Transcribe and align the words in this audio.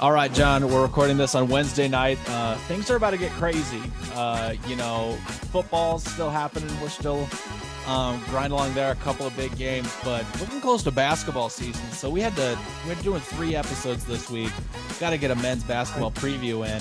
All 0.00 0.12
right, 0.12 0.32
Jon, 0.32 0.70
we're 0.70 0.82
recording 0.82 1.16
this 1.16 1.34
on 1.34 1.48
Wednesday 1.48 1.88
night. 1.88 2.20
Uh, 2.28 2.54
things 2.68 2.88
are 2.88 2.94
about 2.94 3.10
to 3.10 3.16
get 3.16 3.32
crazy. 3.32 3.82
Uh, 4.14 4.54
you 4.68 4.76
know, 4.76 5.18
football's 5.50 6.04
still 6.04 6.30
happening. 6.30 6.70
We're 6.80 6.88
still 6.88 7.28
um, 7.88 8.22
grinding 8.26 8.52
along 8.52 8.74
there, 8.74 8.92
a 8.92 8.94
couple 8.96 9.26
of 9.26 9.36
big 9.36 9.56
games, 9.56 9.92
but 10.04 10.24
looking 10.38 10.60
close 10.60 10.84
to 10.84 10.92
basketball 10.92 11.48
season. 11.48 11.90
So 11.90 12.08
we 12.10 12.20
had 12.20 12.36
to, 12.36 12.56
we're 12.86 12.94
doing 12.96 13.20
three 13.20 13.56
episodes 13.56 14.04
this 14.04 14.30
week. 14.30 14.52
Got 15.00 15.10
to 15.10 15.18
get 15.18 15.32
a 15.32 15.36
men's 15.36 15.64
basketball 15.64 16.12
preview 16.12 16.64
in. 16.64 16.80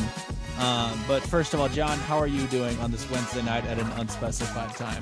Um, 0.63 0.99
but 1.07 1.23
first 1.23 1.55
of 1.55 1.59
all, 1.59 1.69
Jon, 1.69 1.97
how 1.97 2.19
are 2.19 2.27
you 2.27 2.45
doing 2.47 2.77
on 2.79 2.91
this 2.91 3.09
Wednesday 3.09 3.41
night 3.41 3.65
at 3.65 3.79
an 3.79 3.87
unspecified 3.93 4.75
time? 4.75 5.01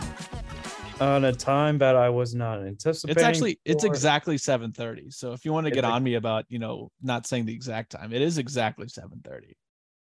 On 1.01 1.25
a 1.25 1.33
time 1.33 1.77
that 1.79 1.95
I 1.95 2.09
was 2.09 2.33
not 2.33 2.61
anticipating. 2.65 3.17
It's 3.17 3.23
actually 3.23 3.59
it's 3.65 3.83
exactly 3.83 4.37
7:30. 4.37 5.11
So 5.13 5.33
if 5.33 5.45
you 5.45 5.51
want 5.53 5.65
to 5.65 5.69
It's 5.69 5.75
get 5.75 5.83
like- 5.83 5.93
on 5.93 6.03
me 6.03 6.15
about, 6.15 6.45
you 6.49 6.59
know, 6.59 6.91
not 7.01 7.27
saying 7.27 7.45
the 7.45 7.53
exact 7.53 7.91
time, 7.91 8.13
it 8.13 8.21
is 8.21 8.37
exactly 8.37 8.87
7:30. 8.87 9.55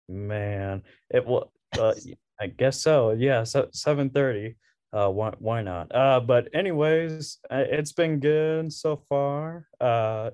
man. 0.08 0.82
It 1.10 1.26
will. 1.26 1.52
Uh, 1.78 1.94
I 2.40 2.46
guess 2.48 2.80
so. 2.80 3.10
Yeah. 3.12 3.42
So 3.44 3.68
seven 3.72 4.10
thirty. 4.10 4.56
Uh, 4.92 5.08
why 5.10 5.32
why 5.38 5.62
not? 5.62 5.92
Uh, 5.94 6.20
but 6.20 6.48
anyways, 6.54 7.38
uh, 7.50 7.64
it's 7.68 7.92
been 7.92 8.20
good 8.20 8.72
so 8.72 8.96
far. 9.08 9.66
Uh, 9.80 10.30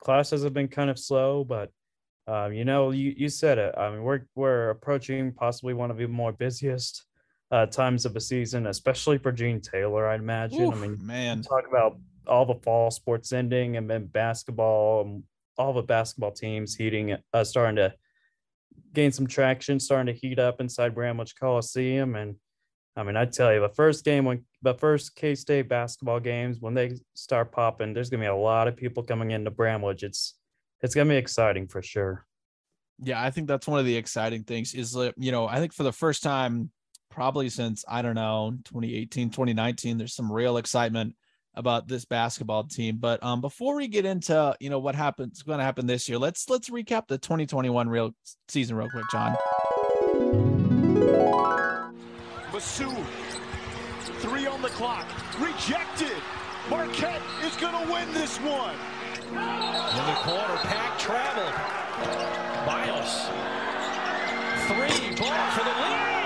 classes 0.00 0.42
have 0.44 0.54
been 0.54 0.68
kind 0.68 0.88
of 0.88 0.98
slow, 0.98 1.44
but 1.44 1.70
um, 2.26 2.52
you 2.52 2.64
know, 2.64 2.90
you 2.92 3.14
you 3.16 3.28
said 3.28 3.58
it. 3.58 3.74
I 3.76 3.90
mean, 3.90 4.02
we're 4.02 4.22
we're 4.34 4.70
approaching 4.70 5.32
possibly 5.32 5.74
one 5.74 5.90
of 5.90 5.98
the 5.98 6.06
more 6.06 6.32
busiest 6.32 7.04
uh 7.52 7.66
times 7.66 8.04
of 8.04 8.14
the 8.14 8.20
season, 8.20 8.66
especially 8.66 9.18
for 9.18 9.30
Gene 9.30 9.60
Taylor. 9.60 10.08
I'd 10.08 10.20
imagine. 10.20 10.62
Oof, 10.62 10.74
I 10.74 10.78
mean, 10.78 10.98
man. 11.06 11.42
talk 11.42 11.68
about 11.68 11.98
all 12.26 12.46
the 12.46 12.54
fall 12.54 12.90
sports 12.90 13.32
ending 13.32 13.76
and 13.76 13.88
then 13.88 14.06
basketball 14.06 15.02
and 15.02 15.22
all 15.58 15.72
the 15.72 15.82
basketball 15.82 16.32
teams 16.32 16.74
heating 16.74 17.16
uh, 17.32 17.44
starting 17.44 17.76
to 17.76 17.92
gain 18.94 19.12
some 19.12 19.26
traction 19.26 19.80
starting 19.80 20.12
to 20.12 20.18
heat 20.18 20.38
up 20.38 20.60
inside 20.60 20.94
bramlage 20.94 21.34
coliseum 21.34 22.14
and 22.14 22.36
i 22.96 23.02
mean 23.02 23.16
i 23.16 23.24
tell 23.24 23.52
you 23.52 23.60
the 23.60 23.68
first 23.68 24.04
game 24.04 24.24
when 24.24 24.44
the 24.62 24.74
first 24.74 25.16
k-state 25.16 25.68
basketball 25.68 26.20
games 26.20 26.58
when 26.60 26.74
they 26.74 26.96
start 27.14 27.50
popping 27.52 27.92
there's 27.92 28.08
going 28.08 28.20
to 28.20 28.24
be 28.24 28.30
a 28.30 28.34
lot 28.34 28.68
of 28.68 28.76
people 28.76 29.02
coming 29.02 29.32
into 29.32 29.50
bramlage 29.50 30.02
it's 30.04 30.34
it's 30.80 30.94
going 30.94 31.06
to 31.06 31.12
be 31.12 31.18
exciting 31.18 31.66
for 31.66 31.82
sure 31.82 32.24
Yeah, 33.02 33.20
I 33.20 33.30
think 33.30 33.48
that's 33.48 33.66
one 33.66 33.80
of 33.80 33.86
the 33.86 33.96
exciting 33.96 34.44
things 34.44 34.74
is 34.74 34.92
that, 34.92 35.14
you 35.16 35.32
know, 35.32 35.48
I 35.48 35.58
think 35.58 35.72
for 35.72 35.82
the 35.82 35.92
first 35.92 36.22
time 36.22 36.70
probably 37.12 37.48
since 37.48 37.84
I 37.86 38.02
don't 38.02 38.14
know, 38.14 38.52
2018, 38.64 39.30
2019, 39.30 39.98
there's 39.98 40.14
some 40.14 40.32
real 40.32 40.56
excitement 40.56 41.14
about 41.54 41.86
this 41.86 42.04
basketball 42.04 42.64
team. 42.64 42.96
But 42.98 43.22
um 43.22 43.40
before 43.40 43.76
we 43.76 43.86
get 43.86 44.04
into, 44.04 44.56
you 44.58 44.70
know, 44.70 44.78
what 44.78 44.94
happens 44.94 45.42
going 45.42 45.58
to 45.58 45.64
happen 45.64 45.86
this 45.86 46.08
year, 46.08 46.18
let's 46.18 46.48
let's 46.48 46.70
recap 46.70 47.06
the 47.06 47.18
2021 47.18 47.88
real 47.88 48.12
season 48.48 48.76
real 48.76 48.88
quick, 48.88 49.04
Jon. 49.12 49.36
Massoud, 52.50 53.04
three 54.20 54.46
on 54.46 54.60
the 54.62 54.68
clock, 54.68 55.06
rejected. 55.38 56.16
Marquette 56.70 57.22
is 57.44 57.56
going 57.56 57.74
to 57.74 57.92
win 57.92 58.12
this 58.14 58.38
one. 58.38 58.74
In 59.30 60.06
the 60.06 60.18
corner, 60.20 60.56
pack 60.62 60.98
traveled. 60.98 61.52
Miles. 62.66 63.28
Three, 64.68 65.16
ball 65.16 65.50
for 65.50 65.64
the 65.64 65.70
lead. 65.70 66.21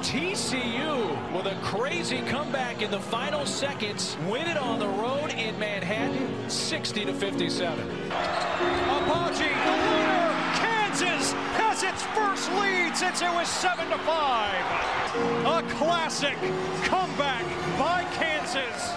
TCU 0.00 1.32
with 1.36 1.44
a 1.46 1.54
crazy 1.62 2.22
comeback 2.22 2.80
in 2.80 2.90
the 2.90 2.98
final 2.98 3.44
seconds. 3.44 4.16
Win 4.26 4.46
it 4.46 4.56
on 4.56 4.78
the 4.78 4.88
road 4.88 5.30
in 5.34 5.58
Manhattan, 5.58 6.48
60 6.48 7.04
to 7.04 7.12
57. 7.12 7.90
Apogee, 8.10 9.44
the 9.44 9.76
winner. 9.90 10.30
Kansas 10.56 11.32
has 11.60 11.82
its 11.82 12.02
first 12.14 12.50
lead 12.52 12.96
since 12.96 13.20
it 13.20 13.30
was 13.34 13.46
7 13.46 13.90
to 13.90 13.98
5. 13.98 15.46
A 15.46 15.74
classic 15.74 16.36
comeback 16.84 17.44
by 17.78 18.04
Kansas. 18.14 18.90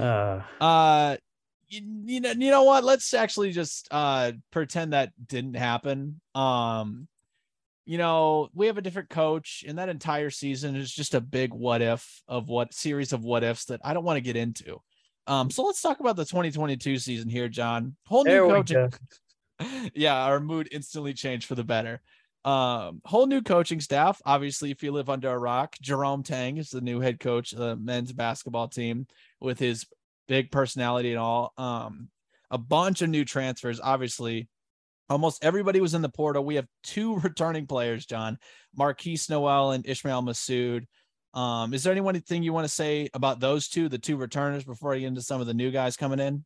uh 0.00 0.40
Uh 0.60 1.16
you, 1.68 1.82
you 2.06 2.20
know 2.20 2.30
you 2.30 2.50
know 2.50 2.62
what? 2.64 2.84
Let's 2.84 3.12
actually 3.12 3.52
just 3.52 3.86
uh 3.90 4.32
pretend 4.50 4.94
that 4.94 5.12
didn't 5.26 5.56
happen. 5.56 6.20
Um 6.34 7.06
you 7.84 7.98
know, 7.98 8.48
we 8.54 8.66
have 8.66 8.78
a 8.78 8.82
different 8.82 9.10
coach, 9.10 9.64
and 9.66 9.78
that 9.78 9.88
entire 9.88 10.30
season 10.30 10.76
is 10.76 10.92
just 10.92 11.14
a 11.14 11.20
big 11.20 11.52
what 11.52 11.82
if 11.82 12.22
of 12.28 12.48
what 12.48 12.74
series 12.74 13.12
of 13.12 13.24
what 13.24 13.42
ifs 13.42 13.66
that 13.66 13.80
I 13.84 13.94
don't 13.94 14.04
want 14.04 14.16
to 14.18 14.20
get 14.20 14.36
into. 14.36 14.80
Um, 15.26 15.50
so 15.50 15.64
let's 15.64 15.82
talk 15.82 16.00
about 16.00 16.16
the 16.16 16.24
2022 16.24 16.98
season 16.98 17.28
here, 17.28 17.48
Jon. 17.48 17.96
Whole 18.06 18.24
new 18.24 18.48
coaching. 18.48 18.92
yeah, 19.94 20.24
our 20.24 20.40
mood 20.40 20.68
instantly 20.72 21.12
changed 21.12 21.46
for 21.46 21.54
the 21.54 21.64
better. 21.64 22.00
Um, 22.44 23.00
whole 23.04 23.26
new 23.26 23.40
coaching 23.40 23.80
staff. 23.80 24.20
Obviously, 24.24 24.70
if 24.70 24.82
you 24.82 24.90
live 24.92 25.08
under 25.08 25.30
a 25.30 25.38
rock, 25.38 25.76
Jerome 25.80 26.22
Tang 26.22 26.56
is 26.56 26.70
the 26.70 26.80
new 26.80 27.00
head 27.00 27.20
coach 27.20 27.52
of 27.52 27.58
the 27.58 27.76
men's 27.76 28.12
basketball 28.12 28.68
team 28.68 29.06
with 29.40 29.58
his 29.58 29.86
big 30.26 30.50
personality 30.50 31.10
and 31.10 31.20
all. 31.20 31.52
Um, 31.56 32.08
a 32.50 32.58
bunch 32.58 33.02
of 33.02 33.10
new 33.10 33.24
transfers. 33.24 33.80
Obviously, 33.80 34.48
almost 35.08 35.44
everybody 35.44 35.80
was 35.80 35.94
in 35.94 36.02
the 36.02 36.08
portal. 36.08 36.44
We 36.44 36.56
have 36.56 36.66
two 36.82 37.18
returning 37.20 37.66
players, 37.66 38.06
Jon, 38.06 38.38
Markquis 38.78 39.28
Nowell 39.30 39.72
and 39.72 39.86
Ismael 39.86 40.22
Massoud. 40.22 40.86
Um, 41.34 41.72
is 41.72 41.82
there 41.82 41.94
anything 41.94 42.42
you 42.42 42.52
want 42.52 42.66
to 42.66 42.74
say 42.74 43.08
about 43.14 43.40
those 43.40 43.68
two, 43.68 43.88
the 43.88 43.98
two 43.98 44.16
returners, 44.16 44.64
before 44.64 44.94
I 44.94 44.98
get 44.98 45.06
into 45.06 45.22
some 45.22 45.40
of 45.40 45.46
the 45.46 45.54
new 45.54 45.70
guys 45.70 45.96
coming 45.96 46.20
in? 46.20 46.44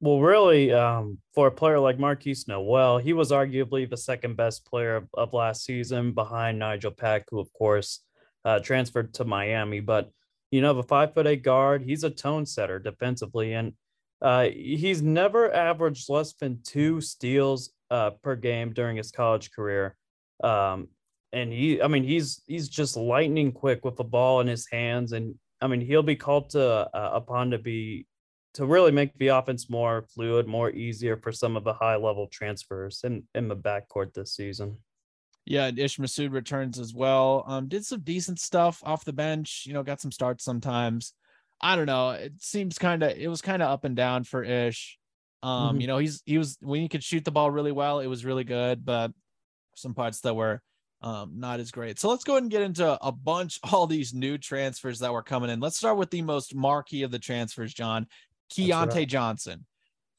Well, 0.00 0.20
really, 0.20 0.72
um, 0.72 1.18
for 1.32 1.46
a 1.46 1.52
player 1.52 1.78
like 1.78 1.96
Markquis 1.96 2.48
Nowell, 2.48 2.98
he 2.98 3.12
was 3.12 3.30
arguably 3.30 3.88
the 3.88 3.96
second 3.96 4.36
best 4.36 4.66
player 4.66 4.96
of, 4.96 5.08
of 5.14 5.32
last 5.32 5.64
season 5.64 6.12
behind 6.12 6.58
Nigel 6.58 6.90
Pack, 6.90 7.26
who, 7.30 7.38
of 7.38 7.52
course, 7.52 8.00
uh, 8.44 8.58
transferred 8.58 9.14
to 9.14 9.24
Miami. 9.24 9.78
But, 9.78 10.10
you 10.50 10.60
know, 10.60 10.74
the 10.74 10.82
five 10.82 11.14
foot 11.14 11.28
eight 11.28 11.44
guard, 11.44 11.84
he's 11.84 12.02
a 12.02 12.10
tone 12.10 12.46
setter 12.46 12.80
defensively. 12.80 13.52
And 13.52 13.74
uh, 14.22 14.44
he's 14.44 15.02
never 15.02 15.52
averaged 15.52 16.08
less 16.08 16.32
than 16.34 16.62
two 16.62 17.00
steals 17.00 17.72
uh, 17.90 18.10
per 18.22 18.36
game 18.36 18.72
during 18.72 18.96
his 18.96 19.10
college 19.10 19.50
career. 19.50 19.96
Um, 20.42 20.88
and 21.32 21.52
he, 21.52 21.82
I 21.82 21.88
mean, 21.88 22.04
he's 22.04 22.42
he's 22.46 22.68
just 22.68 22.96
lightning 22.96 23.52
quick 23.52 23.84
with 23.84 23.96
the 23.96 24.04
ball 24.04 24.40
in 24.40 24.46
his 24.46 24.68
hands. 24.70 25.12
And 25.12 25.34
I 25.60 25.66
mean, 25.66 25.80
he'll 25.80 26.02
be 26.02 26.16
called 26.16 26.50
to 26.50 26.88
uh, 26.94 27.10
upon 27.14 27.50
to 27.50 27.58
be 27.58 28.06
to 28.54 28.66
really 28.66 28.92
make 28.92 29.16
the 29.18 29.28
offense 29.28 29.68
more 29.70 30.04
fluid, 30.14 30.46
more 30.46 30.70
easier 30.70 31.16
for 31.16 31.32
some 31.32 31.56
of 31.56 31.64
the 31.64 31.72
high 31.72 31.96
level 31.96 32.28
transfers 32.28 33.00
in, 33.02 33.24
in 33.34 33.48
the 33.48 33.56
backcourt 33.56 34.12
this 34.12 34.34
season. 34.34 34.76
Yeah, 35.46 35.66
and 35.66 35.78
Ish 35.78 35.96
Massoud 35.96 36.32
returns 36.32 36.78
as 36.78 36.94
well. 36.94 37.44
Um, 37.46 37.66
did 37.66 37.84
some 37.84 38.00
decent 38.00 38.38
stuff 38.38 38.80
off 38.84 39.04
the 39.04 39.12
bench, 39.12 39.64
you 39.66 39.72
know, 39.72 39.82
got 39.82 40.00
some 40.00 40.12
starts 40.12 40.44
sometimes. 40.44 41.14
I 41.62 41.76
don't 41.76 41.86
know. 41.86 42.10
It 42.10 42.42
seems 42.42 42.78
kind 42.78 43.02
of 43.02 43.16
it 43.16 43.28
was 43.28 43.40
kind 43.42 43.62
of 43.62 43.70
up 43.70 43.84
and 43.84 43.94
down 43.96 44.24
for 44.24 44.42
Ish. 44.42 44.98
Um, 45.42 45.78
Mhm. 45.78 45.80
you 45.80 45.86
know, 45.86 45.98
he's 45.98 46.22
he 46.26 46.38
was 46.38 46.56
when 46.60 46.80
he 46.80 46.88
could 46.88 47.04
shoot 47.04 47.24
the 47.24 47.30
ball 47.30 47.50
really 47.50 47.72
well, 47.72 48.00
it 48.00 48.06
was 48.06 48.24
really 48.24 48.44
good, 48.44 48.84
but 48.84 49.12
some 49.74 49.94
parts 49.94 50.20
that 50.20 50.34
were 50.34 50.60
um 51.00 51.38
not 51.40 51.60
as 51.60 51.70
great. 51.72 51.98
So 51.98 52.08
let's 52.08 52.24
go 52.24 52.34
ahead 52.34 52.42
and 52.44 52.50
get 52.50 52.62
into 52.62 52.98
a 53.04 53.12
bunch 53.12 53.58
all 53.72 53.86
these 53.86 54.12
new 54.14 54.38
transfers 54.38 55.00
that 55.00 55.12
were 55.12 55.22
coming 55.22 55.50
in. 55.50 55.60
Let's 55.60 55.76
start 55.78 55.96
with 55.96 56.10
the 56.10 56.22
most 56.22 56.54
marquee 56.54 57.02
of 57.02 57.10
the 57.10 57.18
transfers, 57.18 57.72
Jon. 57.74 58.06
Keyontae 58.52 58.94
right. 58.94 59.08
Johnson. 59.08 59.66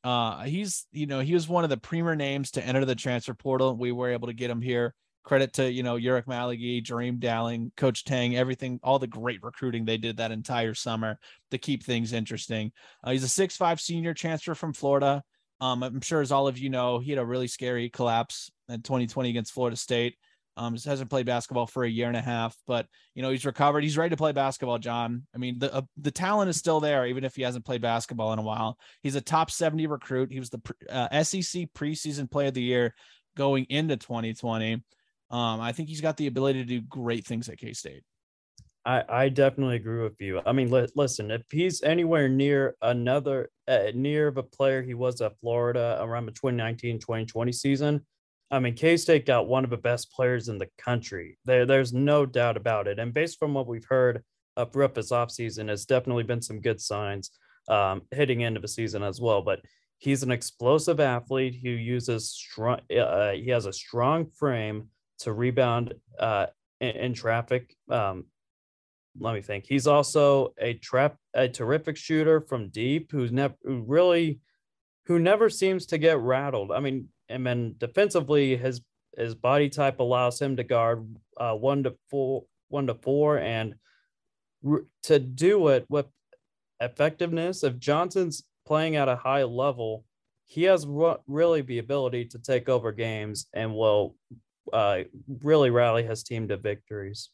Uh 0.03 0.43
he's 0.43 0.85
you 0.91 1.05
know, 1.07 1.19
he 1.21 1.33
was 1.33 1.47
one 1.47 1.63
of 1.63 1.69
the 1.69 1.77
premier 1.77 2.15
names 2.15 2.51
to 2.51 2.65
enter 2.65 2.83
the 2.83 2.95
transfer 2.95 3.33
portal. 3.33 3.75
We 3.77 3.91
were 3.91 4.11
able 4.11 4.27
to 4.27 4.33
get 4.33 4.49
him 4.49 4.61
here 4.61 4.93
credit 5.23 5.53
to 5.53 5.71
you 5.71 5.83
know 5.83 5.95
Ulric 5.95 6.25
Maligi, 6.25 6.83
Jareem 6.83 7.19
Dowling, 7.19 7.71
Coach 7.77 8.03
Tang, 8.03 8.35
everything, 8.35 8.79
all 8.83 8.99
the 8.99 9.07
great 9.07 9.41
recruiting 9.41 9.85
they 9.85 9.97
did 9.97 10.17
that 10.17 10.31
entire 10.31 10.73
summer 10.73 11.17
to 11.51 11.57
keep 11.57 11.83
things 11.83 12.13
interesting. 12.13 12.71
Uh, 13.03 13.11
he's 13.11 13.23
a 13.23 13.29
six-five 13.29 13.79
senior 13.79 14.13
transfer 14.13 14.55
from 14.55 14.73
Florida. 14.73 15.23
Um, 15.61 15.81
I'm 15.83 16.01
sure, 16.01 16.21
as 16.21 16.31
all 16.31 16.47
of 16.47 16.57
you 16.57 16.69
know, 16.69 16.99
he 16.99 17.11
had 17.11 17.19
a 17.19 17.25
really 17.25 17.47
scary 17.47 17.89
collapse 17.89 18.51
in 18.67 18.81
2020 18.81 19.29
against 19.29 19.53
Florida 19.53 19.77
State. 19.77 20.15
Um, 20.55 20.73
hasn't 20.73 21.09
played 21.09 21.25
basketball 21.25 21.65
for 21.65 21.83
a 21.83 21.89
year 21.89 22.07
and 22.07 22.17
a 22.17 22.21
half, 22.21 22.55
but 22.67 22.85
you 23.15 23.23
know 23.23 23.31
he's 23.31 23.45
recovered. 23.45 23.83
He's 23.83 23.97
ready 23.97 24.11
to 24.11 24.17
play 24.17 24.33
basketball. 24.33 24.77
Jon, 24.77 25.25
I 25.33 25.39
mean 25.39 25.57
the 25.57 25.73
uh, 25.73 25.81
the 25.97 26.11
talent 26.11 26.49
is 26.49 26.57
still 26.57 26.79
there, 26.79 27.07
even 27.07 27.23
if 27.23 27.35
he 27.35 27.41
hasn't 27.41 27.65
played 27.65 27.81
basketball 27.81 28.33
in 28.33 28.39
a 28.39 28.43
while. 28.43 28.77
He's 29.01 29.15
a 29.15 29.21
top 29.21 29.49
70 29.49 29.87
recruit. 29.87 30.31
He 30.31 30.39
was 30.39 30.51
the 30.51 30.61
uh, 30.91 31.23
SEC 31.23 31.69
preseason 31.73 32.29
Player 32.29 32.49
of 32.49 32.53
the 32.53 32.61
Year 32.61 32.93
going 33.35 33.65
into 33.69 33.97
2020. 33.97 34.83
Um, 35.33 35.59
I 35.59 35.71
think 35.71 35.89
he's 35.89 35.99
got 35.99 36.15
the 36.15 36.27
ability 36.27 36.59
to 36.59 36.65
do 36.65 36.81
great 36.81 37.25
things 37.25 37.49
at 37.49 37.57
K 37.57 37.73
State. 37.73 38.03
I, 38.85 39.03
I 39.09 39.29
definitely 39.29 39.77
agree 39.77 40.03
with 40.03 40.21
you. 40.21 40.41
I 40.45 40.51
mean, 40.51 40.69
li- 40.69 40.87
listen, 40.95 41.31
if 41.31 41.41
he's 41.49 41.81
anywhere 41.81 42.29
near 42.29 42.75
another, 42.81 43.49
uh, 43.67 43.87
near 43.95 44.27
a 44.27 44.43
player 44.43 44.83
he 44.83 44.93
was 44.93 45.21
at 45.21 45.39
Florida 45.39 45.97
around 46.01 46.27
the 46.27 46.33
2019 46.33 46.99
2020 46.99 47.51
season, 47.51 48.05
I 48.51 48.59
mean, 48.59 48.75
K 48.75 48.95
State 48.95 49.25
got 49.25 49.47
one 49.47 49.63
of 49.63 49.71
the 49.71 49.77
best 49.77 50.11
players 50.11 50.49
in 50.49 50.59
the 50.59 50.69
country. 50.77 51.39
There, 51.45 51.65
there's 51.65 51.93
no 51.93 52.25
doubt 52.25 52.55
about 52.55 52.87
it. 52.87 52.99
And 52.99 53.13
based 53.13 53.39
from 53.39 53.55
what 53.55 53.67
we've 53.67 53.85
heard 53.85 54.23
uh, 54.55 54.65
throughout 54.65 54.93
this 54.93 55.11
offseason, 55.11 55.67
has 55.67 55.85
definitely 55.85 56.23
been 56.23 56.43
some 56.43 56.61
good 56.61 56.79
signs 56.79 57.31
um, 57.69 58.03
heading 58.11 58.41
into 58.41 58.59
the 58.59 58.67
season 58.67 59.01
as 59.01 59.19
well. 59.19 59.41
But 59.41 59.61
He's 60.03 60.21
an 60.21 60.31
explosive 60.31 60.99
athlete 60.99 61.59
who 61.63 61.69
uses 61.69 62.29
strong. 62.29 62.81
Uh, 62.93 63.31
he 63.31 63.47
has 63.51 63.65
a 63.65 63.71
strong 63.71 64.25
frame 64.25 64.89
to 65.19 65.33
rebound 65.33 65.93
uh, 66.19 66.47
in, 66.79 66.89
in 66.89 67.13
traffic. 67.13 67.75
Um, 67.89 68.25
let 69.19 69.35
me 69.35 69.41
think. 69.41 69.65
He's 69.67 69.87
also 69.87 70.53
a 70.59 70.73
trap, 70.73 71.17
a 71.33 71.47
terrific 71.47 71.97
shooter 71.97 72.41
from 72.41 72.69
deep, 72.69 73.11
who's 73.11 73.31
never 73.31 73.55
who 73.63 73.83
really, 73.85 74.39
who 75.05 75.19
never 75.19 75.49
seems 75.49 75.85
to 75.87 75.97
get 75.97 76.17
rattled. 76.17 76.71
I 76.71 76.79
mean, 76.79 77.09
and 77.29 77.45
then 77.45 77.75
defensively, 77.77 78.57
his 78.57 78.81
his 79.17 79.35
body 79.35 79.69
type 79.69 79.99
allows 79.99 80.41
him 80.41 80.57
to 80.57 80.63
guard 80.63 81.07
uh, 81.37 81.53
one 81.53 81.83
to 81.83 81.95
four, 82.09 82.45
one 82.69 82.87
to 82.87 82.95
four, 82.95 83.37
and 83.37 83.75
to 85.03 85.19
do 85.19 85.67
it 85.67 85.85
with 85.89 86.07
effectiveness. 86.79 87.63
If 87.63 87.77
Johnson's 87.77 88.43
playing 88.65 88.95
at 88.95 89.09
a 89.09 89.15
high 89.15 89.43
level, 89.43 90.05
he 90.45 90.63
has 90.63 90.85
r- 90.85 91.19
really 91.27 91.61
the 91.61 91.79
ability 91.79 92.25
to 92.25 92.39
take 92.39 92.69
over 92.69 92.91
games 92.91 93.47
and 93.53 93.75
will 93.75 94.15
uh, 94.71 94.99
really 95.41 95.69
rally 95.69 96.03
his 96.03 96.23
team 96.23 96.47
to 96.47 96.57
victories. 96.57 97.29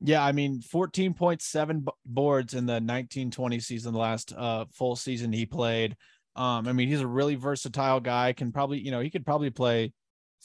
Yeah, 0.00 0.22
I 0.24 0.32
mean, 0.32 0.60
14.7 0.60 1.86
boards 2.04 2.54
in 2.54 2.66
the 2.66 2.74
1920 2.74 3.60
season, 3.60 3.92
the 3.92 3.98
last 3.98 4.34
uh, 4.36 4.66
full 4.72 4.96
season 4.96 5.32
he 5.32 5.46
played. 5.46 5.96
Um, 6.36 6.68
I 6.68 6.72
mean, 6.72 6.88
he's 6.88 7.00
a 7.00 7.06
really 7.06 7.36
versatile 7.36 8.00
guy. 8.00 8.32
Can 8.32 8.52
probably, 8.52 8.80
you 8.80 8.90
know, 8.90 9.00
he 9.00 9.10
could 9.10 9.24
probably 9.24 9.50
play 9.50 9.92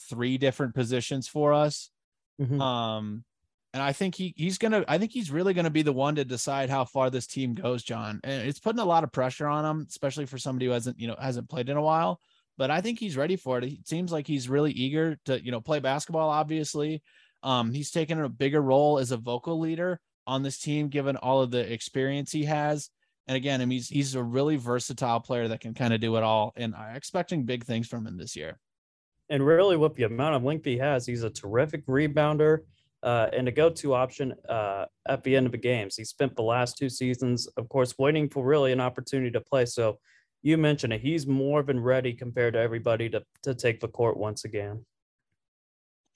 three 0.08 0.38
different 0.38 0.74
positions 0.74 1.28
for 1.28 1.52
us. 1.52 1.90
Mm-hmm. 2.40 2.60
Um, 2.60 3.24
and 3.74 3.82
I 3.82 3.92
think 3.92 4.14
he 4.14 4.34
he's 4.36 4.58
gonna 4.58 4.84
I 4.88 4.98
think 4.98 5.12
he's 5.12 5.30
really 5.30 5.54
gonna 5.54 5.70
be 5.70 5.82
the 5.82 5.92
one 5.92 6.16
to 6.16 6.24
decide 6.24 6.70
how 6.70 6.84
far 6.84 7.10
this 7.10 7.26
team 7.26 7.54
goes, 7.54 7.82
Jon. 7.82 8.20
And 8.24 8.48
it's 8.48 8.58
putting 8.58 8.80
a 8.80 8.84
lot 8.84 9.04
of 9.04 9.12
pressure 9.12 9.46
on 9.46 9.64
him, 9.64 9.86
especially 9.88 10.26
for 10.26 10.38
somebody 10.38 10.66
who 10.66 10.72
hasn't, 10.72 10.98
you 10.98 11.06
know, 11.06 11.16
hasn't 11.20 11.48
played 11.48 11.68
in 11.68 11.76
a 11.76 11.82
while. 11.82 12.20
But 12.60 12.70
I 12.70 12.82
think 12.82 12.98
he's 12.98 13.16
ready 13.16 13.36
for 13.36 13.56
it. 13.56 13.64
It 13.64 13.88
seems 13.88 14.12
like 14.12 14.26
he's 14.26 14.46
really 14.46 14.70
eager 14.72 15.16
to, 15.24 15.42
you 15.42 15.50
know, 15.50 15.62
play 15.62 15.78
basketball, 15.78 16.28
obviously. 16.28 17.02
Um, 17.42 17.72
he's 17.72 17.90
taken 17.90 18.20
a 18.20 18.28
bigger 18.28 18.60
role 18.60 18.98
as 18.98 19.12
a 19.12 19.16
vocal 19.16 19.58
leader 19.58 19.98
on 20.26 20.42
this 20.42 20.58
team, 20.58 20.88
given 20.88 21.16
all 21.16 21.40
of 21.40 21.50
the 21.50 21.72
experience 21.72 22.30
he 22.30 22.44
has. 22.44 22.90
And 23.26 23.34
again, 23.34 23.62
I 23.62 23.64
mean, 23.64 23.78
he's 23.78 23.88
he's 23.88 24.14
a 24.14 24.22
really 24.22 24.56
versatile 24.56 25.20
player 25.20 25.48
that 25.48 25.60
can 25.60 25.72
kind 25.72 25.94
of 25.94 26.02
do 26.02 26.16
it 26.16 26.22
all. 26.22 26.52
And 26.54 26.74
I'm 26.74 26.96
expecting 26.96 27.46
big 27.46 27.64
things 27.64 27.88
from 27.88 28.06
him 28.06 28.18
this 28.18 28.36
year. 28.36 28.58
And 29.30 29.46
really, 29.46 29.78
with 29.78 29.94
the 29.94 30.02
amount 30.02 30.34
of 30.34 30.44
length 30.44 30.66
he 30.66 30.76
has, 30.76 31.06
he's 31.06 31.22
a 31.22 31.30
terrific 31.30 31.86
rebounder 31.86 32.58
uh, 33.02 33.28
and 33.32 33.48
a 33.48 33.52
go-to 33.52 33.94
option 33.94 34.34
uh, 34.50 34.84
at 35.08 35.24
the 35.24 35.34
end 35.34 35.46
of 35.46 35.52
the 35.52 35.58
games. 35.58 35.96
He 35.96 36.04
spent 36.04 36.36
the 36.36 36.42
last 36.42 36.76
two 36.76 36.90
seasons, 36.90 37.46
of 37.56 37.70
course, 37.70 37.94
waiting 37.98 38.28
for 38.28 38.44
really 38.44 38.70
an 38.70 38.80
opportunity 38.80 39.30
to 39.30 39.40
play. 39.40 39.64
So 39.64 39.98
you 40.42 40.56
mentioned 40.56 40.92
it; 40.92 41.00
he's 41.00 41.26
more 41.26 41.62
than 41.62 41.80
ready 41.80 42.12
compared 42.12 42.54
to 42.54 42.60
everybody 42.60 43.08
to 43.10 43.22
to 43.42 43.54
take 43.54 43.80
the 43.80 43.88
court 43.88 44.16
once 44.16 44.44
again. 44.44 44.84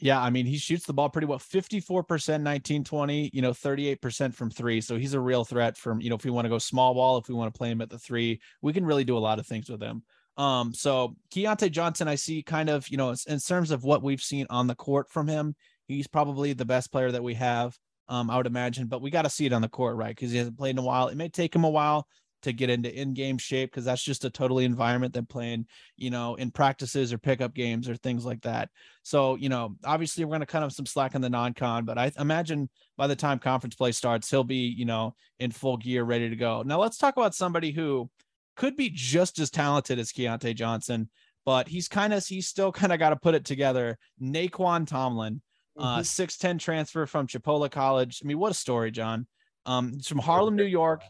Yeah, 0.01 0.21
I 0.21 0.31
mean, 0.31 0.45
he 0.45 0.59
shoots 0.59 0.87
the 0.87 0.93
ball 0.93 1.09
pretty 1.09 1.27
well 1.27 1.39
54%, 1.39 2.05
1920, 2.05 3.31
you 3.33 3.43
know, 3.43 3.53
38% 3.53 4.35
from 4.35 4.51
three. 4.51 4.81
So 4.81 4.99
he's 4.99 5.15
a 5.15 5.21
real 5.21 5.45
threat 5.45 5.77
from, 5.77 6.01
you 6.01 6.11
know, 6.11 6.17
if 6.17 6.25
we 6.25 6.31
want 6.31 6.47
to 6.47 6.49
go 6.49 6.59
small 6.59 6.95
ball, 6.95 7.17
if 7.17 7.29
we 7.29 7.35
want 7.35 7.55
to 7.55 7.57
play 7.57 7.71
him 7.71 7.81
at 7.81 7.91
the 7.91 7.99
three, 7.99 8.41
we 8.61 8.73
can 8.73 8.85
really 8.85 9.05
do 9.05 9.17
a 9.17 9.21
lot 9.21 9.39
of 9.39 9.47
things 9.47 9.71
with 9.71 9.81
him. 9.81 10.03
Um, 10.37 10.75
so 10.75 11.15
Keyontae 11.33 11.71
Johnson, 11.71 12.09
I 12.09 12.17
see 12.17 12.43
kind 12.43 12.69
of, 12.69 12.89
you 12.89 12.97
know, 12.97 13.15
in 13.29 13.39
terms 13.39 13.71
of 13.71 13.85
what 13.85 14.03
we've 14.03 14.21
seen 14.21 14.47
on 14.51 14.67
the 14.67 14.75
court 14.75 15.09
from 15.11 15.29
him, 15.29 15.55
he's 15.87 16.09
probably 16.09 16.55
the 16.55 16.65
best 16.65 16.91
player 16.91 17.13
that 17.13 17.23
we 17.23 17.35
have, 17.35 17.79
um, 18.09 18.31
I 18.31 18.37
would 18.37 18.47
imagine, 18.47 18.89
but 18.89 19.01
we 19.01 19.11
got 19.11 19.23
to 19.23 19.31
see 19.31 19.47
it 19.47 19.53
on 19.53 19.63
the 19.63 19.69
court, 19.69 19.97
right? 19.97 20.15
Because 20.15 20.33
he 20.33 20.39
hasn't 20.39 20.59
played 20.59 20.71
in 20.71 20.79
a 20.79 20.83
while. 20.83 21.07
It 21.07 21.17
may 21.17 21.29
take 21.29 21.55
him 21.55 21.65
a 21.65 21.71
while 21.71 22.09
to 22.45 22.53
get 22.53 22.71
into 22.71 22.95
in-game 22.95 23.39
shape 23.39 23.71
because 23.71 23.85
that's 23.85 24.03
just 24.03 24.25
a 24.25 24.31
totally 24.31 24.65
environment 24.65 25.13
than 25.13 25.27
playing, 25.27 25.67
you 25.97 26.11
know, 26.11 26.35
in 26.37 26.51
practices 26.51 27.13
or 27.13 27.19
pickup 27.19 27.55
games 27.55 27.89
or 27.89 27.97
things 27.97 28.25
like 28.25 28.41
that. 28.43 28.71
So, 29.03 29.35
you 29.35 29.49
know, 29.49 29.77
obviously 29.85 30.25
we're 30.25 30.31
going 30.31 30.41
to 30.41 30.47
kind 30.47 30.65
of 30.65 30.73
some 30.73 30.87
slack 30.87 31.15
in 31.15 31.21
the 31.21 31.31
non-con, 31.31 31.85
but 31.85 31.99
I 31.99 32.13
imagine 32.19 32.71
by 32.97 33.07
the 33.07 33.17
time 33.17 33.39
conference 33.39 33.75
play 33.75 33.93
starts, 33.93 34.31
he'll 34.31 34.45
be, 34.45 34.75
you 34.77 34.85
know, 34.85 35.15
in 35.39 35.51
full 35.51 35.77
gear, 35.77 36.05
ready 36.05 36.31
to 36.31 36.37
go. 36.37 36.63
Now 36.63 36.81
let's 36.81 36.99
talk 36.99 37.17
about 37.17 37.35
somebody 37.35 37.73
who 37.73 38.09
could 38.57 38.77
be 38.77 38.91
just 38.91 39.39
as 39.39 39.51
talented 39.51 39.99
as 39.99 40.13
Keyontae 40.13 40.55
Johnson, 40.55 41.11
but 41.45 41.69
he's 41.69 41.89
kind 41.89 42.15
of 42.15 42.27
he's 42.27 42.47
still 42.47 42.73
kind 42.81 42.93
of 42.93 42.99
got 42.99 43.11
to 43.11 43.17
put 43.17 43.35
it 43.35 43.45
together. 43.45 43.99
Nae'Qwan 44.23 44.87
Tomlin, 44.87 45.43
uh, 45.79 45.99
mm-hmm. 45.99 46.47
6'10 46.47 46.59
transfer 46.59 47.07
from 47.07 47.27
Chipola 47.27 47.71
College. 47.71 48.21
I 48.23 48.27
mean, 48.27 48.39
what 48.39 48.53
a 48.53 48.55
story, 48.55 48.91
Jon. 48.91 49.27
Um, 49.67 49.93
he's 49.95 50.09
from 50.09 50.19
Harlem, 50.19 50.57
New 50.57 50.65
York. 50.65 51.03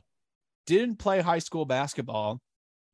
Didn't 0.66 0.98
play 0.98 1.20
high 1.20 1.38
school 1.38 1.64
basketball. 1.64 2.40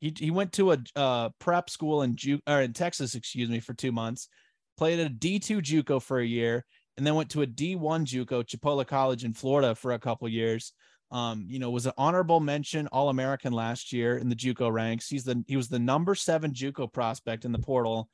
He, 0.01 0.15
he 0.17 0.31
went 0.31 0.53
to 0.55 0.73
a 0.73 0.79
uh, 0.97 1.29
prep 1.39 1.69
school 1.69 2.03
in 2.03 2.17
Ju- 2.17 2.41
or 2.47 2.63
in 2.63 2.73
Texas, 2.73 3.15
excuse 3.15 3.51
me, 3.51 3.61
for 3.61 3.75
two 3.75 3.93
months. 3.93 4.29
Played 4.79 5.01
at 5.01 5.11
a 5.11 5.15
D2 5.15 5.61
JUCO 5.61 6.01
for 6.01 6.19
a 6.19 6.27
year, 6.27 6.65
and 6.97 7.07
then 7.07 7.15
went 7.15 7.31
to 7.31 7.43
a 7.43 7.47
D1 7.47 7.79
JUCO, 8.07 8.45
Chipola 8.45 8.87
College 8.87 9.25
in 9.25 9.35
Florida 9.35 9.75
for 9.75 9.93
a 9.93 9.99
couple 9.99 10.29
years. 10.29 10.73
Um, 11.11 11.47
you 11.49 11.59
know, 11.59 11.71
was 11.71 11.87
an 11.87 11.93
honorable 11.99 12.41
mention 12.41 12.87
All 12.89 13.09
American 13.09 13.53
last 13.53 13.93
year 13.93 14.17
in 14.17 14.29
the 14.29 14.37
JUCO 14.37 14.73
ranks. 14.73 15.09
He's 15.09 15.25
the 15.25 15.43
he 15.47 15.57
was 15.57 15.69
the 15.69 15.79
number 15.79 16.15
seven 16.15 16.53
JUCO 16.53 16.93
prospect 16.93 17.45
in 17.45 17.53
the 17.53 17.59
portal. 17.59 18.09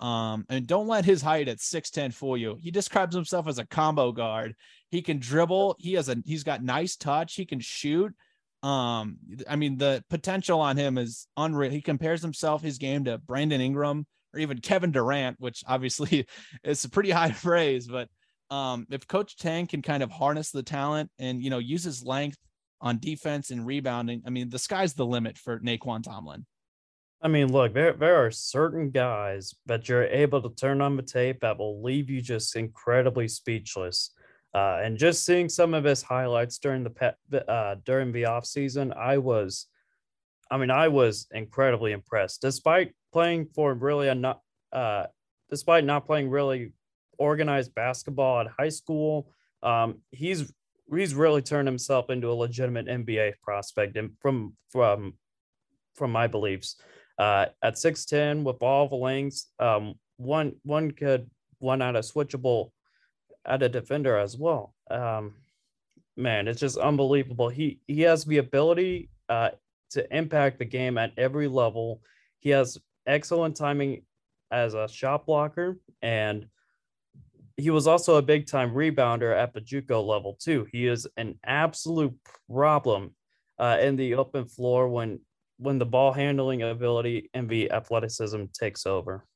Um, 0.00 0.46
and 0.48 0.66
don't 0.66 0.86
let 0.86 1.04
his 1.04 1.20
height 1.20 1.48
at 1.48 1.58
6'10 1.58 2.14
fool 2.14 2.36
you. 2.36 2.56
He 2.60 2.70
describes 2.70 3.14
himself 3.14 3.48
as 3.48 3.58
a 3.58 3.66
combo 3.66 4.12
guard. 4.12 4.54
He 4.90 5.02
can 5.02 5.18
dribble, 5.18 5.76
he 5.78 5.94
has 5.94 6.08
a 6.08 6.16
he's 6.24 6.44
got 6.44 6.62
nice 6.62 6.96
touch, 6.96 7.34
he 7.34 7.44
can 7.44 7.60
shoot. 7.60 8.14
Um, 8.62 9.18
I 9.48 9.56
mean, 9.56 9.78
the 9.78 10.02
potential 10.10 10.60
on 10.60 10.76
him 10.76 10.98
is 10.98 11.26
unreal. 11.36 11.70
He 11.70 11.80
compares 11.80 12.22
himself 12.22 12.62
his 12.62 12.78
game 12.78 13.04
to 13.04 13.18
Brandon 13.18 13.60
Ingram 13.60 14.06
or 14.34 14.40
even 14.40 14.58
Kevin 14.58 14.90
Durant, 14.90 15.36
which 15.38 15.62
obviously 15.66 16.26
is 16.64 16.84
a 16.84 16.90
pretty 16.90 17.10
high 17.12 17.30
praise, 17.30 17.86
but 17.86 18.08
um, 18.50 18.86
if 18.90 19.06
Coach 19.06 19.36
Tang 19.36 19.66
can 19.66 19.82
kind 19.82 20.02
of 20.02 20.10
harness 20.10 20.50
the 20.50 20.62
talent 20.62 21.10
and 21.18 21.42
you 21.42 21.50
know 21.50 21.58
use 21.58 21.84
his 21.84 22.02
length 22.02 22.38
on 22.80 22.98
defense 22.98 23.50
and 23.50 23.66
rebounding, 23.66 24.22
I 24.26 24.30
mean 24.30 24.48
the 24.48 24.58
sky's 24.58 24.94
the 24.94 25.06
limit 25.06 25.36
for 25.36 25.60
Nae'Qwan 25.60 26.02
Tomlin. 26.02 26.46
I 27.20 27.28
mean, 27.28 27.52
look, 27.52 27.74
there 27.74 27.92
there 27.92 28.24
are 28.24 28.30
certain 28.30 28.90
guys 28.90 29.54
that 29.66 29.88
you're 29.88 30.04
able 30.04 30.40
to 30.42 30.54
turn 30.54 30.80
on 30.80 30.96
the 30.96 31.02
tape 31.02 31.40
that 31.40 31.58
will 31.58 31.82
leave 31.82 32.08
you 32.08 32.20
just 32.20 32.56
incredibly 32.56 33.28
speechless. 33.28 34.12
Uh, 34.54 34.80
and 34.82 34.96
just 34.96 35.24
seeing 35.24 35.48
some 35.48 35.74
of 35.74 35.84
his 35.84 36.02
highlights 36.02 36.58
during 36.58 36.82
the 36.82 36.90
pet, 36.90 37.16
uh, 37.48 37.76
during 37.84 38.12
the 38.12 38.24
off 38.24 38.46
season, 38.46 38.92
I 38.96 39.18
was, 39.18 39.66
I 40.50 40.56
mean, 40.56 40.70
I 40.70 40.88
was 40.88 41.26
incredibly 41.32 41.92
impressed. 41.92 42.40
Despite 42.40 42.94
playing 43.12 43.48
for 43.54 43.74
really 43.74 44.08
a 44.08 44.14
not, 44.14 44.40
uh, 44.72 45.06
despite 45.50 45.84
not 45.84 46.06
playing 46.06 46.30
really 46.30 46.72
organized 47.18 47.74
basketball 47.74 48.40
at 48.40 48.46
high 48.58 48.68
school. 48.68 49.28
Um, 49.62 50.00
he's 50.10 50.52
he's 50.90 51.14
really 51.14 51.42
turned 51.42 51.68
himself 51.68 52.10
into 52.10 52.30
a 52.30 52.32
legitimate 52.32 52.86
NBA 52.86 53.34
prospect, 53.42 53.96
and 53.96 54.12
from 54.20 54.54
from 54.70 55.14
from 55.94 56.12
my 56.12 56.28
beliefs, 56.28 56.76
uh, 57.18 57.46
at 57.62 57.76
six 57.76 58.04
ten 58.04 58.44
with 58.44 58.62
all 58.62 58.88
the 58.88 58.96
lengths, 58.96 59.48
um, 59.58 59.94
one 60.16 60.54
one 60.62 60.92
could 60.92 61.28
one 61.58 61.82
out 61.82 61.96
a 61.96 62.00
switchable 62.00 62.70
at 63.48 63.62
a 63.62 63.68
defender 63.68 64.16
as 64.16 64.36
well. 64.36 64.74
Um, 64.90 65.34
man, 66.16 66.46
it's 66.46 66.60
just 66.60 66.76
unbelievable. 66.76 67.48
He 67.48 67.80
he 67.86 68.02
has 68.02 68.24
the 68.24 68.38
ability 68.38 69.10
uh, 69.28 69.50
to 69.90 70.16
impact 70.16 70.58
the 70.58 70.64
game 70.64 70.98
at 70.98 71.12
every 71.16 71.48
level. 71.48 72.02
He 72.38 72.50
has 72.50 72.78
excellent 73.06 73.56
timing 73.56 74.02
as 74.50 74.74
a 74.74 74.88
shot 74.88 75.26
blocker 75.26 75.78
and 76.02 76.46
he 77.58 77.70
was 77.70 77.88
also 77.88 78.16
a 78.16 78.22
big 78.22 78.46
time 78.46 78.72
rebounder 78.72 79.36
at 79.36 79.52
the 79.52 79.60
JUCO 79.60 80.06
level 80.06 80.38
too. 80.40 80.66
He 80.70 80.86
is 80.86 81.08
an 81.16 81.38
absolute 81.44 82.14
problem 82.48 83.14
uh, 83.58 83.78
in 83.80 83.96
the 83.96 84.14
open 84.14 84.46
floor 84.46 84.88
when 84.88 85.20
when 85.58 85.78
the 85.78 85.86
ball 85.86 86.12
handling 86.12 86.62
ability 86.62 87.30
and 87.34 87.48
the 87.48 87.72
athleticism 87.72 88.44
takes 88.54 88.86
over. 88.86 89.26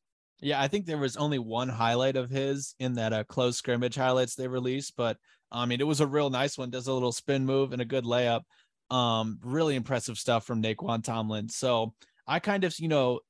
Yeah, 0.43 0.61
I 0.61 0.67
think 0.67 0.87
there 0.87 0.99
was 0.99 1.17
only 1.17 1.39
one 1.39 1.69
highlight 1.69 2.17
of 2.17 2.29
his 2.29 2.75
in 2.81 2.95
that 2.95 3.13
uh, 3.13 3.23
close 3.25 3.57
scrimmage 3.57 3.95
highlights 3.95 4.35
they 4.35 4.49
released, 4.49 4.95
but 4.97 5.17
I 5.53 5.67
mean 5.67 5.81
it 5.81 5.87
was 5.87 6.01
a 6.01 6.07
real 6.07 6.31
nice 6.31 6.59
one. 6.59 6.69
Does 6.69 6.89
a 6.89 6.93
little 6.93 7.13
spin 7.13 7.47
move 7.47 7.73
and 7.73 7.81
a 7.81 7.87
good 7.87 8.05
layup. 8.05 8.43
Um, 8.91 9.39
really 9.43 9.77
impressive 9.77 10.19
stuff 10.19 10.45
from 10.45 10.61
Nae'Qwan 10.61 11.05
Tomlin. 11.05 11.49
So 11.49 11.95
I 12.27 12.41
kind 12.41 12.65
of, 12.65 12.79
you 12.79 12.89
know, 12.89 13.21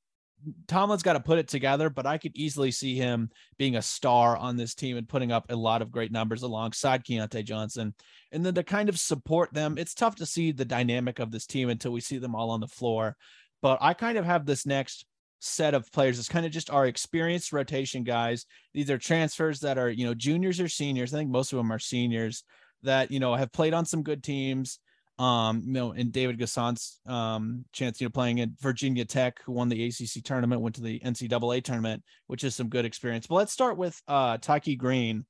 Tomlin's 0.67 1.03
got 1.03 1.13
to 1.13 1.19
put 1.19 1.37
it 1.37 1.47
together, 1.47 1.89
but 1.89 2.05
I 2.05 2.17
could 2.17 2.35
easily 2.35 2.71
see 2.71 2.95
him 2.95 3.29
being 3.57 3.75
a 3.75 3.81
star 3.81 4.35
on 4.35 4.57
this 4.57 4.73
team 4.73 4.97
and 4.97 5.07
putting 5.07 5.31
up 5.31 5.45
a 5.49 5.55
lot 5.55 5.81
of 5.81 5.91
great 5.91 6.11
numbers 6.11 6.41
alongside 6.41 7.05
Keyontae 7.05 7.45
Johnson. 7.45 7.93
And 8.31 8.45
then 8.45 8.55
to 8.55 8.63
kind 8.63 8.89
of 8.89 8.99
support 8.99 9.53
them, 9.53 9.77
it's 9.77 9.93
tough 9.93 10.15
to 10.15 10.25
see 10.25 10.51
the 10.51 10.65
dynamic 10.65 11.19
of 11.19 11.31
this 11.31 11.45
team 11.45 11.69
until 11.69 11.91
we 11.91 12.01
see 12.01 12.17
them 12.17 12.35
all 12.35 12.49
on 12.49 12.59
the 12.59 12.67
floor. 12.67 13.15
But 13.61 13.77
I 13.81 13.93
kind 13.93 14.17
of 14.17 14.25
have 14.25 14.45
this 14.45 14.65
next 14.65 15.05
set 15.43 15.73
of 15.73 15.91
players. 15.91 16.19
It's 16.19 16.29
kind 16.29 16.45
of 16.45 16.51
just 16.51 16.69
our 16.69 16.85
experienced 16.87 17.53
rotation 17.53 18.03
guys. 18.03 18.45
These 18.73 18.89
are 18.89 18.97
transfers 18.97 19.59
that 19.61 19.77
are, 19.77 19.89
you 19.89 20.05
know, 20.05 20.13
juniors 20.13 20.59
or 20.59 20.67
seniors. 20.67 21.13
I 21.13 21.17
think 21.17 21.31
most 21.31 21.53
of 21.53 21.57
them 21.57 21.71
are 21.71 21.79
seniors 21.79 22.43
that, 22.83 23.11
you 23.11 23.19
know, 23.19 23.35
have 23.35 23.51
played 23.51 23.73
on 23.73 23.85
some 23.85 24.03
good 24.03 24.23
teams 24.23 24.79
Um, 25.19 25.61
you 25.65 25.73
know, 25.73 25.91
and 25.91 26.11
David 26.11 26.39
N'Guessan's 26.39 26.99
um 27.05 27.65
chance, 27.71 28.01
you 28.01 28.07
know, 28.07 28.11
playing 28.11 28.41
at 28.41 28.49
Virginia 28.59 29.05
Tech, 29.05 29.39
who 29.45 29.51
won 29.53 29.69
the 29.69 29.85
ACC 29.85 30.23
tournament, 30.23 30.61
went 30.61 30.75
to 30.75 30.81
the 30.81 30.99
NCAA 30.99 31.61
tournament, 31.63 32.03
which 32.27 32.43
is 32.43 32.55
some 32.55 32.67
good 32.67 32.85
experience. 32.85 33.27
But 33.27 33.35
let's 33.35 33.53
start 33.53 33.77
with 33.77 34.01
uh 34.07 34.37
Tykei 34.39 34.77
Greene. 34.77 35.25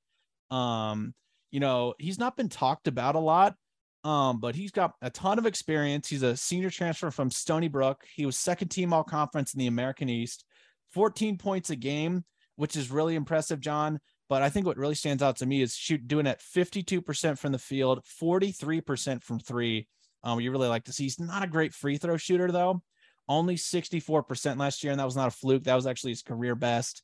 Um, 0.52 1.14
you 1.52 1.60
know, 1.60 1.94
he's 2.00 2.18
not 2.18 2.38
been 2.38 2.50
talked 2.50 2.88
about 2.88 3.16
a 3.16 3.20
lot, 3.20 3.56
um, 4.04 4.40
but 4.40 4.56
he's 4.56 4.72
got 4.72 4.94
a 5.02 5.10
ton 5.10 5.38
of 5.38 5.46
experience. 5.46 6.08
He's 6.08 6.24
a 6.24 6.36
senior 6.36 6.70
transfer 6.70 7.10
from 7.10 7.32
Stony 7.32 7.70
Brook. 7.70 8.04
He 8.14 8.26
was 8.26 8.38
second 8.38 8.68
team 8.70 8.94
all 8.94 9.04
conference 9.04 9.54
in 9.54 9.60
the 9.60 9.68
American 9.68 10.10
East, 10.10 10.44
14 10.92 11.38
points 11.38 11.70
a 11.70 11.76
game, 11.76 12.26
which 12.56 12.76
is 12.76 12.92
really 12.92 13.16
impressive, 13.16 13.60
Jon. 13.60 14.00
But 14.30 14.42
I 14.42 14.50
think 14.50 14.66
what 14.66 14.78
really 14.78 14.96
stands 14.96 15.24
out 15.24 15.38
to 15.38 15.46
me 15.46 15.62
is 15.62 15.76
shoot 15.76 16.08
doing 16.08 16.26
it 16.26 16.42
52% 16.56 17.38
from 17.38 17.52
the 17.52 17.60
field, 17.60 18.04
43% 18.22 19.24
from 19.24 19.40
three. 19.40 19.88
Um, 20.24 20.40
you 20.40 20.52
really 20.52 20.70
like 20.70 20.86
to 20.86 20.94
see. 20.94 21.04
He's 21.04 21.20
not 21.20 21.44
a 21.44 21.48
great 21.48 21.74
free 21.74 21.98
throw 21.98 22.18
shooter 22.18 22.52
though, 22.52 22.82
only 23.30 23.56
64% 23.56 24.58
last 24.58 24.84
year, 24.84 24.92
and 24.92 25.00
that 25.00 25.06
was 25.06 25.16
not 25.16 25.28
a 25.28 25.32
fluke. 25.32 25.64
That 25.64 25.76
was 25.76 25.86
actually 25.88 26.12
his 26.12 26.22
career 26.22 26.56
best. 26.56 27.04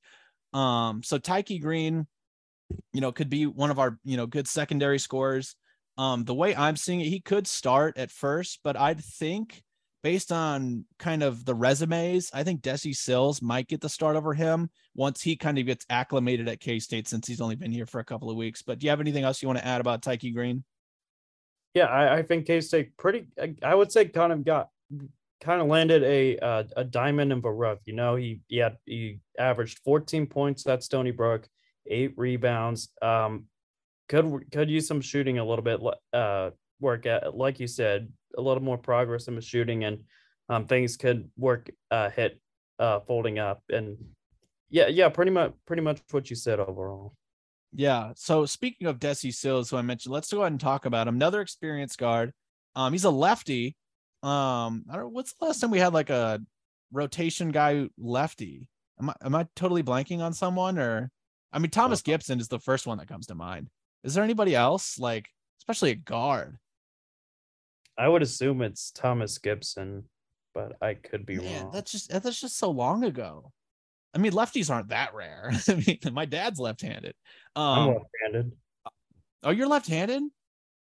Um, 0.53 1.03
so 1.03 1.19
Tykei 1.19 1.61
Greene, 1.61 2.07
you 2.93 3.01
know, 3.01 3.11
could 3.11 3.29
be 3.29 3.45
one 3.45 3.71
of 3.71 3.79
our 3.79 3.99
you 4.03 4.17
know 4.17 4.25
good 4.25 4.47
secondary 4.47 4.99
scorers. 4.99 5.55
Um, 5.97 6.23
the 6.23 6.33
way 6.33 6.55
I'm 6.55 6.75
seeing 6.75 7.01
it, 7.01 7.07
he 7.07 7.19
could 7.19 7.47
start 7.47 7.97
at 7.97 8.11
first, 8.11 8.59
but 8.63 8.77
I'd 8.77 9.03
think 9.03 9.63
based 10.01 10.31
on 10.31 10.85
kind 10.97 11.23
of 11.23 11.45
the 11.45 11.53
resumes, 11.53 12.31
I 12.33 12.43
think 12.43 12.61
Desi 12.61 12.95
Sills 12.95 13.41
might 13.41 13.67
get 13.67 13.81
the 13.81 13.89
start 13.89 14.15
over 14.15 14.33
him 14.33 14.69
once 14.95 15.21
he 15.21 15.35
kind 15.35 15.57
of 15.57 15.65
gets 15.65 15.85
acclimated 15.89 16.47
at 16.47 16.59
K 16.59 16.79
State 16.79 17.07
since 17.07 17.27
he's 17.27 17.41
only 17.41 17.55
been 17.55 17.71
here 17.71 17.85
for 17.85 17.99
a 17.99 18.05
couple 18.05 18.29
of 18.29 18.37
weeks. 18.37 18.61
But 18.61 18.79
do 18.79 18.85
you 18.85 18.91
have 18.91 19.01
anything 19.01 19.23
else 19.23 19.41
you 19.41 19.47
want 19.47 19.59
to 19.59 19.67
add 19.67 19.81
about 19.81 20.01
Tykei 20.01 20.33
Greene? 20.33 20.63
Yeah, 21.73 21.85
I, 21.85 22.17
I 22.17 22.23
think 22.23 22.47
K 22.47 22.61
State 22.61 22.97
pretty, 22.97 23.27
I 23.61 23.75
would 23.75 23.91
say, 23.91 24.05
kind 24.05 24.31
of 24.31 24.45
got 24.45 24.69
kind 25.41 25.61
of 25.61 25.67
landed 25.67 26.03
a 26.03 26.37
uh, 26.37 26.63
a 26.77 26.83
diamond 26.83 27.31
in 27.31 27.41
the 27.41 27.49
rough. 27.49 27.79
You 27.85 27.93
know, 27.93 28.15
he 28.15 28.41
he 28.47 28.57
had 28.57 28.77
he 28.85 29.19
averaged 29.37 29.79
14 29.83 30.27
points 30.27 30.65
at 30.67 30.83
Stony 30.83 31.11
Brook, 31.11 31.47
eight 31.87 32.13
rebounds. 32.17 32.89
Um, 33.01 33.45
could 34.09 34.51
could 34.51 34.69
use 34.69 34.87
some 34.87 34.99
shooting 34.99 35.37
a 35.37 35.45
little 35.45 35.63
bit. 35.63 35.79
Uh, 36.11 36.49
work 36.81 37.05
at 37.05 37.37
like 37.37 37.59
you 37.59 37.67
said, 37.67 38.11
a 38.37 38.41
little 38.41 38.63
more 38.63 38.77
progress 38.77 39.27
in 39.27 39.35
the 39.35 39.41
shooting, 39.41 39.85
and 39.85 39.99
um, 40.49 40.65
things 40.65 40.97
could 40.97 41.29
work 41.37 41.69
uh, 41.91 42.09
hit 42.09 42.41
uh, 42.79 42.99
folding 43.01 43.39
up. 43.39 43.61
And 43.69 43.97
yeah, 44.69 44.87
yeah, 44.87 45.09
pretty 45.09 45.31
much 45.31 45.53
pretty 45.65 45.81
much 45.81 46.01
what 46.11 46.29
you 46.29 46.35
said 46.35 46.59
overall. 46.59 47.13
Yeah. 47.73 48.13
So 48.15 48.45
speaking 48.45 48.87
of 48.87 48.99
Desi 48.99 49.33
Sills, 49.33 49.69
who 49.69 49.77
I 49.77 49.83
mentioned, 49.83 50.11
let's 50.11 50.31
go 50.31 50.41
ahead 50.41 50.51
and 50.51 50.59
talk 50.59 50.85
about 50.85 51.07
him. 51.07 51.15
Another 51.15 51.41
experienced 51.41 51.99
guard. 51.99 52.33
Um, 52.75 52.93
he's 52.93 53.03
a 53.03 53.11
lefty. 53.11 53.75
Um, 54.23 54.85
I 54.89 54.93
don't 54.93 55.03
know 55.03 55.09
what's 55.09 55.33
the 55.33 55.45
last 55.45 55.59
time 55.59 55.71
we 55.71 55.79
had 55.79 55.93
like 55.93 56.09
a 56.09 56.41
rotation 56.91 57.51
guy 57.51 57.87
lefty. 57.97 58.67
Am 58.99 59.11
I 59.11 59.13
am 59.23 59.35
I 59.35 59.47
totally 59.55 59.83
blanking 59.83 60.19
on 60.19 60.33
someone 60.33 60.77
or 60.79 61.11
I 61.53 61.59
mean 61.59 61.69
Thomas 61.69 62.01
Gipson 62.01 62.39
is 62.39 62.47
the 62.47 62.59
first 62.59 62.87
one 62.87 62.97
that 62.97 63.07
comes 63.07 63.27
to 63.27 63.35
mind. 63.35 63.69
Is 64.03 64.13
there 64.13 64.23
anybody 64.23 64.55
else 64.55 64.99
like 64.99 65.27
especially 65.61 65.91
a 65.91 65.95
guard? 65.95 66.57
I 67.97 68.07
would 68.07 68.21
assume 68.21 68.61
it's 68.61 68.91
Thomas 68.91 69.37
Gipson, 69.39 70.03
but 70.53 70.73
I 70.81 70.93
could 70.93 71.25
be 71.25 71.37
Man, 71.37 71.63
wrong. 71.63 71.71
That's 71.73 71.91
just 71.91 72.09
that's 72.09 72.39
just 72.39 72.57
so 72.57 72.71
long 72.71 73.03
ago. 73.03 73.51
I 74.13 74.17
mean, 74.17 74.31
lefties 74.31 74.69
aren't 74.69 74.89
that 74.89 75.13
rare. 75.13 75.51
I 75.67 75.73
mean, 75.75 75.99
my 76.11 76.25
dad's 76.25 76.59
left-handed. 76.59 77.13
Um, 77.55 77.65
I'm 77.65 77.87
left-handed. 77.87 78.51
Oh, 79.43 79.51
you're 79.51 79.67
left-handed? 79.67 80.23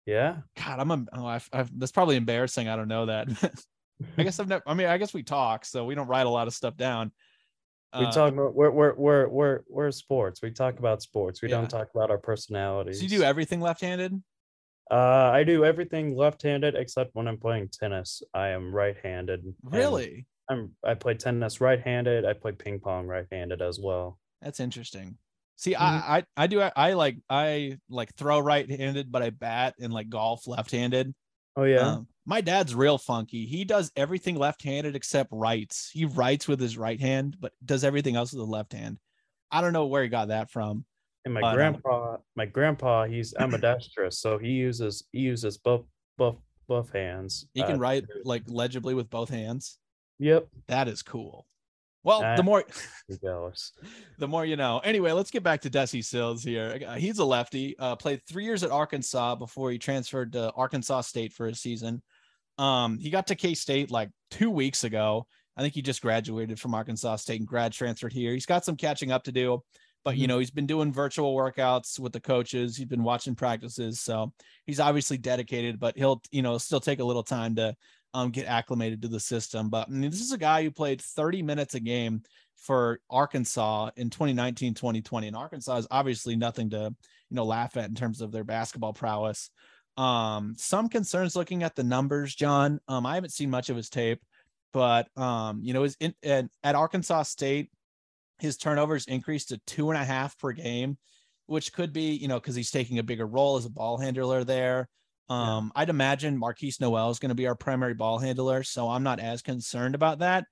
Yeah. 0.06 0.38
God, 0.56 0.80
I'm 0.80 0.90
a. 0.90 1.04
Oh, 1.14 1.26
I've, 1.26 1.48
I've, 1.52 1.78
that's 1.78 1.92
probably 1.92 2.16
embarrassing. 2.16 2.68
I 2.68 2.76
don't 2.76 2.88
know 2.88 3.06
that. 3.06 3.28
I 4.18 4.22
guess 4.22 4.38
I've 4.38 4.48
never. 4.48 4.62
I 4.66 4.74
mean, 4.74 4.88
I 4.88 4.98
guess 4.98 5.14
we 5.14 5.22
talk, 5.22 5.64
so 5.64 5.84
we 5.84 5.94
don't 5.94 6.08
write 6.08 6.26
a 6.26 6.30
lot 6.30 6.46
of 6.46 6.54
stuff 6.54 6.76
down. 6.76 7.12
We 7.98 8.06
Uh, 8.06 8.10
talk 8.12 8.32
about 8.32 8.54
we're 8.54 8.70
we're 8.70 8.94
we're 8.94 9.28
we're 9.28 9.60
we're 9.68 9.90
sports. 9.92 10.42
We 10.42 10.50
talk 10.50 10.78
about 10.78 11.02
sports. 11.02 11.40
We 11.42 11.48
Yeah. 11.48 11.56
don't 11.58 11.70
talk 11.70 11.88
about 11.94 12.10
our 12.10 12.18
personalities. 12.18 12.98
So 12.98 13.04
you 13.04 13.08
do 13.08 13.22
everything 13.22 13.60
left-handed? 13.60 14.20
Uh, 14.90 15.30
I 15.32 15.44
do 15.44 15.64
everything 15.64 16.16
left-handed 16.16 16.74
except 16.74 17.14
when 17.14 17.26
I'm 17.28 17.38
playing 17.38 17.68
tennis. 17.68 18.22
I 18.34 18.48
am 18.48 18.74
right-handed. 18.74 19.54
Really? 19.62 20.26
I'm 20.48 20.74
I 20.84 20.94
play 20.94 21.14
tennis 21.14 21.60
right-handed. 21.60 22.24
I 22.24 22.32
play 22.34 22.52
ping 22.52 22.80
pong 22.80 23.06
right-handed 23.06 23.62
as 23.62 23.78
well. 23.80 24.18
That's 24.42 24.60
interesting. 24.60 25.16
See, 25.56 25.74
Mm-hmm. 25.74 25.82
I, 26.12 26.18
I 26.18 26.24
I 26.36 26.46
do 26.48 26.60
I 26.60 26.92
like 26.94 27.16
I 27.30 27.78
like 27.88 28.12
throw 28.16 28.40
right-handed, 28.40 29.10
but 29.12 29.22
I 29.22 29.30
bat 29.30 29.74
and 29.80 29.92
like 29.92 30.08
golf 30.08 30.46
left-handed. 30.48 31.14
Oh 31.56 31.62
yeah. 31.62 31.78
Um, 31.94 32.08
my 32.26 32.40
dad's 32.40 32.74
real 32.74 32.98
funky. 32.98 33.46
He 33.46 33.64
does 33.64 33.92
everything 33.96 34.36
left-handed 34.36 34.96
except 34.96 35.30
writes. 35.32 35.90
He 35.92 36.04
writes 36.04 36.48
with 36.48 36.60
his 36.60 36.78
right 36.78 37.00
hand, 37.00 37.36
but 37.38 37.52
does 37.64 37.84
everything 37.84 38.16
else 38.16 38.32
with 38.32 38.40
the 38.40 38.50
left 38.50 38.72
hand. 38.72 38.98
I 39.50 39.60
don't 39.60 39.72
know 39.72 39.86
where 39.86 40.02
he 40.02 40.08
got 40.08 40.28
that 40.28 40.50
from. 40.50 40.84
and 41.24 41.34
my 41.34 41.40
but, 41.40 41.48
um, 41.48 41.54
grandpa, 41.54 42.16
my 42.34 42.46
grandpa, 42.46 43.04
he's 43.04 43.34
ambidextrous, 43.38 44.18
so 44.18 44.38
he 44.38 44.50
uses 44.50 45.04
he 45.12 45.20
uses 45.20 45.58
both 45.58 45.84
both 46.18 46.36
both 46.66 46.90
hands. 46.92 47.46
He 47.54 47.62
can 47.62 47.76
uh, 47.76 47.78
write 47.78 48.04
like 48.24 48.42
legibly 48.48 48.94
with 48.94 49.10
both 49.10 49.28
hands. 49.28 49.78
Yep. 50.18 50.48
That 50.68 50.88
is 50.88 51.02
cool. 51.02 51.46
Well, 52.04 52.22
Uh, 52.22 52.36
the 52.36 52.42
more 52.42 52.64
the 54.18 54.28
more 54.28 54.44
you 54.44 54.56
know. 54.56 54.78
Anyway, 54.84 55.12
let's 55.12 55.30
get 55.30 55.42
back 55.42 55.62
to 55.62 55.70
Desi 55.70 56.04
Sills 56.04 56.42
here. 56.42 56.78
He's 56.96 57.18
a 57.18 57.24
lefty. 57.24 57.78
Uh, 57.78 57.96
played 57.96 58.20
three 58.26 58.44
years 58.44 58.62
at 58.62 58.70
Arkansas 58.70 59.36
before 59.36 59.70
he 59.70 59.78
transferred 59.78 60.32
to 60.32 60.52
Arkansas 60.52 61.02
State 61.02 61.32
for 61.32 61.46
a 61.46 61.54
season. 61.54 62.02
Um, 62.58 62.98
he 62.98 63.10
got 63.10 63.26
to 63.28 63.34
K 63.34 63.54
State 63.54 63.90
like 63.90 64.10
two 64.30 64.50
weeks 64.50 64.84
ago. 64.84 65.26
I 65.56 65.62
think 65.62 65.74
he 65.74 65.82
just 65.82 66.02
graduated 66.02 66.58
from 66.58 66.74
Arkansas 66.74 67.16
State 67.16 67.40
and 67.40 67.48
grad 67.48 67.72
transferred 67.72 68.12
here. 68.12 68.32
He's 68.32 68.46
got 68.46 68.64
some 68.64 68.76
catching 68.76 69.12
up 69.12 69.22
to 69.24 69.32
do, 69.32 69.62
but 70.04 70.16
you 70.16 70.24
Mhm. 70.24 70.28
know 70.28 70.38
he's 70.38 70.50
been 70.50 70.66
doing 70.66 70.92
virtual 70.92 71.34
workouts 71.34 71.98
with 71.98 72.12
the 72.12 72.20
coaches. 72.20 72.76
He's 72.76 72.86
been 72.86 73.04
watching 73.04 73.34
practices, 73.34 74.00
so 74.00 74.32
he's 74.66 74.80
obviously 74.80 75.18
dedicated. 75.18 75.78
But 75.78 75.96
he'll 75.96 76.22
you 76.30 76.42
know 76.42 76.58
still 76.58 76.80
take 76.80 77.00
a 77.00 77.04
little 77.04 77.22
time 77.22 77.54
to 77.56 77.74
um, 78.14 78.30
get 78.30 78.46
acclimated 78.46 79.02
to 79.02 79.08
the 79.08 79.18
system. 79.18 79.68
But 79.70 79.88
I 79.88 79.90
mean, 79.90 80.10
this 80.10 80.20
is 80.20 80.30
a 80.32 80.38
guy 80.38 80.62
who 80.62 80.70
played 80.70 81.00
30 81.00 81.42
minutes 81.42 81.74
a 81.74 81.80
game 81.80 82.22
for 82.56 83.00
Arkansas 83.10 83.90
in 83.96 84.08
2019, 84.08 84.74
2020. 84.74 85.26
And 85.26 85.36
Arkansas 85.36 85.78
is 85.78 85.86
obviously 85.90 86.36
nothing 86.36 86.70
to, 86.70 86.94
you 87.28 87.34
know, 87.34 87.44
laugh 87.44 87.76
at 87.76 87.88
in 87.88 87.94
terms 87.96 88.20
of 88.20 88.30
their 88.30 88.44
basketball 88.44 88.92
prowess. 88.92 89.50
Um, 89.96 90.54
some 90.58 90.88
concerns 90.88 91.36
looking 91.36 91.62
at 91.62 91.74
the 91.74 91.84
numbers, 91.84 92.34
Jon. 92.34 92.80
Um, 92.88 93.06
I 93.06 93.14
haven't 93.14 93.30
seen 93.30 93.50
much 93.50 93.70
of 93.70 93.76
his 93.76 93.88
tape, 93.88 94.20
but 94.72 95.06
um, 95.16 95.60
you 95.62 95.72
know, 95.72 95.84
his 95.84 95.96
in, 96.00 96.14
at, 96.22 96.46
at 96.62 96.74
Arkansas 96.74 97.24
State, 97.24 97.70
his 98.38 98.56
turnovers 98.56 99.06
increased 99.06 99.50
to 99.50 99.60
two 99.66 99.90
and 99.90 100.00
a 100.00 100.04
half 100.04 100.36
per 100.38 100.52
game, 100.52 100.98
which 101.46 101.72
could 101.72 101.92
be, 101.92 102.12
you 102.14 102.28
know, 102.28 102.40
because 102.40 102.56
he's 102.56 102.70
taking 102.70 102.98
a 102.98 103.04
bigger 103.04 103.26
role 103.26 103.56
as 103.56 103.66
a 103.66 103.70
ball 103.70 103.98
handler 103.98 104.42
there. 104.42 104.88
Yeah. 105.30 105.56
Um, 105.56 105.72
I'd 105.74 105.90
imagine 105.90 106.38
Markquis 106.38 106.80
Nowell 106.80 107.10
is 107.10 107.18
going 107.18 107.30
to 107.30 107.34
be 107.34 107.46
our 107.46 107.54
primary 107.54 107.94
ball 107.94 108.18
handler, 108.18 108.62
so 108.62 108.88
I'm 108.88 109.04
not 109.04 109.20
as 109.20 109.42
concerned 109.42 109.94
about 109.94 110.18
that. 110.18 110.44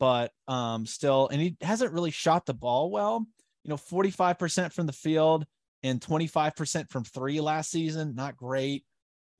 But 0.00 0.32
um, 0.46 0.86
still, 0.86 1.28
and 1.28 1.40
he 1.40 1.56
hasn't 1.60 1.92
really 1.92 2.10
shot 2.10 2.46
the 2.46 2.54
ball 2.54 2.90
well. 2.90 3.26
You 3.64 3.70
know, 3.70 3.76
45% 3.76 4.72
from 4.72 4.86
the 4.86 4.92
field 4.92 5.44
and 5.82 6.00
25% 6.00 6.90
from 6.90 7.04
three 7.04 7.40
last 7.40 7.70
season. 7.70 8.14
Not 8.14 8.36
great. 8.36 8.84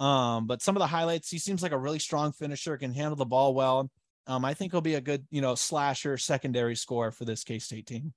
Um, 0.00 0.46
but 0.46 0.62
some 0.62 0.76
of 0.76 0.80
the 0.80 0.86
highlights, 0.86 1.30
he 1.30 1.38
seems 1.38 1.62
like 1.62 1.72
a 1.72 1.78
really 1.78 1.98
strong 1.98 2.32
finisher, 2.32 2.76
can 2.76 2.92
handle 2.92 3.16
the 3.16 3.24
ball 3.24 3.54
well. 3.54 3.90
Um, 4.26 4.44
I 4.44 4.54
think 4.54 4.72
he'll 4.72 4.80
be 4.80 4.94
a 4.94 5.00
good, 5.00 5.26
you 5.30 5.40
know, 5.40 5.54
slasher 5.54 6.16
secondary 6.18 6.76
score 6.76 7.10
for 7.10 7.24
this 7.24 7.44
K 7.44 7.58
State 7.58 7.86
team. 7.86 8.12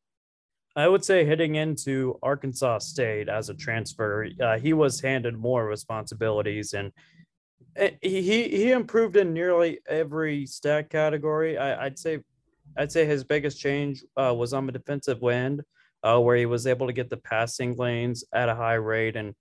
I 0.76 0.88
would 0.88 1.04
say 1.04 1.26
heading 1.26 1.56
into 1.56 2.18
Arkansas 2.22 2.80
State 2.80 3.28
as 3.28 3.50
a 3.50 3.54
transfer, 3.54 4.28
uh, 4.42 4.58
he 4.58 4.74
was 4.74 5.02
handed 5.02 5.38
more 5.38 5.66
responsibilities 5.66 6.74
and 6.74 6.92
eh, 7.76 7.92
he 8.02 8.22
he 8.22 8.72
improved 8.72 9.18
in 9.18 9.34
nearly 9.34 9.80
every 9.88 10.46
stat 10.46 10.90
category. 10.90 11.58
I, 11.58 11.86
I'd 11.86 12.00
say 12.00 12.20
I'd 12.78 12.92
say 12.92 13.06
his 13.06 13.24
biggest 13.24 13.60
change 13.60 14.04
uh, 14.16 14.34
was 14.34 14.54
on 14.54 14.66
the 14.66 14.72
defensive 14.72 15.22
end, 15.24 15.62
uh, 16.04 16.20
where 16.20 16.36
he 16.36 16.46
was 16.46 16.68
able 16.68 16.88
to 16.88 16.94
get 16.94 17.10
the 17.10 17.18
passing 17.18 17.76
lanes 17.76 18.24
at 18.34 18.50
a 18.50 18.56
high 18.56 18.76
rate 18.76 19.16
and 19.16 19.34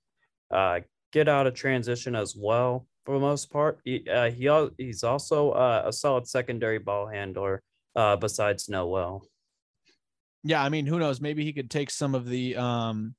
uh, 0.50 0.80
get 1.12 1.28
out 1.28 1.46
of 1.46 1.54
transition 1.54 2.14
as 2.14 2.34
well 2.36 2.86
for 3.04 3.14
the 3.14 3.20
most 3.20 3.50
part. 3.50 3.80
He 3.84 4.06
uh, 4.08 4.30
he 4.30 4.48
he's 4.78 5.02
also 5.04 5.50
uh, 5.52 5.82
a 5.86 5.92
solid 5.92 6.26
secondary 6.28 6.78
ball 6.78 7.06
handler 7.06 7.62
uh, 7.96 8.16
besides 8.16 8.68
Nowell. 8.68 9.24
Yeah, 10.42 10.62
I 10.62 10.68
mean, 10.70 10.86
who 10.86 10.98
knows? 10.98 11.20
Maybe 11.20 11.44
he 11.44 11.52
could 11.52 11.70
take 11.70 11.90
some 11.90 12.14
of 12.14 12.26
the 12.28 12.56
um 12.56 13.14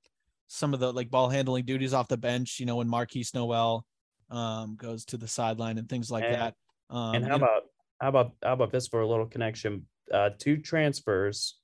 some 0.47 0.73
of 0.73 0.79
the 0.79 0.91
like 0.91 1.09
ball 1.09 1.29
handling 1.29 1.65
duties 1.65 1.93
off 1.93 2.07
the 2.07 2.17
bench, 2.17 2.59
you 2.59 2.65
know, 2.65 2.77
when 2.77 2.87
Markquis 2.89 3.33
Nowell 3.33 3.85
um 4.29 4.75
goes 4.75 5.05
to 5.05 5.17
the 5.17 5.27
sideline 5.27 5.77
and 5.77 5.87
things 5.89 6.09
like 6.11 6.23
And- 6.23 6.35
that. 6.35 6.55
Um 6.89 7.15
and 7.15 7.25
how 7.25 7.35
you 7.35 7.39
know- 7.39 7.45
about 7.45 7.63
how 7.99 8.09
about 8.09 8.31
how 8.43 8.53
about 8.53 8.71
this 8.71 8.87
for 8.87 9.01
a 9.01 9.07
little 9.07 9.27
connection? 9.27 9.85
Uh, 10.11 10.31
two 10.37 10.57
transfers, 10.57 11.57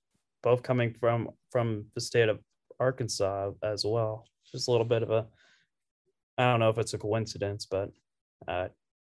both 0.43 0.63
coming 0.63 0.93
from 0.93 1.29
from 1.51 1.85
the 1.95 2.01
state 2.01 2.29
of 2.29 2.39
Arkansas 2.79 3.51
as 3.63 3.85
well. 3.85 4.25
Just 4.51 4.67
a 4.67 4.71
little 4.71 4.85
bit 4.85 5.03
of 5.03 5.09
a, 5.11 5.25
I 6.37 6.51
don't 6.51 6.59
know 6.59 6.69
if 6.69 6.77
it's 6.77 6.93
a 6.93 6.97
coincidence, 6.97 7.65
but 7.65 7.91
uh, 8.47 8.67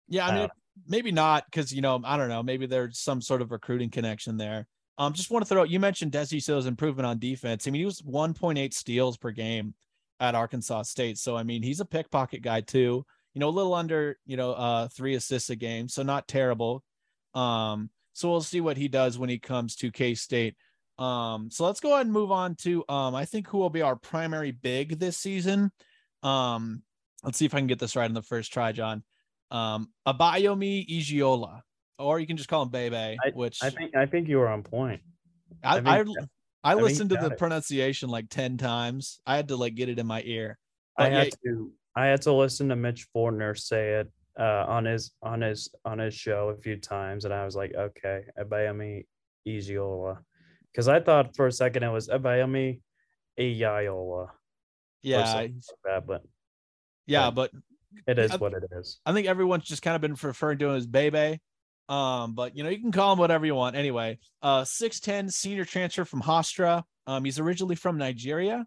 Yeah, 0.09 0.27
I 0.27 0.35
mean, 0.35 0.45
Uh, 0.45 0.49
maybe 0.87 1.13
not 1.13 1.45
because 1.51 1.73
you 1.73 1.81
know 1.83 2.01
I 2.05 2.17
don't 2.17 2.29
know. 2.29 2.43
Maybe 2.43 2.67
there's 2.67 2.99
some 2.99 3.21
sort 3.21 3.43
of 3.43 3.53
recruiting 3.53 3.91
connection 3.91 4.37
there. 4.37 4.67
Um, 4.97 5.13
just 5.13 5.31
want 5.31 5.45
to 5.45 5.49
throw. 5.49 5.63
Out. 5.63 5.71
You 5.71 5.79
mentioned 5.79 6.13
Desi 6.13 6.43
Sills' 6.43 6.67
improvement 6.67 7.07
on 7.07 7.19
defense. 7.19 7.67
I 7.67 7.71
mean, 7.71 7.81
he 7.81 7.87
was 7.87 8.03
1.8 8.03 8.75
steals 8.75 9.17
per 9.17 9.31
game 9.31 9.75
at 10.19 10.35
Arkansas 10.35 10.83
State. 10.83 11.19
So 11.19 11.37
I 11.37 11.43
mean, 11.45 11.63
he's 11.63 11.81
a 11.81 11.85
pickpocket 11.85 12.43
guy 12.43 12.63
too. 12.63 13.05
You 13.35 13.41
know, 13.41 13.49
a 13.49 13.51
little 13.51 13.75
under 13.75 14.19
you 14.27 14.37
know 14.37 14.53
uh 14.53 14.89
three 14.89 15.15
assists 15.15 15.51
a 15.51 15.57
game, 15.57 15.89
so 15.89 16.03
not 16.03 16.27
terrible. 16.27 16.83
Um, 17.35 17.91
so 18.15 18.29
we'll 18.29 18.41
see 18.41 18.61
what 18.61 18.77
he 18.77 18.89
does 18.89 19.17
when 19.19 19.29
he 19.29 19.39
comes 19.39 19.77
to 19.77 19.93
K 19.93 20.15
State. 20.15 20.57
Um, 20.99 21.51
so 21.51 21.65
let's 21.65 21.81
go 21.81 21.95
ahead 21.95 22.07
and 22.07 22.13
move 22.13 22.33
on 22.33 22.57
to 22.57 22.85
um, 22.89 23.15
I 23.15 23.25
think 23.25 23.49
who 23.49 23.59
will 23.59 23.71
be 23.71 23.83
our 23.83 23.97
primary 23.97 24.51
big 24.51 24.99
this 24.99 25.17
season. 25.17 25.71
Um, 26.23 26.83
let's 27.23 27.39
see 27.39 27.45
if 27.47 27.55
I 27.55 27.59
can 27.59 27.67
get 27.67 27.79
this 27.79 27.97
right 27.97 28.09
in 28.09 28.15
the 28.15 28.23
first 28.23 28.53
try, 28.53 28.73
Jon. 28.73 29.05
Um, 29.51 29.91
Abayomi 30.07 30.89
Iyiola, 30.89 31.61
or 31.99 32.19
you 32.19 32.27
can 32.27 32.37
just 32.37 32.49
call 32.49 32.63
him 32.63 32.71
Bebe, 32.71 33.17
which 33.33 33.63
I 33.63 33.71
think 33.71 33.97
I 33.97 34.07
think 34.07 34.29
you 34.29 34.39
were 34.39 34.49
on 34.49 34.63
point. 34.63 35.01
I 35.63 35.79
I 35.79 36.01
I, 36.01 36.05
I, 36.65 36.75
listened 36.75 37.11
to 37.11 37.17
the 37.17 37.31
it. 37.31 37.39
pronunciation 37.39 38.11
like 38.11 38.29
10 38.29 38.59
times. 38.59 39.21
I 39.25 39.37
had 39.37 39.49
to 39.49 39.57
like 39.57 39.75
get 39.75 39.89
it 39.89 39.99
in 39.99 40.07
my 40.07 40.23
ear. 40.25 40.59
I 40.99 41.09
had 41.09 41.29
yeah, 41.29 41.53
to 41.53 41.73
I 41.97 42.07
had 42.07 42.23
to 42.23 42.33
listen 42.33 42.69
to 42.69 42.77
Mitch 42.77 43.07
Fortner 43.15 43.57
say 43.59 43.95
it 43.95 44.13
uh, 44.39 44.65
on 44.69 44.85
his 44.85 45.13
on 45.23 45.41
his 45.41 45.71
on 45.85 45.99
his 45.99 46.15
show 46.15 46.49
a 46.51 46.61
few 46.61 46.77
times, 46.77 47.25
and 47.25 47.33
I 47.33 47.45
was 47.45 47.57
like, 47.57 47.75
okay, 47.75 48.25
Abayami 48.39 49.07
Igiola, 49.47 50.19
because 50.73 50.89
I 50.89 51.01
thought 51.01 51.35
for 51.37 51.47
a 51.47 51.53
second 51.53 51.83
it 51.83 51.91
was 51.91 52.09
Abayami 52.09 52.81
Iyayola. 53.39 54.29
yeah, 55.03 55.35
like 55.35 55.53
that, 55.85 56.07
but 56.07 56.23
yeah, 57.07 57.31
but- 57.31 57.51
but 57.53 57.63
it 58.07 58.19
is 58.19 58.31
I- 58.33 58.37
what 58.37 58.53
it 58.53 58.65
is. 58.73 59.01
I 59.07 59.13
think 59.13 59.27
everyone's 59.27 59.65
just 59.65 59.83
kind 59.83 59.95
of 59.97 60.01
been 60.03 60.15
referring 60.23 60.59
to 60.59 60.69
him 60.71 60.77
as 60.77 60.87
Bebe. 60.87 61.41
Um, 61.89 62.35
but 62.35 62.55
you 62.55 62.63
know, 62.63 62.69
you 62.69 62.81
can 62.81 62.93
call 62.93 63.15
him 63.15 63.19
whatever 63.19 63.47
you 63.47 63.55
want. 63.55 63.75
Anyway, 63.77 64.19
uh, 64.43 64.63
6'10 64.65 65.31
senior 65.33 65.65
transfer 65.65 66.05
from 66.05 66.21
Hofstra. 66.21 66.83
Um, 67.07 67.25
he's 67.25 67.39
originally 67.39 67.77
from 67.77 67.97
Nigeria. 67.97 68.67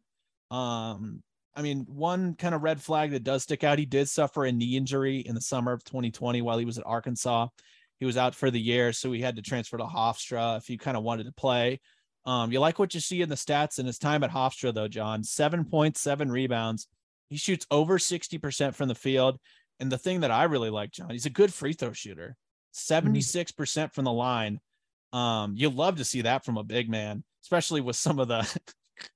Um, 0.49 1.21
I 1.55 1.61
mean, 1.61 1.85
one 1.87 2.33
kind 2.35 2.55
of 2.55 2.63
red 2.63 2.81
flag 2.81 3.11
that 3.11 3.23
does 3.23 3.43
stick 3.43 3.63
out, 3.63 3.77
he 3.77 3.85
did 3.85 4.09
suffer 4.09 4.45
a 4.45 4.51
knee 4.51 4.75
injury 4.75 5.19
in 5.19 5.35
the 5.35 5.41
summer 5.41 5.71
of 5.71 5.83
2020 5.83 6.41
while 6.41 6.57
he 6.57 6.65
was 6.65 6.79
at 6.79 6.85
Arkansas. 6.87 7.47
He 8.01 8.05
was 8.07 8.17
out 8.17 8.33
for 8.33 8.49
the 8.49 8.59
year, 8.59 8.93
so 8.93 9.11
he 9.11 9.21
had 9.21 9.35
to 9.35 9.43
transfer 9.43 9.77
to 9.77 9.83
Hofstra 9.83 10.57
if 10.57 10.65
he 10.65 10.75
kind 10.75 10.97
of 10.97 11.03
wanted 11.03 11.27
to 11.27 11.31
play. 11.31 11.79
Um, 12.25 12.51
you 12.51 12.59
like 12.59 12.79
what 12.79 12.95
you 12.95 12.99
see 12.99 13.21
in 13.21 13.29
the 13.29 13.35
stats 13.35 13.77
in 13.77 13.85
his 13.85 13.99
time 13.99 14.23
at 14.23 14.31
Hofstra, 14.31 14.73
though, 14.73 14.87
Jon. 14.87 15.23
Seven 15.23 15.65
points, 15.65 16.01
seven 16.01 16.31
rebounds. 16.31 16.87
He 17.29 17.37
shoots 17.37 17.67
over 17.69 17.99
60% 17.99 18.73
from 18.73 18.87
the 18.87 18.95
field. 18.95 19.39
And 19.79 19.91
the 19.91 19.99
thing 19.99 20.21
that 20.21 20.31
I 20.31 20.45
really 20.45 20.71
like, 20.71 20.89
Jon, 20.89 21.11
he's 21.11 21.27
a 21.27 21.29
good 21.29 21.53
free 21.53 21.73
throw 21.73 21.93
shooter. 21.93 22.35
76% 22.73 23.93
from 23.93 24.05
the 24.05 24.11
line. 24.11 24.59
Um, 25.13 25.53
you 25.55 25.69
love 25.69 25.97
to 25.97 26.03
see 26.03 26.21
that 26.21 26.43
from 26.43 26.57
a 26.57 26.63
big 26.63 26.89
man, 26.89 27.23
especially 27.43 27.81
with 27.81 27.97
some 27.97 28.17
of 28.17 28.27
the 28.27 28.41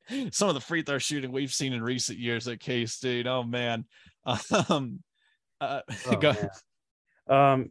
some 0.32 0.48
of 0.48 0.54
the 0.54 0.62
free 0.62 0.84
throw 0.84 1.00
shooting 1.00 1.32
we've 1.32 1.54
seen 1.54 1.74
in 1.74 1.82
recent 1.82 2.20
years 2.20 2.48
at 2.48 2.60
K 2.60 2.86
State. 2.86 3.26
Oh 3.26 3.42
man. 3.42 3.86
Um 4.70 5.00
uh, 5.60 5.82
Oh, 6.08 6.16
go, 6.18 6.34
man. 6.34 6.50
Um, 7.28 7.70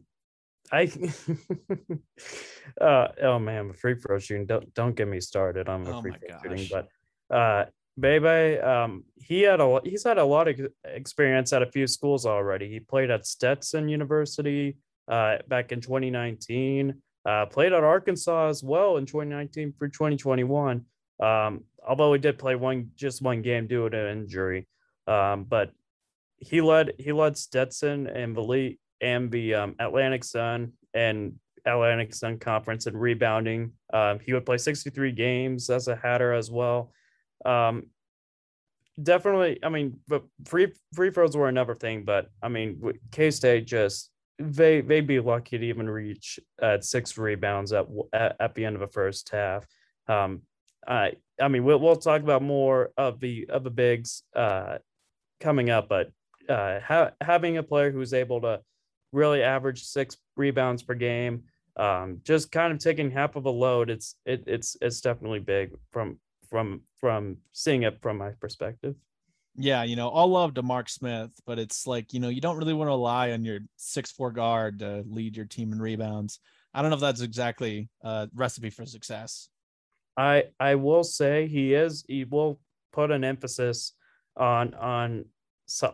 I 0.71 0.91
uh 2.81 3.07
oh 3.21 3.39
man, 3.39 3.73
free 3.73 3.95
throw 3.95 4.19
shooting. 4.19 4.45
Don't 4.45 4.73
don't 4.73 4.95
get 4.95 5.07
me 5.07 5.19
started 5.19 5.69
on 5.69 5.83
the 5.83 5.93
Oh 5.93 6.01
free 6.01 6.13
throw 6.13 6.37
shooting, 6.41 6.67
but 6.71 7.35
uh 7.35 7.65
Bebe, 7.97 8.59
um, 8.59 9.05
he 9.15 9.41
had 9.41 9.61
a 9.61 9.79
he's 9.83 10.03
had 10.03 10.17
a 10.17 10.25
lot 10.25 10.47
of 10.47 10.59
experience 10.83 11.53
at 11.53 11.61
a 11.61 11.71
few 11.71 11.87
schools 11.87 12.25
already. 12.25 12.69
He 12.69 12.79
played 12.79 13.09
at 13.09 13.25
Stetson 13.25 13.87
University 13.87 14.77
uh, 15.07 15.37
back 15.47 15.71
in 15.71 15.79
2019. 15.79 17.01
Uh, 17.25 17.45
played 17.45 17.73
at 17.73 17.83
Arkansas 17.83 18.49
as 18.49 18.63
well 18.63 18.97
in 18.97 19.05
2019 19.05 19.73
for 19.79 19.87
2021. 19.87 20.85
Um, 21.21 21.63
although 21.87 22.13
he 22.13 22.19
did 22.19 22.37
play 22.37 22.55
one 22.55 22.91
just 22.95 23.21
one 23.21 23.41
game 23.41 23.67
due 23.67 23.89
to 23.89 23.97
an 23.97 24.19
injury, 24.19 24.67
um, 25.07 25.45
but 25.45 25.71
he 26.37 26.59
led 26.59 26.93
he 26.99 27.13
led 27.13 27.37
Stetson 27.37 28.07
and 28.07 28.37
league 28.37 28.77
and 29.01 29.31
the 29.31 29.53
um, 29.53 29.75
Atlantic 29.79 30.23
Sun 30.23 30.73
and 30.93 31.33
Atlantic 31.65 32.13
Sun 32.13 32.39
Conference 32.39 32.85
and 32.85 32.99
rebounding. 32.99 33.71
Um, 33.93 34.19
he 34.19 34.33
would 34.33 34.45
play 34.45 34.57
63 34.57 35.11
games 35.11 35.69
as 35.69 35.87
a 35.87 35.95
Hatter 35.95 36.33
as 36.33 36.51
well. 36.51 36.91
Um, 37.43 37.87
definitely, 39.01 39.59
I 39.63 39.69
mean, 39.69 39.99
but 40.07 40.23
free 40.45 40.71
free 40.93 41.11
throws 41.11 41.35
were 41.35 41.49
another 41.49 41.75
thing, 41.75 42.03
but 42.03 42.29
I 42.41 42.49
mean, 42.49 42.81
K 43.11 43.31
State 43.31 43.65
just 43.65 44.11
they 44.37 44.81
they'd 44.81 45.07
be 45.07 45.19
lucky 45.19 45.57
to 45.57 45.65
even 45.65 45.89
reach 45.89 46.39
at 46.61 46.83
six 46.83 47.17
rebounds 47.17 47.73
at, 47.73 47.87
at 48.13 48.35
at 48.39 48.55
the 48.55 48.65
end 48.65 48.75
of 48.75 48.81
the 48.81 48.87
first 48.87 49.29
half. 49.29 49.65
Um, 50.07 50.41
I 50.87 51.13
I 51.41 51.47
mean, 51.47 51.63
we'll 51.63 51.79
we'll 51.79 51.95
talk 51.95 52.21
about 52.21 52.41
more 52.41 52.91
of 52.97 53.19
the 53.19 53.47
of 53.49 53.63
the 53.63 53.69
bigs 53.69 54.23
uh 54.35 54.77
coming 55.39 55.69
up, 55.69 55.89
but 55.89 56.11
uh, 56.49 56.79
ha- 56.79 57.11
having 57.21 57.57
a 57.57 57.63
player 57.63 57.91
who's 57.91 58.13
able 58.13 58.41
to 58.41 58.61
really 59.15 59.41
average 59.41 59.83
six 59.83 60.17
rebounds 60.35 60.83
per 60.83 60.93
game, 60.93 61.43
um, 61.77 62.21
just 62.23 62.51
kind 62.51 62.71
of 62.73 62.79
taking 62.79 63.09
half 63.09 63.35
of 63.35 63.45
a 63.45 63.49
load, 63.49 63.89
it's 63.89 64.15
it, 64.25 64.43
it's 64.47 64.77
it's 64.81 65.01
definitely 65.01 65.39
big 65.39 65.71
from 65.91 66.19
from 66.49 66.81
from 66.99 67.37
seeing 67.53 67.83
it 67.83 68.01
from 68.01 68.17
my 68.17 68.31
perspective. 68.39 68.95
yeah, 69.57 69.83
you 69.83 69.95
know, 69.95 70.09
all 70.09 70.27
love 70.27 70.53
to 70.55 70.61
Mark 70.63 70.89
Smith, 70.89 71.31
but 71.45 71.59
it's 71.59 71.87
like, 71.87 72.13
you 72.13 72.19
know, 72.19 72.29
you 72.29 72.41
don't 72.41 72.57
really 72.57 72.73
want 72.73 72.87
to 72.87 72.91
rely 72.91 73.31
on 73.31 73.45
your 73.45 73.59
six 73.77 74.11
four 74.11 74.31
guard 74.31 74.79
to 74.79 75.03
lead 75.07 75.35
your 75.37 75.45
team 75.45 75.71
in 75.71 75.81
rebounds. 75.81 76.39
I 76.73 76.81
don't 76.81 76.91
know 76.91 76.95
if 76.95 77.01
that's 77.01 77.21
exactly 77.21 77.87
a 78.01 78.27
recipe 78.35 78.69
for 78.69 78.85
success. 78.85 79.49
I 80.17 80.45
I 80.59 80.75
will 80.75 81.03
say 81.03 81.47
he 81.47 81.73
is 81.73 82.03
he 82.07 82.25
will 82.25 82.59
put 82.91 83.11
an 83.11 83.23
emphasis 83.23 83.93
on 84.35 84.73
on 84.73 85.25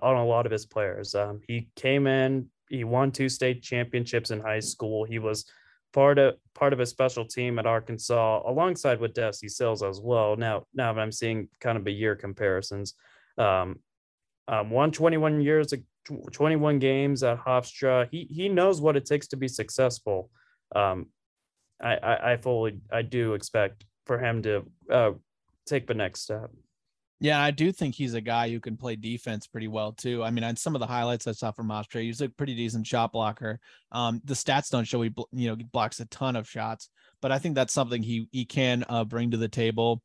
on 0.02 0.18
a 0.18 0.26
lot 0.26 0.46
of 0.46 0.52
his 0.52 0.66
players. 0.66 1.14
Um, 1.16 1.42
he 1.48 1.70
came 1.76 2.08
in, 2.08 2.48
he 2.72 2.84
won 2.84 3.12
two 3.12 3.30
state 3.30 3.62
championships 3.62 4.32
in 4.32 4.40
high 4.40 4.60
school. 4.60 5.04
He 5.04 5.20
was 5.20 5.46
part 5.94 6.18
of 6.18 6.36
part 6.54 6.74
of 6.74 6.80
a 6.80 6.86
special 6.86 7.26
team 7.26 7.60
at 7.60 7.66
Arkansas 7.66 8.42
alongside 8.50 9.00
with 9.00 9.14
Desi 9.14 9.50
Sills 9.50 9.84
as 9.84 10.00
well. 10.00 10.36
Now 10.36 10.66
now 10.74 10.92
I'm 10.98 11.12
seeing 11.12 11.50
kind 11.60 11.78
of 11.78 11.86
a 11.86 11.92
year 11.92 12.16
comparisons, 12.16 12.94
um, 13.38 13.80
um, 14.48 14.70
won 14.70 14.92
21 14.92 15.42
years, 15.42 15.74
21 16.32 16.80
games 16.80 17.24
at 17.24 17.40
Hofstra. 17.40 18.08
He 18.10 18.28
he 18.30 18.50
knows 18.50 18.82
what 18.82 18.96
it 18.96 19.06
takes 19.06 19.28
to 19.28 19.38
be 19.38 19.48
successful. 19.48 20.30
Um, 20.76 21.08
I, 21.82 21.96
I 21.98 22.32
I 22.32 22.38
fully 22.38 22.80
I 22.92 23.02
do 23.02 23.34
expect 23.34 23.86
for 24.06 24.18
him 24.18 24.42
to 24.44 24.66
uh, 24.90 25.12
take 25.66 25.88
the 25.88 25.94
next 25.94 26.22
step. 26.22 26.52
Yeah, 27.22 27.40
I 27.40 27.52
do 27.52 27.72
think 27.72 27.94
he's 27.94 28.16
a 28.16 28.20
guy 28.20 28.50
who 28.50 28.60
can 28.60 28.76
play 28.76 28.96
defense 28.96 29.46
pretty 29.46 29.68
well 29.68 29.92
too. 29.92 30.24
I 30.24 30.32
mean, 30.32 30.44
on 30.44 30.56
some 30.56 30.76
of 30.76 30.80
the 30.80 30.88
highlights 30.88 31.28
I 31.28 31.34
saw 31.34 31.52
from 31.52 31.70
Osprey, 31.70 32.06
he's 32.08 32.20
a 32.20 32.28
pretty 32.28 32.56
decent 32.56 32.88
shot 32.88 33.12
blocker. 33.12 33.60
Um, 33.92 34.22
the 34.26 34.34
stats 34.34 34.72
don't 34.72 34.86
show 34.86 35.04
he 35.04 35.14
you 35.32 35.48
know 35.48 35.56
blocks 35.72 36.00
a 36.00 36.06
ton 36.06 36.36
of 36.36 36.50
shots, 36.50 36.90
but 37.22 37.32
I 37.32 37.38
think 37.38 37.54
that's 37.54 37.74
something 37.74 38.02
he 38.02 38.28
he 38.32 38.44
can 38.44 38.84
uh, 38.90 39.04
bring 39.04 39.30
to 39.32 39.38
the 39.38 39.48
table. 39.48 40.02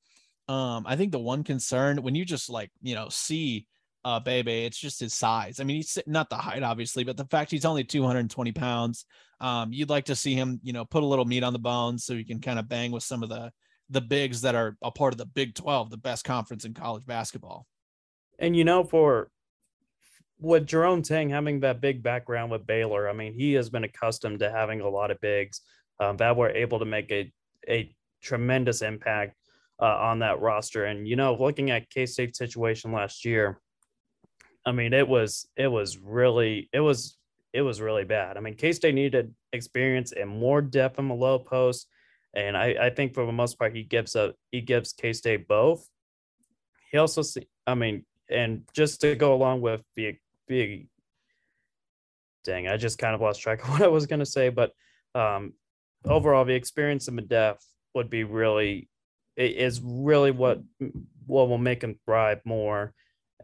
Um, 0.46 0.84
I 0.86 0.96
think 0.96 1.10
the 1.10 1.18
one 1.18 1.42
concern 1.42 2.02
when 2.02 2.14
you 2.14 2.26
just 2.26 2.50
like 2.50 2.70
you 2.82 2.94
know 2.94 3.08
see 3.08 3.66
uh 4.04 4.20
Bebe, 4.20 4.66
it's 4.66 4.78
just 4.78 5.00
his 5.00 5.14
size. 5.14 5.58
I 5.58 5.64
mean, 5.64 5.76
he's 5.76 5.96
not 6.06 6.28
the 6.28 6.36
height 6.36 6.62
obviously, 6.62 7.02
but 7.02 7.16
the 7.16 7.24
fact 7.24 7.50
he's 7.50 7.64
only 7.64 7.82
220 7.82 8.52
pounds. 8.52 9.06
Um, 9.40 9.72
you'd 9.72 9.88
like 9.88 10.04
to 10.06 10.16
see 10.16 10.34
him 10.34 10.60
you 10.62 10.74
know 10.74 10.84
put 10.84 11.02
a 11.02 11.06
little 11.06 11.24
meat 11.24 11.44
on 11.44 11.54
the 11.54 11.58
bones 11.58 12.04
so 12.04 12.14
he 12.14 12.24
can 12.24 12.42
kind 12.42 12.58
of 12.58 12.68
bang 12.68 12.92
with 12.92 13.04
some 13.04 13.22
of 13.22 13.30
the 13.30 13.52
the 13.90 14.00
bigs 14.00 14.40
that 14.42 14.54
are 14.54 14.76
a 14.82 14.90
part 14.90 15.14
of 15.14 15.18
the 15.18 15.26
Big 15.26 15.54
12, 15.54 15.90
the 15.90 15.96
best 15.96 16.24
conference 16.24 16.64
in 16.64 16.74
college 16.74 17.06
basketball. 17.06 17.66
And 18.38 18.56
you 18.56 18.64
know, 18.64 18.84
for 18.84 19.30
with 20.38 20.66
Jerome 20.66 21.02
Tang 21.02 21.30
having 21.30 21.60
that 21.60 21.80
big 21.80 22.02
background 22.02 22.50
with 22.50 22.66
Baylor, 22.66 23.08
I 23.08 23.12
mean, 23.12 23.32
he 23.32 23.54
has 23.54 23.70
been 23.70 23.84
accustomed 23.84 24.40
to 24.40 24.50
having 24.50 24.80
a 24.80 24.88
lot 24.88 25.10
of 25.10 25.20
bigs 25.20 25.62
um, 26.00 26.16
that 26.18 26.36
were 26.36 26.50
able 26.50 26.78
to 26.78 26.84
make 26.84 27.10
a 27.10 27.32
a 27.68 27.94
tremendous 28.22 28.82
impact 28.82 29.36
uh, 29.80 29.84
on 29.86 30.20
that 30.20 30.40
roster. 30.40 30.84
And 30.84 31.06
you 31.08 31.16
know, 31.16 31.34
looking 31.34 31.70
at 31.70 31.90
K 31.90 32.06
State's 32.06 32.38
situation 32.38 32.92
last 32.92 33.24
year, 33.24 33.60
I 34.64 34.72
mean, 34.72 34.92
it 34.92 35.08
was 35.08 35.48
it 35.56 35.68
was 35.68 35.98
really 35.98 36.68
it 36.72 36.80
was 36.80 37.16
it 37.52 37.62
was 37.62 37.80
really 37.80 38.04
bad. 38.04 38.36
I 38.36 38.40
mean, 38.40 38.54
K 38.54 38.72
State 38.72 38.94
needed 38.94 39.34
experience 39.52 40.12
and 40.12 40.28
more 40.28 40.60
depth 40.60 40.98
in 40.98 41.08
the 41.08 41.14
low 41.14 41.38
post, 41.38 41.88
and 42.36 42.56
I, 42.56 42.76
I 42.80 42.90
think 42.90 43.14
for 43.14 43.24
the 43.26 43.32
most 43.32 43.58
part 43.58 43.74
he 43.74 43.82
gives 43.82 44.14
a 44.14 44.34
he 44.52 44.60
gives 44.60 44.92
K 44.92 45.12
State 45.12 45.48
both. 45.48 45.88
He 46.92 46.98
also 46.98 47.22
see, 47.22 47.48
I 47.66 47.74
mean, 47.74 48.04
and 48.30 48.62
just 48.74 49.00
to 49.00 49.14
go 49.16 49.34
along 49.34 49.62
with 49.62 49.82
the 49.96 50.16
the 50.46 50.86
dang, 52.44 52.68
I 52.68 52.76
just 52.76 52.98
kind 52.98 53.14
of 53.14 53.20
lost 53.20 53.40
track 53.40 53.62
of 53.62 53.68
what 53.70 53.82
I 53.82 53.88
was 53.88 54.06
going 54.06 54.20
to 54.20 54.26
say, 54.26 54.50
but 54.50 54.72
um, 55.14 55.54
overall, 56.04 56.44
the 56.44 56.54
experience 56.54 57.08
and 57.08 57.18
the 57.18 57.56
would 57.94 58.10
be 58.10 58.24
really 58.24 58.88
i- 59.38 59.42
is 59.42 59.80
really 59.82 60.30
what 60.30 60.60
what 61.26 61.48
will 61.48 61.58
make 61.58 61.82
him 61.82 61.98
thrive 62.04 62.40
more 62.44 62.94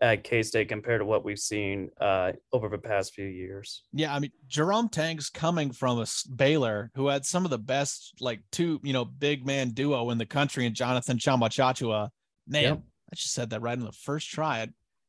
at 0.02 0.24
K 0.24 0.42
State 0.42 0.68
compared 0.68 1.00
to 1.00 1.04
what 1.04 1.24
we've 1.24 1.38
seen 1.38 1.88
uh, 2.00 2.32
over 2.52 2.68
the 2.68 2.76
past 2.76 3.14
few 3.14 3.24
years. 3.24 3.84
Yeah, 3.92 4.14
I 4.14 4.18
mean 4.18 4.32
Jerome 4.48 4.88
Tang's 4.88 5.30
coming 5.30 5.70
from 5.70 5.98
a 6.00 6.06
Baylor 6.34 6.90
who 6.96 7.06
had 7.06 7.24
some 7.24 7.44
of 7.44 7.50
the 7.50 7.58
best 7.58 8.14
like 8.20 8.40
two 8.50 8.80
you 8.82 8.92
know 8.92 9.04
big 9.04 9.46
man 9.46 9.70
duo 9.70 10.10
in 10.10 10.18
the 10.18 10.26
country, 10.26 10.66
and 10.66 10.74
Jonathan 10.74 11.16
Tchamwa 11.16 11.48
Tchatchoua. 11.48 12.08
Man, 12.48 12.62
yep. 12.62 12.80
I 13.12 13.14
just 13.14 13.32
said 13.32 13.50
that 13.50 13.62
right 13.62 13.78
in 13.78 13.84
the 13.84 13.92
first 13.92 14.28
try. 14.28 14.62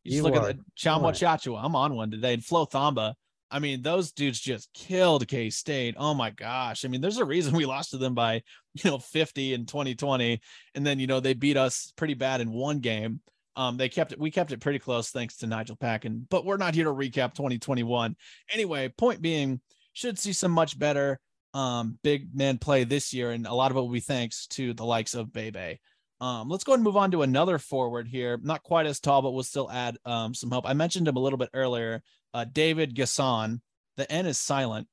You 0.03 0.11
just 0.11 0.15
you 0.17 0.23
look 0.23 0.35
at 0.35 0.43
the 0.43 0.63
Tchamwa 0.77 1.11
Tchatchoua. 1.11 1.63
I'm 1.63 1.75
on 1.75 1.95
one 1.95 2.11
today, 2.11 2.35
and 2.35 2.45
Flo 2.45 2.65
Thamba. 2.67 3.15
I 3.49 3.59
mean, 3.59 3.83
those 3.83 4.11
dudes 4.11 4.39
just 4.39 4.73
killed 4.73 5.27
K 5.27 5.49
State. 5.49 5.95
Oh 5.97 6.13
my 6.15 6.31
gosh. 6.31 6.85
I 6.85 6.87
mean, 6.87 7.01
there's 7.01 7.19
a 7.19 7.25
reason 7.25 7.55
we 7.55 7.67
lost 7.67 7.91
to 7.91 7.97
them 7.97 8.15
by, 8.15 8.41
you 8.73 8.89
know, 8.89 8.97
50 8.97 9.53
in 9.53 9.67
2020. 9.67 10.41
And 10.73 10.83
then, 10.83 10.97
you 10.97 11.05
know, 11.05 11.19
they 11.19 11.35
beat 11.35 11.55
us 11.55 11.93
pretty 11.95 12.15
bad 12.15 12.41
in 12.41 12.51
one 12.51 12.79
game. 12.79 13.21
Um, 13.55 13.77
they 13.77 13.89
kept 13.89 14.11
it, 14.11 14.19
we 14.19 14.31
kept 14.31 14.51
it 14.51 14.59
pretty 14.59 14.79
close 14.79 15.09
thanks 15.09 15.37
to 15.37 15.47
Nigel 15.47 15.75
Packin, 15.75 16.25
but 16.29 16.45
we're 16.45 16.57
not 16.57 16.73
here 16.73 16.85
to 16.85 16.91
recap 16.91 17.33
2021. 17.35 18.15
Anyway, 18.51 18.89
point 18.89 19.21
being, 19.21 19.61
should 19.93 20.17
see 20.17 20.33
some 20.33 20.51
much 20.51 20.77
better 20.77 21.19
um 21.53 21.99
big 22.03 22.35
man 22.35 22.57
play 22.57 22.83
this 22.83 23.13
year, 23.13 23.31
and 23.31 23.45
a 23.45 23.53
lot 23.53 23.69
of 23.69 23.77
it 23.77 23.79
will 23.79 23.89
be 23.89 23.99
thanks 23.99 24.47
to 24.47 24.73
the 24.73 24.85
likes 24.85 25.13
of 25.13 25.31
Bebe. 25.31 25.79
Um, 26.19 26.47
let's 26.47 26.63
go 26.63 26.71
ahead 26.71 26.77
and 26.77 26.85
move 26.85 26.97
on 26.97 27.11
to 27.11 27.21
another 27.21 27.57
forward 27.57 28.07
here. 28.07 28.39
Not 28.41 28.63
quite 28.63 28.85
as 28.85 28.99
tall, 28.99 29.21
but 29.21 29.31
we'll 29.31 29.43
still 29.43 29.69
add 29.69 29.97
um, 30.05 30.33
some 30.33 30.49
help. 30.49 30.67
I 30.67 30.73
mentioned 30.73 31.07
him 31.07 31.17
a 31.17 31.19
little 31.19 31.37
bit 31.37 31.49
earlier. 31.53 32.01
Uh, 32.33 32.45
David 32.45 32.95
N'Guessan. 32.95 33.59
The 33.97 34.11
N 34.11 34.25
is 34.25 34.39
silent. 34.39 34.87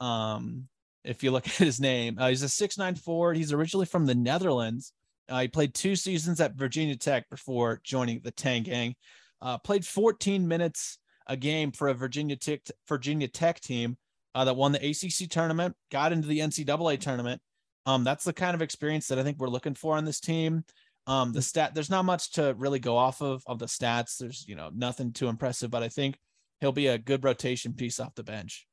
Um, 0.00 0.68
if 1.04 1.22
you 1.22 1.30
look 1.32 1.46
at 1.48 1.54
his 1.54 1.80
name, 1.80 2.18
uh, 2.18 2.28
he's 2.28 2.42
a 2.42 2.48
six 2.48 2.78
nine 2.78 2.94
forward. 2.94 3.36
He's 3.36 3.52
originally 3.52 3.86
from 3.86 4.06
the 4.06 4.14
Netherlands. 4.14 4.92
Uh, 5.28 5.40
he 5.40 5.48
played 5.48 5.74
two 5.74 5.96
seasons 5.96 6.40
at 6.40 6.54
Virginia 6.54 6.96
Tech 6.96 7.28
before 7.30 7.80
joining 7.84 8.20
the 8.20 8.30
Tang 8.30 8.62
Gang. 8.62 8.94
Uh, 9.40 9.58
played 9.58 9.84
14 9.84 10.46
minutes 10.46 10.98
a 11.26 11.36
game 11.36 11.72
for 11.72 11.88
a 11.88 11.94
Virginia 11.94 12.36
Tech 12.36 12.60
Virginia 12.88 13.28
Tech 13.28 13.60
team 13.60 13.96
uh, 14.34 14.44
that 14.44 14.54
won 14.54 14.72
the 14.72 14.78
ACC 14.78 15.28
tournament, 15.28 15.74
got 15.90 16.12
into 16.12 16.28
the 16.28 16.40
NCAA 16.40 17.00
tournament. 17.00 17.40
Um, 17.86 18.04
that's 18.04 18.24
the 18.24 18.32
kind 18.32 18.54
of 18.54 18.62
experience 18.62 19.08
that 19.08 19.18
I 19.18 19.22
think 19.22 19.38
we're 19.38 19.48
looking 19.48 19.74
for 19.74 19.96
on 19.96 20.04
this 20.04 20.20
team. 20.20 20.64
Um, 21.06 21.32
the 21.32 21.42
stat 21.42 21.72
there's 21.74 21.90
not 21.90 22.04
much 22.04 22.32
to 22.32 22.54
really 22.58 22.80
go 22.80 22.96
off 22.96 23.22
of 23.22 23.42
of 23.46 23.58
the 23.58 23.66
stats. 23.66 24.18
There's 24.18 24.44
you 24.48 24.56
know 24.56 24.70
nothing 24.74 25.12
too 25.12 25.28
impressive, 25.28 25.70
but 25.70 25.82
I 25.82 25.88
think 25.88 26.18
he'll 26.60 26.72
be 26.72 26.88
a 26.88 26.98
good 26.98 27.24
rotation 27.24 27.74
piece 27.74 28.00
off 28.00 28.14
the 28.14 28.24
bench. 28.24 28.66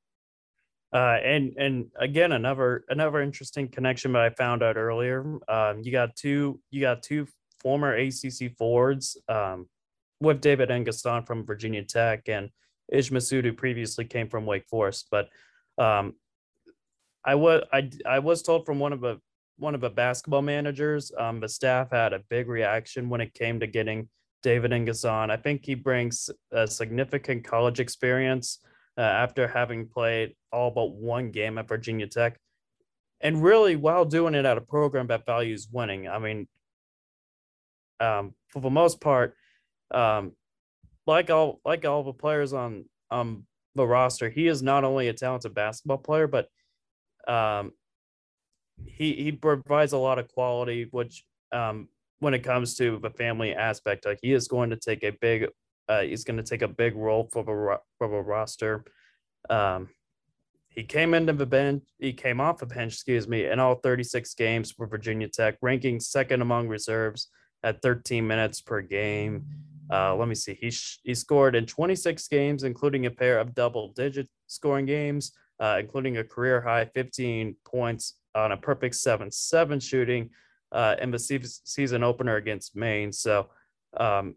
Uh, 0.93 1.17
and 1.23 1.53
and 1.57 1.87
again, 1.99 2.33
another 2.33 2.85
another 2.89 3.21
interesting 3.21 3.67
connection 3.67 4.13
that 4.13 4.21
I 4.21 4.29
found 4.29 4.61
out 4.61 4.77
earlier. 4.77 5.39
Um, 5.47 5.81
you 5.81 5.91
got 5.91 6.15
two 6.15 6.59
you 6.69 6.81
got 6.81 7.01
two 7.01 7.27
former 7.61 7.95
ACC 7.95 8.55
forwards 8.57 9.17
um, 9.27 9.67
with 10.19 10.39
David 10.39 10.69
N'Guessan 10.69 11.25
from 11.25 11.45
Virginia 11.45 11.83
Tech 11.83 12.29
and 12.29 12.49
Ish 12.91 13.09
Massoud, 13.09 13.43
who 13.43 13.53
previously 13.53 14.05
came 14.05 14.29
from 14.29 14.45
Wake 14.45 14.67
Forest. 14.69 15.07
But 15.09 15.29
um, 15.79 16.13
I 17.25 17.35
was 17.35 17.63
I 17.73 17.89
I 18.05 18.19
was 18.19 18.43
told 18.43 18.65
from 18.65 18.77
one 18.77 18.93
of 18.93 19.01
the 19.01 19.19
one 19.57 19.73
of 19.73 19.81
the 19.81 19.89
basketball 19.89 20.41
managers, 20.43 21.11
um, 21.17 21.39
the 21.39 21.49
staff 21.49 21.89
had 21.91 22.13
a 22.13 22.21
big 22.29 22.47
reaction 22.47 23.09
when 23.09 23.21
it 23.21 23.33
came 23.33 23.59
to 23.59 23.67
getting 23.67 24.09
David 24.43 24.71
N'Guessan. 24.71 25.31
I 25.31 25.37
think 25.37 25.65
he 25.65 25.73
brings 25.73 26.29
a 26.51 26.67
significant 26.67 27.45
college 27.45 27.79
experience 27.79 28.59
uh, 28.97 29.01
after 29.01 29.47
having 29.47 29.87
played 29.87 30.35
all 30.51 30.71
but 30.71 30.91
one 30.91 31.31
game 31.31 31.57
at 31.57 31.67
Virginia 31.67 32.07
Tech. 32.07 32.39
And 33.21 33.41
really, 33.41 33.75
while 33.75 34.05
doing 34.05 34.35
it 34.35 34.45
at 34.45 34.57
a 34.57 34.61
program 34.61 35.07
that 35.07 35.25
values 35.25 35.67
winning, 35.71 36.07
I 36.07 36.19
mean, 36.19 36.47
um, 37.99 38.33
for 38.49 38.61
the 38.61 38.69
most 38.69 38.99
part, 38.99 39.35
um, 39.91 40.33
like 41.07 41.29
all 41.29 41.61
like 41.65 41.85
all 41.85 42.03
the 42.03 42.13
players 42.13 42.53
on 42.53 42.85
um, 43.11 43.45
the 43.75 43.87
roster, 43.87 44.29
he 44.29 44.47
is 44.47 44.61
not 44.61 44.83
only 44.83 45.07
a 45.07 45.13
talented 45.13 45.53
basketball 45.53 45.97
player, 45.97 46.27
but 46.27 46.47
um, 47.27 47.71
he 48.85 49.13
he 49.13 49.31
provides 49.31 49.93
a 49.93 49.97
lot 49.97 50.19
of 50.19 50.27
quality, 50.27 50.87
which 50.91 51.23
um, 51.53 51.87
when 52.19 52.33
it 52.33 52.43
comes 52.43 52.75
to 52.75 52.99
the 52.99 53.09
family 53.11 53.53
aspect, 53.53 54.05
like 54.05 54.19
he 54.21 54.33
is 54.33 54.47
going 54.47 54.69
to 54.71 54.77
take 54.77 55.03
a 55.03 55.11
big 55.21 55.47
uh, 55.89 56.01
he's 56.01 56.23
going 56.23 56.37
to 56.37 56.43
take 56.43 56.61
a 56.61 56.67
big 56.67 56.95
role 56.95 57.29
for 57.31 57.43
the 57.43 57.79
for 57.97 58.07
the 58.07 58.21
roster. 58.21 58.83
Um, 59.49 59.89
he 60.69 60.83
came 60.83 61.13
into 61.13 61.33
the 61.33 61.45
bench. 61.45 61.83
He 61.99 62.13
came 62.13 62.41
off 62.41 62.57
the 62.57 62.65
bench, 62.65 62.93
excuse 62.93 63.27
me, 63.27 63.45
in 63.45 63.59
all 63.59 63.75
36 63.75 64.33
games 64.33 64.71
for 64.71 64.87
Virginia 64.87 65.27
Tech, 65.27 65.57
ranking 65.61 65.99
second 65.99 66.41
among 66.41 66.67
reserves 66.67 67.29
at 67.63 67.81
13 67.81 68.25
minutes 68.25 68.59
per 68.61 68.81
game. 68.81 69.45
Uh, 69.91 70.15
let 70.15 70.27
me 70.27 70.35
see. 70.35 70.57
He 70.59 70.71
sh- 70.71 70.99
he 71.03 71.13
scored 71.13 71.55
in 71.55 71.65
26 71.65 72.27
games, 72.27 72.63
including 72.63 73.05
a 73.05 73.11
pair 73.11 73.39
of 73.39 73.53
double-digit 73.53 74.27
scoring 74.47 74.85
games, 74.85 75.33
uh, 75.59 75.77
including 75.79 76.17
a 76.17 76.23
career 76.23 76.61
high 76.61 76.85
15 76.85 77.55
points 77.65 78.15
on 78.33 78.51
a 78.51 78.57
perfect 78.57 78.95
seven-seven 78.95 79.79
shooting 79.79 80.31
uh, 80.71 80.95
in 80.99 81.11
the 81.11 81.19
se- 81.19 81.61
season 81.65 82.03
opener 82.03 82.37
against 82.37 82.75
Maine. 82.75 83.11
So 83.11 83.49
um, 83.97 84.35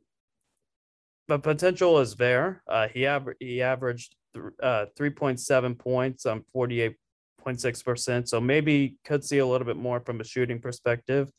the 1.28 1.38
potential 1.38 1.98
is 1.98 2.14
there. 2.14 2.62
Uh, 2.68 2.88
he 2.88 3.04
aver- 3.04 3.36
he 3.40 3.62
averaged 3.62 4.14
th- 4.34 4.46
uh, 4.62 4.86
3.7 4.98 5.78
points 5.78 6.26
on 6.26 6.44
48.6%. 6.54 8.28
So 8.28 8.40
maybe 8.40 8.96
could 9.04 9.24
see 9.24 9.38
a 9.38 9.46
little 9.46 9.66
bit 9.66 9.76
more 9.76 10.00
from 10.00 10.20
a 10.20 10.24
shooting 10.24 10.60
perspective. 10.60 11.30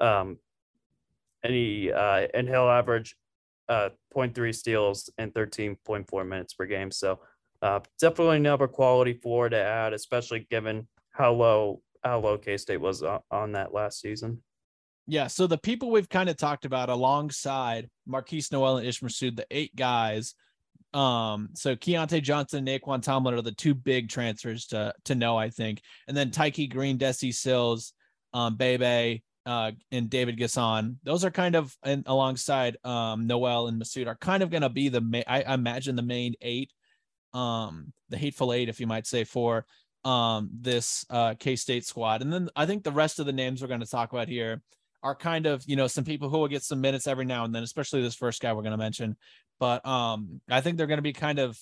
Um, 0.00 0.38
and 1.42 1.54
he 1.54 1.92
uh, 1.92 2.26
and 2.34 2.48
he'll 2.48 2.68
average 2.68 3.16
uh, 3.68 3.90
0.3 4.14 4.54
steals 4.54 5.10
and 5.16 5.32
13.4 5.32 6.26
minutes 6.26 6.54
per 6.54 6.66
game. 6.66 6.90
So 6.90 7.20
uh, 7.62 7.80
definitely 8.00 8.38
another 8.38 8.66
quality 8.66 9.14
floor 9.14 9.48
to 9.48 9.56
add, 9.56 9.92
especially 9.92 10.46
given 10.50 10.88
how 11.12 11.32
low 11.32 11.82
how 12.02 12.20
low 12.20 12.38
K 12.38 12.56
State 12.56 12.80
was 12.80 13.02
on, 13.02 13.20
on 13.30 13.52
that 13.52 13.72
last 13.72 14.00
season. 14.00 14.42
Yeah. 15.10 15.26
So 15.26 15.48
the 15.48 15.58
people 15.58 15.90
we've 15.90 16.08
kind 16.08 16.28
of 16.28 16.36
talked 16.36 16.64
about 16.64 16.88
alongside 16.88 17.90
Markquis 18.08 18.52
Nowell 18.52 18.76
and 18.76 18.86
Ish 18.86 19.00
Massoud, 19.00 19.34
the 19.34 19.46
eight 19.50 19.74
guys. 19.74 20.36
Um, 20.94 21.48
so 21.54 21.74
Keyontae 21.74 22.22
Johnson, 22.22 22.64
Nae'Qwan 22.64 23.02
Tomlin 23.02 23.34
are 23.34 23.42
the 23.42 23.50
two 23.50 23.74
big 23.74 24.08
transfers 24.08 24.66
to 24.66 24.94
to 25.06 25.16
know, 25.16 25.36
I 25.36 25.50
think. 25.50 25.82
And 26.06 26.16
then 26.16 26.30
Tykei 26.30 26.70
Greene, 26.70 26.96
Desi 26.96 27.34
Sills, 27.34 27.92
um, 28.32 28.54
Bebe, 28.54 29.24
uh, 29.46 29.72
and 29.90 30.08
David 30.08 30.38
N'Guessan. 30.38 30.94
Those 31.02 31.24
are 31.24 31.32
kind 31.32 31.56
of 31.56 31.76
and 31.82 32.04
alongside 32.06 32.76
um 32.84 33.26
Nowell 33.26 33.66
and 33.66 33.82
Massoud 33.82 34.06
are 34.06 34.16
kind 34.16 34.44
of 34.44 34.50
gonna 34.50 34.70
be 34.70 34.90
the 34.90 35.00
main 35.00 35.24
I, 35.26 35.42
I 35.42 35.54
imagine 35.54 35.96
the 35.96 36.02
main 36.02 36.34
eight, 36.40 36.72
um, 37.34 37.92
the 38.10 38.16
hateful 38.16 38.52
eight, 38.52 38.68
if 38.68 38.78
you 38.78 38.86
might 38.86 39.08
say, 39.08 39.24
for 39.24 39.66
um 40.04 40.50
this 40.52 41.04
uh 41.10 41.34
K-State 41.34 41.84
squad. 41.84 42.22
And 42.22 42.32
then 42.32 42.48
I 42.54 42.64
think 42.64 42.84
the 42.84 42.92
rest 42.92 43.18
of 43.18 43.26
the 43.26 43.32
names 43.32 43.60
we're 43.60 43.66
going 43.66 43.80
to 43.80 43.86
talk 43.86 44.12
about 44.12 44.28
here 44.28 44.62
are 45.02 45.14
kind 45.14 45.46
of 45.46 45.64
you 45.66 45.76
know 45.76 45.86
some 45.86 46.04
people 46.04 46.28
who 46.28 46.38
will 46.38 46.48
get 46.48 46.62
some 46.62 46.80
minutes 46.80 47.06
every 47.06 47.24
now 47.24 47.44
and 47.44 47.54
then, 47.54 47.62
especially 47.62 48.02
this 48.02 48.14
first 48.14 48.40
guy 48.40 48.52
we're 48.52 48.62
going 48.62 48.72
to 48.72 48.78
mention. 48.78 49.16
But 49.58 49.84
um, 49.86 50.40
I 50.50 50.60
think 50.60 50.76
they're 50.76 50.86
going 50.86 50.98
to 50.98 51.02
be 51.02 51.12
kind 51.12 51.38
of 51.38 51.58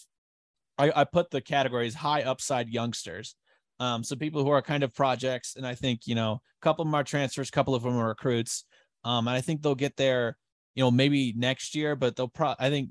I, 0.76 0.92
I 0.94 1.04
put 1.04 1.30
the 1.30 1.40
categories 1.40 1.94
high 1.94 2.22
upside 2.22 2.68
youngsters. 2.68 3.34
Um, 3.80 4.02
so 4.02 4.16
people 4.16 4.42
who 4.42 4.50
are 4.50 4.62
kind 4.62 4.82
of 4.82 4.94
projects, 4.94 5.56
and 5.56 5.66
I 5.66 5.74
think 5.74 6.06
you 6.06 6.14
know 6.14 6.40
a 6.60 6.62
couple 6.62 6.82
of 6.82 6.88
them 6.88 6.94
are 6.94 7.04
transfers, 7.04 7.48
a 7.48 7.52
couple 7.52 7.74
of 7.74 7.82
them 7.82 7.96
are 7.96 8.08
recruits. 8.08 8.64
Um, 9.04 9.28
and 9.28 9.36
I 9.36 9.40
think 9.40 9.62
they'll 9.62 9.76
get 9.76 9.96
there, 9.96 10.36
you 10.74 10.82
know, 10.82 10.90
maybe 10.90 11.32
next 11.36 11.74
year, 11.74 11.94
but 11.94 12.16
they'll 12.16 12.28
pro. 12.28 12.54
I 12.58 12.70
think 12.70 12.90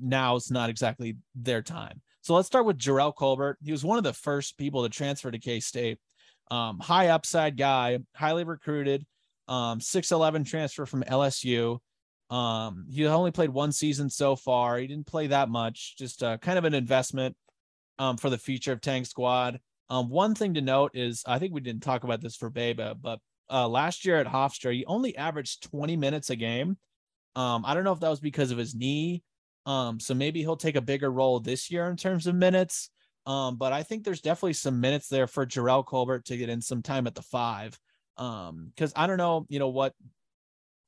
now 0.00 0.36
it's 0.36 0.50
not 0.50 0.70
exactly 0.70 1.16
their 1.34 1.62
time. 1.62 2.00
So 2.20 2.34
let's 2.34 2.46
start 2.46 2.66
with 2.66 2.78
Jerrell 2.78 3.14
Colbert. 3.14 3.58
He 3.62 3.72
was 3.72 3.84
one 3.84 3.98
of 3.98 4.04
the 4.04 4.12
first 4.12 4.56
people 4.56 4.82
to 4.82 4.88
transfer 4.88 5.30
to 5.30 5.38
K 5.38 5.60
State. 5.60 5.98
Um, 6.50 6.78
high 6.78 7.08
upside 7.08 7.56
guy, 7.56 7.98
highly 8.14 8.44
recruited 8.44 9.06
um, 9.48 9.80
6'11 9.80 10.46
transfer 10.46 10.86
from 10.86 11.02
LSU. 11.02 11.78
Um, 12.30 12.86
he 12.90 13.06
only 13.06 13.30
played 13.30 13.50
one 13.50 13.72
season 13.72 14.08
so 14.08 14.36
far. 14.36 14.78
He 14.78 14.86
didn't 14.86 15.06
play 15.06 15.26
that 15.28 15.48
much, 15.48 15.96
just 15.98 16.22
uh, 16.22 16.38
kind 16.38 16.58
of 16.58 16.64
an 16.64 16.74
investment 16.74 17.36
um, 17.98 18.16
for 18.16 18.30
the 18.30 18.38
future 18.38 18.72
of 18.72 18.80
Tank 18.80 19.06
Squad. 19.06 19.60
Um, 19.90 20.08
one 20.08 20.34
thing 20.34 20.54
to 20.54 20.62
note 20.62 20.92
is 20.94 21.22
I 21.26 21.38
think 21.38 21.52
we 21.52 21.60
didn't 21.60 21.82
talk 21.82 22.04
about 22.04 22.22
this 22.22 22.36
for 22.36 22.48
Bebe, 22.48 22.94
but 23.00 23.18
uh, 23.50 23.68
last 23.68 24.06
year 24.06 24.16
at 24.16 24.26
Hofstra, 24.26 24.72
he 24.72 24.86
only 24.86 25.16
averaged 25.16 25.64
20 25.64 25.96
minutes 25.96 26.30
a 26.30 26.36
game. 26.36 26.78
Um, 27.36 27.64
I 27.66 27.74
don't 27.74 27.84
know 27.84 27.92
if 27.92 28.00
that 28.00 28.08
was 28.08 28.20
because 28.20 28.50
of 28.50 28.58
his 28.58 28.74
knee. 28.74 29.22
Um, 29.66 30.00
so 30.00 30.14
maybe 30.14 30.40
he'll 30.40 30.56
take 30.56 30.76
a 30.76 30.80
bigger 30.80 31.10
role 31.10 31.38
this 31.38 31.70
year 31.70 31.88
in 31.88 31.96
terms 31.96 32.26
of 32.26 32.34
minutes. 32.34 32.90
Um, 33.26 33.56
but 33.56 33.72
I 33.72 33.82
think 33.82 34.04
there's 34.04 34.20
definitely 34.20 34.54
some 34.54 34.80
minutes 34.80 35.08
there 35.08 35.26
for 35.26 35.46
Jerrell 35.46 35.84
Colbert 35.84 36.24
to 36.26 36.36
get 36.36 36.48
in 36.48 36.60
some 36.60 36.82
time 36.82 37.06
at 37.06 37.14
the 37.14 37.22
five. 37.22 37.78
Um, 38.16 38.72
because 38.74 38.92
I 38.94 39.06
don't 39.06 39.16
know, 39.16 39.46
you 39.48 39.58
know, 39.58 39.68
what 39.68 39.94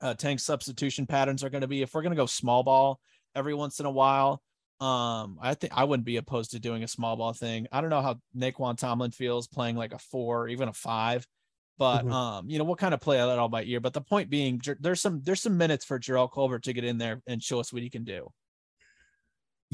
uh, 0.00 0.14
tank 0.14 0.40
substitution 0.40 1.06
patterns 1.06 1.42
are 1.42 1.50
going 1.50 1.62
to 1.62 1.68
be. 1.68 1.82
If 1.82 1.94
we're 1.94 2.02
going 2.02 2.12
to 2.12 2.16
go 2.16 2.26
small 2.26 2.62
ball 2.62 3.00
every 3.34 3.54
once 3.54 3.80
in 3.80 3.86
a 3.86 3.90
while, 3.90 4.42
um, 4.80 5.38
I 5.40 5.54
think 5.54 5.72
I 5.74 5.84
wouldn't 5.84 6.04
be 6.04 6.16
opposed 6.18 6.50
to 6.50 6.60
doing 6.60 6.82
a 6.82 6.88
small 6.88 7.16
ball 7.16 7.32
thing. 7.32 7.66
I 7.72 7.80
don't 7.80 7.90
know 7.90 8.02
how 8.02 8.16
Nae'Qwan 8.36 8.76
Tomlin 8.76 9.12
feels 9.12 9.46
playing 9.46 9.76
like 9.76 9.92
a 9.94 9.98
four, 9.98 10.42
or 10.42 10.48
even 10.48 10.68
a 10.68 10.72
five. 10.72 11.26
But 11.78 12.04
Mhm. 12.04 12.12
um, 12.12 12.50
you 12.50 12.58
know, 12.58 12.64
we'll 12.64 12.76
kind 12.76 12.94
of 12.94 13.00
play 13.00 13.16
that 13.16 13.38
all 13.38 13.48
by 13.48 13.64
ear. 13.64 13.80
But 13.80 13.94
the 13.94 14.00
point 14.00 14.30
being, 14.30 14.60
there's 14.80 15.00
some 15.00 15.22
there's 15.22 15.42
some 15.42 15.56
minutes 15.56 15.84
for 15.84 15.98
Jerrell 15.98 16.30
Colbert 16.30 16.64
to 16.64 16.72
get 16.72 16.84
in 16.84 16.98
there 16.98 17.22
and 17.26 17.42
show 17.42 17.58
us 17.60 17.72
what 17.72 17.82
he 17.82 17.90
can 17.90 18.04
do. 18.04 18.28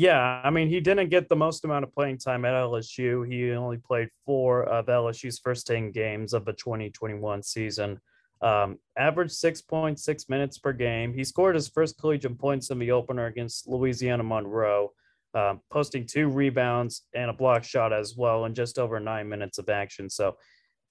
Yeah, 0.01 0.41
I 0.43 0.49
mean, 0.49 0.69
he 0.69 0.81
didn't 0.81 1.11
get 1.11 1.29
the 1.29 1.37
most 1.37 1.63
amount 1.63 1.85
of 1.85 1.93
playing 1.93 2.17
time 2.17 2.47
at 2.47 2.55
LSU. 2.55 3.31
He 3.31 3.53
only 3.53 3.77
played 3.77 4.09
four 4.25 4.63
of 4.63 4.87
LSU's 4.87 5.39
first 5.39 5.67
10 5.67 5.91
games 5.91 6.33
of 6.33 6.47
the 6.47 6.55
2021 6.55 7.43
season. 7.43 8.01
Um, 8.41 8.79
averaged 8.97 9.33
6.6 9.33 10.31
minutes 10.31 10.57
per 10.57 10.73
game. 10.73 11.13
He 11.13 11.23
scored 11.23 11.55
his 11.55 11.69
first 11.69 11.99
collegiate 12.01 12.39
points 12.39 12.71
in 12.71 12.79
the 12.79 12.93
opener 12.93 13.27
against 13.27 13.69
Louisiana 13.69 14.23
Monroe, 14.23 14.95
um, 15.35 15.61
posting 15.71 16.07
two 16.07 16.29
rebounds 16.31 17.03
and 17.15 17.29
a 17.29 17.35
block 17.35 17.63
shot 17.63 17.93
as 17.93 18.17
well 18.17 18.47
in 18.47 18.55
just 18.55 18.79
over 18.79 19.01
nine 19.01 19.29
minutes 19.29 19.59
of 19.59 19.69
action. 19.69 20.09
So 20.09 20.39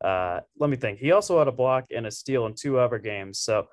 uh, 0.04 0.42
let 0.60 0.70
me 0.70 0.78
think. 0.78 1.00
He 1.00 1.14
also 1.14 1.40
had 1.40 1.48
a 1.48 1.52
block 1.52 1.86
and 1.90 2.06
a 2.06 2.12
steal 2.12 2.46
in 2.46 2.54
two 2.54 2.78
other 2.78 3.00
games. 3.00 3.40
So 3.40 3.70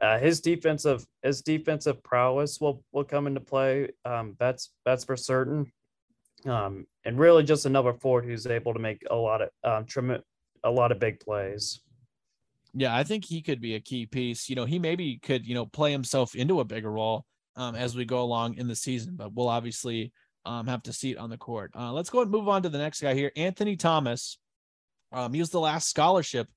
uh, 0.00 0.18
his 0.18 0.40
defensive 0.40 1.06
his 1.22 1.42
defensive 1.42 2.02
prowess 2.02 2.60
will 2.60 2.84
will 2.92 3.04
come 3.04 3.26
into 3.26 3.40
play. 3.40 3.90
Um, 4.04 4.36
that's 4.38 4.70
that's 4.84 5.04
for 5.04 5.16
certain. 5.16 5.70
Um, 6.44 6.86
and 7.04 7.18
really 7.18 7.44
just 7.44 7.66
another 7.66 7.92
forward 7.92 8.24
who's 8.24 8.46
able 8.46 8.72
to 8.74 8.80
make 8.80 9.02
a 9.10 9.14
lot 9.14 9.42
of 9.42 9.50
um, 9.62 9.84
trim, 9.84 10.20
a 10.64 10.70
lot 10.70 10.90
of 10.90 10.98
big 10.98 11.20
plays. 11.20 11.80
Yeah, 12.74 12.96
I 12.96 13.04
think 13.04 13.24
he 13.24 13.42
could 13.42 13.60
be 13.60 13.74
a 13.74 13.80
key 13.80 14.06
piece. 14.06 14.48
You 14.48 14.56
know, 14.56 14.64
he 14.64 14.78
maybe 14.78 15.18
could, 15.22 15.46
you 15.46 15.54
know, 15.54 15.66
play 15.66 15.92
himself 15.92 16.34
into 16.34 16.60
a 16.60 16.64
bigger 16.64 16.90
role 16.90 17.26
um, 17.54 17.74
as 17.74 17.94
we 17.94 18.04
go 18.04 18.22
along 18.22 18.56
in 18.56 18.66
the 18.66 18.74
season, 18.74 19.14
but 19.14 19.34
we'll 19.34 19.48
obviously 19.48 20.12
um, 20.44 20.66
have 20.66 20.82
to 20.84 20.92
see 20.92 21.12
it 21.12 21.18
on 21.18 21.30
the 21.30 21.36
court. 21.36 21.70
Uh, 21.76 21.92
let's 21.92 22.10
go 22.10 22.22
and 22.22 22.30
move 22.30 22.48
on 22.48 22.62
to 22.62 22.68
the 22.68 22.78
next 22.78 23.00
guy 23.00 23.14
here, 23.14 23.30
Anthony 23.36 23.76
Thomas. 23.76 24.38
Um, 25.12 25.34
he 25.34 25.40
was 25.40 25.50
the 25.50 25.60
last 25.60 25.88
scholarship 25.88 26.48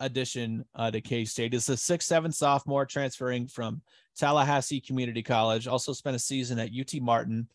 addition 0.00 0.64
uh, 0.74 0.90
to 0.90 1.00
K 1.00 1.24
State. 1.24 1.54
Is 1.54 1.68
a 1.68 1.76
six 1.76 2.06
seven 2.06 2.32
sophomore 2.32 2.86
transferring 2.86 3.46
from 3.46 3.82
Tallahassee 4.16 4.80
Community 4.80 5.22
College. 5.22 5.66
Also 5.66 5.92
spent 5.92 6.16
a 6.16 6.20
season 6.20 6.58
at 6.58 6.70
UT 6.78 7.00
Martin. 7.00 7.48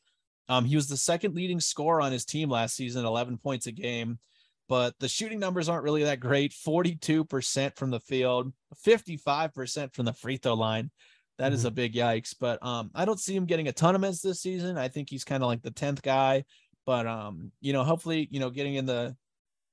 Um, 0.48 0.66
he 0.66 0.76
was 0.76 0.88
the 0.88 0.98
second 0.98 1.36
leading 1.36 1.60
scorer 1.60 2.02
on 2.02 2.12
his 2.12 2.26
team 2.26 2.50
last 2.50 2.76
season, 2.76 3.06
11 3.06 3.38
points 3.38 3.68
a 3.68 3.72
game 3.72 4.20
but 4.68 4.94
the 5.00 5.08
shooting 5.10 5.40
numbers 5.40 5.68
aren't 5.68 5.84
really 5.84 6.04
that 6.04 6.20
great 6.20 6.52
42% 6.54 7.76
from 7.76 7.90
the 7.90 8.00
field 8.00 8.54
55% 8.86 9.94
from 9.94 10.06
the 10.06 10.14
free 10.14 10.38
throw 10.38 10.54
line 10.54 10.92
That 11.40 11.54
is 11.54 11.64
Mhm. 11.64 11.68
a 11.68 11.72
big 11.72 11.94
yikes 11.94 12.36
but 12.40 12.64
um 12.64 12.92
i 12.94 13.04
don't 13.06 13.20
see 13.20 13.36
him 13.36 13.46
getting 13.46 13.68
a 13.68 13.72
ton 13.74 13.96
of 13.96 14.02
minutes 14.02 14.22
this 14.22 14.42
season 14.42 14.78
i 14.78 14.88
think 14.88 15.10
he's 15.10 15.24
kind 15.24 15.42
of 15.44 15.48
like 15.48 15.62
the 15.62 15.72
10th 15.72 16.02
guy 16.02 16.44
but 16.86 17.08
um 17.08 17.52
you 17.62 17.74
know 17.74 17.84
hopefully 17.84 18.28
you 18.32 18.40
know 18.40 18.50
getting 18.50 18.76
in 18.76 18.86
the 18.86 19.16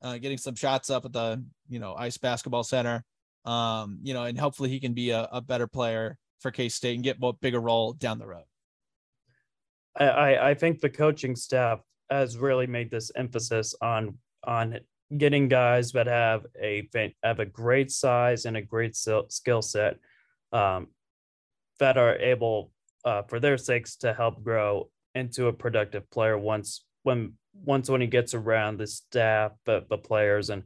uh, 0.03 0.19
getting 0.19 0.39
some 0.39 0.55
shots 0.55 0.91
up 0.91 1.05
at 1.05 1.13
the 1.13 1.45
you 1.69 1.79
know 1.79 1.95
ice 1.95 2.19
basketball 2.19 2.65
center. 2.65 3.05
Um 3.45 4.01
you 4.03 4.13
know 4.13 4.25
and 4.25 4.39
hopefully 4.39 4.69
he 4.69 4.81
can 4.81 4.93
be 4.93 5.11
a, 5.11 5.29
a 5.31 5.41
better 5.41 5.67
player 5.67 6.19
for 6.41 6.51
k-state 6.51 6.95
and 6.95 7.05
get 7.05 7.17
a 7.23 7.33
bigger 7.35 7.61
role 7.61 7.93
down 7.93 8.19
the 8.19 8.27
road. 8.27 8.45
I, 9.99 10.51
I 10.51 10.55
think 10.55 10.81
the 10.81 10.91
coaching 10.91 11.35
staff 11.35 11.81
has 12.11 12.37
really 12.37 12.67
made 12.67 12.91
this 12.91 13.11
emphasis 13.17 13.75
on 13.81 14.19
on 14.45 14.79
getting 15.17 15.49
guys 15.49 15.93
that 15.93 16.07
have 16.07 16.47
a 16.61 16.89
have 17.23 17.41
a 17.41 17.47
great 17.47 17.91
size 17.91 18.45
and 18.45 18.57
a 18.57 18.63
great 18.63 18.97
skill 18.97 19.27
skill 19.29 19.63
set 19.63 19.97
um, 20.53 20.89
that 21.79 21.97
are 21.97 22.17
able 22.17 22.73
uh, 23.05 23.23
for 23.23 23.41
their 23.41 23.57
sakes 23.57 23.97
to 23.97 24.13
help 24.13 24.43
grow 24.43 24.91
into 25.15 25.47
a 25.47 25.53
productive 25.53 26.09
player 26.11 26.37
once 26.37 26.85
when 27.07 27.33
once 27.65 27.89
when 27.89 28.01
he 28.01 28.07
gets 28.07 28.35
around 28.35 28.79
the 28.79 28.87
staff 28.87 29.53
the, 29.65 29.85
the 29.89 29.97
players 29.97 30.51
and 30.51 30.63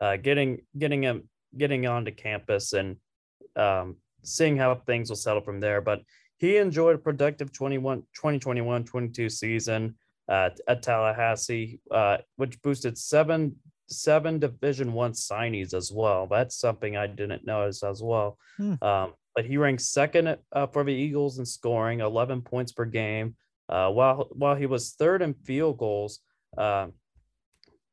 uh, 0.00 0.16
getting 0.16 0.60
getting 0.76 1.02
him 1.02 1.28
getting 1.56 1.86
onto 1.86 2.10
campus 2.10 2.72
and 2.72 2.96
um, 3.56 3.96
seeing 4.22 4.56
how 4.56 4.74
things 4.74 5.08
will 5.08 5.16
settle 5.16 5.42
from 5.42 5.60
there 5.60 5.80
but 5.80 6.02
he 6.38 6.56
enjoyed 6.56 6.96
a 6.96 6.98
productive 6.98 7.52
21 7.52 8.00
2021 8.14 8.84
22 8.84 9.30
season 9.30 9.94
uh, 10.28 10.50
at 10.66 10.82
Tallahassee, 10.82 11.80
uh, 11.90 12.18
which 12.36 12.60
boosted 12.62 12.96
seven 12.96 13.56
seven 13.88 14.38
Division 14.38 14.92
One 14.92 15.12
signees 15.12 15.74
as 15.74 15.92
well. 15.92 16.26
That's 16.26 16.56
something 16.56 16.96
I 16.96 17.06
didn't 17.06 17.46
notice 17.46 17.82
as 17.82 18.02
well. 18.02 18.38
Hmm. 18.56 18.74
Um, 18.82 19.12
but 19.34 19.44
he 19.44 19.56
ranks 19.56 19.88
second 19.88 20.36
uh, 20.52 20.66
for 20.68 20.84
the 20.84 20.92
Eagles 20.92 21.38
in 21.38 21.44
scoring, 21.44 22.00
11 22.00 22.42
points 22.42 22.72
per 22.72 22.84
game, 22.84 23.34
uh, 23.68 23.90
while 23.90 24.28
while 24.32 24.54
he 24.54 24.66
was 24.66 24.92
third 24.92 25.22
in 25.22 25.34
field 25.34 25.78
goals. 25.78 26.20
Um, 26.56 26.92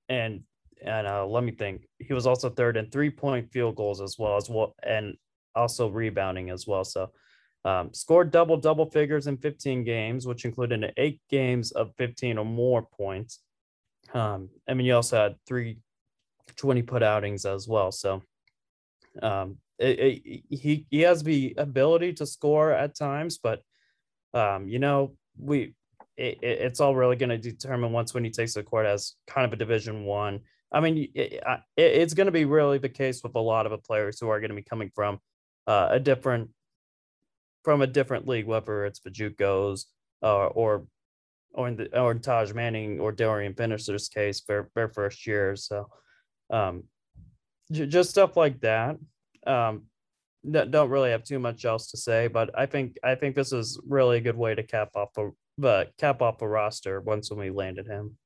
and 0.09 0.43
and 0.83 1.07
uh, 1.07 1.25
let 1.25 1.43
me 1.43 1.51
think, 1.51 1.87
he 1.99 2.13
was 2.13 2.25
also 2.25 2.49
third 2.49 2.75
in 2.75 2.89
three 2.89 3.11
point 3.11 3.51
field 3.51 3.75
goals 3.75 4.01
as 4.01 4.17
well 4.17 4.35
as 4.35 4.49
well, 4.49 4.75
and 4.83 5.15
also 5.55 5.89
rebounding 5.89 6.49
as 6.49 6.65
well. 6.65 6.83
So 6.83 7.11
um, 7.63 7.93
scored 7.93 8.31
double 8.31 8.57
double 8.57 8.89
figures 8.89 9.27
in 9.27 9.37
15 9.37 9.83
games, 9.83 10.25
which 10.25 10.45
included 10.45 10.93
eight 10.97 11.21
games 11.29 11.71
of 11.71 11.91
15 11.97 12.39
or 12.39 12.45
more 12.45 12.87
points. 12.97 13.39
Um, 14.13 14.49
I 14.67 14.73
mean, 14.73 14.87
you 14.87 14.95
also 14.95 15.21
had 15.21 15.35
three 15.45 15.77
20 16.57 16.81
put 16.81 17.03
outings 17.03 17.45
as 17.45 17.67
well. 17.67 17.91
So 17.91 18.23
um, 19.21 19.57
it, 19.77 19.99
it, 19.99 20.43
he 20.49 20.85
he 20.89 21.01
has 21.01 21.23
the 21.23 21.53
ability 21.57 22.13
to 22.13 22.25
score 22.25 22.71
at 22.71 22.95
times, 22.95 23.37
but 23.37 23.61
um, 24.33 24.67
you 24.67 24.79
know 24.79 25.15
we 25.37 25.73
it, 26.17 26.39
it's 26.41 26.79
all 26.79 26.95
really 26.95 27.15
going 27.15 27.29
to 27.29 27.37
determine 27.37 27.91
once 27.91 28.13
when 28.13 28.23
he 28.23 28.29
takes 28.29 28.53
the 28.53 28.63
court 28.63 28.85
as 28.85 29.15
kind 29.27 29.45
of 29.45 29.53
a 29.53 29.57
Division 29.57 30.05
One. 30.05 30.41
I. 30.71 30.79
Mean, 30.79 31.09
it, 31.15 31.33
it, 31.33 31.41
it's 31.77 32.13
going 32.13 32.25
to 32.27 32.31
be 32.31 32.45
really 32.45 32.77
the 32.77 32.89
case 32.89 33.23
with 33.23 33.35
a 33.35 33.39
lot 33.39 33.65
of 33.65 33.71
the 33.71 33.77
players 33.77 34.19
who 34.19 34.29
are 34.29 34.39
going 34.39 34.49
to 34.49 34.55
be 34.55 34.61
coming 34.61 34.91
from 34.93 35.19
uh, 35.67 35.89
a 35.91 35.99
different 35.99 36.49
from 37.63 37.81
a 37.81 37.87
different 37.87 38.27
league, 38.27 38.47
whether 38.47 38.85
it's 38.85 38.99
the 38.99 39.09
JUCOs 39.09 39.85
uh, 40.23 40.47
or 40.47 40.85
or 41.53 41.67
in 41.67 41.75
the 41.75 41.99
or 41.99 42.11
in 42.11 42.19
Taj 42.19 42.53
Manning 42.53 42.99
or 42.99 43.11
Dorian 43.11 43.53
Finister's 43.53 44.07
case, 44.07 44.41
their 44.41 44.69
their 44.75 44.89
first 44.89 45.27
year. 45.27 45.55
So, 45.55 45.89
um, 46.49 46.83
j- 47.71 47.87
just 47.87 48.09
stuff 48.09 48.37
like 48.37 48.61
that. 48.61 48.97
Um, 49.45 49.83
don't 50.49 50.89
really 50.89 51.11
have 51.11 51.23
too 51.23 51.39
much 51.39 51.65
else 51.65 51.91
to 51.91 51.97
say, 51.97 52.27
but 52.27 52.49
I 52.57 52.65
think 52.65 52.97
I 53.03 53.15
think 53.15 53.35
this 53.35 53.53
is 53.53 53.79
really 53.87 54.17
a 54.17 54.21
good 54.21 54.37
way 54.37 54.55
to 54.55 54.63
cap 54.63 54.89
off 54.95 55.17
a 55.17 55.29
the 55.57 55.87
cap 55.97 56.21
off 56.21 56.41
a 56.41 56.47
roster 56.47 57.01
once 57.01 57.29
when 57.29 57.39
we 57.39 57.49
landed 57.51 57.87
him. 57.87 58.17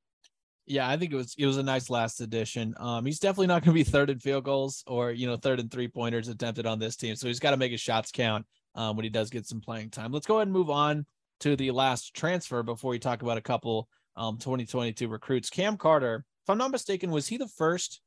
Yeah, 0.68 0.90
I 0.90 0.98
think 0.98 1.12
it 1.12 1.16
was 1.16 1.36
it 1.38 1.46
was 1.46 1.58
a 1.58 1.64
nice 1.64 1.90
last 1.90 2.22
addition. 2.22 2.74
Um, 2.80 3.06
he's 3.06 3.20
definitely 3.20 3.48
not 3.48 3.64
going 3.64 3.76
to 3.76 3.84
be 3.84 3.90
third 3.90 4.10
in 4.10 4.20
field 4.20 4.46
goals 4.46 4.84
or 4.88 5.12
you 5.12 5.28
know 5.28 5.36
third 5.36 5.60
and 5.60 5.70
three 5.70 5.88
pointers 5.88 6.28
attempted 6.28 6.66
on 6.66 6.80
this 6.80 6.96
team, 6.96 7.16
so 7.16 7.28
he's 7.28 7.40
got 7.40 7.52
to 7.52 7.58
make 7.58 7.72
his 7.72 7.82
shots 7.82 8.12
count 8.12 8.46
um, 8.74 8.96
when 8.96 9.04
he 9.04 9.10
does 9.10 9.30
get 9.30 9.46
some 9.46 9.62
playing 9.62 9.90
time. 9.90 10.12
Let's 10.12 10.26
go 10.26 10.36
ahead 10.36 10.48
and 10.48 10.54
move 10.54 10.70
on 10.70 11.06
to 11.42 11.56
the 11.56 11.72
last 11.72 12.16
transfer 12.16 12.64
before 12.64 12.92
we 12.92 13.00
talk 13.00 13.22
about 13.22 13.38
a 13.38 13.42
couple 13.42 13.90
um 14.16 14.38
2022 14.38 15.08
recruits. 15.08 15.50
Cam 15.50 15.78
Carter, 15.78 16.26
if 16.44 16.50
I'm 16.50 16.58
not 16.58 16.72
mistaken, 16.72 17.12
was 17.12 17.28
he 17.28 17.38
the 17.38 17.50
first 17.50 18.02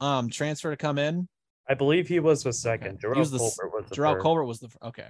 um 0.00 0.28
transfer 0.28 0.70
to 0.70 0.76
come 0.76 0.98
in? 0.98 1.28
I 1.68 1.74
believe 1.74 2.08
he 2.08 2.20
was 2.20 2.42
the 2.42 2.52
second. 2.52 3.00
Was 3.02 3.30
the 3.30 3.38
Colbert 3.38 3.70
was 3.74 3.88
the 3.88 3.96
first. 3.96 4.22
Colbert 4.22 4.44
was 4.44 4.60
the 4.60 4.68
okay. 4.82 5.08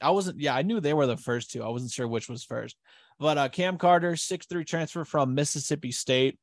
I 0.00 0.10
wasn't. 0.10 0.40
Yeah, 0.40 0.54
I 0.54 0.62
knew 0.62 0.80
they 0.80 0.92
were 0.92 1.06
the 1.06 1.16
first 1.16 1.50
two. 1.50 1.62
I 1.62 1.68
wasn't 1.68 1.92
sure 1.92 2.06
which 2.06 2.28
was 2.28 2.44
first. 2.44 2.76
But 3.18 3.38
uh, 3.38 3.48
Cam 3.48 3.78
Carter, 3.78 4.16
six 4.16 4.46
three 4.46 4.64
transfer 4.64 5.04
from 5.04 5.34
Mississippi 5.34 5.92
State. 5.92 6.38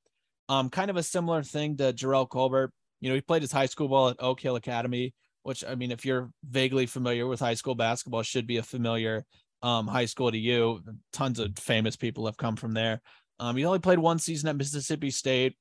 Um, 0.50 0.70
kind 0.70 0.90
of 0.90 0.98
a 0.98 1.04
similar 1.04 1.44
thing 1.44 1.78
to 1.78 1.94
Jerrell 1.94 2.28
Colbert. 2.28 2.72
You 3.00 3.10
know, 3.10 3.16
he 3.16 3.22
played 3.22 3.42
his 3.42 3.52
high 3.52 3.68
school 3.68 3.88
ball 3.88 4.10
at 4.10 4.18
Oak 4.20 4.40
Hill 4.42 4.56
Academy, 4.56 5.14
which 5.44 5.64
I 5.64 5.76
mean, 5.76 5.92
if 5.92 6.06
you're 6.06 6.32
vaguely 6.44 6.86
familiar 6.86 7.28
with 7.28 7.40
high 7.40 7.54
school 7.54 7.76
basketball, 7.76 8.24
should 8.24 8.48
be 8.48 8.58
a 8.58 8.64
familiar 8.64 9.26
um, 9.62 9.88
high 9.88 10.06
school 10.06 10.32
to 10.32 10.38
you. 10.38 10.82
Tons 11.14 11.40
of 11.40 11.58
famous 11.58 11.96
people 11.96 12.26
have 12.26 12.38
come 12.38 12.56
from 12.56 12.74
there. 12.74 13.02
Um, 13.40 13.56
he 13.56 13.66
only 13.66 13.80
played 13.80 14.00
one 14.00 14.20
season 14.20 14.50
at 14.50 14.56
Mississippi 14.56 15.12
State, 15.12 15.56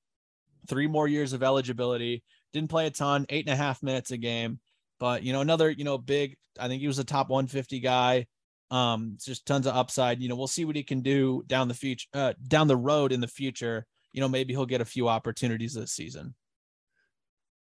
three 0.69 0.87
more 0.87 1.09
years 1.09 1.33
of 1.33 1.43
eligibility. 1.43 2.23
Didn't 2.53 2.71
play 2.71 2.87
a 2.87 2.91
ton, 2.91 3.27
eight 3.29 3.47
and 3.47 3.53
a 3.53 3.57
half 3.57 3.83
minutes 3.83 4.11
a 4.11 4.17
game. 4.17 4.61
But 4.99 5.23
you 5.23 5.33
know, 5.33 5.41
another 5.41 5.71
you 5.71 5.85
know 5.85 5.99
big. 5.99 6.37
I 6.59 6.69
think 6.69 6.81
he 6.81 6.87
was 6.87 6.99
a 6.99 7.05
top 7.05 7.31
150 7.31 7.81
guy. 7.81 8.27
Um, 8.71 9.17
just 9.21 9.47
tons 9.47 9.67
of 9.67 9.75
upside. 9.75 10.21
You 10.21 10.29
know, 10.29 10.37
we'll 10.37 10.47
see 10.47 10.65
what 10.65 10.77
he 10.77 10.83
can 10.83 11.01
do 11.01 11.43
down 11.47 11.69
the 11.69 11.75
future, 11.75 12.07
uh, 12.15 12.35
down 12.47 12.69
the 12.69 12.77
road 12.77 13.13
in 13.13 13.21
the 13.21 13.29
future. 13.29 13.87
You 14.13 14.21
know, 14.21 14.29
maybe 14.29 14.53
he'll 14.53 14.67
get 14.67 14.81
a 14.81 14.85
few 14.85 15.09
opportunities 15.09 15.75
this 15.75 15.93
season. 15.93 16.35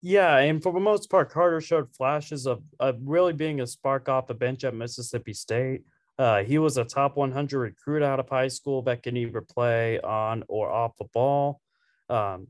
Yeah, 0.02 0.36
and 0.38 0.62
for 0.62 0.72
the 0.72 0.80
most 0.80 1.10
part, 1.10 1.30
Carter 1.30 1.60
showed 1.60 1.94
flashes 1.94 2.46
of, 2.46 2.62
of 2.78 2.96
really 3.02 3.32
being 3.32 3.60
a 3.60 3.66
spark 3.66 4.08
off 4.08 4.26
the 4.26 4.34
bench 4.34 4.62
at 4.62 4.74
Mississippi 4.74 5.32
State. 5.32 5.82
Uh, 6.18 6.44
he 6.44 6.58
was 6.58 6.78
a 6.78 6.84
top 6.84 7.16
100 7.16 7.58
recruit 7.58 8.02
out 8.02 8.20
of 8.20 8.28
high 8.28 8.48
school 8.48 8.82
that 8.82 9.02
can 9.02 9.16
either 9.16 9.40
play 9.40 10.00
on 10.00 10.44
or 10.48 10.70
off 10.70 10.96
the 10.96 11.06
ball. 11.12 11.60
Um, 12.08 12.48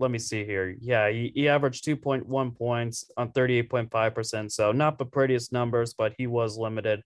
let 0.00 0.10
me 0.10 0.18
see 0.18 0.44
here. 0.44 0.74
Yeah, 0.80 1.10
he, 1.10 1.30
he 1.34 1.48
averaged 1.48 1.84
2.1 1.84 2.56
points 2.56 3.10
on 3.16 3.30
38.5%. 3.32 4.50
So 4.50 4.72
not 4.72 4.98
the 4.98 5.04
prettiest 5.04 5.52
numbers, 5.52 5.94
but 5.94 6.14
he 6.16 6.26
was 6.26 6.58
limited 6.58 7.02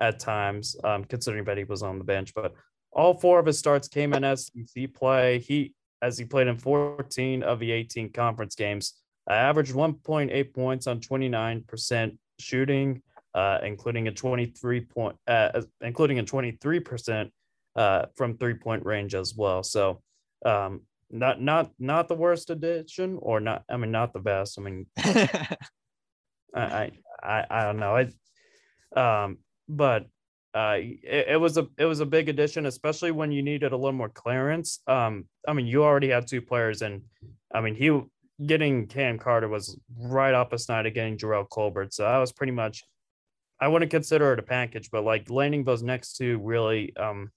at 0.00 0.18
times, 0.18 0.76
um, 0.84 1.04
considering 1.04 1.44
that 1.44 1.58
he 1.58 1.64
was 1.64 1.82
on 1.82 1.98
the 1.98 2.04
bench. 2.04 2.32
But 2.34 2.54
all 2.92 3.14
four 3.14 3.38
of 3.38 3.46
his 3.46 3.58
starts 3.58 3.88
came 3.88 4.14
in 4.14 4.36
SEC 4.36 4.94
play. 4.94 5.38
He, 5.38 5.74
as 6.00 6.16
he 6.16 6.24
played 6.24 6.46
in 6.46 6.56
14 6.56 7.42
of 7.42 7.58
the 7.58 7.70
18 7.70 8.12
conference 8.12 8.54
games, 8.54 8.94
I 9.26 9.36
averaged 9.36 9.74
1.8 9.74 10.54
points 10.54 10.86
on 10.86 11.00
29% 11.00 12.18
shooting, 12.38 13.02
uh, 13.34 13.58
including 13.62 14.08
a 14.08 14.12
23 14.12 14.80
point, 14.82 15.16
uh, 15.26 15.60
including 15.82 16.18
a 16.18 16.24
23% 16.24 17.30
uh, 17.76 18.06
from 18.16 18.36
three 18.38 18.54
point 18.54 18.84
range 18.86 19.14
as 19.14 19.34
well. 19.36 19.62
So, 19.62 20.00
um, 20.46 20.82
not 21.10 21.40
not 21.40 21.70
not 21.78 22.08
the 22.08 22.14
worst 22.14 22.50
addition, 22.50 23.18
or 23.20 23.40
not. 23.40 23.64
I 23.68 23.76
mean, 23.76 23.90
not 23.90 24.12
the 24.12 24.20
best. 24.20 24.58
I 24.58 24.62
mean, 24.62 24.86
I, 26.54 26.90
I 27.22 27.44
I 27.50 27.64
don't 27.64 27.78
know. 27.78 27.96
I 27.96 29.24
um, 29.24 29.38
but 29.68 30.06
uh, 30.54 30.76
it, 30.78 31.26
it, 31.28 31.40
was 31.40 31.56
a 31.56 31.68
it 31.78 31.84
was 31.84 32.00
a 32.00 32.06
big 32.06 32.28
addition, 32.28 32.66
especially 32.66 33.10
when 33.10 33.30
you 33.32 33.42
needed 33.42 33.72
a 33.72 33.76
little 33.76 33.92
more 33.92 34.08
clearance. 34.08 34.80
Um, 34.86 35.26
I 35.46 35.52
mean, 35.52 35.66
you 35.66 35.84
already 35.84 36.08
had 36.08 36.26
two 36.26 36.42
players, 36.42 36.82
and 36.82 37.02
I 37.54 37.60
mean, 37.60 37.74
he 37.74 38.00
getting 38.44 38.86
Cam 38.86 39.18
Carter 39.18 39.48
was 39.48 39.78
right 39.98 40.34
opposite 40.34 40.72
night 40.72 40.86
of 40.86 40.94
getting 40.94 41.18
Jerrell 41.18 41.48
Colbert, 41.48 41.92
so 41.94 42.04
that 42.04 42.18
was 42.18 42.32
pretty 42.32 42.52
much. 42.52 42.84
I 43.60 43.66
wouldn't 43.66 43.90
consider 43.90 44.32
it 44.32 44.38
a 44.38 44.42
package, 44.42 44.88
but 44.90 45.02
like 45.02 45.30
landing 45.30 45.64
those 45.64 45.82
next 45.82 46.16
two 46.16 46.38
really 46.38 46.94
um, 46.96 47.32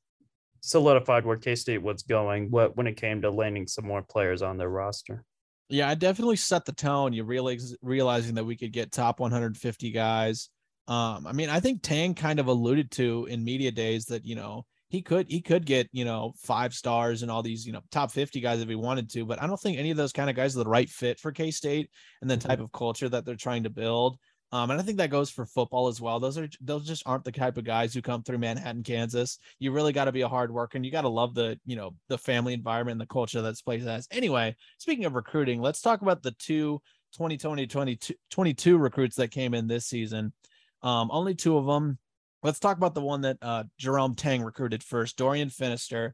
solidified 0.61 1.25
where 1.25 1.37
K 1.37 1.55
State 1.55 1.81
was 1.81 2.03
going. 2.03 2.49
What 2.49 2.77
when 2.77 2.87
it 2.87 2.97
came 2.97 3.21
to 3.21 3.29
landing 3.29 3.67
some 3.67 3.85
more 3.85 4.01
players 4.01 4.41
on 4.41 4.57
their 4.57 4.69
roster. 4.69 5.23
Yeah, 5.69 5.89
I 5.89 5.95
definitely 5.95 6.35
set 6.35 6.65
the 6.65 6.73
tone. 6.73 7.13
You 7.13 7.23
realize 7.23 7.75
realizing 7.81 8.35
that 8.35 8.45
we 8.45 8.57
could 8.57 8.73
get 8.73 8.91
top 8.91 9.19
150 9.19 9.91
guys 9.91 10.49
um, 10.87 11.27
I 11.27 11.31
mean, 11.31 11.49
I 11.49 11.59
think 11.59 11.81
Tang 11.81 12.13
kind 12.13 12.39
of 12.39 12.47
alluded 12.47 12.91
to 12.91 13.25
in 13.29 13.43
media 13.43 13.71
days 13.71 14.05
that 14.05 14.25
you 14.25 14.35
know 14.35 14.65
he 14.89 15.01
could 15.01 15.29
he 15.29 15.41
could 15.41 15.65
get 15.65 15.87
you 15.91 16.03
know 16.03 16.33
five 16.37 16.73
stars 16.73 17.21
and 17.21 17.31
all 17.31 17.41
these 17.41 17.65
you 17.65 17.71
know 17.71 17.81
top 17.91 18.11
50 18.11 18.41
guys 18.41 18.61
if 18.61 18.67
he 18.67 18.75
wanted 18.75 19.09
to, 19.11 19.25
but 19.25 19.41
I 19.41 19.47
don't 19.47 19.59
think 19.59 19.77
any 19.77 19.91
of 19.91 19.97
those 19.97 20.11
kind 20.11 20.29
of 20.29 20.35
guys 20.35 20.55
are 20.55 20.63
the 20.63 20.69
right 20.69 20.89
fit 20.89 21.19
for 21.19 21.31
K 21.31 21.51
State 21.51 21.89
and 22.21 22.29
the 22.29 22.37
type 22.37 22.57
mm-hmm. 22.57 22.63
of 22.63 22.71
culture 22.71 23.07
that 23.09 23.25
they're 23.25 23.35
trying 23.35 23.63
to 23.63 23.69
build. 23.69 24.17
Um, 24.53 24.69
and 24.69 24.79
I 24.79 24.83
think 24.83 24.97
that 24.97 25.09
goes 25.09 25.29
for 25.29 25.45
football 25.45 25.87
as 25.87 26.01
well. 26.01 26.19
Those 26.19 26.37
are 26.37 26.49
those 26.59 26.85
just 26.85 27.03
aren't 27.05 27.23
the 27.23 27.31
type 27.31 27.57
of 27.57 27.63
guys 27.63 27.93
who 27.93 28.01
come 28.01 28.21
through 28.21 28.39
Manhattan, 28.39 28.83
Kansas. 28.83 29.39
You 29.59 29.71
really 29.71 29.93
got 29.93 30.05
to 30.05 30.11
be 30.11 30.21
a 30.21 30.27
hard 30.27 30.51
worker 30.51 30.77
and 30.77 30.85
you 30.85 30.91
got 30.91 31.01
to 31.01 31.09
love 31.09 31.33
the 31.33 31.57
you 31.65 31.77
know 31.77 31.95
the 32.09 32.17
family 32.17 32.53
environment 32.53 32.95
and 32.95 33.01
the 33.01 33.13
culture 33.13 33.41
that's 33.41 33.61
place 33.61 33.83
has. 33.83 34.07
Anyway, 34.11 34.55
speaking 34.77 35.05
of 35.05 35.15
recruiting, 35.15 35.61
let's 35.61 35.81
talk 35.81 36.01
about 36.01 36.21
the 36.21 36.31
two 36.31 36.81
2020 37.13 37.65
22, 37.65 38.13
22 38.29 38.77
recruits 38.77 39.15
that 39.15 39.31
came 39.31 39.53
in 39.53 39.67
this 39.67 39.85
season. 39.85 40.33
Um, 40.81 41.09
only 41.11 41.33
two 41.33 41.57
of 41.57 41.65
them. 41.65 41.97
Let's 42.43 42.59
talk 42.59 42.75
about 42.75 42.95
the 42.95 43.01
one 43.01 43.21
that 43.21 43.37
uh, 43.41 43.63
Jerome 43.77 44.15
Tang 44.15 44.41
recruited 44.41 44.83
first, 44.83 45.15
Dorian 45.15 45.49
Finister. 45.49 46.11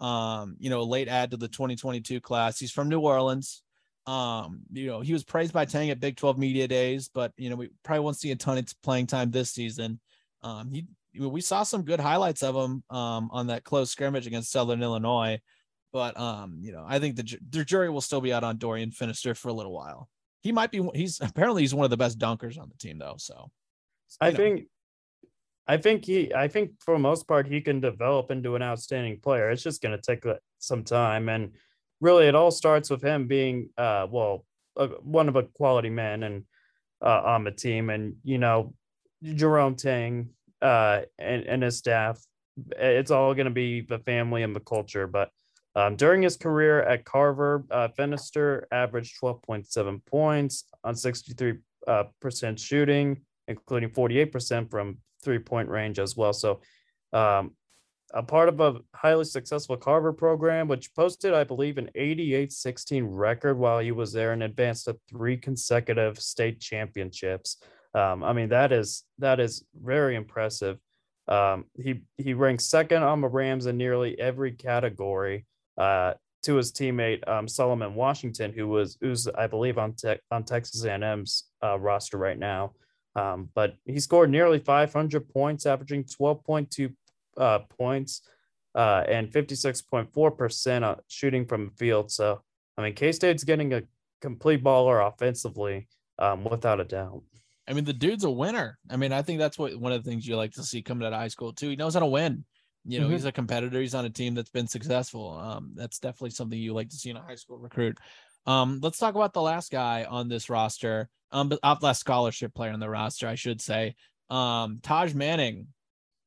Um, 0.00 0.56
you 0.58 0.70
know, 0.70 0.84
late 0.84 1.08
add 1.08 1.32
to 1.32 1.36
the 1.36 1.48
2022 1.48 2.20
class. 2.20 2.58
He's 2.58 2.72
from 2.72 2.88
New 2.88 3.00
Orleans. 3.00 3.63
Um, 4.06 4.60
you 4.72 4.86
know, 4.86 5.00
he 5.00 5.12
was 5.12 5.24
praised 5.24 5.52
by 5.52 5.64
Tang 5.64 5.90
at 5.90 6.00
Big 6.00 6.16
12 6.16 6.38
Media 6.38 6.68
Days, 6.68 7.08
but 7.12 7.32
you 7.36 7.48
know, 7.48 7.56
we 7.56 7.70
probably 7.82 8.04
won't 8.04 8.18
see 8.18 8.30
a 8.30 8.36
ton 8.36 8.58
of 8.58 8.66
playing 8.82 9.06
time 9.06 9.30
this 9.30 9.50
season. 9.50 10.00
Um, 10.42 10.70
he 10.70 10.86
we 11.18 11.40
saw 11.40 11.62
some 11.62 11.82
good 11.82 12.00
highlights 12.00 12.42
of 12.42 12.56
him 12.56 12.82
um, 12.90 13.30
on 13.32 13.46
that 13.46 13.64
close 13.64 13.90
scrimmage 13.90 14.26
against 14.26 14.50
Southern 14.50 14.82
Illinois, 14.82 15.38
but 15.92 16.18
um, 16.18 16.58
you 16.60 16.72
know, 16.72 16.84
I 16.86 16.98
think 16.98 17.16
the 17.16 17.38
the 17.50 17.64
jury 17.64 17.88
will 17.88 18.00
still 18.00 18.20
be 18.20 18.32
out 18.32 18.44
on 18.44 18.58
Dorian 18.58 18.90
Finister 18.90 19.36
for 19.36 19.48
a 19.48 19.52
little 19.52 19.72
while. 19.72 20.08
He 20.42 20.52
might 20.52 20.70
be. 20.70 20.86
He's 20.94 21.20
apparently 21.20 21.62
he's 21.62 21.74
one 21.74 21.84
of 21.84 21.90
the 21.90 21.96
best 21.96 22.18
dunkers 22.18 22.58
on 22.58 22.68
the 22.68 22.76
team, 22.76 22.98
though. 22.98 23.14
So 23.16 23.50
I 24.20 24.30
know. 24.30 24.36
think 24.36 24.66
I 25.66 25.76
think 25.76 26.04
he 26.04 26.34
I 26.34 26.48
think 26.48 26.72
for 26.80 26.98
most 26.98 27.26
part 27.26 27.46
he 27.46 27.60
can 27.60 27.80
develop 27.80 28.30
into 28.30 28.56
an 28.56 28.62
outstanding 28.62 29.20
player. 29.20 29.50
It's 29.50 29.62
just 29.62 29.82
going 29.82 29.96
to 29.96 30.02
take 30.02 30.24
some 30.58 30.84
time 30.84 31.28
and 31.28 31.52
really 32.00 32.26
it 32.26 32.34
all 32.34 32.50
starts 32.50 32.90
with 32.90 33.02
him 33.02 33.26
being 33.26 33.68
uh 33.78 34.06
well 34.10 34.44
one 35.02 35.28
of 35.28 35.36
a 35.36 35.42
quality 35.42 35.90
men 35.90 36.22
and 36.22 36.44
uh, 37.04 37.22
on 37.24 37.44
the 37.44 37.50
team 37.50 37.90
and 37.90 38.14
you 38.24 38.38
know 38.38 38.74
Jerome 39.22 39.76
Tang 39.76 40.30
uh 40.62 41.02
and, 41.18 41.42
and 41.44 41.62
his 41.62 41.78
staff 41.78 42.20
it's 42.76 43.10
all 43.10 43.34
going 43.34 43.46
to 43.46 43.50
be 43.50 43.80
the 43.80 43.98
family 44.00 44.42
and 44.42 44.54
the 44.54 44.60
culture 44.60 45.06
but 45.06 45.30
um, 45.76 45.96
during 45.96 46.22
his 46.22 46.36
career 46.36 46.82
at 46.82 47.04
Carver, 47.04 47.64
uh, 47.70 47.88
Finister 47.98 48.64
averaged 48.70 49.20
12.7 49.20 50.04
points 50.06 50.64
on 50.84 50.94
63 50.94 51.54
uh, 51.86 52.04
percent 52.20 52.60
shooting, 52.60 53.20
including 53.48 53.90
48% 53.90 54.70
from 54.70 54.98
three 55.22 55.38
point 55.38 55.68
range 55.68 55.98
as 55.98 56.16
well. 56.16 56.32
So, 56.32 56.60
um, 57.12 57.52
a 58.14 58.22
part 58.22 58.48
of 58.48 58.60
a 58.60 58.76
highly 58.94 59.24
successful 59.24 59.76
Carver 59.76 60.12
program, 60.12 60.68
which 60.68 60.94
posted, 60.94 61.34
I 61.34 61.42
believe, 61.44 61.78
an 61.78 61.90
88 61.96 62.52
16 62.52 63.04
record 63.04 63.58
while 63.58 63.80
he 63.80 63.90
was 63.90 64.12
there 64.12 64.32
and 64.32 64.42
advanced 64.44 64.84
to 64.84 64.96
three 65.10 65.36
consecutive 65.36 66.18
state 66.20 66.60
championships. 66.60 67.58
Um, 67.92 68.22
I 68.22 68.32
mean, 68.32 68.48
that 68.48 68.72
is 68.72 69.02
that 69.18 69.40
is 69.40 69.64
very 69.74 70.14
impressive. 70.14 70.78
Um, 71.26 71.64
he 71.76 72.02
he 72.16 72.34
ranks 72.34 72.66
second 72.66 73.02
on 73.02 73.20
the 73.20 73.28
Rams 73.28 73.66
in 73.66 73.76
nearly 73.76 74.18
every 74.18 74.52
category 74.52 75.44
uh, 75.76 76.14
to 76.44 76.54
his 76.54 76.72
teammate 76.72 77.26
um, 77.28 77.48
Solomon 77.48 77.94
Washington, 77.94 78.52
who 78.52 78.68
was 78.68 78.96
who's 79.00 79.26
I 79.26 79.48
believe 79.48 79.76
on 79.76 79.94
te- 79.94 80.20
on 80.30 80.44
Texas 80.44 80.84
A&M's 80.84 81.44
uh, 81.62 81.78
roster 81.78 82.18
right 82.18 82.38
now. 82.38 82.74
Um, 83.16 83.48
but 83.54 83.76
he 83.84 84.00
scored 84.00 84.30
nearly 84.30 84.58
500 84.58 85.28
points, 85.28 85.66
averaging 85.66 86.04
12.2 86.04 86.92
uh, 87.36 87.60
points 87.78 88.22
uh, 88.74 89.04
and 89.08 89.30
56.4% 89.30 90.98
shooting 91.08 91.46
from 91.46 91.66
the 91.66 91.72
field. 91.72 92.10
So, 92.10 92.42
I 92.76 92.82
mean, 92.82 92.94
K 92.94 93.12
State's 93.12 93.44
getting 93.44 93.72
a 93.74 93.82
complete 94.20 94.62
baller 94.62 95.06
offensively, 95.06 95.88
um, 96.18 96.44
without 96.44 96.80
a 96.80 96.84
doubt. 96.84 97.22
I 97.68 97.72
mean, 97.72 97.84
the 97.84 97.92
dude's 97.92 98.24
a 98.24 98.30
winner. 98.30 98.78
I 98.90 98.96
mean, 98.96 99.12
I 99.12 99.22
think 99.22 99.38
that's 99.38 99.58
what 99.58 99.74
one 99.76 99.92
of 99.92 100.02
the 100.04 100.10
things 100.10 100.26
you 100.26 100.36
like 100.36 100.52
to 100.52 100.62
see 100.62 100.82
coming 100.82 101.06
out 101.06 101.12
of 101.12 101.18
high 101.18 101.28
school 101.28 101.52
too. 101.52 101.70
He 101.70 101.76
knows 101.76 101.94
how 101.94 102.00
to 102.00 102.06
win. 102.06 102.44
You 102.86 102.98
know, 102.98 103.06
mm-hmm. 103.06 103.14
he's 103.14 103.24
a 103.24 103.32
competitor. 103.32 103.80
He's 103.80 103.94
on 103.94 104.04
a 104.04 104.10
team 104.10 104.34
that's 104.34 104.50
been 104.50 104.66
successful. 104.66 105.38
Um, 105.38 105.72
that's 105.74 105.98
definitely 105.98 106.30
something 106.30 106.58
you 106.58 106.74
like 106.74 106.90
to 106.90 106.96
see 106.96 107.08
in 107.08 107.16
a 107.16 107.22
high 107.22 107.36
school 107.36 107.56
recruit. 107.56 107.96
Um, 108.46 108.80
let's 108.82 108.98
talk 108.98 109.14
about 109.14 109.32
the 109.32 109.40
last 109.40 109.70
guy 109.72 110.04
on 110.04 110.28
this 110.28 110.50
roster 110.50 111.08
um, 111.34 111.48
but 111.48 111.58
uh, 111.64 111.76
last 111.82 111.98
scholarship 111.98 112.54
player 112.54 112.72
on 112.72 112.78
the 112.78 112.88
roster, 112.88 113.26
I 113.26 113.34
should 113.34 113.60
say. 113.60 113.96
Um, 114.30 114.78
Taj 114.82 115.14
Manning, 115.14 115.66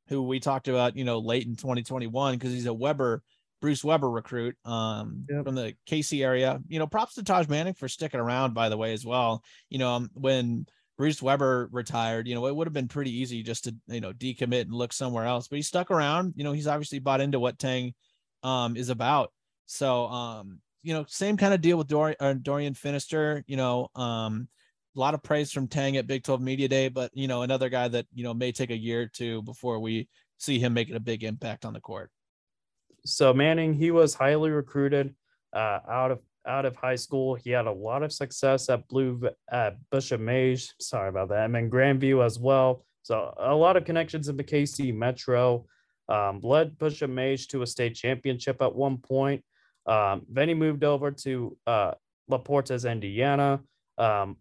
who 0.08 0.24
we 0.24 0.39
talked 0.39 0.67
about, 0.67 0.96
you 0.96 1.04
know, 1.04 1.20
late 1.20 1.46
in 1.46 1.56
2021 1.56 2.36
because 2.36 2.54
he's 2.54 2.65
a 2.65 2.74
Weber, 2.74 3.22
Bruce 3.62 3.84
Weber 3.84 4.10
recruit 4.10 4.56
um, 4.65 5.26
yep. 5.30 5.43
from 5.43 5.56
the 5.56 5.74
KC 5.89 6.24
area. 6.24 6.60
You 6.67 6.80
know, 6.80 6.88
props 6.88 7.15
to 7.15 7.24
Taj 7.24 7.48
Manning 7.48 7.74
for 7.74 7.88
sticking 7.88 8.20
around, 8.20 8.54
by 8.54 8.70
the 8.70 8.78
way, 8.78 8.93
as 8.93 9.06
well. 9.06 9.43
You 9.70 9.80
know, 9.80 9.91
um, 9.91 10.10
when 10.13 10.65
Bruce 10.98 11.22
Weber 11.22 11.70
retired, 11.72 12.28
you 12.28 12.36
know, 12.36 12.48
it 12.48 12.56
would 12.56 12.67
have 12.67 12.74
been 12.74 12.88
pretty 12.88 13.12
easy 13.12 13.43
just 13.43 13.65
to, 13.65 13.76
you 13.88 14.02
know, 14.02 14.13
decommit 14.13 14.62
and 14.62 14.74
look 14.74 14.93
somewhere 14.93 15.26
else, 15.26 15.48
but 15.48 15.58
he 15.58 15.62
stuck 15.62 15.91
around. 15.91 16.34
You 16.36 16.43
know, 16.43 16.52
he's 16.52 16.67
obviously 16.67 17.00
bought 17.00 17.22
into 17.22 17.39
what 17.39 17.60
Tang 17.60 17.93
um, 18.43 18.76
is 18.76 18.89
about. 18.89 19.32
So, 19.65 20.08
um, 20.08 20.60
you 20.82 20.93
know, 20.93 21.06
same 21.08 21.38
kind 21.38 21.54
of 21.54 21.62
deal 21.62 21.78
with 21.78 21.88
Dor- 21.88 22.15
uh, 22.20 22.34
Dorian 22.34 22.74
Finister, 22.74 23.43
you 23.46 23.58
know, 23.58 23.89
um, 23.96 24.48
a 24.97 24.99
lot 24.99 25.13
of 25.13 25.23
praise 25.23 25.51
from 25.51 25.67
Tang 25.67 25.95
at 25.95 26.07
Big 26.07 26.23
12 26.23 26.41
Media 26.41 26.67
Day, 26.67 26.89
but 26.89 27.12
you 27.13 27.27
know, 27.27 27.43
another 27.43 27.69
guy 27.69 27.88
that 27.88 28.07
you 28.13 28.23
know 28.23 28.33
may 28.33 28.51
take 28.51 28.71
a 28.71 28.77
year 28.77 29.03
or 29.03 29.05
two 29.05 29.43
before 29.43 29.79
we 29.79 30.10
see 30.39 30.60
him 30.60 30.73
making 30.73 30.95
a 30.95 30.99
big 30.99 31.23
impact 31.23 31.65
on 31.65 31.73
the 31.73 31.79
court. 31.79 32.10
So 33.05 33.33
Manning, 33.33 33.73
he 33.73 33.91
was 33.91 34.15
highly 34.15 34.49
recruited 34.49 35.15
uh, 35.53 35.79
out 35.89 36.12
of 36.12 36.19
out 36.47 36.65
of 36.65 36.75
high 36.75 36.95
school. 36.95 37.36
He 37.36 37.51
had 37.51 37.67
a 37.67 37.71
lot 37.71 38.03
of 38.03 38.12
success 38.12 38.69
at 38.69 38.88
Blue 38.88 39.21
at 39.51 39.77
Bishop 39.91 40.19
Miege. 40.19 40.71
Sorry 40.81 41.10
about 41.10 41.29
that. 41.29 41.41
I 41.41 41.47
mean 41.47 41.69
Grandview 41.69 42.25
as 42.25 42.39
well. 42.39 42.83
So 43.03 43.33
a 43.38 43.55
lot 43.55 43.77
of 43.77 43.86
connections 43.86 44.27
in 44.27 44.36
the 44.36 44.43
KC 44.43 44.93
Metro. 44.93 45.65
Um, 46.10 46.39
led 46.41 46.77
Bishop 46.77 47.12
Miege 47.12 47.47
to 47.49 47.63
a 47.63 47.67
state 47.67 47.93
championship 47.93 48.62
at 48.62 48.73
one 48.73 48.97
point. 48.97 49.43
Um, 49.86 50.25
then 50.31 50.47
he 50.47 50.53
moved 50.53 50.86
over 50.86 51.12
to 51.12 51.57
uh, 51.67 51.91
La 52.29 52.38
Porta's, 52.38 52.86
Indiana. 52.86 53.60
Um, 53.97 54.38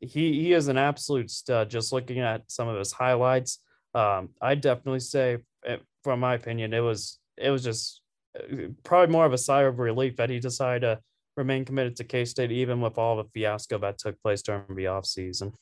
he 0.00 0.40
he 0.40 0.52
is 0.52 0.68
an 0.68 0.78
absolute 0.78 1.30
stud. 1.30 1.70
Just 1.70 1.92
looking 1.92 2.20
at 2.20 2.42
some 2.50 2.68
of 2.68 2.78
his 2.78 2.92
highlights, 2.92 3.60
um, 3.94 4.30
I 4.40 4.54
definitely 4.54 5.00
say, 5.00 5.38
eh, 5.64 5.78
from 6.04 6.20
my 6.20 6.34
opinion, 6.34 6.72
it 6.74 6.80
was 6.80 7.18
it 7.36 7.50
was 7.50 7.64
just 7.64 8.02
eh, 8.36 8.68
probably 8.84 9.12
more 9.12 9.26
of 9.26 9.32
a 9.32 9.38
sigh 9.38 9.62
of 9.62 9.78
relief 9.78 10.16
that 10.16 10.30
he 10.30 10.38
decided 10.38 10.82
to 10.82 11.00
remain 11.36 11.64
committed 11.64 11.96
to 11.96 12.04
K 12.04 12.24
State, 12.24 12.52
even 12.52 12.80
with 12.80 12.98
all 12.98 13.16
the 13.16 13.24
fiasco 13.34 13.78
that 13.78 13.98
took 13.98 14.20
place 14.22 14.42
during 14.42 14.64
the 14.68 14.84
offseason. 14.84 15.52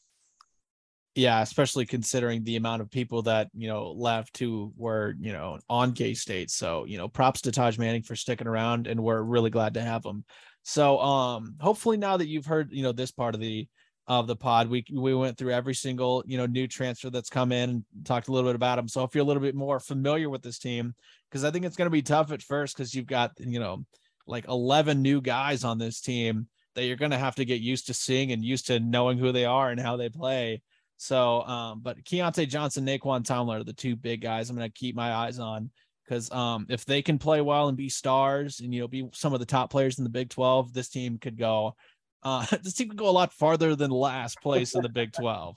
Yeah, 1.14 1.42
especially 1.42 1.86
considering 1.86 2.42
the 2.42 2.56
amount 2.56 2.82
of 2.82 2.90
people 2.90 3.22
that 3.22 3.48
you 3.54 3.68
know 3.68 3.92
left 3.92 4.36
who 4.38 4.72
were 4.76 5.14
you 5.20 5.32
know 5.32 5.60
on 5.68 5.92
K 5.92 6.14
State. 6.14 6.50
So 6.50 6.84
you 6.86 6.98
know, 6.98 7.08
props 7.08 7.40
to 7.42 7.52
Taj 7.52 7.78
Manning 7.78 8.02
for 8.02 8.16
sticking 8.16 8.48
around, 8.48 8.88
and 8.88 9.00
we're 9.00 9.22
really 9.22 9.50
glad 9.50 9.74
to 9.74 9.80
have 9.80 10.04
him. 10.04 10.24
So 10.64 10.98
um, 10.98 11.56
hopefully 11.60 11.98
now 11.98 12.16
that 12.16 12.26
you've 12.26 12.46
heard 12.46 12.72
you 12.72 12.82
know 12.82 12.92
this 12.92 13.12
part 13.12 13.34
of 13.34 13.40
the 13.40 13.68
of 14.06 14.26
the 14.26 14.36
pod. 14.36 14.68
We 14.68 14.84
we 14.92 15.14
went 15.14 15.38
through 15.38 15.52
every 15.52 15.74
single 15.74 16.22
you 16.26 16.38
know 16.38 16.46
new 16.46 16.66
transfer 16.66 17.10
that's 17.10 17.30
come 17.30 17.52
in 17.52 17.70
and 17.70 17.84
talked 18.04 18.28
a 18.28 18.32
little 18.32 18.48
bit 18.48 18.56
about 18.56 18.76
them. 18.76 18.88
So 18.88 19.04
if 19.04 19.14
you're 19.14 19.24
a 19.24 19.26
little 19.26 19.42
bit 19.42 19.54
more 19.54 19.80
familiar 19.80 20.28
with 20.28 20.42
this 20.42 20.58
team, 20.58 20.94
because 21.30 21.44
I 21.44 21.50
think 21.50 21.64
it's 21.64 21.76
going 21.76 21.86
to 21.86 21.90
be 21.90 22.02
tough 22.02 22.32
at 22.32 22.42
first 22.42 22.76
because 22.76 22.94
you've 22.94 23.06
got 23.06 23.32
you 23.38 23.60
know 23.60 23.84
like 24.26 24.48
11 24.48 25.02
new 25.02 25.20
guys 25.20 25.64
on 25.64 25.78
this 25.78 26.00
team. 26.00 26.48
that 26.74 26.84
you're 26.84 26.96
going 26.96 27.10
to 27.10 27.18
have 27.18 27.36
to 27.36 27.44
get 27.44 27.60
used 27.60 27.86
to 27.86 27.94
seeing 27.94 28.32
and 28.32 28.44
used 28.44 28.66
to 28.66 28.80
knowing 28.80 29.18
who 29.18 29.32
they 29.32 29.44
are 29.44 29.70
and 29.70 29.80
how 29.80 29.96
they 29.96 30.08
play. 30.08 30.60
So, 30.96 31.42
um, 31.42 31.80
but 31.82 32.02
Keyontae 32.04 32.48
Johnson, 32.48 32.86
Nae'Qwan 32.86 33.24
Tomlin 33.24 33.60
are 33.60 33.64
the 33.64 33.72
two 33.72 33.96
big 33.96 34.22
guys 34.22 34.48
I'm 34.48 34.56
going 34.56 34.68
to 34.68 34.74
keep 34.74 34.96
my 34.96 35.12
eyes 35.12 35.38
on 35.38 35.70
because 36.04 36.30
um, 36.30 36.66
if 36.68 36.84
they 36.84 37.02
can 37.02 37.18
play 37.18 37.40
well 37.40 37.68
and 37.68 37.76
be 37.76 37.88
stars 37.88 38.60
and 38.60 38.72
you 38.74 38.80
know 38.80 38.88
be 38.88 39.08
some 39.12 39.32
of 39.32 39.40
the 39.40 39.46
top 39.46 39.70
players 39.70 39.98
in 39.98 40.04
the 40.04 40.10
Big 40.10 40.30
12, 40.30 40.72
this 40.72 40.88
team 40.88 41.18
could 41.18 41.38
go. 41.38 41.76
Uh, 42.24 42.46
this 42.62 42.74
team 42.74 42.88
could 42.88 42.98
go 42.98 43.08
a 43.08 43.10
lot 43.10 43.32
farther 43.32 43.76
than 43.76 43.90
last 43.90 44.40
place 44.40 44.74
in 44.74 44.82
the 44.82 44.88
Big 44.88 45.12
12. 45.12 45.56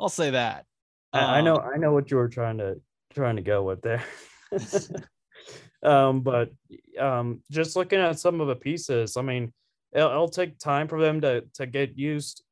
I'll 0.00 0.08
say 0.08 0.30
that. 0.30 0.64
Um, 1.12 1.24
I 1.24 1.40
know, 1.40 1.56
I 1.56 1.78
know 1.78 1.92
what 1.92 2.10
you 2.10 2.16
were 2.16 2.28
trying 2.28 2.58
to 2.58 2.80
trying 3.14 3.36
to 3.36 3.42
go 3.42 3.62
with 3.62 3.80
there. 3.82 4.04
um, 5.82 6.20
but 6.20 6.50
um, 6.98 7.40
just 7.50 7.76
looking 7.76 8.00
at 8.00 8.18
some 8.18 8.40
of 8.40 8.48
the 8.48 8.56
pieces, 8.56 9.16
I 9.16 9.22
mean, 9.22 9.52
it'll, 9.92 10.10
it'll, 10.10 10.28
take 10.28 10.58
time 10.58 10.88
for 10.88 11.00
them 11.00 11.20
to 11.22 11.44
to 11.54 11.66
get 11.66 11.96
used 11.96 12.42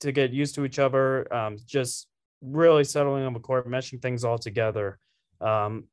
to 0.00 0.12
get 0.12 0.32
used 0.32 0.54
to 0.54 0.64
each 0.64 0.78
other. 0.78 1.32
Um, 1.34 1.58
just 1.66 2.06
really 2.40 2.84
settling 2.84 3.24
on 3.24 3.34
the 3.34 3.40
court, 3.40 3.68
meshing 3.68 4.00
things 4.00 4.24
all 4.24 4.38
together. 4.38 4.98
Um, 5.40 5.84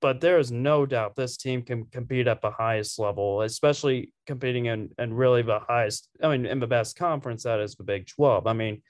but 0.00 0.20
there 0.20 0.38
is 0.38 0.50
no 0.50 0.86
doubt 0.86 1.16
this 1.16 1.36
team 1.36 1.62
can 1.62 1.86
compete 1.86 2.26
at 2.26 2.40
the 2.40 2.50
highest 2.50 2.98
level, 2.98 3.42
especially 3.42 4.12
competing 4.26 4.66
in 4.66 4.90
and 4.98 5.16
really 5.16 5.42
the 5.42 5.60
highest. 5.60 6.08
I 6.22 6.28
mean, 6.28 6.46
in 6.46 6.60
the 6.60 6.66
best 6.66 6.96
conference 6.96 7.42
that 7.42 7.60
is 7.60 7.74
the 7.74 7.84
Big 7.84 8.06
Twelve. 8.06 8.46
I 8.46 8.52
mean, 8.52 8.82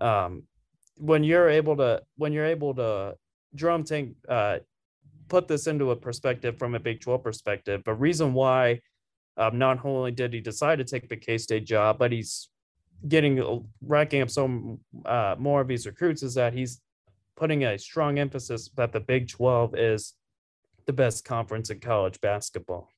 um, 0.00 0.44
when 0.96 1.24
you're 1.24 1.48
able 1.48 1.76
to 1.76 2.02
when 2.16 2.32
you're 2.32 2.46
able 2.46 2.74
to 2.74 3.14
Jerome 3.54 3.84
Tang 3.84 4.14
uh, 4.28 4.58
put 5.28 5.48
this 5.48 5.66
into 5.66 5.90
a 5.90 5.96
perspective 5.96 6.58
from 6.58 6.74
a 6.74 6.80
Big 6.80 7.00
12 7.00 7.22
perspective, 7.22 7.82
the 7.84 7.94
reason 7.94 8.32
why 8.34 8.80
um, 9.36 9.58
not 9.58 9.84
only 9.84 10.10
did 10.10 10.32
he 10.32 10.40
decide 10.40 10.76
to 10.76 10.84
take 10.84 11.08
the 11.08 11.16
K 11.16 11.38
State 11.38 11.64
job, 11.64 11.98
but 11.98 12.12
he's 12.12 12.48
getting 13.06 13.40
uh, 13.40 13.58
racking 13.82 14.22
up 14.22 14.30
some 14.30 14.80
uh, 15.04 15.36
more 15.38 15.60
of 15.60 15.68
these 15.68 15.86
recruits 15.86 16.22
is 16.22 16.34
that 16.34 16.52
he's 16.52 16.80
putting 17.36 17.64
a 17.64 17.78
strong 17.78 18.18
emphasis 18.18 18.68
that 18.76 18.92
the 18.92 19.00
Big 19.00 19.28
12 19.28 19.76
is 19.76 20.14
the 20.88 20.92
best 20.94 21.24
conference 21.24 21.68
in 21.70 21.78
college 21.78 22.18
basketball. 22.20 22.90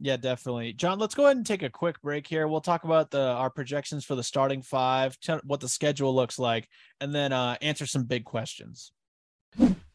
Yeah, 0.00 0.16
definitely. 0.16 0.72
John, 0.72 0.98
let's 0.98 1.14
go 1.14 1.26
ahead 1.26 1.36
and 1.36 1.46
take 1.46 1.62
a 1.62 1.70
quick 1.70 2.00
break 2.00 2.26
here. 2.26 2.48
We'll 2.48 2.62
talk 2.62 2.82
about 2.82 3.12
the 3.12 3.20
our 3.20 3.50
projections 3.50 4.04
for 4.04 4.16
the 4.16 4.22
starting 4.22 4.62
five, 4.62 5.16
what 5.44 5.60
the 5.60 5.68
schedule 5.68 6.12
looks 6.12 6.40
like, 6.40 6.66
and 7.00 7.14
then 7.14 7.32
uh, 7.32 7.56
answer 7.62 7.86
some 7.86 8.04
big 8.04 8.24
questions. 8.24 8.90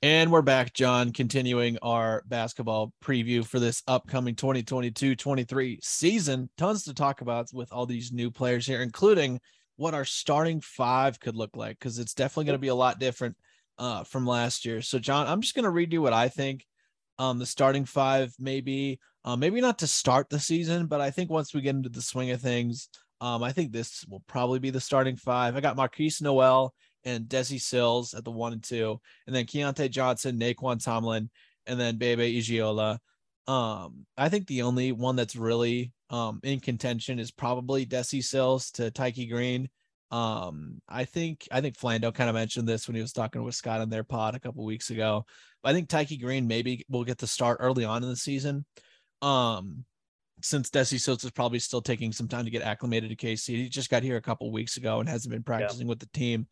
And 0.04 0.32
we're 0.32 0.44
back, 0.44 0.74
John, 0.74 1.12
continuing 1.12 1.80
our 1.82 2.24
basketball 2.28 2.94
preview 3.04 3.44
for 3.44 3.60
this 3.60 3.82
upcoming 3.88 4.36
2022 4.36 5.16
23 5.16 5.80
season. 5.82 6.48
Tons 6.58 6.84
to 6.84 6.94
talk 6.94 7.22
about 7.22 7.48
with 7.52 7.74
all 7.74 7.88
these 7.88 8.12
new 8.12 8.30
players 8.30 8.68
here, 8.68 8.84
including 8.84 9.42
what 9.78 9.96
our 9.96 10.06
starting 10.06 10.62
five 10.62 11.20
could 11.20 11.36
look 11.36 11.58
like, 11.58 11.80
because 11.80 11.98
it's 11.98 12.14
definitely 12.14 12.46
going 12.46 12.54
to 12.54 12.60
be 12.60 12.68
a 12.68 12.76
lot 12.76 13.00
different 13.00 13.36
uh, 13.80 14.04
from 14.04 14.26
last 14.26 14.66
year. 14.66 14.82
So, 14.82 15.00
John, 15.00 15.28
I'm 15.28 15.42
just 15.42 15.56
going 15.56 15.66
to 15.66 15.70
read 15.70 15.94
you 15.94 16.02
what 16.02 16.14
I 16.14 16.30
think 16.30 16.66
um, 17.20 17.40
the 17.40 17.46
starting 17.46 17.86
five 17.86 18.34
maybe, 18.40 19.00
uh, 19.26 19.36
maybe 19.36 19.62
not 19.62 19.80
to 19.80 19.88
start 19.88 20.30
the 20.30 20.40
season, 20.40 20.88
but 20.88 21.02
I 21.02 21.12
think 21.12 21.30
once 21.30 21.54
we 21.54 21.62
get 21.62 21.76
into 21.76 21.90
the 21.90 22.02
swing 22.02 22.32
of 22.32 22.42
things, 22.42 22.90
um, 23.20 23.44
I 23.44 23.52
think 23.52 23.72
this 23.72 24.06
will 24.08 24.24
probably 24.28 24.60
be 24.60 24.70
the 24.70 24.80
starting 24.80 25.16
five. 25.16 25.56
I 25.56 25.62
got 25.62 25.78
Markquis 25.78 26.22
Nowell 26.22 26.74
and 27.04 27.26
Desi 27.26 27.60
Sills 27.60 28.14
at 28.14 28.24
the 28.24 28.32
one 28.32 28.54
and 28.54 28.64
two, 28.64 29.00
and 29.26 29.36
then 29.36 29.46
Keyontae 29.46 29.90
Johnson, 29.90 30.40
Nae'Qwan 30.40 30.84
Tomlin, 30.84 31.30
and 31.66 31.80
then 31.80 31.98
Bebe 31.98 32.40
Iyiola. 32.40 33.00
Um, 33.48 34.06
I 34.18 34.30
think 34.30 34.48
the 34.48 34.64
only 34.64 34.92
one 34.92 35.16
that's 35.16 35.36
really 35.36 35.94
um 36.10 36.40
in 36.44 36.60
contention 36.60 37.20
is 37.20 37.32
probably 37.32 37.86
Desi 37.86 38.24
Sills 38.24 38.72
to 38.72 38.92
Tykei 38.92 39.30
Greene. 39.30 39.70
Um, 40.10 40.82
I 40.88 41.06
think 41.06 41.48
I 41.52 41.62
think 41.62 41.78
Flando 41.78 42.14
kind 42.14 42.30
of 42.30 42.36
mentioned 42.36 42.68
this 42.68 42.88
when 42.88 42.96
he 42.96 43.02
was 43.02 43.12
talking 43.12 43.44
with 43.44 43.56
Scott 43.56 43.82
on 43.82 43.90
their 43.90 44.04
pod 44.04 44.36
a 44.36 44.40
couple 44.40 44.64
weeks 44.64 44.90
ago. 44.90 45.26
But 45.62 45.70
I 45.70 45.74
think 45.74 45.90
Tykei 45.90 46.22
Greene 46.22 46.48
maybe 46.48 46.86
will 46.90 47.04
get 47.04 47.18
the 47.18 47.28
start 47.28 47.58
early 47.60 47.84
on 47.84 48.04
in 48.04 48.10
the 48.10 48.16
season. 48.16 48.66
Um, 49.22 49.86
since 50.42 50.70
Desi 50.70 51.00
Sills 51.00 51.24
is 51.24 51.32
probably 51.32 51.60
still 51.60 51.82
taking 51.82 52.12
some 52.12 52.28
time 52.28 52.46
to 52.46 52.52
get 52.52 52.62
acclimated 52.62 53.10
to 53.10 53.16
KC. 53.16 53.56
He 53.56 53.70
just 53.70 53.90
got 53.90 54.04
here 54.04 54.18
a 54.18 54.22
couple 54.22 54.52
weeks 54.52 54.78
ago 54.78 55.00
and 55.00 55.10
hasn't 55.10 55.32
been 55.32 55.44
practicing 55.44 55.88
yeah. 55.88 55.90
with 55.90 56.00
the 56.00 56.10
team. 56.14 56.48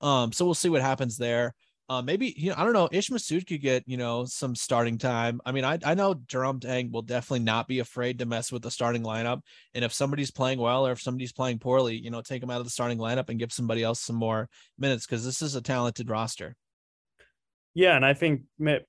Um, 0.00 0.32
so 0.32 0.44
we'll 0.44 0.54
see 0.54 0.68
what 0.68 0.82
happens 0.82 1.16
there. 1.16 1.54
Uh, 1.90 2.02
maybe 2.02 2.34
you 2.36 2.50
know, 2.50 2.56
I 2.58 2.64
don't 2.64 2.74
know. 2.74 2.88
Ish 2.92 3.08
Massoud 3.08 3.46
could 3.46 3.62
get 3.62 3.82
you 3.86 3.96
know 3.96 4.26
some 4.26 4.54
starting 4.54 4.98
time. 4.98 5.40
I 5.46 5.52
mean, 5.52 5.64
I 5.64 5.78
I 5.84 5.94
know 5.94 6.14
Jerome 6.26 6.60
Tang 6.60 6.92
will 6.92 7.02
definitely 7.02 7.44
not 7.44 7.66
be 7.66 7.78
afraid 7.78 8.18
to 8.18 8.26
mess 8.26 8.52
with 8.52 8.62
the 8.62 8.70
starting 8.70 9.02
lineup. 9.02 9.40
And 9.74 9.84
if 9.84 9.94
somebody's 9.94 10.30
playing 10.30 10.58
well 10.58 10.86
or 10.86 10.92
if 10.92 11.00
somebody's 11.00 11.32
playing 11.32 11.60
poorly, 11.60 11.96
you 11.96 12.10
know, 12.10 12.20
take 12.20 12.42
them 12.42 12.50
out 12.50 12.58
of 12.58 12.66
the 12.66 12.70
starting 12.70 12.98
lineup 12.98 13.30
and 13.30 13.38
give 13.38 13.52
somebody 13.52 13.82
else 13.82 14.00
some 14.00 14.16
more 14.16 14.50
minutes 14.78 15.06
because 15.06 15.24
this 15.24 15.40
is 15.40 15.54
a 15.54 15.62
talented 15.62 16.10
roster. 16.10 16.56
Yeah, 17.74 17.96
and 17.96 18.04
I 18.04 18.12
think 18.12 18.42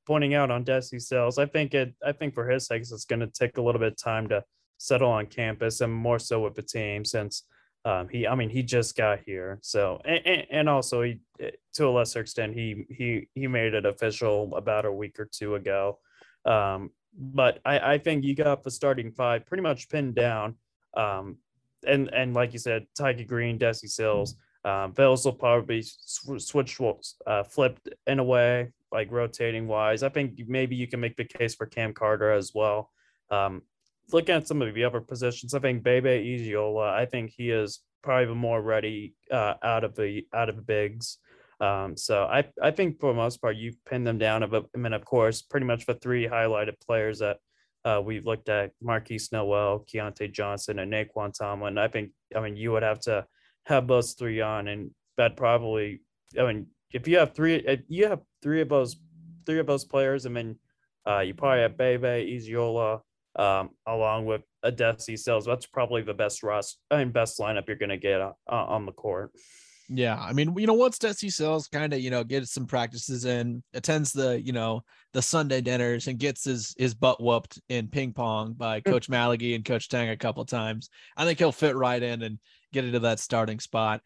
pointing 0.05 0.33
out 0.33 0.51
on 0.51 0.65
Desi 0.65 1.01
Sills, 1.01 1.37
I 1.37 1.45
think 1.45 1.73
it. 1.73 1.93
I 2.05 2.11
think 2.11 2.33
for 2.33 2.49
his 2.49 2.65
sake, 2.65 2.81
it's 2.81 3.05
going 3.05 3.19
to 3.21 3.27
take 3.27 3.57
a 3.57 3.61
little 3.61 3.79
bit 3.79 3.93
of 3.93 3.97
time 3.97 4.27
to 4.29 4.43
settle 4.77 5.11
on 5.11 5.27
campus 5.27 5.79
and 5.79 5.93
more 5.93 6.19
so 6.19 6.41
with 6.41 6.55
the 6.55 6.63
team 6.63 7.05
since 7.05 7.43
um, 7.89 8.07
he, 8.07 8.27
I 8.27 8.35
mean, 8.35 8.49
he 8.49 8.61
just 8.61 8.95
got 8.95 9.19
here, 9.25 9.57
so 9.61 9.99
and, 10.05 10.45
and 10.51 10.69
also 10.69 11.01
he, 11.01 11.21
eh, 11.39 11.51
to 11.73 11.87
a 11.87 11.89
lesser 11.89 12.19
extent, 12.19 12.53
he 12.53 12.85
he 12.89 13.27
he 13.33 13.47
made 13.47 13.73
it 13.73 13.85
official 13.85 14.55
about 14.55 14.85
a 14.85 14.91
week 14.91 15.19
or 15.19 15.25
two 15.25 15.55
ago. 15.55 15.97
Um, 16.45 16.91
but 17.17 17.59
I, 17.65 17.93
I 17.93 17.97
think 17.97 18.23
you 18.23 18.35
got 18.35 18.61
the 18.63 18.69
starting 18.69 19.11
five 19.11 19.47
pretty 19.47 19.63
much 19.63 19.89
pinned 19.89 20.13
down. 20.13 20.55
Um, 20.95 21.37
and 21.87 22.13
and 22.13 22.35
like 22.35 22.53
you 22.53 22.59
said, 22.59 22.85
Tykei 22.99 23.27
Greene, 23.27 23.57
Desi 23.57 23.89
Sills, 23.89 24.35
um, 24.65 24.93
Vales 24.93 25.25
will 25.25 25.33
probably 25.33 25.81
sw- 25.81 26.37
switch 26.37 26.79
uh, 27.25 27.43
flipped 27.43 27.89
in 28.05 28.19
a 28.19 28.23
way, 28.23 28.71
like 28.91 29.11
rotating 29.11 29.67
wise. 29.67 30.03
I 30.03 30.09
think 30.09 30.39
maybe 30.47 30.75
you 30.75 30.85
can 30.85 30.99
make 30.99 31.15
the 31.15 31.25
case 31.25 31.55
for 31.55 31.65
Cam 31.65 31.93
Carter 31.93 32.31
as 32.31 32.51
well. 32.53 32.91
Um, 33.31 33.63
looking 34.13 34.35
at 34.35 34.47
some 34.47 34.61
of 34.61 34.73
the 34.73 34.83
other 34.83 35.01
positions, 35.01 35.53
I 35.53 35.59
think 35.59 35.83
Bebe 35.83 36.09
Iyiola, 36.09 36.89
I 36.89 37.05
think 37.05 37.31
he 37.35 37.51
is 37.51 37.79
probably 38.01 38.33
more 38.35 38.61
ready 38.61 39.15
uh, 39.31 39.55
out 39.63 39.83
of 39.83 39.95
the 39.95 40.25
out 40.33 40.49
of 40.49 40.55
the 40.55 40.61
bigs. 40.61 41.17
Um, 41.59 41.97
so 41.97 42.23
I 42.23 42.45
I 42.61 42.71
think 42.71 42.99
for 42.99 43.11
the 43.11 43.17
most 43.17 43.41
part 43.41 43.57
you've 43.57 43.83
pinned 43.85 44.07
them 44.07 44.17
down. 44.17 44.43
Of 44.43 44.53
I 44.53 44.77
mean, 44.77 44.93
of 44.93 45.05
course, 45.05 45.41
pretty 45.41 45.65
much 45.65 45.85
the 45.85 45.95
three 45.95 46.27
highlighted 46.27 46.79
players 46.85 47.19
that 47.19 47.37
uh, 47.83 48.01
we've 48.03 48.25
looked 48.25 48.49
at: 48.49 48.71
Markquis 48.83 49.31
Nowell, 49.31 49.85
Keyontae 49.91 50.31
Johnson, 50.31 50.79
and 50.79 50.91
Nae'Qwan 50.91 51.33
Tomlin. 51.37 51.77
I 51.77 51.87
think 51.87 52.11
I 52.35 52.39
mean 52.39 52.55
you 52.55 52.71
would 52.71 52.83
have 52.83 52.99
to 53.01 53.25
have 53.65 53.87
those 53.87 54.13
three 54.13 54.41
on, 54.41 54.67
and 54.67 54.91
that 55.17 55.35
probably 55.35 56.01
I 56.39 56.43
mean 56.43 56.67
if 56.93 57.07
you 57.07 57.19
have 57.19 57.33
three 57.33 57.55
if 57.55 57.81
you 57.87 58.07
have 58.07 58.21
three 58.41 58.61
of 58.61 58.69
those 58.69 58.95
three 59.45 59.59
of 59.59 59.67
those 59.67 59.85
players, 59.85 60.25
I 60.25 60.29
mean 60.29 60.57
uh, 61.05 61.19
you 61.19 61.33
probably 61.33 61.61
have 61.61 61.77
Bebe, 61.77 62.07
Iyiola, 62.07 63.01
um, 63.35 63.69
along 63.87 64.25
with 64.25 64.41
a 64.63 64.71
Desi 64.71 65.17
Sills. 65.17 65.45
That's 65.45 65.65
probably 65.65 66.01
the 66.01 66.13
best 66.13 66.43
rust 66.43 66.79
I 66.91 66.97
mean, 66.97 67.11
best 67.11 67.39
lineup 67.39 67.67
you're 67.67 67.77
going 67.77 67.89
to 67.89 67.97
get 67.97 68.21
uh, 68.21 68.33
on 68.47 68.85
the 68.85 68.91
court. 68.91 69.31
Yeah, 69.91 70.19
I 70.19 70.33
mean, 70.33 70.55
you 70.55 70.67
know, 70.67 70.73
once 70.73 70.99
Desi 70.99 71.31
Sills 71.31 71.67
kind 71.67 71.93
of, 71.93 71.99
you 71.99 72.11
know, 72.11 72.23
gets 72.23 72.51
some 72.53 72.67
practices 72.67 73.25
in, 73.25 73.63
attends 73.73 74.13
the, 74.13 74.39
you 74.39 74.53
know, 74.53 74.83
the 75.13 75.21
Sunday 75.21 75.61
dinners 75.61 76.07
and 76.07 76.19
gets 76.19 76.43
his 76.43 76.75
his 76.77 76.93
butt 76.93 77.21
whooped 77.21 77.59
in 77.69 77.87
ping 77.87 78.13
pong 78.13 78.53
by 78.53 78.81
hmm. 78.81 78.91
Coach 78.91 79.09
Maligi 79.09 79.55
and 79.55 79.65
Coach 79.65 79.89
Tang 79.89 80.09
a 80.09 80.17
couple 80.17 80.45
times. 80.45 80.89
I 81.17 81.25
think 81.25 81.39
he'll 81.39 81.51
fit 81.51 81.75
right 81.75 82.01
in 82.01 82.21
and 82.21 82.37
get 82.71 82.85
into 82.85 82.99
that 82.99 83.19
starting 83.19 83.59
spot. 83.59 84.01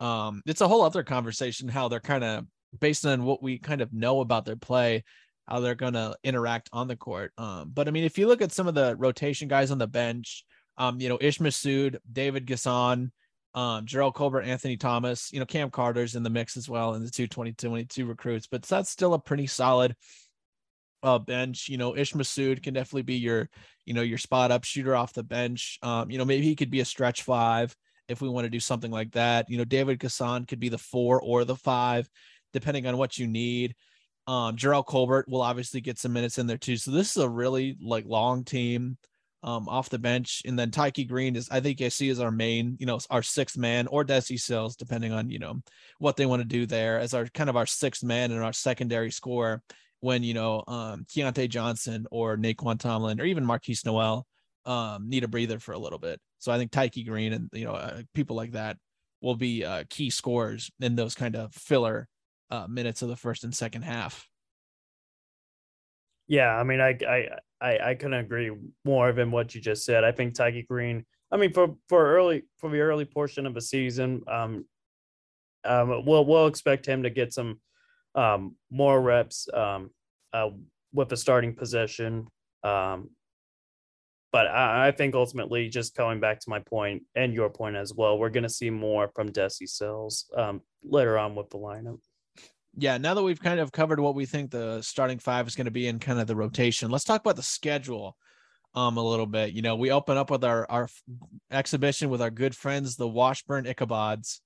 Um, 0.00 0.42
it's 0.44 0.60
a 0.60 0.68
whole 0.68 0.82
other 0.82 1.04
conversation 1.04 1.68
how 1.68 1.86
they're 1.86 2.00
kind 2.00 2.24
of 2.24 2.44
based 2.80 3.06
on 3.06 3.24
what 3.24 3.42
we 3.42 3.58
kind 3.58 3.80
of 3.80 3.92
know 3.92 4.20
about 4.20 4.44
their 4.44 4.56
play 4.56 5.04
how 5.48 5.60
they're 5.60 5.74
going 5.74 5.94
to 5.94 6.14
interact 6.22 6.68
on 6.72 6.88
the 6.88 6.96
court. 6.96 7.32
Um, 7.38 7.70
but 7.72 7.88
I 7.88 7.90
mean, 7.90 8.04
if 8.04 8.18
you 8.18 8.28
look 8.28 8.42
at 8.42 8.52
some 8.52 8.68
of 8.68 8.74
the 8.74 8.94
rotation 8.96 9.48
guys 9.48 9.70
on 9.70 9.78
the 9.78 9.86
bench, 9.86 10.44
um, 10.76 11.00
you 11.00 11.08
know, 11.08 11.18
Ish 11.20 11.38
Massoud, 11.38 11.96
David 12.12 12.46
N'Guessan, 12.46 13.10
um, 13.54 13.86
Jerrell 13.86 14.14
Colbert, 14.14 14.42
Anthony 14.42 14.76
Thomas, 14.76 15.32
you 15.32 15.40
know, 15.40 15.46
Cam 15.46 15.70
Carter's 15.70 16.14
in 16.14 16.22
the 16.22 16.30
mix 16.30 16.56
as 16.56 16.68
well 16.68 16.94
in 16.94 17.02
the 17.02 17.10
222 17.10 18.04
recruits, 18.06 18.46
but 18.46 18.62
that's 18.62 18.90
still 18.90 19.14
a 19.14 19.18
pretty 19.18 19.46
solid 19.46 19.96
uh, 21.02 21.18
bench. 21.18 21.68
You 21.68 21.78
know, 21.78 21.96
Ish 21.96 22.12
Massoud 22.12 22.62
can 22.62 22.74
definitely 22.74 23.02
be 23.02 23.16
your, 23.16 23.48
you 23.86 23.94
know, 23.94 24.02
your 24.02 24.18
spot 24.18 24.52
up 24.52 24.64
shooter 24.64 24.94
off 24.94 25.14
the 25.14 25.22
bench. 25.22 25.78
Um, 25.82 26.10
you 26.10 26.18
know, 26.18 26.26
maybe 26.26 26.44
he 26.44 26.56
could 26.56 26.70
be 26.70 26.80
a 26.80 26.84
stretch 26.84 27.22
five 27.22 27.74
if 28.06 28.20
we 28.20 28.28
want 28.28 28.44
to 28.44 28.50
do 28.50 28.60
something 28.60 28.90
like 28.90 29.12
that. 29.12 29.48
You 29.48 29.56
know, 29.56 29.64
David 29.64 29.98
N'Guessan 29.98 30.46
could 30.46 30.60
be 30.60 30.68
the 30.68 30.78
four 30.78 31.20
or 31.22 31.44
the 31.44 31.56
five, 31.56 32.08
depending 32.52 32.86
on 32.86 32.98
what 32.98 33.18
you 33.18 33.26
need. 33.26 33.74
Um, 34.28 34.56
Jerrell 34.56 34.86
Colbert 34.86 35.26
will 35.28 35.42
obviously 35.42 35.80
get 35.80 35.98
some 35.98 36.12
minutes 36.12 36.38
in 36.38 36.46
there 36.46 36.58
too. 36.58 36.76
So 36.76 36.90
this 36.90 37.16
is 37.16 37.22
a 37.22 37.28
really 37.28 37.76
like 37.80 38.04
long 38.06 38.44
team 38.44 38.96
um, 39.42 39.68
off 39.68 39.88
the 39.88 39.98
bench. 39.98 40.42
And 40.44 40.58
then 40.58 40.70
Tykei 40.70 41.08
Greene 41.08 41.34
is, 41.34 41.48
I 41.50 41.60
think 41.60 41.80
I 41.80 41.88
see 41.88 42.10
as 42.10 42.20
our 42.20 42.30
main, 42.30 42.76
you 42.78 42.86
know, 42.86 42.98
our 43.08 43.22
sixth 43.22 43.56
man 43.56 43.86
or 43.86 44.04
Desi 44.04 44.38
Sills, 44.38 44.76
depending 44.76 45.12
on, 45.12 45.30
you 45.30 45.38
know, 45.38 45.62
what 45.98 46.16
they 46.16 46.26
want 46.26 46.42
to 46.42 46.48
do 46.48 46.66
there 46.66 47.00
as 47.00 47.14
our 47.14 47.26
kind 47.26 47.48
of 47.48 47.56
our 47.56 47.66
sixth 47.66 48.04
man 48.04 48.30
and 48.30 48.44
our 48.44 48.52
secondary 48.52 49.10
score 49.10 49.62
when, 50.00 50.22
you 50.22 50.34
know, 50.34 50.62
um, 50.68 51.06
Keyontae 51.08 51.48
Johnson 51.48 52.06
or 52.10 52.36
Nae'Qwan 52.36 52.78
Tomlin 52.78 53.20
or 53.20 53.24
even 53.24 53.46
Markquis 53.46 53.84
Nowell 53.86 54.26
um, 54.68 55.08
need 55.08 55.24
a 55.24 55.28
breather 55.28 55.58
for 55.58 55.72
a 55.72 55.78
little 55.78 55.98
bit. 55.98 56.20
So 56.38 56.52
I 56.52 56.58
think 56.58 56.70
Tykei 56.70 57.06
Greene 57.06 57.32
and 57.32 57.48
you 57.52 57.64
know 57.64 57.72
uh, 57.72 58.02
people 58.14 58.36
like 58.36 58.52
that 58.52 58.76
will 59.20 59.34
be 59.34 59.64
uh, 59.64 59.84
key 59.88 60.10
scorers 60.10 60.70
in 60.78 60.94
those 60.94 61.14
kind 61.14 61.34
of 61.34 61.52
filler 61.54 62.06
uh, 62.50 62.66
minutes 62.68 63.02
of 63.02 63.08
the 63.08 63.16
first 63.16 63.44
and 63.44 63.54
second 63.54 63.82
half. 63.82 64.28
Yeah, 66.26 66.54
I 66.54 66.62
mean, 66.62 66.80
I 66.80 66.98
I 67.08 67.28
I, 67.60 67.78
I 67.90 67.94
couldn't 67.94 68.14
agree 68.20 68.50
more 68.84 69.12
than 69.12 69.30
what 69.30 69.54
you 69.54 69.60
just 69.60 69.84
said. 69.84 70.04
I 70.04 70.12
think 70.12 70.34
Tykei 70.34 70.66
Greene. 70.66 71.04
I 71.30 71.36
mean, 71.36 71.52
for 71.52 71.76
for 71.88 72.14
early 72.14 72.44
for 72.58 72.70
the 72.70 72.80
early 72.80 73.04
portion 73.04 73.46
of 73.46 73.54
the 73.54 73.60
season, 73.60 74.22
um, 74.28 74.66
um, 75.64 76.04
we'll 76.04 76.24
we'll 76.24 76.46
expect 76.46 76.86
him 76.86 77.02
to 77.02 77.10
get 77.10 77.32
some 77.32 77.60
um 78.14 78.56
more 78.70 79.00
reps 79.02 79.48
um 79.52 79.90
uh 80.32 80.48
with 80.94 81.10
the 81.10 81.16
starting 81.16 81.54
position 81.54 82.26
um 82.64 83.10
but 84.32 84.46
I, 84.46 84.88
I, 84.88 84.90
think 84.92 85.14
ultimately, 85.14 85.68
just 85.68 85.96
going 85.96 86.20
back 86.20 86.40
to 86.40 86.50
my 86.50 86.58
point 86.58 87.02
and 87.14 87.32
your 87.32 87.48
point 87.48 87.76
as 87.76 87.94
well, 87.94 88.18
we're 88.18 88.28
going 88.28 88.42
to 88.42 88.48
see 88.48 88.68
more 88.70 89.10
from 89.14 89.30
Desi 89.30 89.66
Sills 89.66 90.26
um, 90.36 90.60
later 90.84 91.18
on 91.18 91.34
with 91.34 91.48
the 91.50 91.56
lineup. 91.56 92.00
Yeah, 92.80 92.96
now 92.98 93.14
that 93.14 93.22
we've 93.22 93.40
kind 93.40 93.58
of 93.58 93.72
covered 93.72 93.98
what 93.98 94.14
we 94.14 94.24
think 94.24 94.50
the 94.50 94.80
starting 94.82 95.18
five 95.18 95.48
is 95.48 95.56
going 95.56 95.64
to 95.64 95.72
be 95.72 95.88
in 95.88 95.98
kind 95.98 96.20
of 96.20 96.28
the 96.28 96.36
rotation, 96.36 96.90
let's 96.90 97.04
talk 97.04 97.20
about 97.20 97.36
the 97.36 97.42
schedule 97.42 98.16
um 98.74 98.96
a 98.96 99.02
little 99.02 99.26
bit. 99.26 99.52
You 99.52 99.62
know, 99.62 99.76
we 99.76 99.90
open 99.90 100.16
up 100.16 100.30
with 100.30 100.44
our 100.44 100.64
our 100.70 100.88
exhibition 101.50 102.10
with 102.10 102.22
our 102.22 102.30
good 102.30 102.54
friends, 102.54 102.96
the 102.96 103.08
Washburn 103.08 103.64
Ichabods. 103.64 104.40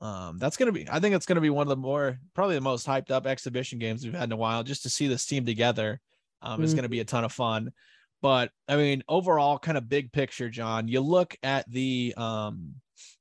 Um, 0.00 0.38
that's 0.38 0.56
gonna 0.56 0.72
be, 0.72 0.86
I 0.90 1.00
think 1.00 1.14
it's 1.14 1.26
gonna 1.26 1.40
be 1.40 1.50
one 1.50 1.62
of 1.62 1.70
the 1.70 1.76
more, 1.76 2.18
probably 2.34 2.56
the 2.56 2.60
most 2.60 2.86
hyped 2.86 3.10
up 3.10 3.26
exhibition 3.26 3.78
games 3.78 4.04
we've 4.04 4.14
had 4.14 4.24
in 4.24 4.32
a 4.32 4.36
while. 4.36 4.62
Just 4.62 4.82
to 4.82 4.90
see 4.90 5.08
this 5.08 5.26
team 5.26 5.46
together, 5.46 6.00
um, 6.42 6.60
mm. 6.60 6.64
is 6.64 6.74
gonna 6.74 6.88
be 6.88 7.00
a 7.00 7.04
ton 7.04 7.24
of 7.24 7.32
fun. 7.32 7.72
But 8.20 8.50
I 8.68 8.76
mean, 8.76 9.02
overall, 9.08 9.58
kind 9.58 9.78
of 9.78 9.88
big 9.88 10.12
picture, 10.12 10.50
John, 10.50 10.88
you 10.88 11.00
look 11.00 11.36
at 11.42 11.70
the 11.70 12.14
um 12.16 12.74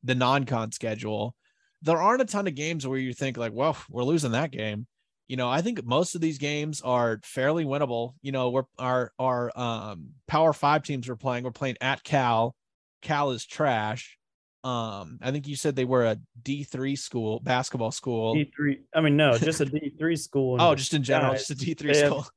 the 0.03 0.15
non-con 0.15 0.72
schedule, 0.72 1.36
there 1.82 2.01
aren't 2.01 2.21
a 2.21 2.25
ton 2.25 2.47
of 2.47 2.55
games 2.55 2.88
where 2.88 2.97
you 2.97 3.13
think 3.13 3.38
like, 3.38 3.53
well, 3.53 3.78
we're 3.89 4.03
losing 4.03 4.32
that 4.32 4.51
game. 4.51 4.88
You 5.28 5.36
know, 5.36 5.49
I 5.49 5.61
think 5.61 5.84
most 5.84 6.15
of 6.15 6.21
these 6.21 6.38
games 6.38 6.82
are 6.82 7.19
fairly 7.23 7.65
winnable. 7.65 8.13
You 8.21 8.32
know, 8.32 8.49
we're 8.49 8.63
our 8.80 9.11
our 9.19 9.51
um 9.57 10.11
power 10.28 10.53
five 10.53 10.84
teams 10.84 11.07
we're 11.07 11.15
playing, 11.15 11.43
we're 11.43 11.51
playing 11.51 11.78
at 11.82 12.03
Cal. 12.03 12.55
Cal 13.01 13.32
is 13.32 13.45
trash. 13.45 14.17
Um, 14.63 15.19
I 15.21 15.32
think 15.32 15.47
you 15.47 15.55
said 15.55 15.75
they 15.75 15.86
were 15.86 16.05
a 16.05 16.17
D 16.41 16.63
three 16.63 16.95
school, 16.95 17.39
basketball 17.41 17.91
school. 17.91 18.34
D 18.34 18.51
three. 18.55 18.80
I 18.93 19.01
mean, 19.01 19.17
no, 19.17 19.38
just 19.38 19.61
a 19.61 19.65
D 19.65 19.93
three 19.97 20.15
school. 20.15 20.57
oh, 20.59 20.75
just 20.75 20.93
in 20.93 21.03
general, 21.03 21.34
just 21.34 21.51
a 21.51 21.55
D 21.55 21.73
three 21.73 21.93
school. 21.93 22.21
Have, 22.21 22.32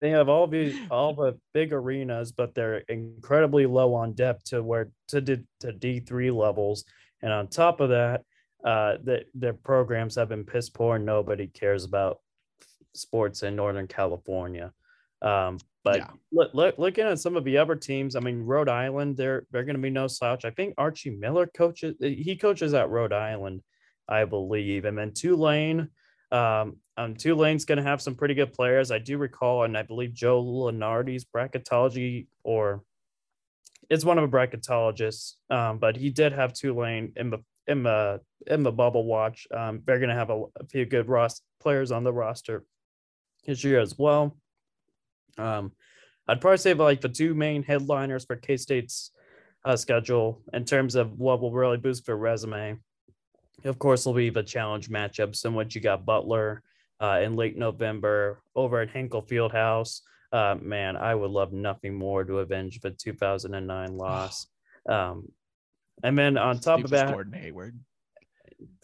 they 0.00 0.10
have 0.10 0.28
all 0.28 0.46
the 0.46 0.76
all 0.90 1.14
the 1.14 1.38
big 1.54 1.72
arenas, 1.72 2.32
but 2.32 2.54
they're 2.54 2.78
incredibly 2.88 3.66
low 3.66 3.94
on 3.94 4.12
depth 4.12 4.44
to 4.46 4.62
where 4.62 4.90
to 5.08 5.20
to 5.20 5.72
D 5.72 6.00
three 6.00 6.30
levels. 6.30 6.84
And 7.22 7.32
on 7.32 7.46
top 7.46 7.80
of 7.80 7.90
that, 7.90 8.22
uh, 8.64 8.96
the, 9.02 9.24
their 9.34 9.52
programs 9.52 10.14
have 10.16 10.28
been 10.28 10.44
piss 10.44 10.70
poor. 10.70 10.96
And 10.96 11.06
nobody 11.06 11.46
cares 11.46 11.84
about 11.84 12.20
sports 12.94 13.42
in 13.42 13.56
Northern 13.56 13.86
California. 13.86 14.72
Um, 15.20 15.58
but 15.84 15.96
yeah. 15.98 16.10
look, 16.32 16.50
look, 16.54 16.78
looking 16.78 17.04
at 17.04 17.18
some 17.18 17.36
of 17.36 17.44
the 17.44 17.58
other 17.58 17.74
teams, 17.74 18.14
I 18.14 18.20
mean, 18.20 18.42
Rhode 18.42 18.68
Island, 18.68 19.16
they're 19.16 19.46
they're 19.50 19.64
going 19.64 19.76
to 19.76 19.82
be 19.82 19.90
no 19.90 20.06
slouch. 20.06 20.44
I 20.44 20.50
think 20.50 20.74
Archie 20.78 21.10
Miller 21.10 21.46
coaches. 21.46 21.96
He 22.00 22.36
coaches 22.36 22.74
at 22.74 22.90
Rhode 22.90 23.12
Island, 23.12 23.62
I 24.08 24.24
believe, 24.24 24.84
and 24.84 24.96
then 24.96 25.12
Tulane. 25.12 25.88
Um, 26.30 26.76
um, 26.96 27.14
Tulane's 27.14 27.64
going 27.64 27.78
to 27.78 27.84
have 27.84 28.00
some 28.00 28.14
pretty 28.14 28.34
good 28.34 28.52
players. 28.52 28.90
I 28.90 28.98
do 28.98 29.18
recall, 29.18 29.64
and 29.64 29.76
I 29.76 29.82
believe 29.82 30.14
Joe 30.14 30.42
Lunardi's 30.42 31.24
bracketology, 31.24 32.26
or 32.44 32.84
it's 33.90 34.04
one 34.04 34.18
of 34.18 34.30
the 34.30 34.36
bracketologists, 34.36 35.34
um, 35.50 35.78
but 35.78 35.96
he 35.96 36.10
did 36.10 36.32
have 36.32 36.52
Tulane 36.52 37.12
in 37.16 37.30
the 37.30 37.38
in 37.66 37.82
the 37.82 38.20
in 38.46 38.62
the 38.62 38.72
bubble 38.72 39.04
watch. 39.04 39.46
Um, 39.54 39.82
they're 39.86 39.98
going 39.98 40.08
to 40.08 40.14
have 40.14 40.30
a, 40.30 40.44
a, 40.60 40.66
few 40.68 40.84
good 40.84 41.08
Ross 41.08 41.40
players 41.60 41.92
on 41.92 42.04
the 42.04 42.12
roster 42.12 42.64
this 43.46 43.62
year 43.62 43.80
as 43.80 43.96
well. 43.98 44.36
Um, 45.38 45.72
I'd 46.26 46.40
probably 46.40 46.58
say 46.58 46.74
like 46.74 47.00
the 47.00 47.08
two 47.08 47.34
main 47.34 47.62
headliners 47.62 48.24
for 48.24 48.36
K 48.36 48.56
State's 48.56 49.10
uh, 49.64 49.76
schedule 49.76 50.42
in 50.52 50.64
terms 50.64 50.94
of 50.94 51.18
what 51.18 51.40
will 51.40 51.52
really 51.52 51.76
boost 51.76 52.06
their 52.06 52.16
resume 52.16 52.78
of 53.64 53.78
course, 53.78 54.06
will 54.06 54.14
be 54.14 54.30
the 54.30 54.42
challenge 54.42 54.90
matchups 54.90 55.44
in 55.44 55.54
which 55.54 55.74
you 55.74 55.80
got 55.80 56.04
Butler 56.04 56.62
uh, 57.00 57.20
in 57.22 57.36
late 57.36 57.56
November 57.56 58.42
over 58.54 58.80
at 58.80 58.90
Hinkle 58.90 59.22
Fieldhouse. 59.22 60.00
Uh, 60.32 60.56
man, 60.60 60.96
I 60.96 61.14
would 61.14 61.30
love 61.30 61.52
nothing 61.52 61.94
more 61.94 62.24
to 62.24 62.38
avenge 62.38 62.80
the 62.80 62.90
2009 62.90 63.96
loss. 63.96 64.46
Um, 64.88 65.28
and 66.02 66.18
then 66.18 66.36
on 66.36 66.58
top 66.58 66.78
Steve 66.78 66.86
of 66.86 66.90
that, 66.92 67.12
Gordon 67.12 67.32
Hayward. 67.32 67.78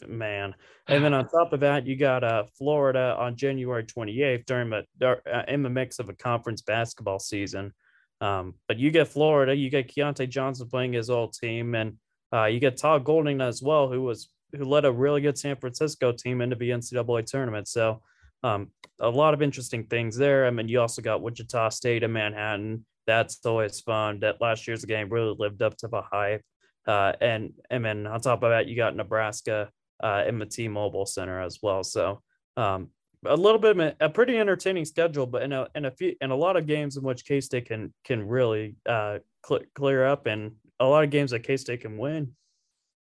Man, 0.06 0.54
and 0.88 1.04
then 1.04 1.14
on 1.14 1.28
top 1.30 1.52
of 1.52 1.60
that, 1.60 1.86
you 1.86 1.96
got 1.96 2.24
uh, 2.24 2.44
Florida 2.56 3.16
on 3.18 3.36
January 3.36 3.84
28th 3.84 4.46
during 4.46 4.70
the 4.70 4.84
uh, 5.06 5.42
in 5.48 5.62
the 5.62 5.70
mix 5.70 5.98
of 5.98 6.08
a 6.08 6.14
conference 6.14 6.62
basketball 6.62 7.18
season. 7.18 7.72
Um, 8.20 8.54
but 8.66 8.78
you 8.78 8.90
get 8.90 9.08
Florida, 9.08 9.54
you 9.54 9.70
get 9.70 9.94
Keyontae 9.94 10.28
Johnson 10.28 10.68
playing 10.68 10.92
his 10.92 11.10
old 11.10 11.32
team, 11.32 11.74
and 11.74 11.96
uh, 12.32 12.46
you 12.46 12.58
get 12.58 12.76
Todd 12.76 13.04
Golden 13.04 13.40
as 13.40 13.62
well, 13.62 13.88
who 13.88 14.02
was 14.02 14.28
who 14.56 14.64
led 14.64 14.84
a 14.84 14.92
really 14.92 15.20
good 15.20 15.38
San 15.38 15.56
Francisco 15.56 16.12
team 16.12 16.40
into 16.40 16.56
the 16.56 16.70
NCAA 16.70 17.26
tournament. 17.26 17.68
So 17.68 18.02
um, 18.42 18.70
a 19.00 19.08
lot 19.08 19.34
of 19.34 19.42
interesting 19.42 19.84
things 19.84 20.16
there. 20.16 20.46
I 20.46 20.50
mean, 20.50 20.68
you 20.68 20.80
also 20.80 21.02
got 21.02 21.22
Wichita 21.22 21.70
State 21.70 22.02
and 22.02 22.12
Manhattan. 22.12 22.84
That's 23.06 23.44
always 23.44 23.80
fun. 23.80 24.20
That 24.20 24.40
last 24.40 24.66
year's 24.66 24.84
game 24.84 25.08
really 25.10 25.34
lived 25.38 25.62
up 25.62 25.76
to 25.78 25.88
the 25.88 26.02
hype. 26.02 26.42
Uh, 26.88 27.12
and 27.20 27.52
and 27.70 27.84
then 27.84 28.06
on 28.06 28.20
top 28.20 28.42
of 28.42 28.50
that, 28.50 28.66
you 28.66 28.74
got 28.74 28.96
Nebraska 28.96 29.70
uh, 30.02 30.24
in 30.26 30.38
the 30.38 30.46
T-Mobile 30.46 31.04
Center 31.04 31.40
as 31.40 31.58
well. 31.62 31.84
So 31.84 32.22
um, 32.56 32.88
a 33.26 33.36
little 33.36 33.58
bit 33.58 33.78
of 33.78 33.94
a, 34.00 34.08
pretty 34.08 34.38
entertaining 34.38 34.86
schedule, 34.86 35.26
but 35.26 35.42
in 35.42 35.52
a 35.52 35.68
in 35.74 35.84
a 35.84 35.90
few 35.90 36.16
in 36.22 36.30
a 36.30 36.36
lot 36.36 36.56
of 36.56 36.66
games 36.66 36.96
in 36.96 37.02
which 37.02 37.26
K 37.26 37.42
State 37.42 37.66
can 37.66 37.92
can 38.04 38.26
really 38.26 38.76
uh, 38.88 39.18
cl- 39.46 39.66
clear 39.74 40.06
up, 40.06 40.26
and 40.26 40.52
a 40.80 40.86
lot 40.86 41.04
of 41.04 41.10
games 41.10 41.32
that 41.32 41.40
K 41.40 41.58
State 41.58 41.82
can 41.82 41.98
win. 41.98 42.32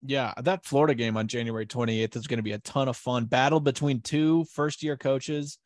Yeah, 0.02 0.34
that 0.42 0.66
Florida 0.66 0.96
game 0.96 1.16
on 1.16 1.28
January 1.28 1.66
28th 1.66 2.16
is 2.16 2.28
going 2.28 2.38
to 2.38 2.44
be 2.44 2.52
a 2.52 2.60
ton 2.60 2.88
of 2.88 2.98
fun. 2.98 3.26
Battle 3.26 3.60
between 3.60 4.02
two 4.02 4.46
first 4.46 4.84
year 4.84 4.98
coaches 4.98 5.58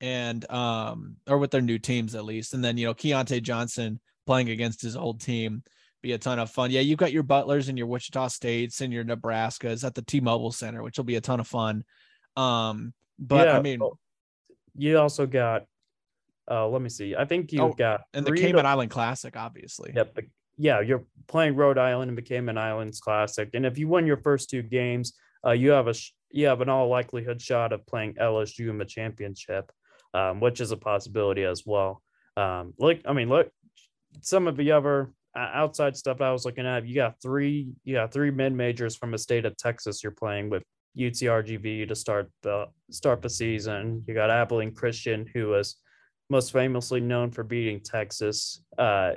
and 0.00 0.48
um 0.52 1.16
or 1.26 1.38
with 1.38 1.50
their 1.50 1.60
new 1.60 1.78
teams 1.78 2.14
at 2.14 2.24
least. 2.24 2.54
And 2.54 2.64
then, 2.64 2.76
you 2.76 2.86
know, 2.86 2.94
Keyontae 2.94 3.42
Johnson 3.42 3.98
playing 4.26 4.50
against 4.50 4.80
his 4.80 4.96
old 4.96 5.20
team 5.20 5.62
be 6.08 6.14
a 6.14 6.18
ton 6.18 6.38
of 6.38 6.50
fun. 6.50 6.70
Yeah, 6.70 6.80
you've 6.80 6.98
got 6.98 7.12
your 7.12 7.22
Butlers 7.22 7.68
and 7.68 7.76
your 7.76 7.86
Wichita 7.86 8.28
States 8.28 8.80
and 8.80 8.92
your 8.92 9.04
Nebraskas 9.04 9.84
at 9.84 9.94
the 9.94 10.00
T-Mobile 10.00 10.52
Center, 10.52 10.82
which 10.82 10.96
will 10.96 11.04
be 11.04 11.16
a 11.16 11.20
ton 11.20 11.38
of 11.38 11.46
fun. 11.46 11.84
Um, 12.34 12.94
but 13.18 13.46
yeah, 13.46 13.58
I 13.58 13.62
mean, 13.62 13.80
you 14.74 14.98
also 14.98 15.26
got. 15.26 15.64
Uh, 16.50 16.66
let 16.66 16.80
me 16.80 16.88
see. 16.88 17.14
I 17.14 17.26
think 17.26 17.52
you 17.52 17.60
oh, 17.60 17.72
got 17.72 18.00
and 18.14 18.24
the 18.24 18.32
Cayman 18.32 18.62
to, 18.62 18.68
Island 18.68 18.90
Classic, 18.90 19.36
obviously. 19.36 19.92
Yep, 19.94 20.14
the 20.14 20.22
yeah, 20.56 20.80
you're 20.80 21.04
playing 21.26 21.56
Rhode 21.56 21.76
Island 21.76 22.16
and 22.16 22.24
Cayman 22.24 22.56
Islands 22.56 23.00
Classic, 23.00 23.50
and 23.52 23.66
if 23.66 23.76
you 23.76 23.86
win 23.86 24.06
your 24.06 24.16
first 24.16 24.48
two 24.48 24.62
games, 24.62 25.12
uh, 25.46 25.50
you 25.50 25.72
have 25.72 25.88
a 25.88 25.94
you 26.30 26.46
have 26.46 26.62
an 26.62 26.70
all 26.70 26.88
likelihood 26.88 27.42
shot 27.42 27.74
of 27.74 27.86
playing 27.86 28.14
LSU 28.14 28.70
in 28.70 28.78
the 28.78 28.86
championship, 28.86 29.70
um, 30.14 30.40
which 30.40 30.62
is 30.62 30.70
a 30.70 30.76
possibility 30.76 31.44
as 31.44 31.64
well. 31.66 32.02
Um, 32.36 32.72
look, 32.78 33.00
I 33.04 33.12
mean, 33.12 33.28
look, 33.28 33.50
some 34.22 34.46
of 34.48 34.56
the 34.56 34.72
other 34.72 35.12
outside 35.38 35.96
stuff 35.96 36.20
I 36.20 36.32
was 36.32 36.44
looking 36.44 36.66
at, 36.66 36.86
you 36.86 36.94
got 36.94 37.20
three, 37.22 37.68
you 37.84 37.94
got 37.94 38.12
three 38.12 38.30
mid 38.30 38.52
majors 38.52 38.96
from 38.96 39.10
the 39.10 39.18
state 39.18 39.44
of 39.44 39.56
Texas. 39.56 40.02
You're 40.02 40.12
playing 40.12 40.50
with 40.50 40.62
UTRGV 40.96 41.88
to 41.88 41.94
start 41.94 42.30
the 42.42 42.66
start 42.90 43.22
the 43.22 43.30
season. 43.30 44.04
You 44.06 44.14
got 44.14 44.30
Abilene 44.30 44.74
Christian, 44.74 45.26
who 45.32 45.48
was 45.48 45.76
most 46.30 46.52
famously 46.52 47.00
known 47.00 47.30
for 47.30 47.44
beating 47.44 47.80
Texas 47.80 48.62
uh, 48.76 49.12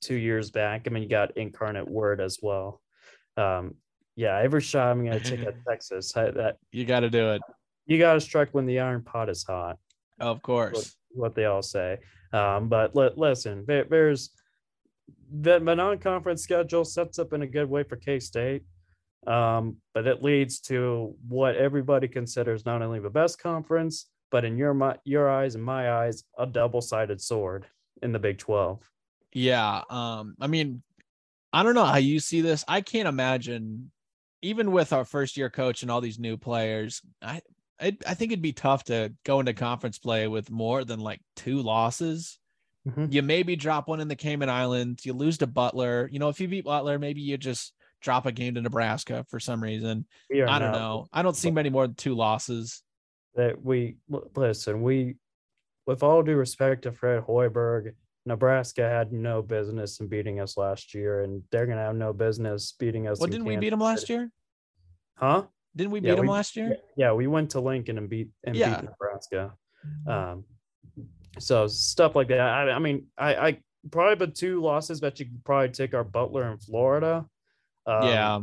two 0.00 0.16
years 0.16 0.50
back. 0.50 0.82
I 0.86 0.90
mean, 0.90 1.02
you 1.02 1.08
got 1.08 1.36
Incarnate 1.36 1.88
Word 1.88 2.20
as 2.20 2.38
well. 2.42 2.80
Um, 3.36 3.74
yeah, 4.16 4.38
every 4.38 4.60
shot 4.60 4.88
I'm 4.88 5.04
going 5.04 5.20
to 5.20 5.30
take 5.36 5.46
at 5.46 5.54
Texas. 5.68 6.16
I, 6.16 6.30
that 6.32 6.56
you 6.72 6.84
got 6.84 7.00
to 7.00 7.10
do 7.10 7.30
it. 7.30 7.42
You 7.86 7.98
got 7.98 8.14
to 8.14 8.20
strike 8.20 8.52
when 8.52 8.66
the 8.66 8.80
iron 8.80 9.02
pot 9.02 9.28
is 9.28 9.44
hot. 9.44 9.78
Of 10.18 10.42
course, 10.42 10.74
what, 10.74 11.22
what 11.22 11.34
they 11.34 11.46
all 11.46 11.62
say. 11.62 11.98
Um, 12.32 12.68
but 12.68 12.94
listen, 12.94 13.64
there, 13.66 13.84
there's 13.84 14.30
the, 15.30 15.58
non-conference 15.58 16.42
schedule 16.42 16.84
sets 16.84 17.18
up 17.18 17.32
in 17.32 17.42
a 17.42 17.46
good 17.46 17.68
way 17.68 17.82
for 17.82 17.96
K 17.96 18.20
State, 18.20 18.62
um, 19.26 19.76
but 19.94 20.06
it 20.06 20.22
leads 20.22 20.60
to 20.62 21.14
what 21.28 21.56
everybody 21.56 22.08
considers 22.08 22.66
not 22.66 22.82
only 22.82 23.00
the 23.00 23.10
best 23.10 23.40
conference, 23.40 24.08
but 24.30 24.44
in 24.44 24.56
your 24.56 24.74
my, 24.74 24.96
your 25.04 25.30
eyes 25.30 25.54
and 25.54 25.64
my 25.64 25.92
eyes, 25.92 26.24
a 26.38 26.46
double-sided 26.46 27.20
sword 27.20 27.66
in 28.02 28.12
the 28.12 28.18
Big 28.18 28.38
Twelve. 28.38 28.80
Yeah. 29.32 29.82
Um, 29.88 30.34
I 30.40 30.48
mean, 30.48 30.82
I 31.52 31.62
don't 31.62 31.74
know 31.74 31.84
how 31.84 31.98
you 31.98 32.18
see 32.18 32.40
this. 32.40 32.64
I 32.66 32.80
can't 32.80 33.06
imagine, 33.06 33.92
even 34.42 34.72
with 34.72 34.92
our 34.92 35.04
first 35.04 35.36
year 35.36 35.50
coach 35.50 35.82
and 35.82 35.90
all 35.90 36.00
these 36.00 36.18
new 36.18 36.36
players, 36.36 37.00
I 37.22 37.40
I, 37.80 37.96
I 38.06 38.14
think 38.14 38.32
it'd 38.32 38.42
be 38.42 38.52
tough 38.52 38.84
to 38.84 39.14
go 39.24 39.40
into 39.40 39.54
conference 39.54 39.98
play 39.98 40.28
with 40.28 40.50
more 40.50 40.84
than 40.84 41.00
like 41.00 41.20
two 41.36 41.62
losses. 41.62 42.38
Mhm. 42.88 43.12
You 43.12 43.22
maybe 43.22 43.56
drop 43.56 43.88
one 43.88 44.00
in 44.00 44.08
the 44.08 44.16
Cayman 44.16 44.48
Islands. 44.48 45.04
You 45.04 45.12
lose 45.12 45.38
to 45.38 45.46
Butler. 45.46 46.08
You 46.12 46.18
know, 46.18 46.28
if 46.28 46.40
you 46.40 46.48
beat 46.48 46.64
Butler, 46.64 46.98
maybe 46.98 47.20
you 47.20 47.36
just 47.36 47.74
drop 48.00 48.24
a 48.26 48.32
game 48.32 48.54
to 48.54 48.62
Nebraska 48.62 49.24
for 49.28 49.38
some 49.38 49.62
reason. 49.62 50.06
I 50.32 50.58
don't 50.58 50.72
know. 50.72 51.06
I 51.12 51.22
don't 51.22 51.36
see 51.36 51.50
many 51.50 51.68
more 51.70 51.86
than 51.86 51.94
two 51.96 52.14
losses. 52.14 52.82
that 53.36 53.62
we 53.62 53.96
listen, 54.34 54.82
we 54.82 55.14
with 55.86 56.02
all 56.02 56.20
due 56.22 56.34
respect 56.36 56.82
to 56.82 56.90
Fred 56.92 57.22
Hoiberg, 57.22 57.92
Nebraska 58.26 58.82
had 58.82 59.12
no 59.12 59.40
business 59.40 60.00
in 60.00 60.08
beating 60.08 60.40
us 60.40 60.56
last 60.56 60.94
year, 60.94 61.22
and 61.22 61.42
they're 61.52 61.66
gonna 61.66 61.80
have 61.82 61.94
no 61.96 62.12
business 62.12 62.72
beating 62.78 63.06
us. 63.06 63.20
Well, 63.20 63.28
didn't 63.28 63.46
we 63.46 63.56
beat 63.56 63.70
them 63.70 63.78
last 63.80 64.00
City. 64.08 64.14
year? 64.14 64.30
Huh? 65.14 65.46
Didn't 65.76 65.92
we 65.92 66.00
beat 66.00 66.08
Yeah, 66.08 66.14
them 66.16 66.26
we- 66.26 66.32
last 66.32 66.56
year? 66.56 66.76
Yeah, 66.96 67.12
we 67.12 67.28
went 67.28 67.50
to 67.52 67.60
Lincoln 67.60 67.98
and 67.98 68.08
beat 68.08 68.30
and 68.42 68.56
Yeah. 68.56 68.80
beat 68.80 68.90
Nebraska. 68.90 69.54
Um, 70.08 70.44
so 71.38 71.66
stuff 71.66 72.16
like 72.16 72.28
that. 72.28 72.40
I, 72.40 72.70
I 72.70 72.78
mean, 72.78 73.06
I, 73.16 73.34
I 73.34 73.58
probably 73.90 74.16
but 74.16 74.34
two 74.34 74.60
losses 74.60 75.00
that 75.00 75.18
you 75.20 75.26
could 75.26 75.44
probably 75.44 75.68
take 75.68 75.94
are 75.94 76.04
Butler 76.04 76.50
and 76.50 76.62
Florida. 76.62 77.26
Um, 77.86 78.08
yeah. 78.08 78.40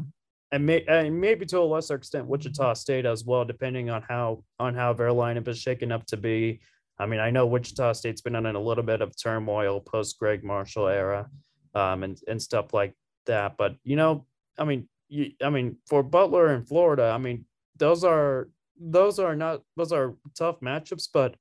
and, 0.51 0.65
may, 0.65 0.83
and 0.88 1.19
maybe 1.19 1.45
to 1.47 1.59
a 1.59 1.61
lesser 1.61 1.95
extent 1.95 2.25
Wichita 2.25 2.73
State 2.73 3.05
as 3.05 3.23
well, 3.23 3.45
depending 3.45 3.89
on 3.89 4.01
how 4.07 4.43
on 4.59 4.73
how 4.73 4.93
their 4.93 5.09
lineup 5.09 5.47
is 5.47 5.59
shaken 5.59 5.91
up 5.91 6.05
to 6.07 6.17
be. 6.17 6.61
I 6.99 7.05
mean, 7.05 7.19
I 7.19 7.29
know 7.29 7.45
Wichita 7.45 7.93
State's 7.93 8.21
been 8.21 8.35
in 8.35 8.45
a 8.45 8.59
little 8.59 8.83
bit 8.83 9.01
of 9.01 9.13
turmoil 9.21 9.79
post 9.79 10.17
Gregg 10.17 10.43
Marshall 10.43 10.88
era, 10.88 11.29
um, 11.75 12.03
and 12.03 12.19
and 12.27 12.41
stuff 12.41 12.73
like 12.73 12.95
that. 13.27 13.55
But 13.57 13.75
you 13.83 13.95
know, 13.95 14.25
I 14.57 14.63
mean, 14.63 14.89
you, 15.07 15.31
I 15.43 15.49
mean, 15.49 15.77
for 15.88 16.01
Butler 16.01 16.47
and 16.47 16.67
Florida, 16.67 17.11
I 17.13 17.19
mean, 17.19 17.45
those 17.77 18.03
are 18.03 18.49
those 18.79 19.19
are 19.19 19.35
not 19.35 19.61
those 19.75 19.91
are 19.91 20.15
tough 20.35 20.59
matchups, 20.61 21.09
but 21.13 21.35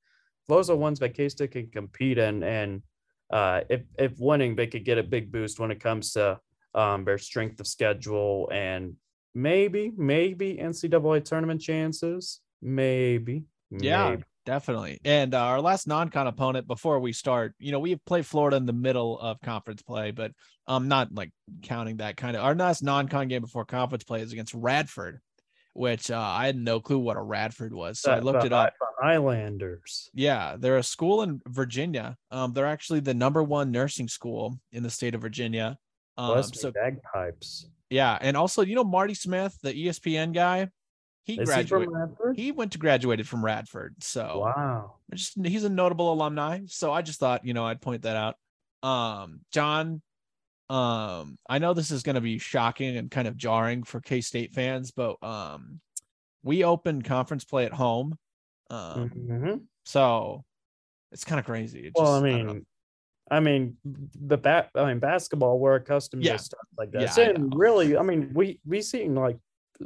those 0.49 0.71
are 0.71 0.77
ones 0.77 0.99
that 1.01 1.15
K 1.15 1.29
State 1.29 1.53
can 1.53 1.69
compete 1.69 2.19
in, 2.19 2.43
and 2.43 2.83
uh, 3.31 3.63
if 3.69 3.83
if 3.99 4.19
winning, 4.19 4.55
they 4.55 4.67
could 4.67 4.85
get 4.85 4.99
a 4.99 5.03
big 5.03 5.33
boost 5.33 5.59
when 5.59 5.71
it 5.71 5.81
comes 5.81 6.13
to 6.13 6.39
um, 6.75 7.05
their 7.05 7.19
strength 7.19 7.59
of 7.59 7.67
schedule 7.67 8.49
and 8.53 8.95
maybe 9.35 9.93
maybe 9.97 10.57
NCAA 10.57 11.25
tournament 11.25 11.61
chances, 11.61 12.41
maybe. 12.63 13.45
Yeah, 13.71 14.11
maybe. 14.11 14.23
definitely. 14.45 15.01
And 15.05 15.35
uh, 15.35 15.43
our 15.43 15.61
last 15.61 15.89
non-con 15.89 16.27
opponent 16.27 16.67
before 16.69 17.01
we 17.01 17.13
start, 17.13 17.55
you 17.59 17.73
know, 17.73 17.81
we 17.81 17.97
play 17.97 18.23
Florida 18.23 18.57
in 18.57 18.67
the 18.67 18.73
middle 18.73 19.19
of 19.19 19.41
conference 19.41 19.83
play, 19.83 20.11
but 20.13 20.33
um, 20.69 20.89
not 20.89 21.13
like 21.13 21.33
counting 21.63 21.97
that 21.97 22.17
kind 22.17 22.37
of. 22.37 22.45
Our 22.45 22.55
last 22.55 22.83
non-con 22.83 23.29
game 23.29 23.43
before 23.43 23.65
conference 23.65 24.05
play 24.05 24.21
is 24.21 24.33
against 24.33 24.55
Radford, 24.55 25.21
which 25.77 26.11
uh, 26.11 26.19
I 26.19 26.47
had 26.47 26.57
no 26.57 26.81
clue 26.81 26.99
what 26.99 27.17
a 27.17 27.23
Radford 27.23 27.73
was, 27.73 28.01
so 28.01 28.13
I 28.13 28.19
looked 28.21 28.41
the 28.41 28.47
it 28.47 28.53
up. 28.53 28.73
Islanders. 29.03 30.11
Yeah, 30.15 30.57
they're 30.59 30.79
a 30.79 30.83
school 30.83 31.23
in 31.23 31.41
Virginia. 31.47 32.17
Um, 32.31 32.53
they're 32.53 32.67
actually 32.67 33.01
the 33.01 33.15
number 33.15 33.43
one 33.43 33.71
nursing 33.71 34.09
school 34.09 34.59
in 34.73 34.83
the 34.83 34.91
state 34.91 35.15
of 35.15 35.21
Virginia. 35.21 35.77
Um, 36.17 36.31
West 36.37 36.57
so 36.57 36.73
Bagpipes. 36.73 37.69
yeah, 37.91 38.17
and 38.21 38.37
also 38.37 38.63
you 38.63 38.75
know 38.75 38.85
Marty 38.85 39.15
Smith, 39.15 39.57
the 39.63 39.73
ESPN 39.73 40.33
guy, 40.33 40.69
he 41.25 41.35
Is 41.35 41.41
he 41.41 41.45
graduated. 41.45 41.89
from 42.19 42.35
He 42.35 42.53
went 42.53 42.73
to 42.73 42.79
graduated 42.79 43.29
from 43.29 43.45
Radford, 43.45 43.97
so 44.03 44.43
Wow. 44.47 44.95
just 45.13 45.35
he's 45.45 45.65
a 45.65 45.69
notable 45.69 46.13
alumni. 46.13 46.61
So 46.67 46.93
I 46.93 47.03
just 47.03 47.21
thought, 47.21 47.45
you 47.45 47.53
know, 47.53 47.67
I'd 47.67 47.83
point 47.83 48.03
that 48.03 48.17
out. 48.17 48.37
Um, 48.89 49.41
John, 49.53 50.01
um, 50.69 51.39
I 51.49 51.59
know 51.59 51.75
this 51.75 51.91
is 51.91 52.03
going 52.03 52.15
to 52.17 52.21
be 52.21 52.39
shocking 52.39 52.97
and 52.97 53.11
kind 53.11 53.29
of 53.29 53.37
jarring 53.37 53.85
for 53.85 54.01
K 54.01 54.21
State 54.21 54.53
fans, 54.53 54.91
but 54.91 55.17
um, 55.23 55.81
we 56.43 56.65
opened 56.65 57.05
conference 57.05 57.45
play 57.45 57.65
at 57.67 57.73
home, 57.73 58.17
um, 58.71 59.11
Mhm. 59.11 59.63
so 59.85 60.45
it's 61.13 61.25
kind 61.25 61.39
of 61.39 61.45
crazy. 61.47 61.87
It 61.87 61.93
Well, 61.97 62.15
I 62.25 62.29
just- 62.31 62.45
mean, 62.47 62.67
I 63.31 63.41
mean, 63.41 63.77
the 63.85 64.37
bat. 64.39 64.71
I 64.75 64.87
mean, 64.87 65.01
basketball. 65.01 65.59
We're 65.59 65.75
accustomed 65.77 66.23
Yeah. 66.25 66.37
to 66.37 66.39
stuff 66.39 66.61
like 66.79 66.93
that. 66.93 67.19
I 67.19 67.23
and 67.23 67.51
know. 67.51 67.57
really, 67.57 67.97
I 67.97 68.03
mean, 68.03 68.33
we 68.35 68.61
we 68.65 68.81
seen 68.83 69.15
like 69.17 69.39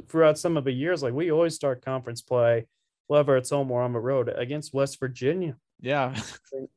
throughout 0.07 0.37
some 0.37 0.57
of 0.57 0.63
the 0.63 0.71
years, 0.71 1.01
like 1.03 1.13
we 1.13 1.31
always 1.31 1.55
start 1.55 1.83
conference 1.83 2.21
play, 2.21 2.67
whether 3.07 3.35
it's 3.37 3.49
home 3.49 3.71
or 3.71 3.81
on 3.81 3.93
the 3.93 3.99
road, 3.99 4.29
against 4.29 4.73
West 4.73 4.99
Virginia. 4.99 5.57
yeah, 5.79 6.13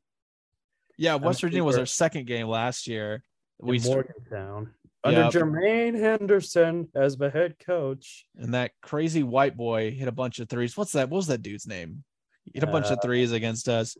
yeah. 0.97 1.15
West 1.15 1.41
Virginia 1.41 1.63
was 1.63 1.77
our 1.77 1.85
second 1.85 2.25
game 2.25 2.47
last 2.47 2.87
year. 2.87 3.23
We 3.59 3.79
Morgantown 3.79 4.73
under 5.03 5.21
Yep. 5.21 5.31
Jermaine 5.33 5.99
Henderson 5.99 6.89
as 6.95 7.15
the 7.17 7.29
head 7.29 7.57
coach. 7.59 8.25
and 8.37 8.53
that 8.53 8.71
crazy 8.81 9.23
white 9.23 9.55
boy 9.55 9.91
hit 9.91 10.07
a 10.07 10.11
bunch 10.11 10.39
of 10.39 10.49
threes. 10.49 10.75
What's 10.75 10.91
that? 10.93 11.09
What 11.09 11.17
was 11.17 11.27
that 11.27 11.41
dude's 11.41 11.67
name? 11.67 12.03
He 12.43 12.51
hit 12.55 12.63
a 12.63 12.67
bunch 12.71 12.87
of 12.87 12.97
Uh, 12.97 13.01
threes 13.01 13.31
against 13.31 13.67
us, 13.69 13.97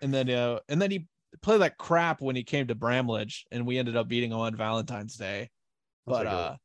and 0.00 0.12
then 0.12 0.28
uh, 0.30 0.60
and 0.68 0.80
then 0.80 0.90
he 0.90 1.06
played 1.42 1.60
like 1.60 1.76
crap 1.76 2.20
when 2.20 2.36
he 2.36 2.42
came 2.44 2.66
to 2.68 2.74
Bramlage, 2.74 3.44
and 3.52 3.66
we 3.66 3.78
ended 3.78 3.96
up 3.96 4.08
beating 4.08 4.30
him 4.32 4.38
on 4.38 4.56
Valentine's 4.56 5.16
Day. 5.16 5.50
But 6.06 6.26
uh, 6.26 6.56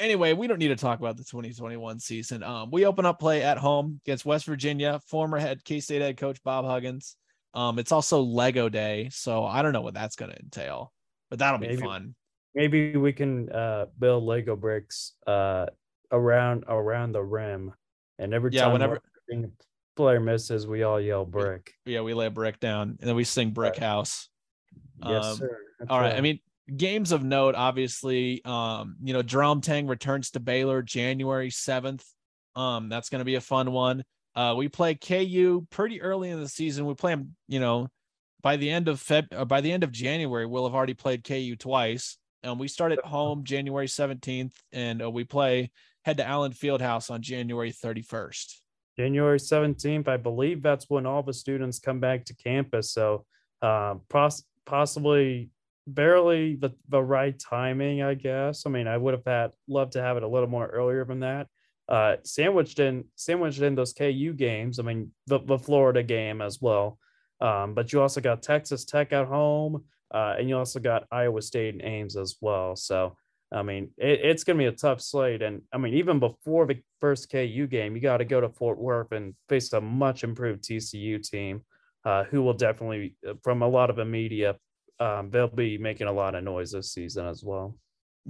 anyway, 0.00 0.32
we 0.34 0.46
don't 0.46 0.58
need 0.58 0.68
to 0.68 0.76
talk 0.76 0.98
about 1.00 1.16
the 1.16 1.24
2021 1.24 2.00
season. 2.00 2.42
Um, 2.42 2.70
we 2.70 2.84
open 2.86 3.04
up 3.06 3.18
play 3.18 3.42
at 3.42 3.58
home 3.58 4.00
against 4.04 4.24
West 4.24 4.46
Virginia, 4.46 5.00
former 5.06 5.38
head 5.38 5.64
K 5.64 5.80
State 5.80 6.00
head 6.02 6.16
coach 6.16 6.42
Bob 6.42 6.64
Huggins. 6.64 7.16
Um, 7.54 7.78
it's 7.78 7.92
also 7.92 8.20
Lego 8.20 8.68
Day, 8.68 9.08
so 9.10 9.44
I 9.44 9.62
don't 9.62 9.72
know 9.72 9.80
what 9.82 9.94
that's 9.94 10.16
going 10.16 10.30
to 10.30 10.38
entail, 10.38 10.92
but 11.30 11.38
that'll 11.38 11.58
be 11.60 11.76
fun. 11.76 12.14
maybe 12.54 12.96
we 12.96 13.12
can 13.12 13.50
uh, 13.50 13.86
build 13.98 14.24
Lego 14.24 14.56
bricks 14.56 15.12
uh, 15.26 15.66
around 16.12 16.64
around 16.68 17.12
the 17.12 17.22
rim, 17.22 17.72
and 18.18 18.32
every 18.34 18.50
Yeah, 18.52 18.64
time 18.64 18.72
whenever- 18.72 19.00
player 19.96 20.20
misses, 20.20 20.66
we 20.66 20.84
all 20.84 21.00
yell 21.00 21.24
brick. 21.24 21.72
Yeah, 21.84 22.02
we 22.02 22.14
lay 22.14 22.26
a 22.26 22.30
brick 22.30 22.60
down, 22.60 22.96
and 23.00 23.08
then 23.08 23.16
we 23.16 23.24
sing 23.24 23.50
Brick 23.50 23.76
House. 23.76 24.28
Yes, 25.04 25.24
Um, 25.24 25.36
sir. 25.38 25.58
That's 25.80 25.90
All 25.90 26.00
right. 26.00 26.14
I 26.14 26.20
mean, 26.20 26.38
games 26.76 27.10
of 27.10 27.24
note, 27.24 27.56
obviously, 27.56 28.40
um, 28.44 28.96
you 29.02 29.12
know, 29.12 29.22
Jerome 29.22 29.60
Tang 29.60 29.88
returns 29.88 30.30
to 30.30 30.40
Baylor 30.40 30.82
January 30.82 31.50
7th. 31.50 32.04
Um, 32.54 32.88
that's 32.88 33.08
going 33.08 33.18
to 33.20 33.24
be 33.24 33.34
a 33.34 33.40
fun 33.40 33.72
one. 33.72 34.04
Uh, 34.36 34.54
we 34.56 34.68
play 34.68 34.94
KU 34.94 35.66
pretty 35.70 36.00
early 36.00 36.30
in 36.30 36.40
the 36.40 36.48
season. 36.48 36.86
We 36.86 36.94
play 36.94 37.12
them, 37.14 37.34
you 37.48 37.58
know, 37.58 37.88
by 38.42 38.56
the 38.56 38.70
end 38.70 38.88
of 38.88 39.00
Feb, 39.02 39.26
or 39.36 39.44
by 39.44 39.60
the 39.60 39.72
end 39.72 39.84
of 39.84 39.92
January, 39.92 40.46
we'll 40.46 40.66
have 40.66 40.74
already 40.74 40.94
played 40.94 41.24
KU 41.24 41.56
twice. 41.56 42.18
And 42.42 42.58
we 42.58 42.68
start 42.68 42.92
at 42.92 43.04
home 43.04 43.44
January 43.44 43.86
17th, 43.88 44.52
and 44.72 45.02
uh, 45.02 45.10
we 45.10 45.24
play 45.24 45.70
head 46.04 46.18
to 46.18 46.26
Allen 46.26 46.52
Fieldhouse 46.52 47.10
on 47.10 47.20
January 47.20 47.72
31st. 47.72 48.54
January 48.96 49.38
17th, 49.38 50.08
I 50.08 50.16
believe 50.16 50.62
that's 50.62 50.86
when 50.88 51.06
all 51.06 51.22
the 51.22 51.32
students 51.32 51.78
come 51.78 52.00
back 52.00 52.24
to 52.26 52.34
campus. 52.34 52.92
So 52.92 53.24
um, 53.62 54.02
poss- 54.08 54.44
possibly 54.66 55.50
barely 55.86 56.56
the, 56.56 56.70
the 56.88 57.02
right 57.02 57.38
timing, 57.38 58.02
I 58.02 58.14
guess. 58.14 58.64
I 58.66 58.70
mean, 58.70 58.86
I 58.86 58.96
would 58.96 59.14
have 59.14 59.24
had 59.24 59.52
loved 59.68 59.92
to 59.92 60.02
have 60.02 60.16
it 60.16 60.22
a 60.22 60.28
little 60.28 60.48
more 60.48 60.66
earlier 60.66 61.04
than 61.04 61.20
that. 61.20 61.48
Uh, 61.88 62.16
sandwiched 62.22 62.80
in 62.80 63.04
sandwiched 63.14 63.62
in 63.62 63.74
those 63.74 63.94
KU 63.94 64.34
games. 64.34 64.78
I 64.78 64.82
mean, 64.82 65.10
the, 65.26 65.38
the 65.38 65.58
Florida 65.58 66.02
game 66.02 66.42
as 66.42 66.60
well. 66.60 66.98
Um, 67.40 67.74
but 67.74 67.92
you 67.92 68.00
also 68.00 68.20
got 68.20 68.42
Texas 68.42 68.84
Tech 68.84 69.12
at 69.12 69.26
home, 69.26 69.84
uh, 70.12 70.34
and 70.38 70.48
you 70.48 70.56
also 70.56 70.80
got 70.80 71.06
Iowa 71.10 71.42
State 71.42 71.74
and 71.74 71.82
Ames 71.82 72.16
as 72.16 72.36
well. 72.40 72.74
So 72.76 73.16
I 73.50 73.62
mean, 73.62 73.90
it, 73.96 74.20
it's 74.22 74.44
going 74.44 74.58
to 74.58 74.62
be 74.62 74.66
a 74.66 74.72
tough 74.72 75.00
slate. 75.00 75.42
And 75.42 75.62
I 75.72 75.78
mean, 75.78 75.94
even 75.94 76.18
before 76.18 76.66
the 76.66 76.80
first 77.00 77.30
KU 77.30 77.66
game, 77.66 77.94
you 77.94 78.02
got 78.02 78.18
to 78.18 78.24
go 78.24 78.40
to 78.40 78.48
Fort 78.48 78.78
Worth 78.78 79.12
and 79.12 79.34
face 79.48 79.72
a 79.72 79.80
much 79.80 80.24
improved 80.24 80.62
TCU 80.62 81.22
team, 81.22 81.62
uh, 82.04 82.24
who 82.24 82.42
will 82.42 82.54
definitely, 82.54 83.16
uh, 83.26 83.34
from 83.42 83.62
a 83.62 83.68
lot 83.68 83.90
of 83.90 83.96
the 83.96 84.04
media, 84.04 84.56
um, 85.00 85.30
they'll 85.30 85.48
be 85.48 85.78
making 85.78 86.08
a 86.08 86.12
lot 86.12 86.34
of 86.34 86.44
noise 86.44 86.72
this 86.72 86.92
season 86.92 87.26
as 87.26 87.42
well. 87.42 87.76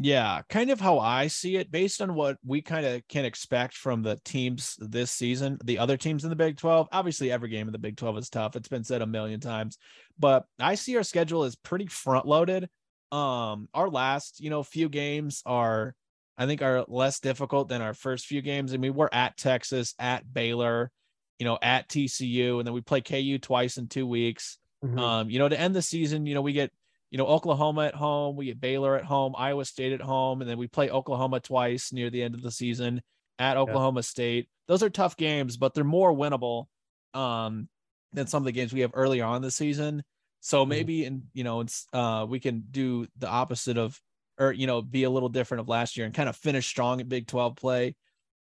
Yeah, 0.01 0.43
kind 0.49 0.71
of 0.71 0.81
how 0.81 1.01
I 1.01 1.27
see 1.27 1.57
it, 1.57 1.73
based 1.73 2.01
on 2.01 2.15
what 2.15 2.37
we 2.45 2.63
kind 2.63 2.87
of 2.87 3.07
can 3.09 3.25
expect 3.25 3.75
from 3.75 4.03
the 4.03 4.17
teams 4.25 4.77
this 4.79 5.11
season, 5.11 5.59
the 5.65 5.79
other 5.79 5.97
teams 5.97 6.23
in 6.23 6.31
the 6.31 6.37
Big 6.37 6.57
12. 6.57 6.89
Obviously, 6.93 7.33
every 7.33 7.49
game 7.49 7.67
in 7.67 7.73
the 7.73 7.79
Big 7.79 7.97
12 7.97 8.19
is 8.19 8.31
tough. 8.31 8.55
It's 8.55 8.69
been 8.69 8.85
said 8.85 9.03
a 9.03 9.07
million 9.07 9.41
times, 9.41 9.77
but 10.17 10.45
I 10.61 10.77
see 10.77 10.97
our 10.97 11.03
schedule 11.03 11.45
is 11.45 11.57
pretty 11.57 11.87
front 11.87 12.27
loaded. 12.27 12.69
Um, 13.11 13.69
our 13.75 13.91
last, 13.91 14.39
you 14.41 14.51
know, 14.51 14.63
few 14.63 14.89
games 14.89 15.43
are, 15.45 15.97
I 16.37 16.47
think, 16.47 16.63
are 16.63 16.85
less 16.87 17.19
difficult 17.19 17.69
than 17.69 17.83
our 17.83 17.95
first 17.95 18.27
few 18.27 18.41
games. 18.41 18.73
I 18.73 18.77
mean, 18.77 18.95
we're 18.95 19.09
at 19.11 19.37
Texas, 19.37 19.95
at 19.99 20.33
Baylor, 20.33 20.93
you 21.41 21.45
know, 21.45 21.59
at 21.61 21.89
TCU, 21.89 22.59
and 22.59 22.67
then 22.67 22.75
we 22.75 22.83
play 22.83 23.01
KU 23.01 23.39
twice 23.39 23.79
in 23.79 23.89
two 23.89 24.07
weeks. 24.07 24.59
Mhm. 24.85 24.99
Um, 24.99 25.31
you 25.31 25.41
know, 25.41 25.49
to 25.49 25.59
end 25.59 25.75
the 25.75 25.83
season, 25.83 26.25
you 26.25 26.35
know, 26.35 26.43
we 26.43 26.53
get, 26.53 26.71
you 27.11 27.19
know, 27.19 27.27
Oklahoma 27.27 27.87
at 27.87 27.95
home, 27.95 28.37
we 28.37 28.47
get 28.47 28.61
Baylor 28.61 28.97
at 28.97 29.05
home, 29.05 29.35
Iowa 29.37 29.65
State 29.65 29.93
at 29.93 30.01
home, 30.01 30.41
and 30.43 30.51
then 30.51 30.59
we 30.59 30.67
play 30.69 30.91
Oklahoma 30.91 31.41
twice 31.41 31.93
near 31.93 32.11
the 32.11 32.23
end 32.23 32.35
of 32.35 32.43
the 32.43 32.51
season 32.51 33.03
at 33.39 33.57
Oklahoma 33.57 34.03
State. 34.03 34.49
Those 34.67 34.83
are 34.83 34.91
tough 34.91 35.17
games, 35.17 35.57
but 35.57 35.75
they're 35.75 35.85
more 35.85 36.13
winnable 36.13 36.67
um 37.15 37.69
than 38.13 38.27
some 38.27 38.43
of 38.43 38.47
the 38.47 38.53
games 38.53 38.73
we 38.73 38.81
have 38.81 38.91
earlier 38.95 39.25
on 39.25 39.43
the 39.43 39.51
season. 39.51 40.03
So 40.41 40.65
Mhm. 40.65 40.69
maybe 40.69 41.05
and 41.05 41.23
you 41.33 41.45
know, 41.45 41.61
it's 41.61 41.87
uh 41.93 42.27
we 42.29 42.41
can 42.41 42.65
do 42.71 43.07
the 43.17 43.29
opposite 43.29 43.79
of 43.79 44.01
or 44.39 44.53
you 44.53 44.67
know, 44.67 44.83
be 44.83 45.05
a 45.05 45.11
little 45.11 45.29
different 45.31 45.61
of 45.63 45.69
last 45.69 45.97
year 45.97 46.07
and 46.07 46.15
kind 46.15 46.29
of 46.29 46.37
finish 46.37 46.67
strong 46.67 47.01
at 47.01 47.09
Big 47.09 47.27
12 47.27 47.57
play. 47.57 47.97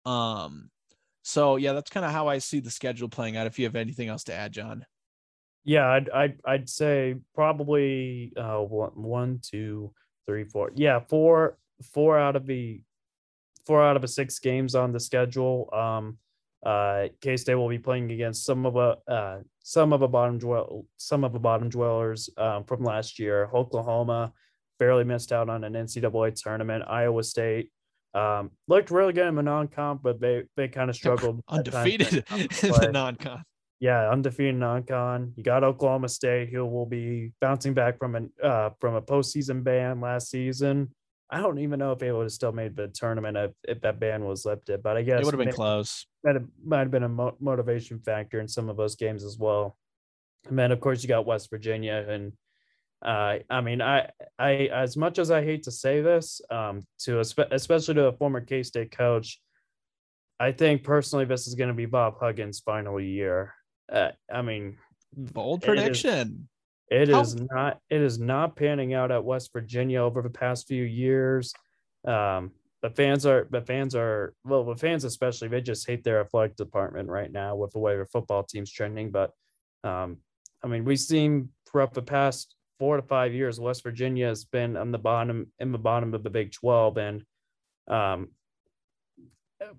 Um 0.05 0.69
so 1.23 1.57
yeah, 1.57 1.73
that's 1.73 1.89
kind 1.89 2.05
of 2.05 2.11
how 2.11 2.27
I 2.27 2.37
see 2.39 2.59
the 2.61 2.71
schedule 2.71 3.09
playing 3.09 3.37
out. 3.37 3.47
If 3.47 3.59
you 3.59 3.65
have 3.65 3.75
anything 3.75 4.07
else 4.09 4.23
to 4.25 4.33
add, 4.33 4.53
John. 4.53 4.85
Yeah, 5.67 5.85
I'd 5.89 6.09
I'd, 6.11 6.39
I'd 6.45 6.69
say 6.69 7.15
probably 7.35 8.31
uh 8.37 8.59
one, 8.59 8.91
one, 8.95 9.39
two, 9.43 9.91
three, 10.25 10.45
four. 10.45 10.71
Yeah, 10.75 11.01
four 11.01 11.57
four 11.83 12.17
out 12.17 12.37
of 12.37 12.45
the 12.47 12.81
four 13.65 13.83
out 13.83 13.97
of 13.97 14.01
the 14.01 14.07
six 14.07 14.39
games 14.39 14.75
on 14.75 14.93
the 14.93 14.99
schedule. 14.99 15.69
Um, 15.73 16.17
uh, 16.65 17.09
K 17.19 17.35
State 17.35 17.55
will 17.55 17.67
be 17.67 17.79
playing 17.79 18.13
against 18.13 18.45
some 18.45 18.65
of 18.65 18.77
a 18.77 18.97
uh, 19.11 19.39
some 19.61 19.91
of 19.91 20.01
a 20.03 20.07
bottom 20.07 20.37
dwell 20.37 20.85
some 20.95 21.25
of 21.25 21.33
the 21.33 21.39
bottom 21.39 21.67
dwellers 21.67 22.29
um, 22.37 22.63
from 22.63 22.85
last 22.85 23.19
year. 23.19 23.49
Oklahoma 23.53 24.31
barely 24.79 25.03
missed 25.03 25.33
out 25.33 25.49
on 25.49 25.65
an 25.65 25.73
NCAA 25.73 26.41
tournament. 26.41 26.85
Iowa 26.87 27.23
State 27.23 27.71
um, 28.13 28.51
looked 28.69 28.89
really 28.89 29.11
good 29.11 29.27
in 29.27 29.35
the 29.35 29.43
non-comp, 29.43 30.01
but 30.01 30.21
they 30.21 30.43
they 30.55 30.69
kind 30.69 30.89
of 30.89 30.95
struggled. 30.95 31.41
Undefeated 31.49 32.23
in 32.31 32.47
the 32.47 32.89
non-con. 32.93 33.43
Yeah, 33.79 34.09
undefeated 34.09 34.55
non-con. 34.55 35.33
You 35.35 35.43
got 35.43 35.63
Oklahoma 35.63 36.09
State, 36.09 36.49
who 36.49 36.65
will 36.65 36.87
be 36.87 37.33
bouncing 37.39 37.73
back 37.73 37.99
from 37.99 38.15
an 38.15 38.31
uh, 38.43 38.71
from 38.79 38.95
a 38.95 39.01
postseason 39.01 39.63
ban 39.63 40.01
last 40.01 40.31
season. 40.31 40.89
I 41.29 41.41
don't 41.41 41.59
even 41.59 41.77
know 41.77 41.91
if 41.91 41.99
they 41.99 42.11
would 42.11 42.23
have 42.23 42.31
still 42.31 42.53
made 42.53 42.75
the 42.75 42.87
tournament 42.87 43.37
if, 43.37 43.51
if 43.67 43.81
that 43.81 43.99
ban 43.99 44.23
was 44.25 44.45
lifted, 44.45 44.81
but 44.81 44.95
I 44.97 45.01
guess 45.01 45.21
it 45.21 45.25
would 45.25 45.33
have 45.33 45.45
been 45.45 45.53
close. 45.53 46.07
That 46.23 46.37
might 46.63 46.79
have 46.79 46.91
been 46.91 47.03
a 47.03 47.09
mo- 47.09 47.35
motivation 47.39 47.99
factor 47.99 48.39
in 48.39 48.47
some 48.47 48.69
of 48.69 48.77
those 48.77 48.95
games 48.95 49.23
as 49.23 49.37
well. 49.37 49.77
And 50.47 50.57
then, 50.57 50.71
of 50.71 50.79
course, 50.79 51.03
you 51.03 51.09
got 51.09 51.25
West 51.25 51.49
Virginia, 51.49 52.05
and 52.07 52.31
uh, 53.05 53.39
I 53.49 53.61
mean, 53.61 53.81
I, 53.81 54.09
I, 54.39 54.69
as 54.73 54.97
much 54.97 55.19
as 55.19 55.29
I 55.29 55.43
hate 55.43 55.63
to 55.63 55.71
say 55.71 56.01
this, 56.01 56.41
um, 56.49 56.87
to 57.01 57.19
especially 57.19 57.93
to 57.95 58.05
a 58.05 58.13
former 58.13 58.41
K 58.41 58.63
State 58.63 58.91
coach, 58.91 59.39
I 60.39 60.51
think 60.51 60.83
personally 60.83 61.25
this 61.25 61.45
is 61.45 61.55
going 61.55 61.67
to 61.67 61.75
be 61.75 61.85
Bob 61.85 62.19
Huggins' 62.19 62.59
final 62.59 62.99
year. 62.99 63.53
Uh, 63.91 64.11
I 64.31 64.41
mean, 64.41 64.77
bold 65.15 65.63
prediction. 65.63 66.49
It 66.89 67.09
is 67.09 67.35
not. 67.35 67.79
It 67.89 68.01
is 68.01 68.17
not 68.19 68.55
panning 68.55 68.93
out 68.93 69.11
at 69.11 69.23
West 69.23 69.51
Virginia 69.51 70.01
over 70.01 70.21
the 70.21 70.29
past 70.29 70.67
few 70.67 70.83
years. 70.83 71.53
Um, 72.05 72.51
the 72.81 72.89
fans 72.89 73.25
are. 73.25 73.47
The 73.49 73.61
fans 73.61 73.95
are. 73.95 74.33
Well, 74.45 74.63
the 74.63 74.75
fans 74.75 75.03
especially. 75.03 75.49
They 75.49 75.61
just 75.61 75.87
hate 75.87 76.03
their 76.03 76.21
athletic 76.21 76.55
department 76.55 77.09
right 77.09 77.31
now 77.31 77.55
with 77.55 77.71
the 77.71 77.79
way 77.79 77.95
their 77.95 78.05
football 78.05 78.43
team's 78.43 78.71
trending. 78.71 79.11
But, 79.11 79.31
um, 79.83 80.17
I 80.63 80.67
mean, 80.67 80.85
we've 80.85 80.99
seen 80.99 81.49
throughout 81.69 81.93
the 81.93 82.01
past 82.01 82.55
four 82.79 82.95
to 82.95 83.01
five 83.01 83.33
years, 83.33 83.59
West 83.59 83.83
Virginia 83.83 84.27
has 84.27 84.45
been 84.45 84.77
on 84.77 84.91
the 84.91 84.97
bottom 84.97 85.51
in 85.59 85.71
the 85.71 85.77
bottom 85.77 86.13
of 86.13 86.23
the 86.23 86.29
Big 86.29 86.51
Twelve, 86.53 86.97
and 86.97 87.23
um, 87.87 88.29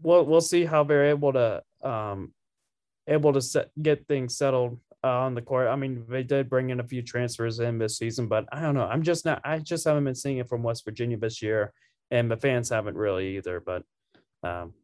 we'll 0.03 0.25
we'll 0.27 0.41
see 0.41 0.65
how 0.65 0.85
they're 0.85 1.07
able 1.07 1.33
to 1.33 1.63
um, 1.83 2.33
able 3.09 3.33
to 3.33 3.41
set, 3.41 3.71
get 3.83 4.07
things 4.07 4.37
settled 4.37 4.79
uh, 5.03 5.09
on 5.09 5.35
the 5.35 5.43
court. 5.43 5.69
I 5.69 5.77
mean, 5.77 6.05
they 6.09 6.23
did 6.23 6.49
bring 6.49 6.71
in 6.71 6.81
a 6.81 6.87
few 6.87 7.03
transfers 7.03 7.61
in 7.61 7.79
this 7.79 7.99
season, 7.99 8.29
but 8.29 8.47
I 8.53 8.61
don't 8.61 8.75
know. 8.75 8.85
I'm 8.85 9.03
just 9.03 9.25
not. 9.25 9.41
I 9.45 9.59
just 9.59 9.85
haven't 9.85 10.05
been 10.05 10.15
seeing 10.15 10.39
it 10.39 10.49
from 10.49 10.63
West 10.63 10.85
Virginia 10.85 11.17
this 11.17 11.43
year, 11.43 11.73
and 12.11 12.31
the 12.31 12.37
fans 12.37 12.69
haven't 12.69 12.97
really 12.97 13.37
either. 13.37 13.61
But 13.61 13.83
um, 14.43 14.75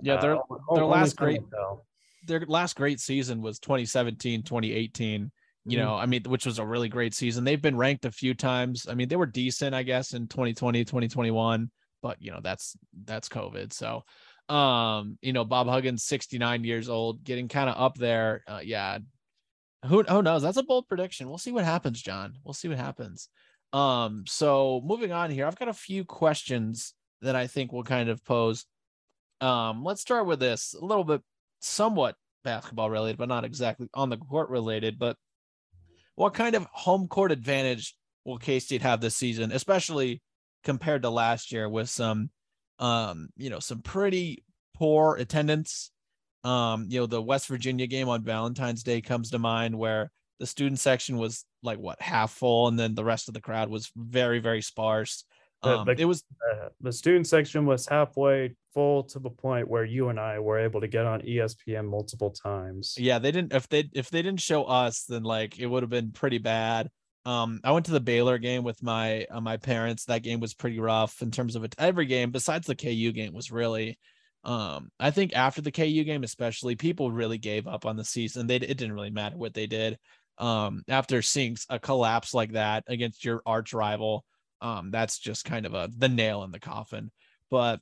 yeah, 0.00 0.20
their 0.20 0.36
uh, 0.36 0.74
their 0.74 0.84
last 0.84 1.16
great 1.16 1.42
their 2.26 2.44
last 2.46 2.76
great 2.76 3.00
season 3.00 3.42
was 3.42 3.58
2017, 3.58 4.42
2018. 4.42 5.30
You 5.64 5.76
mm-hmm. 5.76 5.84
know, 5.84 5.94
I 5.96 6.06
mean, 6.06 6.22
which 6.24 6.46
was 6.46 6.58
a 6.58 6.66
really 6.66 6.88
great 6.88 7.14
season. 7.14 7.44
They've 7.44 7.60
been 7.60 7.76
ranked 7.76 8.04
a 8.04 8.10
few 8.10 8.34
times. 8.34 8.86
I 8.88 8.94
mean, 8.94 9.08
they 9.08 9.16
were 9.16 9.26
decent, 9.26 9.74
I 9.74 9.82
guess, 9.82 10.14
in 10.14 10.28
2020, 10.28 10.84
2021, 10.84 11.70
but 12.02 12.16
you 12.20 12.30
know, 12.30 12.40
that's 12.42 12.76
that's 13.04 13.28
COVID. 13.28 13.72
So 13.72 14.04
um, 14.48 15.18
you 15.20 15.32
know, 15.32 15.44
Bob 15.44 15.68
Huggins, 15.68 16.04
69 16.04 16.64
years 16.64 16.88
old, 16.88 17.22
getting 17.24 17.48
kind 17.48 17.68
of 17.68 17.76
up 17.80 17.96
there. 17.96 18.42
Uh, 18.46 18.60
yeah. 18.62 18.98
Who, 19.86 20.02
who 20.02 20.22
knows? 20.22 20.42
That's 20.42 20.56
a 20.56 20.62
bold 20.62 20.88
prediction. 20.88 21.28
We'll 21.28 21.38
see 21.38 21.52
what 21.52 21.64
happens, 21.64 22.02
John. 22.02 22.34
We'll 22.44 22.54
see 22.54 22.68
what 22.68 22.78
happens. 22.78 23.28
Um, 23.72 24.24
so 24.26 24.80
moving 24.84 25.12
on 25.12 25.30
here, 25.30 25.46
I've 25.46 25.58
got 25.58 25.68
a 25.68 25.74
few 25.74 26.04
questions 26.04 26.94
that 27.20 27.36
I 27.36 27.46
think 27.46 27.72
will 27.72 27.84
kind 27.84 28.08
of 28.08 28.24
pose. 28.24 28.64
Um, 29.40 29.84
let's 29.84 30.00
start 30.00 30.26
with 30.26 30.40
this 30.40 30.74
a 30.74 30.84
little 30.84 31.04
bit 31.04 31.22
somewhat 31.60 32.16
basketball 32.44 32.90
related, 32.90 33.18
but 33.18 33.28
not 33.28 33.44
exactly 33.44 33.88
on 33.94 34.08
the 34.08 34.16
court 34.16 34.48
related. 34.48 34.98
But 34.98 35.16
what 36.14 36.34
kind 36.34 36.54
of 36.54 36.66
home 36.72 37.06
court 37.06 37.30
advantage 37.30 37.94
will 38.24 38.38
K 38.38 38.58
State 38.58 38.82
have 38.82 39.00
this 39.00 39.16
season, 39.16 39.52
especially 39.52 40.22
compared 40.64 41.02
to 41.02 41.10
last 41.10 41.52
year 41.52 41.68
with 41.68 41.88
some 41.88 42.30
um, 42.78 43.28
you 43.36 43.50
know, 43.50 43.58
some 43.58 43.82
pretty 43.82 44.44
poor 44.74 45.16
attendance. 45.16 45.90
Um, 46.44 46.86
you 46.88 47.00
know, 47.00 47.06
the 47.06 47.22
West 47.22 47.48
Virginia 47.48 47.86
game 47.86 48.08
on 48.08 48.22
Valentine's 48.22 48.82
Day 48.82 49.00
comes 49.00 49.30
to 49.30 49.38
mind 49.38 49.76
where 49.76 50.10
the 50.38 50.46
student 50.46 50.78
section 50.78 51.18
was 51.18 51.44
like 51.62 51.78
what 51.78 52.00
half 52.00 52.32
full, 52.32 52.68
and 52.68 52.78
then 52.78 52.94
the 52.94 53.04
rest 53.04 53.28
of 53.28 53.34
the 53.34 53.40
crowd 53.40 53.68
was 53.68 53.90
very, 53.96 54.38
very 54.38 54.62
sparse. 54.62 55.24
Um, 55.62 55.86
the, 55.86 55.94
the, 55.94 56.02
it 56.02 56.04
was 56.04 56.22
uh, 56.52 56.68
the 56.80 56.92
student 56.92 57.26
section 57.26 57.66
was 57.66 57.86
halfway 57.88 58.54
full 58.72 59.02
to 59.02 59.18
the 59.18 59.30
point 59.30 59.68
where 59.68 59.84
you 59.84 60.08
and 60.08 60.20
I 60.20 60.38
were 60.38 60.58
able 60.58 60.80
to 60.80 60.86
get 60.86 61.04
on 61.04 61.20
ESPN 61.22 61.88
multiple 61.88 62.30
times. 62.30 62.94
Yeah, 62.96 63.18
they 63.18 63.32
didn't. 63.32 63.52
If 63.52 63.68
they 63.68 63.90
if 63.92 64.10
they 64.10 64.22
didn't 64.22 64.40
show 64.40 64.64
us, 64.64 65.04
then 65.08 65.24
like 65.24 65.58
it 65.58 65.66
would 65.66 65.82
have 65.82 65.90
been 65.90 66.12
pretty 66.12 66.38
bad. 66.38 66.88
Um, 67.24 67.60
I 67.64 67.72
went 67.72 67.86
to 67.86 67.92
the 67.92 68.00
Baylor 68.00 68.38
game 68.38 68.64
with 68.64 68.82
my 68.82 69.26
uh, 69.30 69.40
my 69.40 69.56
parents. 69.56 70.04
That 70.06 70.22
game 70.22 70.40
was 70.40 70.54
pretty 70.54 70.78
rough 70.78 71.20
in 71.22 71.30
terms 71.30 71.56
of 71.56 71.64
it. 71.64 71.74
Every 71.78 72.06
game 72.06 72.30
besides 72.30 72.66
the 72.66 72.76
KU 72.76 73.12
game 73.12 73.34
was 73.34 73.50
really. 73.50 73.98
Um, 74.44 74.90
I 74.98 75.10
think 75.10 75.34
after 75.34 75.60
the 75.60 75.72
KU 75.72 76.04
game, 76.04 76.22
especially, 76.22 76.76
people 76.76 77.10
really 77.10 77.38
gave 77.38 77.66
up 77.66 77.84
on 77.84 77.96
the 77.96 78.04
season. 78.04 78.46
They 78.46 78.56
it 78.56 78.78
didn't 78.78 78.94
really 78.94 79.10
matter 79.10 79.36
what 79.36 79.54
they 79.54 79.66
did. 79.66 79.98
Um, 80.38 80.84
after 80.88 81.20
seeing 81.20 81.56
a 81.68 81.78
collapse 81.78 82.32
like 82.32 82.52
that 82.52 82.84
against 82.86 83.24
your 83.24 83.42
arch 83.44 83.74
rival, 83.74 84.24
um, 84.60 84.90
that's 84.90 85.18
just 85.18 85.44
kind 85.44 85.66
of 85.66 85.74
a 85.74 85.90
the 85.96 86.08
nail 86.08 86.44
in 86.44 86.52
the 86.52 86.60
coffin. 86.60 87.10
But 87.50 87.80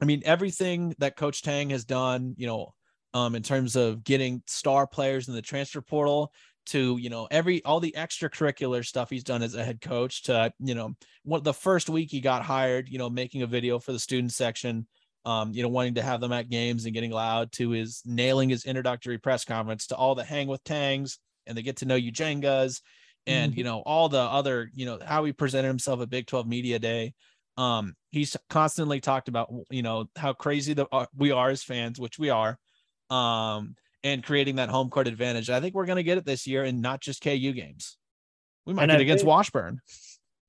I 0.00 0.04
mean, 0.04 0.22
everything 0.24 0.94
that 0.98 1.16
Coach 1.16 1.42
Tang 1.42 1.70
has 1.70 1.84
done, 1.84 2.34
you 2.38 2.46
know, 2.46 2.74
um, 3.14 3.34
in 3.34 3.42
terms 3.42 3.74
of 3.74 4.04
getting 4.04 4.42
star 4.46 4.86
players 4.86 5.28
in 5.28 5.34
the 5.34 5.42
transfer 5.42 5.80
portal, 5.80 6.32
to 6.68 6.96
you 6.98 7.10
know 7.10 7.26
every 7.30 7.64
all 7.64 7.80
the 7.80 7.94
extracurricular 7.96 8.84
stuff 8.84 9.10
he's 9.10 9.24
done 9.24 9.42
as 9.42 9.54
a 9.54 9.64
head 9.64 9.80
coach 9.80 10.24
to 10.24 10.52
you 10.60 10.74
know 10.74 10.94
what 11.24 11.44
the 11.44 11.54
first 11.54 11.88
week 11.88 12.10
he 12.10 12.20
got 12.20 12.42
hired 12.42 12.88
you 12.88 12.98
know 12.98 13.10
making 13.10 13.42
a 13.42 13.46
video 13.46 13.78
for 13.78 13.92
the 13.92 13.98
student 13.98 14.32
section 14.32 14.86
um 15.24 15.52
you 15.52 15.62
know 15.62 15.68
wanting 15.68 15.94
to 15.94 16.02
have 16.02 16.20
them 16.20 16.32
at 16.32 16.50
games 16.50 16.84
and 16.84 16.94
getting 16.94 17.10
loud 17.10 17.50
to 17.52 17.70
his 17.70 18.02
nailing 18.04 18.48
his 18.48 18.64
introductory 18.64 19.18
press 19.18 19.44
conference 19.44 19.86
to 19.86 19.96
all 19.96 20.14
the 20.14 20.24
hang 20.24 20.46
with 20.46 20.62
tangs 20.64 21.18
and 21.46 21.56
the 21.56 21.62
get 21.62 21.78
to 21.78 21.86
know 21.86 21.94
you 21.94 22.12
jengas 22.12 22.80
and 23.26 23.52
mm-hmm. 23.52 23.58
you 23.58 23.64
know 23.64 23.80
all 23.80 24.08
the 24.08 24.18
other 24.18 24.70
you 24.74 24.86
know 24.86 24.98
how 25.04 25.24
he 25.24 25.32
presented 25.32 25.68
himself 25.68 26.00
at 26.00 26.10
big 26.10 26.26
12 26.26 26.46
media 26.46 26.78
day 26.78 27.14
um 27.56 27.94
he's 28.10 28.36
constantly 28.48 29.00
talked 29.00 29.28
about 29.28 29.52
you 29.70 29.82
know 29.82 30.06
how 30.16 30.32
crazy 30.32 30.74
the 30.74 30.86
uh, 30.92 31.06
we 31.16 31.32
are 31.32 31.50
as 31.50 31.62
fans 31.62 31.98
which 31.98 32.18
we 32.18 32.30
are 32.30 32.58
um 33.10 33.74
and 34.12 34.24
creating 34.24 34.56
that 34.56 34.68
home 34.68 34.90
court 34.90 35.08
advantage. 35.08 35.50
I 35.50 35.60
think 35.60 35.74
we're 35.74 35.86
going 35.86 35.96
to 35.96 36.02
get 36.02 36.18
it 36.18 36.24
this 36.24 36.46
year 36.46 36.64
and 36.64 36.80
not 36.82 37.00
just 37.00 37.22
KU 37.22 37.52
games. 37.52 37.96
We 38.66 38.74
might 38.74 38.84
and 38.84 38.90
get 38.92 38.98
I 38.98 39.02
against 39.02 39.22
think, 39.22 39.28
Washburn. 39.28 39.80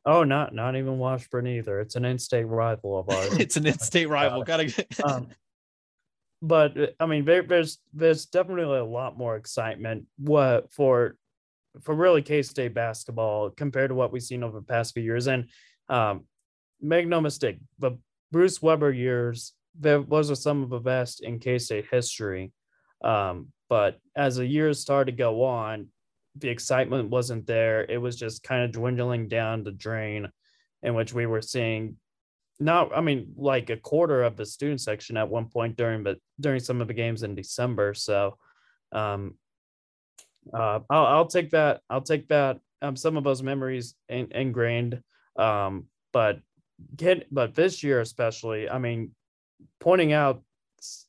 Oh, 0.05 0.23
not 0.23 0.53
not 0.53 0.75
even 0.75 0.97
Washburn 0.97 1.47
either. 1.47 1.79
It's 1.79 1.95
an 1.95 2.05
in-state 2.05 2.45
rival 2.45 2.99
of 2.99 3.09
ours. 3.09 3.33
it's 3.39 3.57
an 3.57 3.65
in-state 3.65 4.09
rival. 4.09 4.43
Gotta 4.43 4.65
get. 4.65 4.99
um, 5.03 5.27
but 6.41 6.95
I 6.99 7.05
mean, 7.05 7.25
there, 7.25 7.43
there's 7.43 7.79
there's 7.93 8.25
definitely 8.25 8.77
a 8.77 8.83
lot 8.83 9.17
more 9.17 9.35
excitement 9.35 10.05
what 10.17 10.71
for 10.71 11.15
for 11.81 11.93
really 11.95 12.21
K 12.21 12.41
State 12.41 12.73
basketball 12.73 13.49
compared 13.51 13.89
to 13.89 13.95
what 13.95 14.11
we've 14.11 14.23
seen 14.23 14.43
over 14.43 14.59
the 14.59 14.65
past 14.65 14.93
few 14.93 15.03
years. 15.03 15.27
And 15.27 15.49
um, 15.89 16.25
make 16.81 17.07
no 17.07 17.21
mistake, 17.21 17.57
the 17.79 17.97
Bruce 18.31 18.61
Weber 18.61 18.91
years, 18.91 19.53
those 19.79 20.31
are 20.31 20.35
some 20.35 20.63
of 20.63 20.69
the 20.69 20.79
best 20.79 21.21
in 21.21 21.39
K 21.39 21.59
State 21.59 21.85
history. 21.91 22.51
Um, 23.03 23.47
but 23.69 23.99
as 24.15 24.35
the 24.35 24.45
years 24.45 24.79
started 24.79 25.11
to 25.11 25.17
go 25.17 25.43
on, 25.43 25.87
the 26.35 26.49
excitement 26.49 27.09
wasn't 27.09 27.45
there. 27.47 27.83
It 27.83 27.97
was 27.97 28.15
just 28.15 28.43
kind 28.43 28.63
of 28.63 28.71
dwindling 28.71 29.27
down 29.27 29.63
the 29.63 29.71
drain, 29.71 30.29
in 30.83 30.93
which 30.93 31.13
we 31.13 31.25
were 31.25 31.41
seeing 31.41 31.97
not, 32.59 32.95
I 32.95 33.01
mean, 33.01 33.33
like 33.37 33.69
a 33.69 33.77
quarter 33.77 34.23
of 34.23 34.35
the 34.35 34.45
student 34.45 34.81
section 34.81 35.17
at 35.17 35.29
one 35.29 35.45
point 35.45 35.77
during, 35.77 36.03
but 36.03 36.17
during 36.39 36.59
some 36.59 36.81
of 36.81 36.87
the 36.87 36.93
games 36.93 37.23
in 37.23 37.35
December. 37.35 37.93
So, 37.93 38.37
um, 38.91 39.35
uh, 40.53 40.79
I'll, 40.89 41.05
I'll 41.05 41.27
take 41.27 41.51
that. 41.51 41.81
I'll 41.89 42.01
take 42.01 42.27
that. 42.29 42.59
Um, 42.81 42.95
some 42.95 43.17
of 43.17 43.23
those 43.23 43.43
memories 43.43 43.95
in, 44.07 44.31
ingrained. 44.31 45.01
Um, 45.37 45.85
but 46.11 46.39
get, 46.95 47.33
but 47.33 47.55
this 47.55 47.83
year 47.83 48.01
especially, 48.01 48.69
I 48.69 48.77
mean, 48.77 49.11
pointing 49.79 50.11
out 50.13 50.41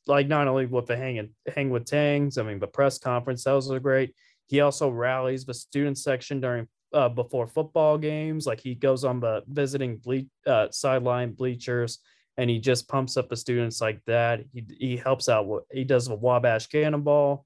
like 0.07 0.27
not 0.27 0.47
only 0.47 0.65
with 0.65 0.87
the 0.87 0.97
hang 0.97 1.29
hang 1.55 1.69
with 1.69 1.85
Tangs, 1.85 2.37
I 2.37 2.43
mean 2.43 2.59
the 2.59 2.67
press 2.67 2.97
conference, 2.97 3.43
those 3.43 3.71
are 3.71 3.79
great. 3.79 4.15
He 4.47 4.61
also 4.61 4.89
rallies 4.89 5.45
the 5.45 5.53
student 5.53 5.97
section 5.97 6.41
during 6.41 6.67
uh, 6.93 7.09
before 7.09 7.47
football 7.47 7.97
games. 7.97 8.45
Like 8.45 8.59
he 8.59 8.75
goes 8.75 9.03
on 9.03 9.19
the 9.19 9.43
visiting 9.47 9.97
ble- 9.97 10.29
uh, 10.45 10.67
sideline 10.71 11.33
bleachers 11.33 11.99
and 12.37 12.49
he 12.49 12.59
just 12.59 12.87
pumps 12.87 13.17
up 13.17 13.29
the 13.29 13.35
students 13.37 13.81
like 13.81 14.01
that. 14.07 14.41
He 14.53 14.65
he 14.77 14.97
helps 14.97 15.29
out. 15.29 15.65
He 15.71 15.83
does 15.83 16.07
the 16.07 16.15
Wabash 16.15 16.67
Cannonball. 16.67 17.45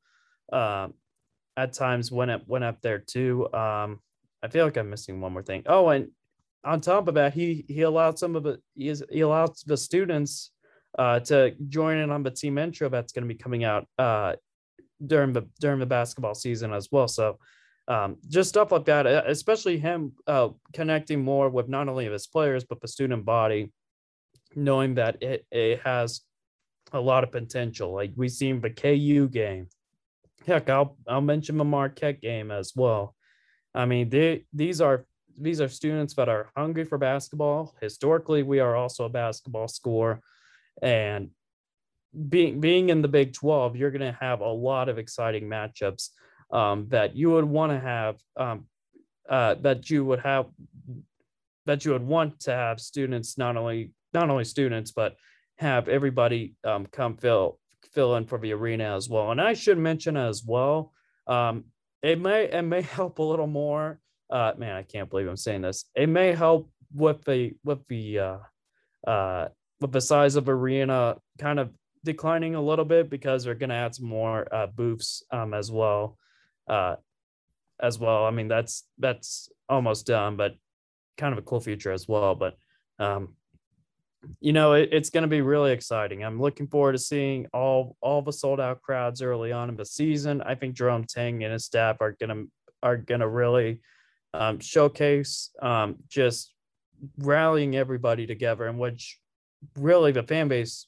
Um, 0.52 0.94
at 1.58 1.74
times 1.74 2.12
went 2.12 2.32
up 2.32 2.48
went 2.48 2.64
up 2.64 2.82
there 2.82 3.00
too. 3.00 3.52
Um, 3.54 4.00
I 4.44 4.48
feel 4.48 4.66
like 4.66 4.78
I'm 4.78 4.90
missing 4.90 5.22
one 5.22 5.34
more 5.34 5.44
thing. 5.44 5.64
Oh, 5.66 5.90
and 5.90 6.10
on 6.64 6.82
top 6.82 7.08
of 7.08 7.16
that, 7.16 7.34
he 7.34 7.66
he 7.68 7.82
allowed 7.82 8.20
some 8.20 8.36
of 8.36 8.44
the 8.44 8.60
He, 8.76 8.90
is, 8.90 9.04
he 9.12 9.22
allowed 9.22 9.52
the 9.66 9.78
students 9.78 10.52
uh, 10.98 11.20
to 11.20 11.56
join 11.68 11.98
in 11.98 12.12
on 12.12 12.24
the 12.24 12.32
team 12.32 12.58
intro 12.58 12.90
that's 12.90 13.12
going 13.12 13.28
to 13.28 13.34
be 13.34 13.38
coming 13.38 13.64
out 13.64 13.88
uh, 13.98 14.36
during 15.06 15.34
the 15.34 15.48
during 15.60 15.80
the 15.80 15.86
basketball 15.86 16.36
season 16.36 16.74
as 16.74 16.90
well. 16.92 17.08
So 17.08 17.38
um, 17.88 18.18
just 18.28 18.50
stuff 18.50 18.72
like 18.72 18.86
that, 18.86 19.06
especially 19.06 19.78
him 19.78 20.14
uh, 20.26 20.50
connecting 20.74 21.24
more 21.24 21.50
with 21.50 21.70
not 21.70 21.88
only 21.88 22.06
his 22.06 22.28
players 22.28 22.64
but 22.64 22.82
the 22.82 22.88
student 22.88 23.26
body, 23.26 23.72
knowing 24.56 24.96
that 24.96 25.22
it, 25.22 25.46
it 25.52 25.82
has 25.82 26.22
a 26.94 27.00
lot 27.00 27.24
of 27.24 27.32
potential. 27.32 27.94
Like 27.94 28.12
we 28.16 28.30
seen 28.30 28.62
the 28.62 28.70
KU 28.70 29.28
game. 29.28 29.68
Heck, 30.48 30.70
I'll 30.70 30.98
I'll 31.08 31.22
mention 31.22 31.58
the 31.58 31.64
Marquette 31.64 32.22
game 32.22 32.52
as 32.52 32.74
well. 32.76 33.16
I 33.74 33.86
mean, 33.86 34.10
they 34.10 34.46
these 34.54 34.82
are 34.82 35.06
these 35.38 35.60
are 35.60 35.68
students 35.68 36.14
that 36.16 36.30
are 36.30 36.50
hungry 36.56 36.86
for 36.86 36.98
basketball. 36.98 37.76
Historically, 37.82 38.44
we 38.44 38.60
are 38.60 38.76
also 38.76 39.06
a 39.06 39.10
basketball 39.10 39.68
school, 39.68 40.18
and 40.82 41.30
being 42.30 42.60
being 42.60 42.90
in 42.90 43.02
the 43.02 43.08
Big 43.08 43.34
12, 43.34 43.76
you're 43.76 43.92
going 43.92 44.02
to 44.02 44.18
have 44.20 44.42
a 44.42 44.48
lot 44.48 44.90
of 44.90 44.98
exciting 44.98 45.46
matchups 45.46 46.10
um, 46.52 46.88
that 46.90 47.16
you 47.16 47.32
would 47.32 47.46
want 47.46 47.72
to 47.72 47.80
have 47.80 48.16
um, 48.38 48.66
uh, 49.30 49.56
that 49.56 49.90
you 49.90 50.06
would 50.06 50.20
have 50.20 50.48
that 51.66 51.84
you 51.84 51.92
would 51.92 52.06
want 52.06 52.40
to 52.42 52.52
have 52.52 52.80
students 52.80 53.38
not 53.38 53.58
only 53.58 53.92
not 54.14 54.30
only 54.30 54.44
students 54.44 54.92
but 54.92 55.16
have 55.58 55.88
everybody 55.88 56.56
um, 56.64 56.86
come 56.86 57.18
fill 57.18 57.60
fill 57.94 58.16
in 58.16 58.26
for 58.26 58.38
the 58.38 58.54
arena 58.54 58.96
as 58.96 59.10
well. 59.10 59.32
And 59.32 59.42
I 59.42 59.54
should 59.54 59.78
mention 59.78 60.18
as 60.18 60.44
well, 60.46 60.92
um, 61.28 61.66
it 62.04 62.20
may 62.20 62.46
it 62.46 62.62
may 62.62 62.82
help 62.98 63.20
a 63.20 63.24
little 63.24 63.48
more. 63.48 64.00
Uh, 64.30 64.54
man, 64.58 64.76
I 64.76 64.84
can't 64.84 65.10
believe 65.10 65.28
I'm 65.28 65.38
saying 65.38 65.62
this. 65.62 65.86
It 65.96 66.08
may 66.08 66.34
help 66.34 66.70
with 66.94 67.24
the 67.24 67.54
with 67.64 67.86
the 67.88 68.20
uh, 68.20 68.38
uh, 69.08 69.48
with 69.82 69.92
the 69.92 70.02
size 70.02 70.36
of 70.36 70.50
arena 70.50 71.18
kind 71.38 71.60
of 71.60 71.72
declining 72.04 72.56
a 72.56 72.62
little 72.62 72.86
bit 72.86 73.10
because 73.10 73.44
they're 73.44 73.56
going 73.56 73.70
to 73.70 73.76
add 73.76 73.96
some 73.96 74.08
more 74.08 74.48
uh, 74.54 74.68
booths 74.68 75.24
um, 75.32 75.54
as 75.54 75.72
well. 75.72 76.18
Uh, 76.68 76.96
as 77.80 78.00
well. 78.00 78.26
I 78.26 78.32
mean, 78.32 78.48
that's 78.48 78.84
that's 78.98 79.50
almost 79.68 80.08
done, 80.08 80.36
but 80.36 80.56
kind 81.18 81.34
of 81.34 81.40
a 81.40 81.44
cool 81.44 81.60
feature 81.60 81.92
as 81.92 82.08
well. 82.08 82.36
But 82.36 82.58
um, 83.00 83.36
you 84.40 84.54
know, 84.54 84.74
it, 84.74 84.90
it's 84.92 85.10
going 85.10 85.24
to 85.24 85.28
be 85.28 85.42
really 85.42 85.72
exciting. 85.72 86.24
I'm 86.24 86.42
looking 86.42 86.68
forward 86.68 86.94
to 86.94 86.98
seeing 87.00 87.48
all 87.54 87.96
all 88.02 88.22
the 88.22 88.34
sold 88.34 88.60
out 88.60 88.82
crowds 88.82 89.22
early 89.22 89.52
on 89.52 89.70
in 89.70 89.76
the 89.76 89.86
season. 89.86 90.42
I 90.42 90.56
think 90.56 90.76
Jerome 90.76 91.06
Tang 91.06 91.44
and 91.44 91.54
his 91.54 91.66
staff 91.66 91.98
are 92.00 92.14
going 92.14 92.30
to 92.30 92.52
are 92.82 92.98
going 92.98 93.22
to 93.22 93.28
really 93.28 93.82
um, 94.34 94.60
showcase 94.60 95.52
um, 95.62 95.98
just 96.08 96.54
rallying 97.18 97.76
everybody 97.76 98.26
together, 98.26 98.66
and 98.68 98.80
which 98.80 99.20
really 99.78 100.12
the 100.12 100.24
fan 100.24 100.48
base, 100.48 100.88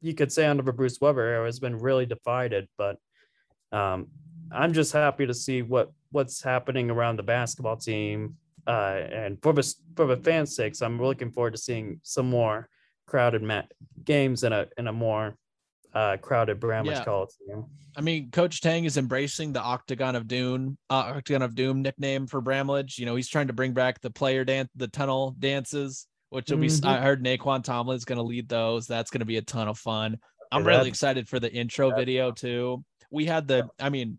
you 0.00 0.14
could 0.14 0.32
say 0.32 0.46
under 0.46 0.62
the 0.62 0.72
Bruce 0.72 0.98
Weber 1.00 1.22
era, 1.22 1.46
has 1.46 1.60
been 1.60 1.78
really 1.78 2.06
divided. 2.06 2.68
But 2.76 2.98
um, 3.72 4.08
I'm 4.50 4.72
just 4.72 4.92
happy 4.92 5.26
to 5.26 5.34
see 5.34 5.62
what 5.62 5.92
what's 6.10 6.42
happening 6.42 6.90
around 6.90 7.16
the 7.16 7.22
basketball 7.22 7.76
team 7.76 8.36
uh, 8.68 9.00
and 9.10 9.42
for 9.42 9.54
the 9.54 9.74
for 9.96 10.06
the 10.06 10.16
fans' 10.18 10.54
sakes, 10.54 10.82
I'm 10.82 11.00
looking 11.02 11.32
forward 11.32 11.52
to 11.52 11.58
seeing 11.58 12.00
some 12.02 12.28
more 12.28 12.68
crowded 13.06 13.42
mat 13.42 13.72
games 14.04 14.44
in 14.44 14.52
a 14.52 14.66
in 14.76 14.86
a 14.86 14.92
more 14.92 15.34
uh, 15.94 16.18
crowded 16.18 16.60
Bramlage 16.60 16.98
yeah. 16.98 17.04
Coliseum. 17.04 17.64
I 17.96 18.02
mean, 18.02 18.30
Coach 18.30 18.60
Tang 18.60 18.84
is 18.84 18.98
embracing 18.98 19.54
the 19.54 19.62
Octagon 19.62 20.14
of 20.14 20.28
Doom, 20.28 20.76
uh, 20.90 21.14
Octagon 21.16 21.40
of 21.40 21.54
Doom 21.54 21.80
nickname 21.80 22.26
for 22.26 22.42
Bramlage. 22.42 22.98
You 22.98 23.06
know, 23.06 23.16
he's 23.16 23.26
trying 23.26 23.46
to 23.46 23.54
bring 23.54 23.72
back 23.72 24.02
the 24.02 24.10
player 24.10 24.44
dance, 24.44 24.68
the 24.76 24.86
tunnel 24.86 25.34
dances, 25.38 26.06
which 26.30 26.50
will 26.50 26.58
mm-hmm. 26.58 26.86
be. 26.86 26.88
I 26.88 27.00
heard 27.00 27.22
Nae'Qwan 27.22 27.64
Tomlin 27.64 27.96
is 27.96 28.04
going 28.04 28.18
to 28.18 28.22
lead 28.22 28.48
those. 28.48 28.86
That's 28.86 29.10
going 29.10 29.20
to 29.20 29.26
be 29.26 29.36
a 29.36 29.42
ton 29.42 29.68
of 29.68 29.78
fun. 29.78 30.18
I'm 30.50 30.66
really 30.66 30.88
excited 30.88 31.28
for 31.28 31.38
the 31.38 31.52
intro 31.52 31.94
video 31.94 32.32
too. 32.32 32.84
We 33.10 33.26
had 33.26 33.46
the, 33.48 33.68
I 33.78 33.90
mean, 33.90 34.18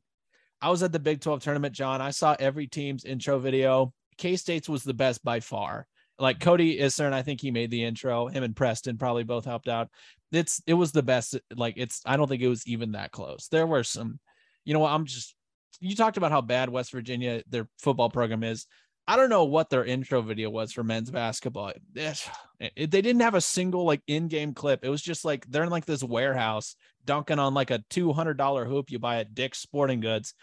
I 0.61 0.69
was 0.69 0.83
at 0.83 0.91
the 0.91 0.99
Big 0.99 1.21
12 1.21 1.41
tournament, 1.41 1.73
John. 1.73 2.01
I 2.01 2.11
saw 2.11 2.35
every 2.39 2.67
team's 2.67 3.05
intro 3.05 3.39
video. 3.39 3.93
K 4.17 4.35
State's 4.35 4.69
was 4.69 4.83
the 4.83 4.93
best 4.93 5.23
by 5.23 5.39
far. 5.39 5.87
Like 6.19 6.41
Cody 6.41 6.79
Isern, 6.79 7.13
I 7.13 7.21
think 7.21 7.39
he 7.39 7.49
made 7.49 7.71
the 7.71 7.83
intro. 7.83 8.27
Him 8.27 8.43
and 8.43 8.55
Preston 8.55 8.97
probably 8.97 9.23
both 9.23 9.45
helped 9.45 9.69
out. 9.69 9.89
It's 10.31 10.61
it 10.67 10.73
was 10.73 10.91
the 10.91 11.01
best. 11.01 11.39
Like 11.55 11.75
it's 11.77 12.01
I 12.05 12.17
don't 12.17 12.27
think 12.27 12.41
it 12.41 12.49
was 12.49 12.67
even 12.67 12.91
that 12.91 13.11
close. 13.11 13.47
There 13.47 13.65
were 13.65 13.83
some, 13.83 14.19
you 14.65 14.73
know 14.73 14.81
what? 14.81 14.91
I'm 14.91 15.05
just 15.05 15.33
you 15.79 15.95
talked 15.95 16.17
about 16.17 16.31
how 16.31 16.41
bad 16.41 16.69
West 16.69 16.91
Virginia 16.91 17.41
their 17.47 17.69
football 17.79 18.09
program 18.09 18.43
is. 18.43 18.67
I 19.09 19.15
don't 19.15 19.31
know 19.31 19.45
what 19.45 19.71
their 19.71 19.83
intro 19.83 20.21
video 20.21 20.51
was 20.51 20.71
for 20.71 20.83
men's 20.83 21.09
basketball. 21.09 21.73
It, 21.95 22.29
it, 22.59 22.91
they 22.91 23.01
didn't 23.01 23.23
have 23.23 23.33
a 23.33 23.41
single 23.41 23.83
like 23.83 24.03
in-game 24.05 24.53
clip. 24.53 24.85
It 24.85 24.89
was 24.89 25.01
just 25.01 25.25
like 25.25 25.49
they're 25.49 25.63
in 25.63 25.71
like 25.71 25.87
this 25.87 26.03
warehouse 26.03 26.75
dunking 27.05 27.39
on 27.39 27.55
like 27.55 27.71
a 27.71 27.83
two 27.89 28.13
hundred 28.13 28.37
dollar 28.37 28.65
hoop 28.65 28.91
you 28.91 28.99
buy 28.99 29.17
at 29.17 29.33
Dick's 29.33 29.57
Sporting 29.57 29.99
Goods. 29.99 30.35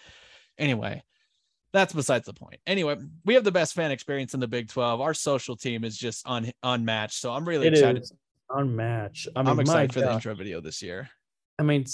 Anyway, 0.58 1.04
that's 1.72 1.92
besides 1.92 2.26
the 2.26 2.32
point. 2.32 2.58
Anyway, 2.66 2.96
we 3.24 3.34
have 3.34 3.44
the 3.44 3.52
best 3.52 3.72
fan 3.72 3.92
experience 3.92 4.34
in 4.34 4.40
the 4.40 4.48
Big 4.48 4.68
12. 4.68 5.00
Our 5.00 5.14
social 5.14 5.54
team 5.54 5.84
is 5.84 5.96
just 5.96 6.26
un- 6.26 6.50
unmatched. 6.64 7.20
So 7.20 7.32
I'm 7.32 7.46
really 7.46 7.68
it 7.68 7.74
excited. 7.74 8.04
unmatched. 8.50 9.28
I 9.36 9.42
mean, 9.42 9.48
I'm 9.48 9.60
excited 9.60 9.92
for 9.92 10.00
the 10.00 10.12
intro 10.12 10.34
video 10.34 10.60
this 10.60 10.82
year. 10.82 11.08
I 11.60 11.62
mean, 11.62 11.84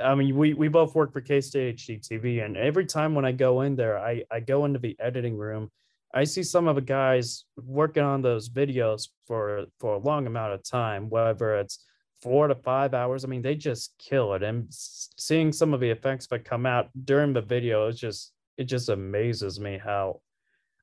I 0.00 0.14
mean, 0.14 0.36
we, 0.36 0.54
we 0.54 0.68
both 0.68 0.94
work 0.94 1.12
for 1.12 1.20
K 1.20 1.40
State 1.40 1.78
HDTV, 1.78 2.44
and 2.44 2.56
every 2.56 2.86
time 2.86 3.16
when 3.16 3.24
I 3.24 3.32
go 3.32 3.62
in 3.62 3.74
there, 3.74 3.98
I, 3.98 4.22
I 4.30 4.38
go 4.38 4.66
into 4.66 4.78
the 4.78 4.96
editing 5.00 5.36
room. 5.36 5.68
I 6.14 6.24
see 6.24 6.42
some 6.42 6.68
of 6.68 6.74
the 6.74 6.82
guys 6.82 7.44
working 7.56 8.02
on 8.02 8.22
those 8.22 8.48
videos 8.48 9.08
for 9.26 9.66
for 9.78 9.94
a 9.94 9.98
long 9.98 10.26
amount 10.26 10.52
of 10.52 10.62
time, 10.62 11.08
whether 11.08 11.56
it's 11.56 11.84
four 12.22 12.48
to 12.48 12.54
five 12.54 12.94
hours. 12.94 13.24
I 13.24 13.28
mean, 13.28 13.42
they 13.42 13.54
just 13.54 13.94
kill 13.98 14.34
it. 14.34 14.42
And 14.42 14.66
seeing 14.70 15.52
some 15.52 15.74
of 15.74 15.80
the 15.80 15.90
effects 15.90 16.26
that 16.28 16.44
come 16.44 16.66
out 16.66 16.88
during 17.04 17.32
the 17.32 17.40
video 17.40 17.88
is 17.88 17.98
just 17.98 18.32
it 18.56 18.64
just 18.64 18.88
amazes 18.88 19.58
me 19.58 19.78
how 19.82 20.20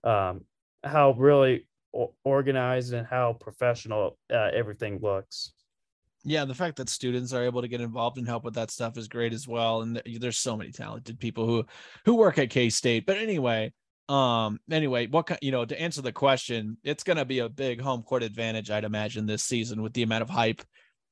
um 0.03 0.41
how 0.83 1.11
really 1.11 1.67
organized 2.23 2.93
and 2.93 3.05
how 3.07 3.33
professional 3.33 4.17
uh, 4.31 4.49
everything 4.53 4.99
looks 5.01 5.53
yeah 6.23 6.45
the 6.45 6.53
fact 6.53 6.75
that 6.77 6.87
students 6.87 7.33
are 7.33 7.43
able 7.43 7.61
to 7.61 7.67
get 7.67 7.81
involved 7.81 8.17
and 8.17 8.27
help 8.27 8.43
with 8.43 8.53
that 8.53 8.69
stuff 8.69 8.97
is 8.97 9.07
great 9.07 9.33
as 9.33 9.47
well 9.47 9.81
and 9.81 10.01
there's 10.19 10.37
so 10.37 10.55
many 10.55 10.71
talented 10.71 11.19
people 11.19 11.45
who 11.45 11.65
who 12.05 12.15
work 12.15 12.37
at 12.37 12.49
k-state 12.49 13.05
but 13.05 13.17
anyway 13.17 13.71
um 14.09 14.59
anyway 14.71 15.05
what 15.07 15.37
you 15.41 15.51
know 15.51 15.63
to 15.63 15.79
answer 15.79 16.01
the 16.01 16.11
question 16.11 16.77
it's 16.83 17.03
going 17.03 17.17
to 17.17 17.25
be 17.25 17.39
a 17.39 17.49
big 17.49 17.79
home 17.79 18.01
court 18.01 18.23
advantage 18.23 18.71
i'd 18.71 18.83
imagine 18.83 19.25
this 19.25 19.43
season 19.43 19.81
with 19.81 19.93
the 19.93 20.03
amount 20.03 20.23
of 20.23 20.29
hype 20.29 20.63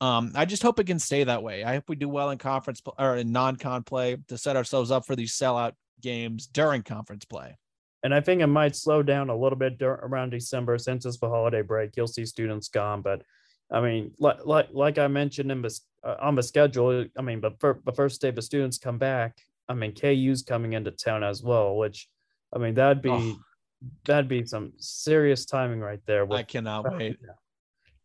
um 0.02 0.32
i 0.34 0.46
just 0.46 0.64
hope 0.64 0.80
it 0.80 0.88
can 0.88 0.98
stay 0.98 1.24
that 1.24 1.44
way 1.44 1.64
i 1.64 1.76
hope 1.76 1.84
we 1.88 1.96
do 1.96 2.10
well 2.10 2.32
in 2.32 2.40
conference 2.40 2.82
or 2.98 3.18
in 3.18 3.32
non-con 3.32 3.84
play 3.84 4.18
to 4.28 4.38
set 4.38 4.56
ourselves 4.56 4.90
up 4.90 5.06
for 5.06 5.16
these 5.16 5.38
sellout 5.38 5.74
games 6.02 6.48
during 6.48 6.84
conference 6.84 7.26
play. 7.26 7.58
And 8.04 8.14
I 8.14 8.22
think 8.22 8.42
it 8.42 8.48
might 8.48 8.76
slow 8.76 9.04
down 9.04 9.30
a 9.30 9.36
little 9.36 9.58
bit 9.58 9.82
around 9.82 10.30
December 10.30 10.78
since 10.78 11.06
it's 11.06 11.18
the 11.18 11.28
holiday 11.28 11.62
break. 11.62 11.98
You'll 11.98 12.08
see 12.08 12.26
students 12.26 12.70
gone, 12.70 13.02
but 13.02 13.24
I 13.72 13.82
mean, 13.82 14.14
like 14.20 14.46
like 14.46 14.70
like 14.72 14.98
I 14.98 15.08
mentioned 15.08 15.52
in 15.52 15.62
the 15.62 15.80
uh, 16.04 16.16
on 16.22 16.36
the 16.36 16.44
schedule. 16.44 17.06
I 17.18 17.22
mean, 17.22 17.42
but 17.42 17.60
for 17.60 17.82
the 17.86 17.92
first 17.92 18.22
day 18.22 18.32
the 18.32 18.42
students 18.42 18.78
come 18.78 18.98
back, 18.98 19.38
I 19.68 19.74
mean, 19.74 19.94
KU's 19.94 20.44
coming 20.44 20.74
into 20.74 20.92
town 20.92 21.24
as 21.24 21.44
well, 21.44 21.76
which 21.76 22.08
I 22.54 22.60
mean 22.60 22.76
that'd 22.76 23.02
be 23.02 23.10
oh. 23.10 23.38
that'd 24.06 24.30
be 24.30 24.46
some 24.46 24.74
serious 24.78 25.46
timing 25.46 25.80
right 25.80 26.00
there. 26.06 26.26
With, 26.26 26.40
I 26.40 26.44
cannot 26.44 26.92
wait. 26.98 27.18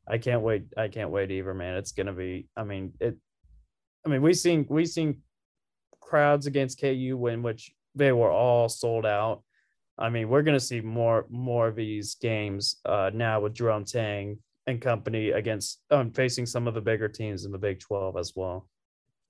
I 0.08 0.18
can't 0.18 0.42
wait. 0.42 0.64
I 0.76 0.88
can't 0.88 1.10
wait 1.10 1.30
either, 1.30 1.54
man. 1.54 1.76
It's 1.76 1.92
gonna 1.92 2.12
be. 2.12 2.48
I 2.56 2.64
mean, 2.64 2.92
it. 3.00 3.16
I 4.04 4.08
mean, 4.08 4.22
we 4.22 4.34
seen 4.34 4.66
we 4.68 4.84
seen 4.84 5.22
crowds 6.00 6.46
against 6.46 6.80
KU 6.80 7.16
when 7.16 7.42
which 7.42 7.72
they 7.94 8.12
were 8.12 8.30
all 8.30 8.68
sold 8.68 9.06
out. 9.06 9.42
I 9.98 10.08
mean, 10.08 10.28
we're 10.28 10.42
going 10.42 10.58
to 10.58 10.64
see 10.64 10.80
more 10.80 11.26
more 11.30 11.68
of 11.68 11.76
these 11.76 12.16
games 12.16 12.76
uh, 12.84 13.10
now 13.12 13.40
with 13.40 13.54
Jerome 13.54 13.84
Tang 13.84 14.38
and 14.66 14.80
company 14.80 15.30
against 15.30 15.80
um, 15.90 16.10
facing 16.10 16.46
some 16.46 16.66
of 16.66 16.74
the 16.74 16.80
bigger 16.80 17.08
teams 17.08 17.44
in 17.44 17.52
the 17.52 17.58
Big 17.58 17.80
12 17.80 18.16
as 18.16 18.32
well. 18.34 18.68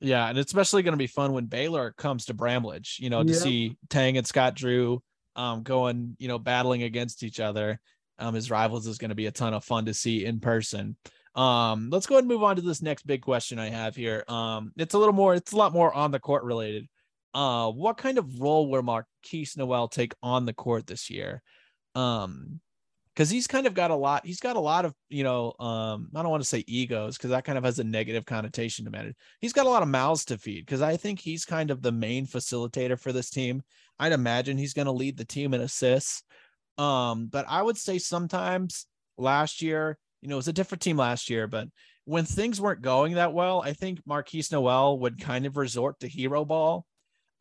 Yeah, 0.03 0.29
and 0.29 0.37
it's 0.37 0.51
especially 0.51 0.83
going 0.83 0.93
to 0.93 0.99
be 0.99 1.07
fun 1.07 1.33
when 1.33 1.47
Baylor 1.47 1.93
comes 1.93 2.27
to 2.27 2.35
Bramlage, 2.35 2.99
you 3.01 3.09
know, 3.09 3.23
to 3.23 3.33
yeah. 3.33 3.39
see 3.39 3.77
Tang 3.89 4.17
and 4.17 4.27
Scott 4.27 4.55
Drew 4.55 5.03
um, 5.37 5.63
going, 5.63 6.17
you 6.19 6.29
know, 6.29 6.39
battling 6.39 6.83
against 6.83 7.23
each 7.23 7.41
other. 7.41 7.81
Um, 8.19 8.35
his 8.35 8.51
rivals 8.51 8.87
is 8.87 8.99
going 8.99 9.09
to 9.11 9.15
be 9.15 9.27
a 9.27 9.33
ton 9.33 9.55
of 9.55 9.65
fun 9.65 9.87
to 9.87 9.95
see 9.95 10.25
in 10.25 10.41
person. 10.41 10.97
Um, 11.35 11.89
let's 11.91 12.07
go 12.07 12.17
ahead 12.17 12.25
and 12.25 12.33
move 12.33 12.43
on 12.43 12.57
to 12.57 12.63
this 12.63 12.83
next 12.83 13.07
big 13.07 13.23
question 13.23 13.59
I 13.59 13.71
have 13.71 13.97
here. 13.97 14.25
Um, 14.29 14.73
it's 14.77 14.95
a 14.95 14.99
little 14.99 15.15
more, 15.15 15.35
it's 15.35 15.53
a 15.53 15.57
lot 15.57 15.73
more 15.73 15.93
on 15.93 16.11
the 16.11 16.21
court 16.21 16.45
related. 16.45 16.89
Uh, 17.35 17.71
what 17.71 17.97
kind 17.97 18.19
of 18.19 18.41
role 18.41 18.69
will 18.69 18.83
Markquis 18.83 19.57
Nowell 19.57 19.89
take 19.89 20.15
on 20.23 20.45
the 20.45 20.53
court 20.53 20.87
this 20.87 21.09
year? 21.09 21.43
Um, 21.95 22.61
because 23.15 23.29
he's 23.29 23.47
kind 23.47 23.67
of 23.67 23.75
got 23.75 23.91
a 23.91 23.95
lot. 23.95 24.25
He's 24.25 24.41
got 24.41 24.57
a 24.57 24.61
lot 24.61 24.85
of 24.85 24.95
you 25.09 25.25
know. 25.25 25.53
Um, 25.59 26.09
I 26.15 26.23
don't 26.23 26.31
want 26.31 26.43
to 26.43 26.49
say 26.49 26.65
egos 26.67 27.17
because 27.17 27.31
that 27.31 27.45
kind 27.45 27.59
of 27.59 27.65
has 27.65 27.79
a 27.79 27.85
negative 27.85 28.25
connotation 28.25 28.91
to 28.91 29.07
it. 29.07 29.17
He's 29.41 29.53
got 29.53 29.67
a 29.67 29.71
lot 29.71 29.83
of 29.83 29.89
mouths 29.89 30.25
to 30.27 30.39
feed 30.39 30.65
because 30.67 30.83
I 30.83 30.97
think 30.97 31.21
he's 31.21 31.45
kind 31.45 31.71
of 31.71 31.83
the 31.83 31.93
main 31.93 32.27
facilitator 32.27 32.99
for 32.99 33.13
this 33.13 33.31
team. 33.31 33.63
I'd 33.99 34.13
imagine 34.13 34.59
he's 34.59 34.75
going 34.75 34.87
to 34.87 34.93
lead 34.93 35.17
the 35.17 35.25
team 35.25 35.55
in 35.55 35.61
assists. 35.61 36.23
Um, 36.79 37.27
but 37.27 37.45
I 37.49 37.63
would 37.63 37.77
say 37.77 37.99
sometimes 37.99 38.87
last 39.19 39.63
year, 39.63 39.99
you 40.23 40.29
know, 40.29 40.37
it 40.37 40.37
was 40.37 40.49
a 40.49 40.53
different 40.53 40.81
team 40.81 40.97
last 40.97 41.29
year, 41.29 41.47
but 41.47 41.69
when 42.05 42.25
things 42.25 42.61
weren't 42.61 42.83
going 42.83 43.15
that 43.15 43.33
well, 43.33 43.63
I 43.63 43.75
think 43.75 44.01
Markquis 44.09 44.51
Nowell 44.51 44.99
would 45.01 45.21
kind 45.21 45.47
of 45.47 45.57
resort 45.57 46.01
to 46.01 46.09
hero 46.09 46.45
ball 46.45 46.87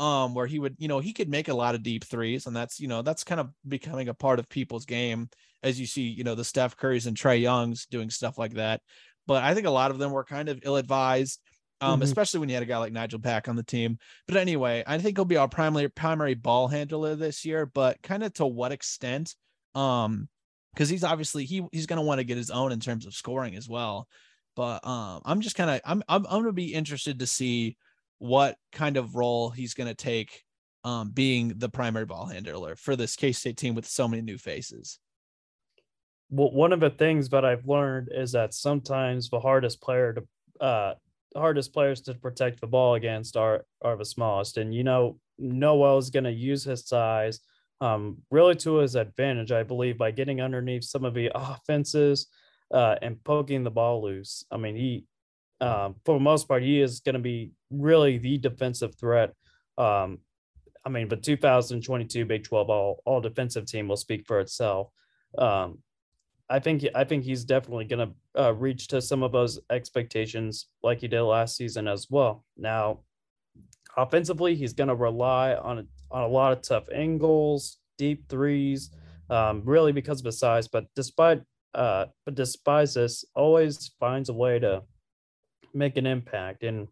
um, 0.02 0.34
where 0.34 0.48
he 0.48 0.58
would, 0.58 0.76
you 0.80 0.88
know, 0.88 1.00
he 1.00 1.14
could 1.14 1.30
make 1.30 1.48
a 1.48 1.54
lot 1.54 1.76
of 1.76 1.84
deep 1.84 2.04
threes, 2.04 2.48
and 2.48 2.56
that's, 2.56 2.80
you 2.80 2.88
know, 2.88 3.04
that's 3.04 3.24
kind 3.24 3.40
of 3.40 3.52
becoming 3.68 4.10
a 4.10 4.16
part 4.16 4.40
of 4.40 4.50
people's 4.50 4.86
game 4.86 5.30
as 5.62 5.80
you 5.80 5.86
see, 5.86 6.02
you 6.02 6.24
know, 6.24 6.34
the 6.34 6.44
Steph 6.44 6.76
Currys 6.76 7.06
and 7.06 7.16
Trey 7.16 7.38
Youngs 7.38 7.86
doing 7.86 8.10
stuff 8.10 8.40
like 8.40 8.56
that. 8.56 8.82
But 9.28 9.44
I 9.44 9.54
think 9.54 9.68
a 9.68 9.72
lot 9.72 9.92
of 9.92 10.00
them 10.00 10.12
were 10.12 10.24
kind 10.24 10.50
of 10.50 10.60
ill 10.64 10.78
advised, 10.78 11.40
um, 11.82 11.94
mm-hmm. 11.94 12.02
especially 12.02 12.40
when 12.40 12.50
you 12.50 12.56
had 12.56 12.64
a 12.64 12.66
guy 12.66 12.80
like 12.80 12.92
Nigel 12.92 13.20
Pack 13.20 13.48
on 13.48 13.56
the 13.56 13.62
team. 13.62 14.00
But 14.28 14.38
anyway, 14.38 14.84
I 14.88 14.98
think 14.98 15.20
he'll 15.20 15.26
be 15.26 15.38
our 15.38 15.48
primary 15.48 15.90
primary 15.90 16.34
ball 16.34 16.68
handler 16.68 17.16
this 17.16 17.46
year, 17.46 17.68
but 17.68 18.02
kind 18.02 18.24
of 18.24 18.34
to 18.34 18.48
what 18.48 18.72
extent? 18.72 19.36
Um, 19.76 20.30
because 20.74 20.90
he's 20.90 21.04
obviously 21.04 21.46
he 21.46 21.64
he's 21.72 21.86
gonna 21.86 22.02
want 22.02 22.18
to 22.18 22.26
get 22.26 22.38
his 22.38 22.50
own 22.50 22.72
in 22.72 22.80
terms 22.80 23.06
of 23.06 23.14
scoring 23.14 23.56
as 23.56 23.70
well. 23.70 24.08
But 24.56 24.84
um, 24.84 25.22
I'm 25.26 25.42
just 25.42 25.56
kind 25.56 25.70
of 25.70 25.82
I'm, 25.86 26.02
I'm 26.10 26.26
I'm 26.26 26.42
gonna 26.42 26.54
be 26.54 26.74
interested 26.74 27.20
to 27.20 27.28
see 27.28 27.78
what 28.22 28.56
kind 28.72 28.98
of 28.98 29.16
role 29.16 29.50
he's 29.50 29.74
going 29.74 29.88
to 29.88 29.96
take 29.96 30.44
um, 30.84 31.10
being 31.10 31.56
the 31.58 31.70
primary 31.70 32.06
ball 32.06 32.28
handler 32.28 32.76
for 32.76 32.96
this 32.96 33.16
K 33.16 33.32
State 33.32 33.58
team 33.58 33.74
with 33.74 33.88
so 33.88 34.08
many 34.08 34.22
new 34.22 34.38
faces. 34.38 35.00
Well, 36.30 36.52
one 36.52 36.72
of 36.72 36.80
the 36.80 36.92
things 36.92 37.30
that 37.30 37.44
I've 37.44 37.68
learned 37.68 38.10
is 38.12 38.32
that 38.34 38.54
sometimes 38.54 39.28
the 39.28 39.40
hardest 39.40 39.82
player 39.82 40.14
to 40.14 40.64
uh, 40.64 40.94
hardest 41.36 41.74
players 41.74 42.00
to 42.02 42.14
protect 42.14 42.62
the 42.62 42.68
ball 42.68 42.94
against 42.94 43.38
are 43.38 43.66
are 43.82 43.98
the 43.98 44.06
smallest, 44.06 44.58
and 44.58 44.72
you 44.72 44.84
know 44.84 45.18
Nowell 45.40 45.98
is 45.98 46.12
going 46.12 46.26
to 46.26 46.32
use 46.32 46.64
his 46.64 46.88
size 46.88 47.40
um, 47.82 48.18
really 48.30 48.56
to 48.58 48.76
his 48.76 48.96
advantage, 48.96 49.52
I 49.52 49.64
believe, 49.64 49.98
by 49.98 50.12
getting 50.12 50.42
underneath 50.42 50.84
some 50.84 51.06
of 51.06 51.16
the 51.16 51.32
offenses 51.36 52.28
uh, 52.72 52.98
and 53.02 53.22
poking 53.24 53.64
the 53.64 53.72
ball 53.72 54.04
loose. 54.04 54.46
I 54.52 54.58
mean, 54.58 54.76
he 54.76 55.06
um, 55.62 55.96
for 56.06 56.16
the 56.16 56.24
most 56.24 56.48
part, 56.48 56.64
he 56.64 56.82
is 56.82 57.00
going 57.00 57.14
to 57.14 57.20
be 57.20 57.52
really 57.70 58.18
the 58.18 58.38
defensive 58.38 58.96
threat. 58.96 59.34
Um, 59.78 60.20
I 60.84 60.90
mean, 60.90 61.08
but 61.08 61.24
2022 61.24 62.26
Big 62.26 62.44
12 62.44 62.70
all 62.70 63.02
all 63.06 63.22
defensive 63.22 63.68
team 63.68 63.88
will 63.88 63.98
speak 63.98 64.26
for 64.28 64.40
itself. 64.40 64.90
Um, 65.38 65.80
I 66.50 66.60
think 66.60 66.86
I 66.96 67.04
think 67.04 67.24
he's 67.24 67.46
definitely 67.46 67.86
going 67.86 68.10
to 68.10 68.44
uh, 68.44 68.54
reach 68.54 68.88
to 68.90 69.02
some 69.02 69.24
of 69.24 69.32
those 69.32 69.60
expectations 69.70 70.68
like 70.84 71.00
he 71.00 71.08
did 71.08 71.22
last 71.22 71.56
season 71.56 71.88
as 71.88 72.08
well. 72.10 72.44
Now, 72.58 73.02
offensively, 73.96 74.56
he's 74.56 74.74
going 74.74 74.90
to 74.90 74.96
rely 74.96 75.54
on 75.54 75.88
on 76.10 76.24
a 76.24 76.28
lot 76.28 76.52
of 76.52 76.62
tough 76.62 76.86
angles, 76.94 77.78
deep 77.98 78.28
threes, 78.28 78.90
um, 79.30 79.62
really 79.64 79.92
because 79.92 80.20
of 80.20 80.26
his 80.26 80.40
size. 80.40 80.68
But 80.68 80.86
despite 80.96 81.42
uh, 81.74 82.08
but 82.26 82.36
despite 82.36 82.90
this, 82.96 83.24
always 83.36 83.92
finds 84.00 84.30
a 84.30 84.34
way 84.34 84.60
to 84.60 84.84
make 85.74 85.98
an 85.98 86.06
impact. 86.06 86.64
And 86.64 86.88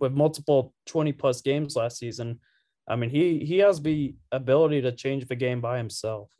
with 0.00 0.12
multiple 0.12 0.74
20 0.86 1.12
plus 1.12 1.40
games 1.40 1.76
last 1.76 1.98
season, 1.98 2.40
I 2.88 2.96
mean, 2.96 3.10
he 3.10 3.44
he 3.44 3.58
has 3.58 3.80
the 3.82 4.14
ability 4.30 4.82
to 4.82 4.92
change 4.92 5.26
the 5.26 5.34
game 5.34 5.60
by 5.60 5.78
himself. 5.78 6.30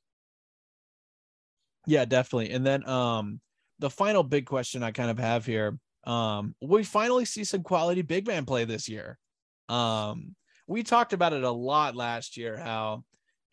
Yeah, 1.87 2.05
definitely. 2.05 2.51
And 2.51 2.65
then 2.65 2.89
um 2.89 3.41
the 3.79 3.91
final 3.91 4.23
big 4.23 4.47
question 4.47 4.83
I 4.83 4.91
kind 4.91 5.11
of 5.11 5.19
have 5.19 5.45
here, 5.45 5.79
um, 6.05 6.55
we 6.63 6.85
finally 6.85 7.25
see 7.25 7.45
some 7.45 7.63
quality 7.63 8.03
big 8.03 8.27
man 8.27 8.45
play 8.45 8.65
this 8.65 8.89
year. 8.89 9.19
Um, 9.69 10.35
we 10.67 10.83
talked 10.83 11.13
about 11.13 11.33
it 11.33 11.43
a 11.43 11.51
lot 11.51 11.95
last 11.95 12.37
year, 12.37 12.57
how 12.57 13.05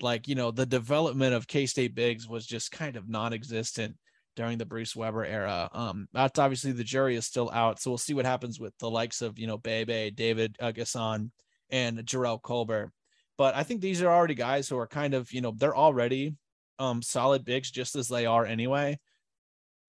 like 0.01 0.27
you 0.27 0.35
know 0.35 0.51
the 0.51 0.65
development 0.65 1.33
of 1.33 1.47
K-State 1.47 1.95
bigs 1.95 2.27
was 2.27 2.45
just 2.45 2.71
kind 2.71 2.95
of 2.95 3.09
non-existent 3.09 3.95
during 4.35 4.57
the 4.57 4.65
Bruce 4.65 4.95
Weber 4.95 5.25
era. 5.25 5.69
Um, 5.73 6.07
that's 6.13 6.39
obviously 6.39 6.71
the 6.71 6.83
jury 6.83 7.15
is 7.15 7.25
still 7.25 7.49
out, 7.51 7.79
so 7.79 7.91
we'll 7.91 7.97
see 7.97 8.13
what 8.13 8.25
happens 8.25 8.59
with 8.59 8.77
the 8.79 8.89
likes 8.89 9.21
of 9.21 9.39
you 9.39 9.47
know 9.47 9.57
Bebe, 9.57 10.11
David 10.11 10.55
uh, 10.59 10.71
N'Guessan, 10.71 11.31
and 11.69 11.99
Jerrell 11.99 12.41
Colbert. 12.41 12.91
But 13.37 13.55
I 13.55 13.63
think 13.63 13.81
these 13.81 14.01
are 14.01 14.11
already 14.11 14.35
guys 14.35 14.67
who 14.67 14.77
are 14.77 14.87
kind 14.87 15.13
of 15.13 15.31
you 15.31 15.41
know 15.41 15.53
they're 15.55 15.75
already 15.75 16.35
um 16.79 17.01
solid 17.01 17.45
bigs 17.45 17.71
just 17.71 17.95
as 17.95 18.07
they 18.07 18.25
are 18.25 18.45
anyway. 18.45 18.99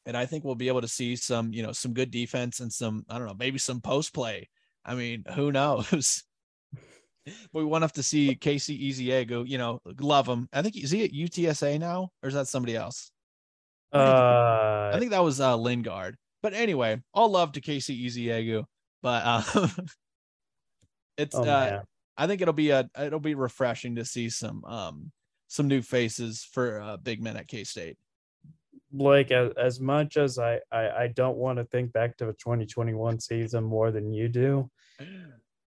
And 0.06 0.16
I 0.16 0.26
think 0.26 0.44
we'll 0.44 0.54
be 0.54 0.68
able 0.68 0.82
to 0.82 0.88
see 0.88 1.16
some 1.16 1.52
you 1.52 1.62
know 1.62 1.72
some 1.72 1.94
good 1.94 2.10
defense 2.10 2.60
and 2.60 2.72
some 2.72 3.04
I 3.08 3.18
don't 3.18 3.26
know 3.26 3.36
maybe 3.38 3.58
some 3.58 3.80
post 3.80 4.14
play. 4.14 4.48
I 4.84 4.94
mean 4.94 5.24
who 5.34 5.52
knows. 5.52 6.24
we 7.52 7.64
want 7.64 7.90
to 7.94 8.02
see 8.02 8.36
Kaosi 8.36 8.90
Ezeagu, 8.90 9.48
you 9.48 9.56
know, 9.56 9.80
love 9.98 10.28
him. 10.28 10.46
I 10.52 10.60
think 10.60 10.76
is 10.76 10.90
he 10.90 11.04
at 11.04 11.12
UTSA 11.12 11.78
now, 11.78 12.10
or 12.22 12.28
is 12.28 12.34
that 12.34 12.48
somebody 12.48 12.76
else? 12.76 13.10
Uh, 13.94 14.90
I 14.92 14.98
think 14.98 15.12
that 15.12 15.22
was 15.22 15.40
uh, 15.40 15.56
Lingard. 15.56 16.16
But 16.42 16.52
anyway, 16.52 17.00
all 17.14 17.30
love 17.30 17.52
to 17.52 17.60
Kaosi 17.60 18.04
Ezeagu. 18.04 18.64
But 19.02 19.22
uh, 19.24 19.68
it's 21.16 21.34
oh, 21.34 21.44
uh, 21.44 21.82
I 22.16 22.26
think 22.26 22.42
it'll 22.42 22.54
be 22.54 22.70
a 22.70 22.88
it'll 22.98 23.20
be 23.20 23.34
refreshing 23.34 23.96
to 23.96 24.04
see 24.04 24.30
some 24.30 24.64
um 24.64 25.12
some 25.48 25.68
new 25.68 25.82
faces 25.82 26.46
for 26.52 26.80
uh, 26.80 26.96
big 26.96 27.22
men 27.22 27.36
at 27.36 27.48
K 27.48 27.64
State. 27.64 27.96
Like 28.92 29.30
as, 29.30 29.52
as 29.56 29.80
much 29.80 30.16
as 30.16 30.38
I, 30.38 30.60
I 30.70 30.88
I 30.90 31.12
don't 31.14 31.36
want 31.36 31.58
to 31.58 31.64
think 31.64 31.92
back 31.92 32.16
to 32.18 32.26
the 32.26 32.32
2021 32.32 33.20
season 33.20 33.64
more 33.64 33.90
than 33.90 34.12
you 34.12 34.28
do, 34.28 34.70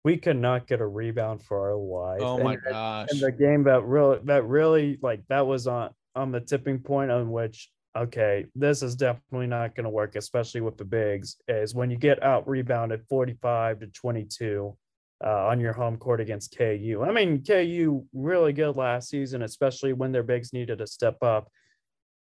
we 0.05 0.17
could 0.17 0.37
not 0.37 0.67
get 0.67 0.81
a 0.81 0.87
rebound 0.87 1.43
for 1.43 1.71
our 1.71 1.77
life. 1.77 2.21
Oh 2.21 2.39
my 2.39 2.55
and, 2.55 2.63
gosh! 2.69 3.09
And 3.11 3.21
the 3.21 3.33
game 3.33 3.65
that 3.65 3.85
really 3.85 4.19
that 4.25 4.45
really 4.45 4.99
like 5.03 5.23
that 5.29 5.47
was 5.47 5.67
on 5.67 5.91
on 6.15 6.33
the 6.33 6.41
tipping 6.41 6.81
point 6.81 7.11
on 7.11 7.31
which 7.31 7.71
okay, 7.97 8.47
this 8.55 8.83
is 8.83 8.95
definitely 8.95 9.47
not 9.47 9.75
going 9.75 9.85
to 9.85 9.91
work, 9.91 10.17
especially 10.17 10.61
with 10.61 10.77
the 10.77 10.85
bigs, 10.85 11.37
is 11.49 11.75
when 11.75 11.91
you 11.91 11.97
get 11.97 12.23
out 12.23 12.49
rebounded 12.49 13.03
45 13.09 13.81
to 13.81 13.87
22 13.89 14.77
uh, 15.25 15.47
on 15.47 15.61
your 15.61 15.73
home 15.73 15.97
court 15.97 16.21
against 16.21 16.57
KU. 16.57 17.05
I 17.07 17.13
mean, 17.13 17.43
KU 17.43 18.05
really 18.13 18.53
good 18.53 18.77
last 18.77 19.09
season, 19.09 19.43
especially 19.43 19.93
when 19.93 20.13
their 20.13 20.23
bigs 20.23 20.53
needed 20.53 20.79
to 20.79 20.87
step 20.87 21.23
up, 21.23 21.49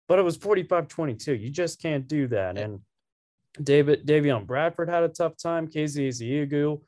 but 0.08 0.20
it 0.20 0.24
was 0.24 0.38
45 0.38 0.88
22. 0.88 1.34
You 1.34 1.50
just 1.50 1.82
can't 1.82 2.08
do 2.08 2.28
that. 2.28 2.58
And 2.58 2.80
David 3.62 4.06
Davion 4.06 4.46
Bradford 4.46 4.90
had 4.90 5.04
a 5.04 5.10
tough 5.10 5.38
time. 5.38 5.68
Kaosi 5.68 6.08
Ezeagu 6.08 6.82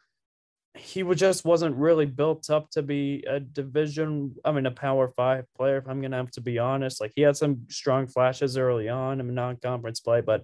he 0.78 1.04
just 1.16 1.46
wasn't 1.46 1.76
really 1.76 2.06
built 2.06 2.50
up 2.50 2.70
to 2.70 2.82
be 2.82 3.24
a 3.30 3.40
division 3.40 4.36
i 4.44 4.52
mean 4.52 4.66
a 4.66 4.72
power 4.72 5.08
five 5.08 5.46
player 5.56 5.78
if 5.78 5.88
i'm 5.88 6.02
gonna 6.02 6.18
have 6.18 6.32
to 6.32 6.42
be 6.42 6.60
honest. 6.60 7.02
Like 7.02 7.14
he 7.16 7.22
had 7.22 7.38
some 7.38 7.66
strong 7.70 8.08
flashes 8.08 8.58
early 8.58 8.90
on 8.90 9.20
in 9.20 9.34
non-conference 9.34 10.02
play 10.02 10.22
but 10.22 10.44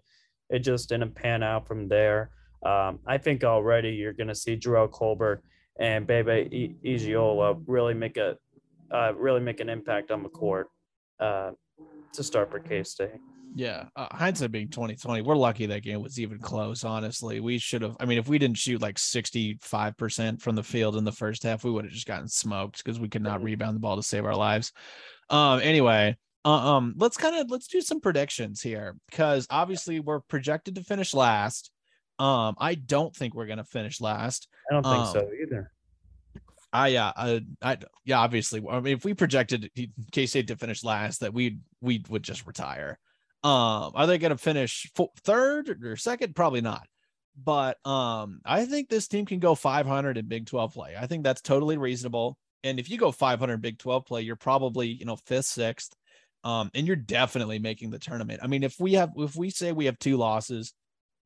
it 0.49 0.59
just 0.59 0.89
didn't 0.89 1.15
pan 1.15 1.43
out 1.43 1.67
from 1.67 1.87
there. 1.87 2.31
Um, 2.65 2.99
i 3.07 3.17
think 3.17 3.43
already 3.43 3.89
you're 3.89 4.13
gonna 4.13 4.35
see 4.35 4.57
Jerrell 4.57 4.91
Colbert 4.91 5.43
and 5.79 6.05
Bebe 6.05 6.77
Iyiola 6.85 7.63
really 7.67 7.93
make 7.93 8.17
a 8.17 8.37
uh, 8.91 9.13
really 9.15 9.39
make 9.39 9.61
an 9.61 9.69
impact 9.69 10.11
on 10.11 10.21
the 10.21 10.29
court 10.29 10.67
uh, 11.19 11.51
to 12.13 12.23
start 12.23 12.51
for 12.51 12.59
K-State 12.59 13.21
yeah, 13.53 13.85
uh, 13.95 14.07
hindsight 14.11 14.51
being 14.51 14.69
2020, 14.69 15.21
we're 15.21 15.35
lucky 15.35 15.65
that 15.65 15.83
game 15.83 16.01
was 16.01 16.19
even 16.19 16.39
close. 16.39 16.83
Honestly, 16.83 17.39
we 17.39 17.57
should 17.57 17.81
have. 17.81 17.97
I 17.99 18.05
mean, 18.05 18.17
if 18.17 18.27
we 18.27 18.37
didn't 18.37 18.57
shoot 18.57 18.81
like 18.81 18.95
65% 18.95 20.41
from 20.41 20.55
the 20.55 20.63
field 20.63 20.95
in 20.95 21.03
the 21.03 21.11
first 21.11 21.43
half, 21.43 21.63
we 21.63 21.71
would 21.71 21.85
have 21.85 21.93
just 21.93 22.07
gotten 22.07 22.27
smoked 22.27 22.83
because 22.83 22.99
we 22.99 23.09
could 23.09 23.21
not 23.21 23.43
rebound 23.43 23.75
the 23.75 23.81
ball 23.81 23.97
to 23.97 24.03
save 24.03 24.25
our 24.25 24.35
lives. 24.35 24.71
Um, 25.29 25.59
anyway, 25.61 26.15
uh, 26.45 26.75
um, 26.75 26.93
let's 26.97 27.17
kind 27.17 27.35
of 27.35 27.51
let's 27.51 27.67
do 27.67 27.81
some 27.81 27.99
predictions 27.99 28.61
here 28.61 28.95
because 29.09 29.47
obviously 29.49 29.99
we're 29.99 30.21
projected 30.21 30.75
to 30.75 30.83
finish 30.83 31.13
last. 31.13 31.71
Um, 32.19 32.55
I 32.57 32.75
don't 32.75 33.15
think 33.15 33.33
we're 33.33 33.47
gonna 33.47 33.63
finish 33.65 33.99
last. 33.99 34.47
I 34.69 34.73
don't 34.73 34.83
think 34.83 34.95
um, 34.95 35.13
so 35.13 35.29
either. 35.41 35.71
I 36.73 36.87
yeah, 36.87 37.11
uh, 37.15 37.39
I 37.61 37.77
yeah, 38.05 38.19
obviously. 38.19 38.63
I 38.69 38.79
mean, 38.79 38.95
if 38.95 39.03
we 39.03 39.13
projected 39.13 39.69
K 40.11 40.25
State 40.25 40.47
to 40.47 40.55
finish 40.55 40.83
last, 40.83 41.19
that 41.19 41.33
we 41.33 41.57
we 41.81 42.03
would 42.09 42.23
just 42.23 42.47
retire. 42.47 42.97
Um, 43.43 43.93
are 43.95 44.05
they 44.07 44.17
going 44.17 44.31
to 44.31 44.37
finish 44.37 44.91
third 45.23 45.83
or 45.83 45.95
second? 45.95 46.35
Probably 46.35 46.61
not. 46.61 46.87
But 47.35 47.77
um, 47.85 48.41
I 48.45 48.65
think 48.65 48.89
this 48.89 49.07
team 49.07 49.25
can 49.25 49.39
go 49.39 49.55
500 49.55 50.17
in 50.17 50.27
Big 50.27 50.45
12 50.45 50.73
play. 50.73 50.95
I 50.99 51.07
think 51.07 51.23
that's 51.23 51.41
totally 51.41 51.77
reasonable. 51.77 52.37
And 52.63 52.79
if 52.79 52.89
you 52.89 52.97
go 52.97 53.11
500 53.11 53.61
Big 53.61 53.79
12 53.79 54.05
play, 54.05 54.21
you're 54.21 54.35
probably 54.35 54.89
you 54.89 55.05
know 55.05 55.15
fifth, 55.15 55.45
sixth, 55.45 55.95
um, 56.43 56.69
and 56.75 56.85
you're 56.85 56.95
definitely 56.95 57.57
making 57.57 57.89
the 57.89 57.99
tournament. 57.99 58.41
I 58.43 58.47
mean, 58.47 58.63
if 58.63 58.79
we 58.79 58.93
have 58.93 59.11
if 59.17 59.35
we 59.35 59.49
say 59.49 59.71
we 59.71 59.85
have 59.85 59.97
two 59.97 60.17
losses, 60.17 60.73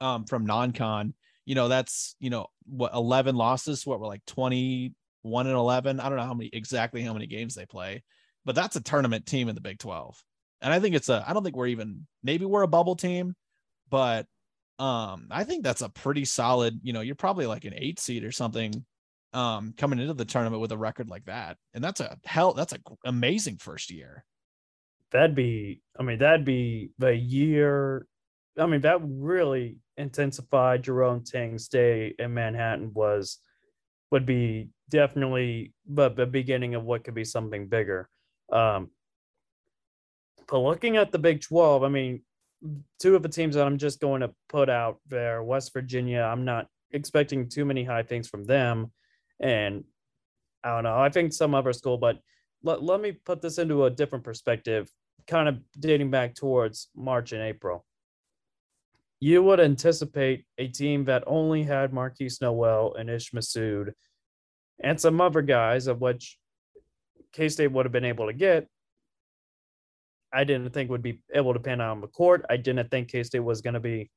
um, 0.01 0.26
from 0.26 0.45
non-con, 0.45 1.13
you 1.45 1.55
know 1.55 1.68
that's 1.68 2.16
you 2.20 2.30
know 2.30 2.47
what 2.66 2.93
11 2.93 3.36
losses. 3.36 3.86
What 3.86 3.99
we're 3.99 4.07
like 4.07 4.26
21 4.28 5.47
and 5.47 5.55
11. 5.55 5.99
I 5.99 6.07
don't 6.07 6.18
know 6.18 6.24
how 6.24 6.34
many 6.34 6.49
exactly 6.53 7.01
how 7.01 7.13
many 7.13 7.28
games 7.28 7.55
they 7.55 7.66
play, 7.66 8.03
but 8.45 8.55
that's 8.55 8.76
a 8.76 8.82
tournament 8.82 9.26
team 9.26 9.49
in 9.49 9.55
the 9.55 9.61
Big 9.61 9.80
12 9.80 10.24
and 10.66 10.74
I 10.74 10.80
think 10.80 10.95
it's 10.95 11.09
a 11.09 11.24
I 11.26 11.34
don't 11.34 11.43
think 11.43 11.55
we're 11.55 11.68
even 11.68 12.07
maybe 12.24 12.43
we're 12.43 12.63
a 12.63 12.68
bubble 12.68 12.95
team, 12.95 13.36
but 13.89 14.26
um 14.80 15.28
I 15.30 15.43
think 15.43 15.63
that's 15.63 15.84
a 15.84 15.89
pretty 15.89 16.26
solid, 16.26 16.80
you 16.82 16.91
know, 16.91 17.01
you're 17.01 17.13
probably 17.16 17.45
like 17.45 17.66
an 17.66 17.76
8 17.76 17.99
seed 17.99 18.24
or 18.24 18.32
something 18.32 18.84
um 19.32 19.76
coming 19.78 19.99
into 19.99 20.16
the 20.16 20.26
tournament 20.26 20.61
with 20.61 20.72
a 20.72 20.78
record 20.78 21.07
like 21.07 21.26
that. 21.26 21.57
And 21.76 21.84
that's 21.84 22.01
a 22.01 22.18
hell 22.26 22.53
that's 22.53 22.74
a 22.74 22.80
amazing 23.05 23.57
first 23.57 23.91
year. 23.91 24.26
That'd 25.11 25.36
be 25.36 25.82
I 25.99 26.03
mean 26.03 26.18
that'd 26.18 26.45
be 26.45 26.89
the 26.97 27.16
year 27.16 28.07
I 28.57 28.66
mean 28.66 28.82
that 28.82 28.99
really 29.03 29.78
intensified 29.97 30.84
Jerome 30.84 31.24
Tang's 31.24 31.68
day 31.68 32.16
in 32.18 32.34
Manhattan 32.34 32.91
was 32.91 33.38
would 34.09 34.26
be 34.26 34.70
definitely 34.89 35.74
but 35.88 36.16
the 36.16 36.26
beginning 36.26 36.74
of 36.74 36.84
what 36.84 37.03
could 37.03 37.13
be 37.13 37.24
something 37.24 37.68
bigger. 37.68 38.09
Um, 38.51 38.89
but 40.48 40.60
looking 40.60 40.98
at 40.98 41.12
the 41.12 41.20
Big 41.20 41.41
12, 41.41 41.84
I 41.84 41.89
mean, 41.89 42.22
two 43.00 43.16
of 43.16 43.24
the 43.24 43.30
teams 43.30 43.56
that 43.56 43.66
I'm 43.66 43.78
just 43.78 44.00
going 44.00 44.22
to 44.22 44.34
put 44.50 44.70
out 44.70 45.00
there, 45.08 45.43
West 45.43 45.74
Virginia, 45.74 46.22
I'm 46.22 46.46
not 46.46 46.68
expecting 46.91 47.50
too 47.50 47.66
many 47.66 47.84
high 47.84 48.04
things 48.04 48.28
from 48.28 48.46
them. 48.46 48.91
And 49.39 49.84
I 50.64 50.76
don't 50.76 50.84
know, 50.84 50.98
I 50.98 51.10
think 51.10 51.34
some 51.34 51.54
other 51.54 51.74
school, 51.74 51.98
but 51.98 52.20
let, 52.64 52.82
let 52.82 53.02
me 53.02 53.12
put 53.12 53.41
this 53.41 53.58
into 53.58 53.86
a 53.86 53.89
different 53.89 54.24
perspective, 54.24 54.89
kind 55.28 55.48
of 55.48 55.60
dating 55.80 56.10
back 56.10 56.34
towards 56.36 56.89
March 56.96 57.32
and 57.32 57.41
April. 57.41 57.86
You 59.20 59.43
would 59.43 59.60
anticipate 59.60 60.46
a 60.58 60.68
team 60.68 61.06
that 61.06 61.24
only 61.28 61.64
had 61.64 61.91
Markquis 61.91 62.41
Nowell 62.41 62.96
and 62.96 63.10
Ish 63.10 63.32
Massoud 63.32 63.93
and 64.84 65.00
some 65.00 65.22
other 65.22 65.41
guys, 65.41 65.88
of 65.88 66.02
which 66.02 66.38
K 67.32 67.50
State 67.50 67.72
would 67.72 67.86
have 67.86 67.93
been 67.93 68.06
able 68.06 68.28
to 68.28 68.34
get. 68.34 68.68
I 70.36 70.43
didn't 70.43 70.69
think 70.71 70.89
would 70.89 71.01
be 71.01 71.21
able 71.33 71.53
to 71.53 71.59
pan 71.59 71.79
out 71.79 71.91
on 71.91 72.01
the 72.01 72.07
court. 72.07 72.45
I 72.49 72.57
didn't 72.57 72.91
think 72.91 73.09
K 73.09 73.23
State 73.23 73.39
was 73.39 73.61
going 73.61 73.73
to 73.75 73.79
be 73.79 74.11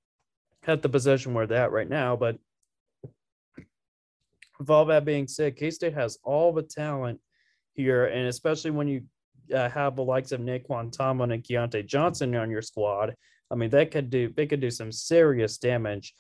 at 0.66 0.82
the 0.82 0.88
position 0.88 1.32
where 1.32 1.46
they're 1.46 1.62
at 1.62 1.72
right 1.72 1.88
now. 1.88 2.16
But 2.16 2.38
with 4.58 4.68
all 4.68 4.84
that 4.86 5.04
being 5.04 5.28
said, 5.28 5.56
K 5.56 5.70
State 5.70 5.94
has 5.94 6.18
all 6.24 6.52
the 6.52 6.62
talent 6.62 7.20
here, 7.74 8.06
and 8.06 8.26
especially 8.26 8.72
when 8.72 8.88
you 8.88 9.02
uh, 9.54 9.68
have 9.68 9.94
the 9.94 10.02
likes 10.02 10.32
of 10.32 10.40
Nae'Qwan 10.40 10.90
Tomlin 10.90 11.30
and 11.30 11.44
Keyontae 11.44 11.86
Johnson 11.86 12.34
on 12.34 12.50
your 12.50 12.62
squad, 12.62 13.14
I 13.50 13.54
mean 13.54 13.70
they 13.70 13.86
could 13.86 14.10
do 14.10 14.28
they 14.36 14.46
could 14.46 14.60
do 14.60 14.70
some 14.70 14.90
serious 14.90 15.58
damage. 15.58 16.14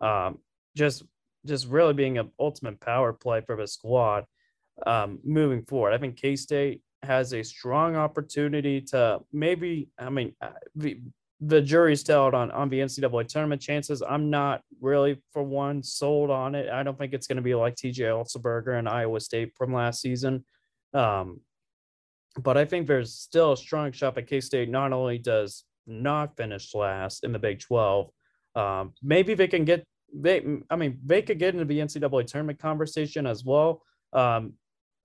Um, 0.00 0.38
just 0.76 1.04
just 1.46 1.68
really 1.68 1.94
being 1.94 2.18
an 2.18 2.30
ultimate 2.40 2.80
power 2.80 3.12
play 3.12 3.40
for 3.42 3.56
the 3.56 3.68
squad 3.68 4.24
um, 4.86 5.20
moving 5.22 5.62
forward. 5.62 5.92
I 5.92 5.98
think 5.98 6.16
K 6.16 6.34
State 6.34 6.82
has 7.06 7.32
a 7.32 7.42
strong 7.42 7.96
opportunity 7.96 8.80
to 8.80 9.20
maybe. 9.32 9.88
I 9.98 10.10
mean, 10.10 10.34
uh, 10.40 10.50
the, 10.74 11.00
the 11.40 11.60
jury's 11.60 12.00
still 12.00 12.22
out 12.22 12.34
on 12.34 12.50
on 12.50 12.68
the 12.68 12.80
NCAA 12.80 13.28
tournament 13.28 13.60
chances. 13.60 14.02
I'm 14.02 14.30
not 14.30 14.62
really, 14.80 15.20
for 15.32 15.42
one, 15.42 15.82
sold 15.82 16.30
on 16.30 16.54
it. 16.54 16.70
I 16.70 16.82
don't 16.82 16.98
think 16.98 17.12
it's 17.12 17.26
going 17.26 17.36
to 17.36 17.42
be 17.42 17.54
like 17.54 17.76
TJ 17.76 17.98
Otzelberger 17.98 18.78
and 18.78 18.88
Iowa 18.88 19.20
State 19.20 19.52
from 19.56 19.72
last 19.72 20.00
season. 20.00 20.44
Um, 20.92 21.40
but 22.42 22.56
I 22.56 22.64
think 22.64 22.86
there's 22.86 23.14
still 23.14 23.52
a 23.52 23.56
strong 23.56 23.92
shot 23.92 24.14
that 24.14 24.26
K 24.26 24.40
State 24.40 24.68
not 24.68 24.92
only 24.92 25.18
does 25.18 25.64
not 25.86 26.36
finish 26.36 26.74
last 26.74 27.24
in 27.24 27.32
the 27.32 27.38
Big 27.38 27.60
12, 27.60 28.10
um, 28.56 28.92
maybe 29.02 29.34
they 29.34 29.48
can 29.48 29.64
get 29.64 29.84
they 30.16 30.44
I 30.70 30.76
mean 30.76 30.98
they 31.04 31.22
could 31.22 31.38
get 31.38 31.54
into 31.54 31.64
the 31.64 31.78
NCAA 31.78 32.26
tournament 32.26 32.58
conversation 32.58 33.26
as 33.26 33.44
well. 33.44 33.82
Um, 34.12 34.54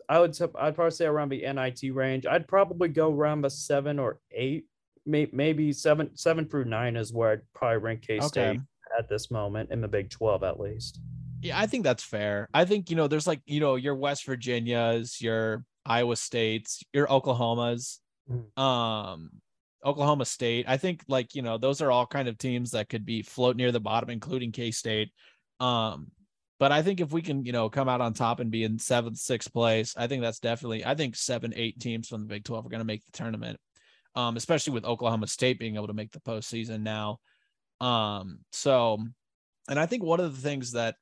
I 0.10 0.20
would 0.20 0.36
I'd 0.60 0.76
probably 0.76 0.92
say 0.92 1.06
around 1.06 1.30
the 1.30 1.42
NIT 1.42 1.94
range. 1.94 2.26
I'd 2.26 2.48
probably 2.48 2.90
go 2.90 3.14
around 3.14 3.42
the 3.42 3.50
seven 3.50 4.00
or 4.00 4.20
eight, 4.32 4.66
may, 5.06 5.30
maybe 5.32 5.72
seven 5.72 6.18
seven 6.18 6.50
through 6.50 6.66
nine 6.66 6.96
is 6.96 7.14
where 7.14 7.32
I'd 7.34 7.42
probably 7.54 7.78
rank 7.78 8.02
K 8.08 8.20
State 8.20 8.50
okay. 8.50 8.60
at 8.98 9.08
this 9.08 9.30
moment 9.30 9.72
in 9.72 9.82
the 9.82 9.88
Big 9.88 10.10
Twelve 10.10 10.44
at 10.44 10.60
least. 10.60 11.00
Yeah, 11.42 11.60
I 11.60 11.68
think 11.68 11.84
that's 11.84 12.04
fair. 12.04 12.50
I 12.54 12.66
think 12.66 12.90
you 12.90 12.96
know 12.96 13.08
there's 13.08 13.28
like 13.28 13.42
you 13.46 13.60
know 13.60 13.76
your 13.76 13.96
West 13.96 14.26
Virginias, 14.26 15.22
your 15.22 15.64
Iowa 15.86 16.16
States, 16.16 16.84
your 16.92 17.08
Oklahomas. 17.08 18.00
Mm-hmm. 18.30 18.62
Um, 18.62 19.30
Oklahoma 19.86 20.26
State. 20.26 20.66
I 20.68 20.78
think 20.78 21.04
like, 21.08 21.36
you 21.36 21.42
know, 21.42 21.58
those 21.58 21.82
are 21.82 21.90
all 21.90 22.06
kind 22.06 22.28
of 22.28 22.38
teams 22.38 22.72
that 22.72 22.90
could 22.90 23.06
be 23.06 23.22
float 23.22 23.56
near 23.56 23.72
the 23.72 23.80
bottom, 23.80 24.10
including 24.10 24.52
K 24.52 24.72
State. 24.72 25.12
Um, 25.60 26.12
but 26.60 26.72
I 26.72 26.82
think 26.82 27.00
if 27.00 27.12
we 27.12 27.22
can, 27.22 27.46
you 27.46 27.52
know, 27.52 27.70
come 27.70 27.90
out 27.90 28.02
on 28.02 28.14
top 28.14 28.40
and 28.40 28.52
be 28.52 28.64
in 28.64 28.78
seventh, 28.80 29.18
sixth 29.18 29.52
place, 29.52 29.96
I 29.98 30.08
think 30.08 30.22
that's 30.22 30.40
definitely, 30.40 30.86
I 30.86 30.96
think 30.96 31.16
seven, 31.16 31.54
eight 31.56 31.80
teams 31.80 32.08
from 32.08 32.22
the 32.22 32.28
Big 32.28 32.44
12 32.44 32.66
are 32.66 32.70
going 32.70 32.80
to 32.80 32.86
make 32.86 33.06
the 33.06 33.18
tournament. 33.18 33.60
Um, 34.16 34.36
especially 34.38 34.74
with 34.74 34.86
Oklahoma 34.86 35.28
State 35.28 35.60
being 35.60 35.76
able 35.76 35.88
to 35.88 35.94
make 35.94 36.12
the 36.12 36.20
postseason 36.20 36.82
now. 36.82 37.20
Um, 37.80 38.40
so, 38.52 38.98
and 39.70 39.80
I 39.80 39.86
think 39.86 40.04
one 40.04 40.20
of 40.20 40.36
the 40.36 40.42
things 40.42 40.72
that 40.72 40.96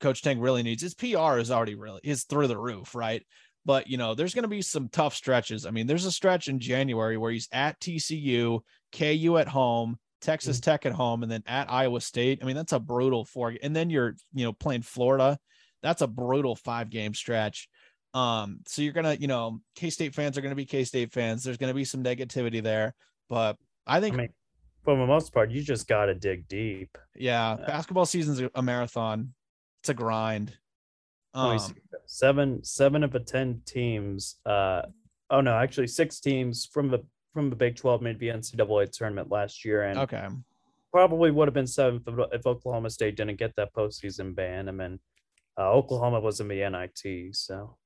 Coach 0.00 0.22
Tang 0.22 0.40
really 0.40 0.62
needs 0.62 0.82
is 0.82 0.94
PR 0.94 1.38
is 1.38 1.50
already 1.50 1.74
really 1.74 2.00
is 2.04 2.24
through 2.24 2.46
the 2.46 2.56
roof, 2.56 2.94
right? 2.94 3.22
but 3.64 3.88
you 3.88 3.96
know, 3.96 4.14
there's 4.14 4.34
going 4.34 4.44
to 4.44 4.48
be 4.48 4.62
some 4.62 4.88
tough 4.88 5.14
stretches. 5.14 5.66
I 5.66 5.70
mean, 5.70 5.86
there's 5.86 6.04
a 6.04 6.12
stretch 6.12 6.48
in 6.48 6.60
January 6.60 7.16
where 7.16 7.32
he's 7.32 7.48
at 7.52 7.80
TCU, 7.80 8.60
KU 8.92 9.36
at 9.38 9.48
home, 9.48 9.98
Texas 10.24 10.58
mm-hmm. 10.58 10.70
Tech 10.70 10.86
at 10.86 10.92
home, 10.92 11.22
and 11.22 11.30
then 11.30 11.42
at 11.46 11.70
Iowa 11.70 12.00
State. 12.00 12.40
I 12.42 12.46
mean, 12.46 12.56
that's 12.56 12.72
a 12.72 12.80
brutal 12.80 13.24
four. 13.24 13.54
And 13.62 13.76
then 13.76 13.90
you're, 13.90 14.16
you 14.32 14.44
know, 14.44 14.52
playing 14.52 14.82
Florida. 14.82 15.38
That's 15.82 16.02
a 16.02 16.06
brutal 16.06 16.56
five 16.56 16.90
game 16.90 17.14
stretch. 17.14 17.68
Um, 18.14 18.60
so 18.66 18.82
you're 18.82 18.92
gonna, 18.92 19.14
you 19.14 19.26
know, 19.26 19.60
K 19.76 19.90
State 19.90 20.14
fans 20.14 20.38
are 20.38 20.40
gonna 20.40 20.54
be 20.54 20.64
K 20.64 20.84
State 20.84 21.12
fans. 21.12 21.44
There's 21.44 21.58
gonna 21.58 21.74
be 21.74 21.84
some 21.84 22.02
negativity 22.02 22.62
there, 22.62 22.94
but 23.28 23.56
I 23.86 24.00
think 24.00 24.14
I 24.14 24.18
mean, 24.18 24.28
for 24.84 24.96
the 24.96 25.06
most 25.06 25.34
part, 25.34 25.50
you 25.50 25.62
just 25.62 25.86
gotta 25.88 26.14
dig 26.14 26.48
deep. 26.48 26.96
Yeah, 27.14 27.56
basketball 27.56 28.06
season's 28.06 28.40
a 28.54 28.62
marathon. 28.62 29.34
It's 29.82 29.88
a 29.90 29.94
grind. 29.94 30.56
Um, 31.34 31.58
seven 32.06 32.62
seven 32.62 33.02
of 33.02 33.10
the 33.10 33.20
ten 33.20 33.60
teams. 33.66 34.36
Uh, 34.46 34.82
oh 35.30 35.40
no, 35.40 35.54
actually 35.54 35.88
six 35.88 36.20
teams 36.20 36.64
from 36.64 36.90
the 36.90 37.00
from 37.34 37.50
the 37.50 37.56
Big 37.56 37.76
Twelve 37.76 38.00
made 38.00 38.18
the 38.18 38.28
NCAA 38.28 38.90
tournament 38.90 39.30
last 39.30 39.64
year, 39.64 39.82
and 39.82 39.98
okay, 39.98 40.26
probably 40.92 41.30
would 41.30 41.48
have 41.48 41.54
been 41.54 41.66
seven 41.66 42.02
if, 42.32 42.46
Oklahoma 42.46 42.88
State 42.88 43.16
didn't 43.16 43.36
get 43.36 43.54
that 43.56 43.74
postseason 43.74 44.34
ban. 44.34 44.68
I 44.68 44.72
mean, 44.72 45.00
uh, 45.58 45.70
Oklahoma 45.72 46.20
was 46.20 46.40
in 46.40 46.48
the 46.48 46.68
NIT, 46.68 47.34
so 47.36 47.76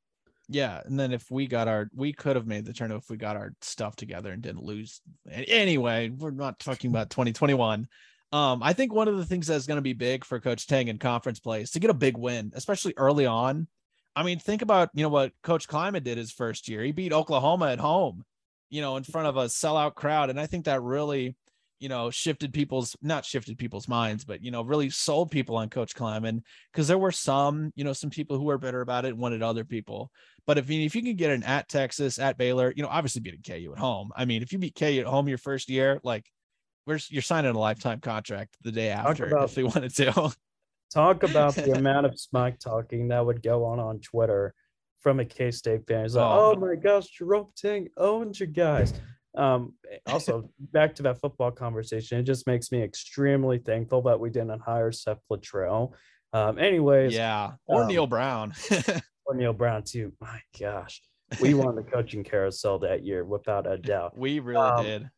yeah. 0.49 0.81
And 0.85 0.99
then 0.99 1.13
if 1.13 1.31
we 1.31 1.47
got 1.47 1.69
our, 1.69 1.89
we 1.95 2.13
could 2.13 2.37
have 2.37 2.47
made 2.47 2.65
the 2.65 2.73
tournament 2.73 3.05
if 3.05 3.11
we 3.11 3.17
got 3.17 3.37
our 3.37 3.53
stuff 3.61 3.97
together 3.97 4.33
and 4.33 4.43
didn't 4.43 4.63
lose. 4.63 5.01
Anyway, 5.31 6.11
we're 6.11 6.31
not 6.31 6.59
talking 6.59 6.91
about 6.91 7.11
2021. 7.11 7.89
Um, 8.31 8.63
I 8.63 8.73
think 8.75 8.93
one 8.93 9.09
of 9.09 9.17
the 9.17 9.25
things 9.25 9.47
that's 9.47 9.67
going 9.67 9.77
to 9.77 9.83
be 9.83 9.95
big 9.95 10.25
for 10.25 10.41
Coach 10.41 10.67
Tang 10.67 10.89
in 10.89 10.99
conference 10.99 11.41
play 11.41 11.63
is 11.63 11.71
to 11.73 11.81
get 11.81 11.91
a 11.91 11.95
big 11.95 12.17
win, 12.17 12.53
especially 12.55 12.95
early 12.97 13.27
on. 13.27 13.69
I 14.15 14.23
mean, 14.23 14.39
think 14.39 14.63
about 14.63 14.91
you 14.95 15.03
know 15.03 15.09
what 15.09 15.33
Coach 15.43 15.69
Klieman 15.69 16.03
did 16.03 16.19
his 16.19 16.33
first 16.33 16.69
year. 16.69 16.83
He 16.83 16.93
beat 16.93 17.13
Oklahoma 17.13 17.69
at 17.69 17.79
home, 17.79 18.25
you 18.71 18.81
know, 18.81 18.97
in 18.97 19.05
front 19.05 19.29
of 19.29 19.37
a 19.37 19.45
sellout 19.45 19.95
crowd, 19.95 20.31
and 20.31 20.41
I 20.41 20.47
think 20.47 20.67
that 20.67 20.83
really, 20.83 21.37
you 21.79 21.89
know, 21.89 22.11
shifted 22.11 22.53
people's 22.53 22.97
not 23.03 23.25
shifted 23.25 23.59
people's 23.59 23.89
minds, 23.89 24.25
but 24.25 24.43
you 24.43 24.51
know, 24.51 24.63
really 24.63 24.91
sold 24.91 25.31
people 25.31 25.57
on 25.57 25.69
Coach 25.69 25.95
Klieman 25.95 26.43
because 26.73 26.89
there 26.89 26.99
were 26.99 27.13
some, 27.13 27.73
you 27.77 27.85
know, 27.85 27.93
some 27.93 28.11
people 28.11 28.37
who 28.37 28.45
were 28.45 28.59
bitter 28.59 28.81
about 28.81 29.05
it 29.05 29.09
and 29.09 29.19
wanted 29.19 29.43
other 29.43 29.65
people. 29.65 30.11
But 30.47 30.59
if 30.59 30.69
you 30.71 30.83
if 30.85 30.95
you 30.95 31.03
can 31.03 31.17
get 31.17 31.31
an 31.31 31.43
at 31.45 31.69
Texas, 31.69 32.19
at 32.19 32.37
Baylor, 32.37 32.73
you 32.75 32.83
know, 32.83 32.89
obviously 32.89 33.21
beating 33.21 33.43
KU 33.43 33.73
at 33.73 33.79
home. 33.79 34.11
I 34.17 34.25
mean, 34.25 34.43
if 34.43 34.53
you 34.53 34.59
beat 34.59 34.75
KU 34.75 35.01
at 35.01 35.07
home 35.07 35.29
your 35.29 35.39
first 35.39 35.69
year, 35.69 36.01
like 36.03 36.25
we're 36.87 36.99
you're 37.11 37.23
signing 37.23 37.55
a 37.55 37.59
lifetime 37.59 38.01
contract 38.01 38.57
the 38.63 38.73
day 38.73 38.89
after 38.89 39.27
about, 39.27 39.51
if 39.51 39.57
we 39.57 39.65
wanted 39.65 39.95
to. 39.97 40.33
talk 40.93 41.23
about 41.23 41.55
the 41.55 41.73
amount 41.77 42.07
of 42.07 42.19
smack 42.19 42.59
talking 42.59 43.09
that 43.09 43.25
would 43.25 43.43
go 43.43 43.65
on 43.65 43.79
on 43.79 44.01
Twitter 44.01 44.55
from 45.09 45.21
a 45.21 45.25
K 45.25 45.51
State 45.51 45.87
fan. 45.87 46.05
It's 46.05 46.15
like, 46.15 46.25
oh. 46.25 46.55
oh 46.55 46.61
my 46.61 46.75
gosh, 46.75 47.07
Jerome 47.07 47.49
Tang 47.57 47.89
owns 47.97 48.41
you 48.41 48.47
guys. 48.47 48.93
Um, 49.35 49.73
also, 50.07 50.51
back 50.73 50.95
to 50.97 51.03
that 51.05 51.19
football 51.19 51.51
conversation, 51.51 52.19
it 52.19 52.25
just 52.25 52.47
makes 52.47 52.71
me 52.71 52.83
extremely 52.83 53.57
thankful 53.57 54.03
that 54.03 54.21
we 54.21 54.29
didn't 54.29 54.61
hire 54.61 54.93
Seth 54.93 55.21
Littrell. 55.33 55.95
Um, 56.35 56.59
anyways, 56.59 57.15
yeah, 57.15 57.53
or 57.67 57.83
um, 57.83 57.89
Neal 57.89 58.07
Brown, 58.07 58.53
or 59.25 59.35
Neil 59.35 59.55
Brown 59.55 59.83
too. 59.83 60.13
My 60.21 60.41
gosh, 60.61 61.01
we 61.41 61.55
won 61.55 61.75
the 61.75 61.83
coaching 61.83 62.23
carousel 62.23 62.79
that 62.81 63.03
year 63.03 63.25
without 63.25 63.67
a 63.67 63.79
doubt. 63.79 64.19
We 64.19 64.41
really 64.41 64.61
um, 64.61 64.85
did 64.85 65.11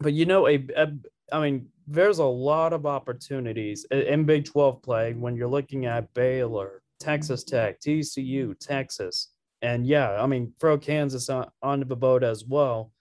but 0.00 0.12
you 0.12 0.26
know, 0.26 0.46
a, 0.46 0.64
a 0.76 0.92
I 1.32 1.40
mean, 1.40 1.68
there's 1.86 2.18
a 2.18 2.24
lot 2.24 2.72
of 2.72 2.86
opportunities 2.86 3.84
in 3.90 4.24
Big 4.24 4.44
12 4.44 4.82
play 4.82 5.12
when 5.12 5.36
you're 5.36 5.48
looking 5.48 5.86
at 5.86 6.12
Baylor, 6.14 6.82
Texas 6.98 7.44
Tech, 7.44 7.80
TCU, 7.80 8.58
Texas, 8.58 9.32
and 9.62 9.86
yeah, 9.86 10.22
I 10.22 10.26
mean, 10.26 10.52
throw 10.60 10.78
Kansas 10.78 11.28
on, 11.28 11.48
onto 11.62 11.84
the 11.84 11.96
boat 11.96 12.22
as 12.22 12.44
well. 12.44 12.92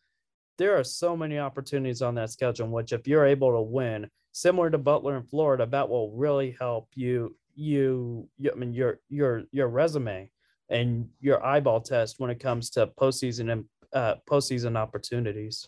There 0.58 0.78
are 0.78 0.84
so 0.84 1.16
many 1.16 1.38
opportunities 1.38 2.02
on 2.02 2.16
that 2.16 2.32
schedule, 2.32 2.68
which 2.68 2.94
if 2.94 3.08
you're 3.08 3.26
able 3.26 3.52
to 3.52 3.62
win, 3.62 4.10
similar 4.32 4.70
to 4.72 4.78
Butler 4.78 5.18
in 5.18 5.24
Florida, 5.24 5.68
that 5.68 5.88
will 5.88 6.12
really 6.12 6.56
help 6.60 6.90
you. 6.96 7.36
You, 7.56 8.28
you 8.38 8.52
I 8.52 8.56
mean, 8.56 8.74
your 8.74 9.00
your 9.10 9.44
your 9.52 9.68
resume 9.68 10.30
and 10.70 11.10
your 11.20 11.44
eyeball 11.46 11.82
test 11.82 12.20
when 12.20 12.30
it 12.30 12.40
comes 12.40 12.70
to 12.72 12.88
postseason 13.00 13.52
and 13.52 13.66
uh, 13.94 14.16
postseason 14.30 14.78
opportunities. 14.78 15.68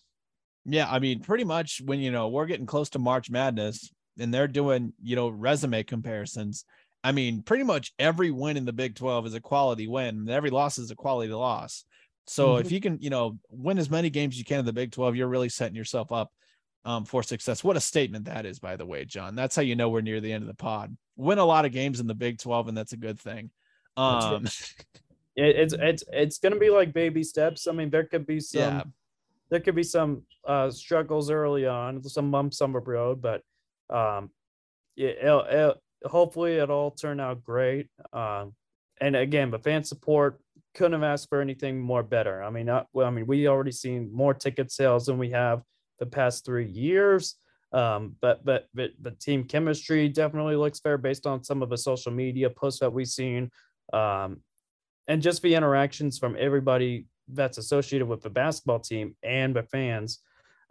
Yeah, 0.65 0.89
I 0.89 0.99
mean, 0.99 1.21
pretty 1.21 1.45
much 1.45 1.81
when 1.83 1.99
you 1.99 2.11
know 2.11 2.27
we're 2.27 2.45
getting 2.45 2.65
close 2.65 2.89
to 2.91 2.99
March 2.99 3.29
Madness 3.29 3.91
and 4.19 4.33
they're 4.33 4.47
doing 4.47 4.93
you 5.01 5.15
know 5.15 5.29
resume 5.29 5.83
comparisons. 5.83 6.65
I 7.03 7.11
mean, 7.11 7.43
pretty 7.43 7.63
much 7.63 7.93
every 7.97 8.31
win 8.31 8.57
in 8.57 8.65
the 8.65 8.73
Big 8.73 8.95
12 8.95 9.27
is 9.27 9.33
a 9.33 9.39
quality 9.39 9.87
win, 9.87 10.17
and 10.17 10.29
every 10.29 10.49
loss 10.49 10.77
is 10.77 10.91
a 10.91 10.95
quality 10.95 11.31
loss. 11.31 11.85
So 12.27 12.55
Mhm. 12.55 12.61
if 12.61 12.71
you 12.71 12.79
can, 12.81 12.99
you 12.99 13.09
know, 13.09 13.39
win 13.49 13.79
as 13.79 13.89
many 13.89 14.09
games 14.09 14.35
as 14.35 14.39
you 14.39 14.45
can 14.45 14.59
in 14.59 14.65
the 14.65 14.73
Big 14.73 14.91
12, 14.91 15.15
you're 15.15 15.27
really 15.27 15.49
setting 15.49 15.75
yourself 15.75 16.11
up 16.11 16.31
um, 16.85 17.03
for 17.05 17.23
success. 17.23 17.63
What 17.63 17.75
a 17.75 17.81
statement 17.81 18.25
that 18.25 18.45
is, 18.45 18.59
by 18.59 18.75
the 18.75 18.85
way, 18.85 19.03
Jon. 19.05 19.35
That's 19.35 19.55
how 19.55 19.61
you 19.61 19.75
know 19.75 19.89
we're 19.89 20.01
near 20.01 20.21
the 20.21 20.31
end 20.31 20.43
of 20.43 20.47
the 20.47 20.53
pod. 20.53 20.95
Win 21.17 21.37
a 21.37 21.45
lot 21.45 21.65
of 21.65 21.71
games 21.71 21.99
in 21.99 22.07
the 22.07 22.15
Big 22.15 22.37
12, 22.37 22.69
and 22.69 22.77
that's 22.77 22.93
a 22.93 22.97
good 22.97 23.19
thing. 23.19 23.51
Um, 23.97 24.47
It, 25.35 25.55
it's 25.55 25.73
it's 25.73 26.03
it's 26.11 26.37
gonna 26.37 26.57
be 26.57 26.69
like 26.69 26.91
baby 26.91 27.23
steps. 27.23 27.67
I 27.67 27.71
mean, 27.71 27.89
there 27.89 28.03
could 28.03 28.25
be 28.25 28.39
some 28.41 28.59
yeah, 28.59 28.83
there 29.49 29.59
could 29.61 29.75
be 29.75 29.83
some 29.83 30.23
uh, 30.45 30.69
struggles 30.69 31.29
early 31.29 31.65
on, 31.65 32.03
some 32.03 32.31
bumps 32.31 32.61
on 32.61 32.73
the 32.73 32.79
road, 32.79 33.21
but 33.21 33.41
um, 33.89 34.31
it, 34.97 35.17
it'll, 35.21 35.45
it'll, 35.49 35.75
hopefully 36.05 36.57
it'll 36.57 36.75
all 36.75 36.91
turn 36.91 37.19
out 37.19 37.43
great. 37.43 37.87
Um, 38.13 38.53
and 39.01 39.15
again, 39.15 39.51
the 39.51 39.59
fan 39.59 39.83
support 39.83 40.39
couldn't 40.75 40.93
have 40.93 41.03
asked 41.03 41.29
for 41.29 41.41
anything 41.41 41.79
more 41.79 42.03
better. 42.03 42.43
I 42.43 42.49
mean, 42.49 42.65
not, 42.65 42.87
well, 42.93 43.07
I 43.07 43.09
mean, 43.09 43.27
we 43.27 43.47
already 43.47 43.71
seen 43.71 44.09
more 44.13 44.33
ticket 44.33 44.71
sales 44.71 45.05
than 45.05 45.17
we 45.17 45.31
have 45.31 45.63
the 45.99 46.05
past 46.05 46.45
three 46.45 46.67
years. 46.67 47.35
Um, 47.71 48.15
but 48.19 48.43
but 48.43 48.67
but 48.73 48.91
the 48.99 49.11
team 49.11 49.43
chemistry 49.43 50.09
definitely 50.09 50.55
looks 50.55 50.79
fair 50.79 50.97
based 50.97 51.27
on 51.27 51.43
some 51.43 51.61
of 51.61 51.69
the 51.69 51.77
social 51.77 52.11
media 52.11 52.49
posts 52.49 52.79
that 52.79 52.91
we've 52.91 53.07
seen. 53.07 53.51
Um, 53.93 54.41
and 55.07 55.21
just 55.21 55.41
the 55.41 55.53
interactions 55.53 56.17
from 56.17 56.35
everybody 56.39 57.05
that's 57.27 57.57
associated 57.57 58.07
with 58.07 58.21
the 58.21 58.29
basketball 58.29 58.79
team 58.79 59.15
and 59.23 59.55
the 59.55 59.63
fans. 59.63 60.19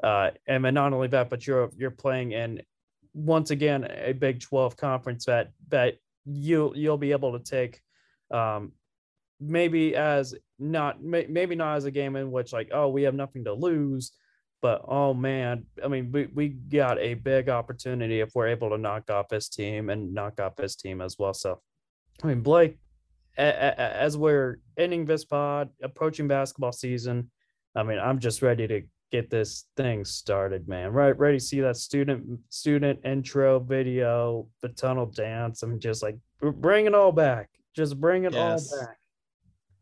Uh, 0.02 0.30
and 0.46 0.64
then 0.64 0.74
not 0.74 0.92
only 0.92 1.08
that, 1.08 1.30
but 1.30 1.46
you're 1.46 1.70
you're 1.76 1.90
playing 1.90 2.32
in 2.32 2.62
once 3.18 3.50
again 3.50 3.84
a 3.84 4.12
Big 4.12 4.40
12 4.40 4.76
conference 4.76 5.24
that 5.24 5.50
that 5.68 5.94
you 6.24 6.72
you'll 6.74 6.98
be 6.98 7.12
able 7.12 7.38
to 7.38 7.44
take 7.44 7.80
um, 8.30 8.72
maybe 9.40 9.96
as 9.96 10.34
not 10.58 11.02
may, 11.02 11.26
maybe 11.28 11.54
not 11.54 11.76
as 11.76 11.84
a 11.84 11.90
game 11.90 12.16
in 12.16 12.30
which 12.30 12.52
like 12.52 12.70
oh 12.72 12.88
we 12.88 13.02
have 13.02 13.14
nothing 13.14 13.44
to 13.44 13.52
lose 13.52 14.12
but 14.60 14.84
oh 14.88 15.14
man 15.14 15.64
i 15.84 15.88
mean 15.88 16.10
we, 16.12 16.26
we 16.34 16.48
got 16.48 16.98
a 16.98 17.14
big 17.14 17.48
opportunity 17.48 18.20
if 18.20 18.30
we're 18.34 18.48
able 18.48 18.70
to 18.70 18.78
knock 18.78 19.10
off 19.10 19.28
this 19.28 19.48
team 19.48 19.90
and 19.90 20.12
knock 20.12 20.40
off 20.40 20.56
this 20.56 20.76
team 20.76 21.00
as 21.00 21.16
well. 21.18 21.34
So 21.34 21.60
i 22.22 22.26
mean 22.26 22.40
blake 22.40 22.78
as 23.36 24.16
we're 24.16 24.58
ending 24.76 25.06
this 25.06 25.24
pod 25.24 25.70
approaching 25.82 26.26
basketball 26.26 26.72
season 26.72 27.30
i 27.76 27.84
mean 27.84 27.98
i'm 28.00 28.18
just 28.18 28.42
ready 28.42 28.66
to 28.66 28.82
get 29.10 29.30
this 29.30 29.66
thing 29.76 30.04
started 30.04 30.68
man 30.68 30.92
right 30.92 31.18
ready 31.18 31.38
to 31.38 31.44
see 31.44 31.60
that 31.60 31.76
student 31.76 32.38
student 32.50 32.98
intro 33.04 33.58
video 33.58 34.46
the 34.60 34.68
tunnel 34.68 35.06
dance 35.06 35.62
i'm 35.62 35.78
just 35.80 36.02
like 36.02 36.16
bring 36.40 36.86
it 36.86 36.94
all 36.94 37.12
back 37.12 37.48
just 37.74 37.98
bring 38.00 38.24
it 38.24 38.32
Yes. 38.32 38.72
all 38.72 38.80
back 38.80 38.96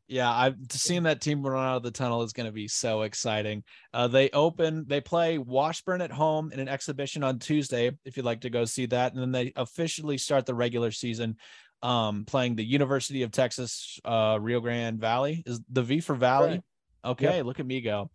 Yeah, 0.08 0.30
I've 0.30 0.56
seen 0.70 1.02
that 1.02 1.20
team 1.20 1.44
run 1.44 1.66
out 1.66 1.78
of 1.78 1.82
the 1.82 1.90
tunnel 1.90 2.22
is 2.22 2.32
going 2.32 2.46
to 2.46 2.52
be 2.52 2.68
so 2.68 3.02
exciting. 3.02 3.64
Uh, 3.92 4.06
they 4.06 4.30
open, 4.30 4.84
they 4.86 5.00
play 5.00 5.36
Washburn 5.38 6.00
at 6.00 6.12
home 6.12 6.52
in 6.52 6.60
an 6.60 6.68
exhibition 6.68 7.24
on 7.24 7.40
Tuesday. 7.40 7.90
If 8.04 8.16
you'd 8.16 8.24
like 8.24 8.42
to 8.42 8.50
go 8.50 8.64
see 8.66 8.86
that, 8.86 9.14
and 9.14 9.20
then 9.20 9.32
they 9.32 9.52
officially 9.56 10.16
start 10.16 10.46
the 10.46 10.54
regular 10.54 10.92
season, 10.92 11.36
um, 11.82 12.24
playing 12.24 12.54
the 12.54 12.64
University 12.64 13.22
of 13.24 13.32
Texas, 13.32 13.98
uh, 14.04 14.38
Rio 14.40 14.60
Grande 14.60 15.00
Valley. 15.00 15.42
Is 15.44 15.60
the 15.72 15.82
V 15.82 15.98
for 15.98 16.14
Valley? 16.14 16.50
Right. 16.50 16.62
Okay, 17.04 17.42
look 17.42 17.58
at 17.58 17.66
me 17.66 17.80
go. 17.80 18.08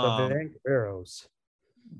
The 0.00 0.08
Um, 0.08 0.32
Vaqueros. 0.66 1.26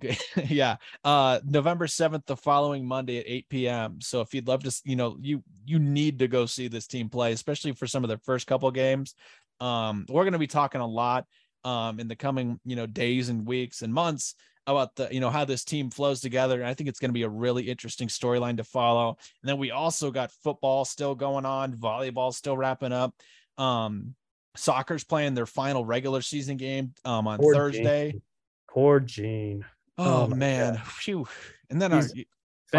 yeah 0.48 0.76
uh 1.04 1.38
november 1.44 1.86
7th 1.86 2.24
the 2.26 2.36
following 2.36 2.86
monday 2.86 3.18
at 3.18 3.24
8 3.26 3.48
p.m 3.50 4.00
so 4.00 4.22
if 4.22 4.32
you'd 4.32 4.48
love 4.48 4.62
to 4.62 4.74
you 4.84 4.96
know 4.96 5.18
you 5.20 5.42
you 5.66 5.78
need 5.78 6.20
to 6.20 6.28
go 6.28 6.46
see 6.46 6.68
this 6.68 6.86
team 6.86 7.10
play 7.10 7.32
especially 7.32 7.72
for 7.72 7.86
some 7.86 8.02
of 8.02 8.08
their 8.08 8.20
first 8.24 8.46
couple 8.46 8.70
games. 8.70 9.14
Um 9.60 10.06
we're 10.08 10.24
going 10.24 10.32
to 10.32 10.38
be 10.38 10.46
talking 10.46 10.80
a 10.80 10.86
lot 10.86 11.26
um 11.64 12.00
in 12.00 12.08
the 12.08 12.16
coming 12.16 12.58
you 12.64 12.74
know 12.76 12.86
days 12.86 13.28
and 13.28 13.46
weeks 13.46 13.82
and 13.82 13.92
months 13.92 14.34
about 14.66 14.94
the 14.96 15.08
you 15.10 15.20
know 15.20 15.30
how 15.30 15.44
this 15.44 15.64
team 15.64 15.90
flows 15.90 16.20
together. 16.20 16.60
And 16.60 16.66
i 16.66 16.74
think 16.74 16.88
it's 16.88 16.98
going 17.00 17.10
to 17.10 17.14
be 17.14 17.24
a 17.24 17.28
really 17.28 17.64
interesting 17.68 18.08
storyline 18.08 18.56
to 18.56 18.64
follow. 18.64 19.18
And 19.42 19.48
then 19.48 19.58
we 19.58 19.72
also 19.72 20.10
got 20.10 20.32
football 20.42 20.84
still 20.86 21.14
going 21.14 21.44
on 21.44 21.74
volleyball 21.76 22.32
still 22.32 22.56
wrapping 22.56 22.92
up. 22.92 23.14
Um 23.58 24.14
soccer's 24.54 25.04
playing 25.04 25.34
their 25.34 25.46
final 25.46 25.84
regular 25.84 26.20
season 26.20 26.56
game 26.56 26.92
um 27.04 27.26
on 27.26 27.38
Poor 27.38 27.54
thursday 27.54 28.12
Gene. 28.12 28.22
Poor 28.68 29.00
Gene. 29.00 29.64
Oh, 29.98 30.24
Oh 30.24 30.26
man, 30.28 30.78
phew. 30.84 31.26
And 31.70 31.80
then 31.80 31.92
our, 31.92 32.00
He's- 32.00 32.12
our 32.16 32.24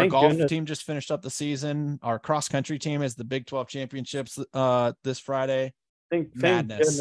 Thank 0.02 0.10
golf 0.12 0.30
goodness. 0.32 0.48
team 0.50 0.66
just 0.66 0.82
finished 0.82 1.12
up 1.12 1.22
the 1.22 1.30
season. 1.30 2.00
Our 2.02 2.18
cross 2.18 2.48
country 2.48 2.80
team 2.80 3.00
is 3.02 3.14
the 3.14 3.22
Big 3.24 3.46
12 3.46 3.68
championships 3.68 4.38
uh 4.52 4.92
this 5.04 5.20
Friday. 5.20 5.72
Thank, 6.10 6.34
thank 6.34 6.68
goodness. 6.68 7.00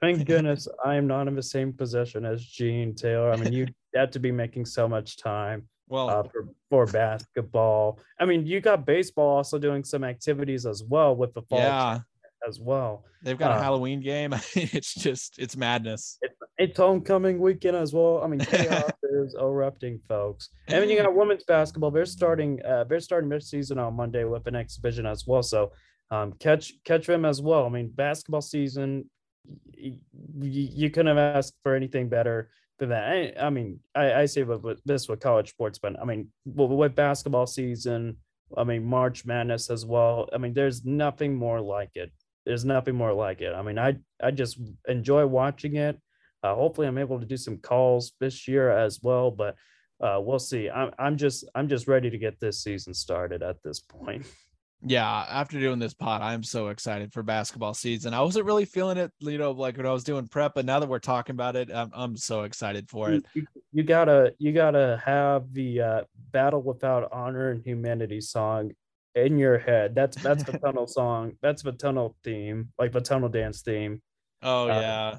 Thank 0.00 0.24
goodness 0.26 0.68
I 0.84 0.94
am 0.96 1.06
not 1.08 1.26
in 1.26 1.34
the 1.34 1.42
same 1.42 1.72
position 1.72 2.24
as 2.24 2.44
Gene 2.44 2.94
Taylor. 2.94 3.32
I 3.32 3.36
mean, 3.36 3.52
you 3.52 3.66
had 3.94 4.12
to 4.12 4.20
be 4.20 4.30
making 4.30 4.66
so 4.66 4.86
much 4.88 5.16
time 5.16 5.66
Well, 5.88 6.08
uh, 6.10 6.22
for, 6.24 6.48
for 6.70 6.86
basketball. 6.86 7.98
I 8.20 8.24
mean, 8.24 8.46
you 8.46 8.60
got 8.60 8.86
baseball 8.86 9.36
also 9.36 9.58
doing 9.58 9.82
some 9.82 10.04
activities 10.04 10.64
as 10.66 10.84
well 10.84 11.16
with 11.16 11.34
the 11.34 11.42
fall 11.42 11.58
yeah, 11.58 12.00
as 12.46 12.60
well. 12.60 13.04
they've 13.22 13.38
got 13.38 13.50
a 13.52 13.54
uh, 13.54 13.62
Halloween 13.62 14.00
game. 14.00 14.32
it's 14.54 14.94
just 14.94 15.38
it's 15.38 15.56
madness. 15.56 16.18
It's 16.58 16.76
homecoming 16.76 17.38
weekend 17.40 17.76
as 17.76 17.92
well. 17.92 18.20
I 18.22 18.26
mean, 18.26 18.40
chaos 18.40 18.90
is 19.02 19.34
erupting, 19.40 20.00
folks. 20.08 20.48
And 20.66 20.82
then 20.82 20.90
you 20.90 21.00
got 21.00 21.14
women's 21.14 21.44
basketball. 21.44 21.90
They're 21.90 22.04
starting. 22.06 22.60
Uh, 22.64 22.84
they're 22.84 23.00
starting 23.00 23.28
their 23.30 23.40
season 23.40 23.78
on 23.78 23.94
Monday 23.94 24.24
with 24.24 24.46
an 24.46 24.56
exhibition 24.56 25.06
as 25.06 25.26
well. 25.26 25.42
So 25.42 25.72
um, 26.10 26.32
catch 26.40 26.72
catch 26.84 27.06
them 27.06 27.24
as 27.24 27.40
well. 27.40 27.66
I 27.66 27.68
mean, 27.68 27.88
basketball 27.94 28.40
season. 28.42 29.08
y- 29.46 29.98
y- 30.34 30.48
You 30.80 30.90
couldn't 30.90 31.16
have 31.16 31.36
asked 31.36 31.54
for 31.62 31.74
anything 31.74 32.08
better 32.08 32.50
than 32.78 32.90
that. 32.90 33.08
I, 33.08 33.46
I 33.46 33.50
mean, 33.50 33.80
I, 33.94 34.12
I 34.22 34.26
say 34.26 34.42
with, 34.44 34.62
with 34.62 34.80
this 34.84 35.08
with 35.08 35.20
college 35.20 35.50
sports, 35.50 35.78
but 35.78 36.00
I 36.00 36.04
mean, 36.04 36.28
with, 36.44 36.70
with 36.70 36.94
basketball 36.94 37.46
season. 37.46 38.16
I 38.56 38.64
mean, 38.64 38.82
March 38.86 39.26
Madness 39.26 39.68
as 39.68 39.84
well. 39.84 40.26
I 40.32 40.38
mean, 40.38 40.54
there's 40.54 40.82
nothing 40.82 41.36
more 41.36 41.60
like 41.60 41.90
it. 41.96 42.10
There's 42.48 42.64
nothing 42.64 42.94
more 42.94 43.12
like 43.12 43.42
it. 43.42 43.54
I 43.54 43.60
mean, 43.60 43.78
I 43.78 43.98
I 44.22 44.30
just 44.30 44.58
enjoy 44.88 45.26
watching 45.26 45.76
it. 45.76 46.00
Uh, 46.42 46.54
hopefully, 46.54 46.86
I'm 46.86 46.96
able 46.96 47.20
to 47.20 47.26
do 47.26 47.36
some 47.36 47.58
calls 47.58 48.12
this 48.20 48.48
year 48.48 48.70
as 48.70 49.00
well, 49.02 49.30
but 49.30 49.54
uh, 50.00 50.18
we'll 50.18 50.38
see. 50.38 50.70
I'm 50.70 50.90
I'm 50.98 51.18
just 51.18 51.44
I'm 51.54 51.68
just 51.68 51.86
ready 51.86 52.08
to 52.08 52.16
get 52.16 52.40
this 52.40 52.62
season 52.62 52.94
started 52.94 53.42
at 53.42 53.62
this 53.62 53.80
point. 53.80 54.24
Yeah, 54.86 55.08
after 55.28 55.58
doing 55.58 55.80
this 55.80 55.92
pod, 55.92 56.22
I'm 56.22 56.44
so 56.44 56.68
excited 56.68 57.12
for 57.12 57.24
basketball 57.24 57.74
season. 57.74 58.14
I 58.14 58.20
wasn't 58.20 58.46
really 58.46 58.64
feeling 58.64 58.96
it, 58.96 59.10
you 59.18 59.36
know, 59.36 59.50
like 59.50 59.76
when 59.76 59.86
I 59.86 59.92
was 59.92 60.04
doing 60.04 60.28
prep, 60.28 60.54
but 60.54 60.64
now 60.64 60.78
that 60.78 60.88
we're 60.88 61.00
talking 61.00 61.34
about 61.34 61.56
it, 61.56 61.68
I'm 61.74 61.90
I'm 61.92 62.16
so 62.16 62.44
excited 62.44 62.88
for 62.88 63.10
it. 63.10 63.26
You, 63.34 63.44
you 63.72 63.82
gotta 63.82 64.34
you 64.38 64.52
gotta 64.52 65.02
have 65.04 65.52
the 65.52 65.80
uh, 65.80 66.00
battle 66.30 66.62
without 66.62 67.08
honor 67.10 67.50
and 67.50 67.60
humanity 67.64 68.20
song 68.20 68.70
in 69.14 69.38
your 69.38 69.58
head. 69.58 69.94
That's 69.94 70.16
that's 70.22 70.44
the 70.44 70.58
tunnel 70.64 70.86
song. 70.86 71.32
That's 71.42 71.62
the 71.62 71.72
tunnel 71.72 72.16
theme, 72.24 72.72
like 72.78 72.92
the 72.92 73.00
tunnel 73.00 73.28
dance 73.28 73.62
theme. 73.62 74.02
Oh 74.42 74.64
Uh, 74.64 74.80
yeah. 74.80 75.18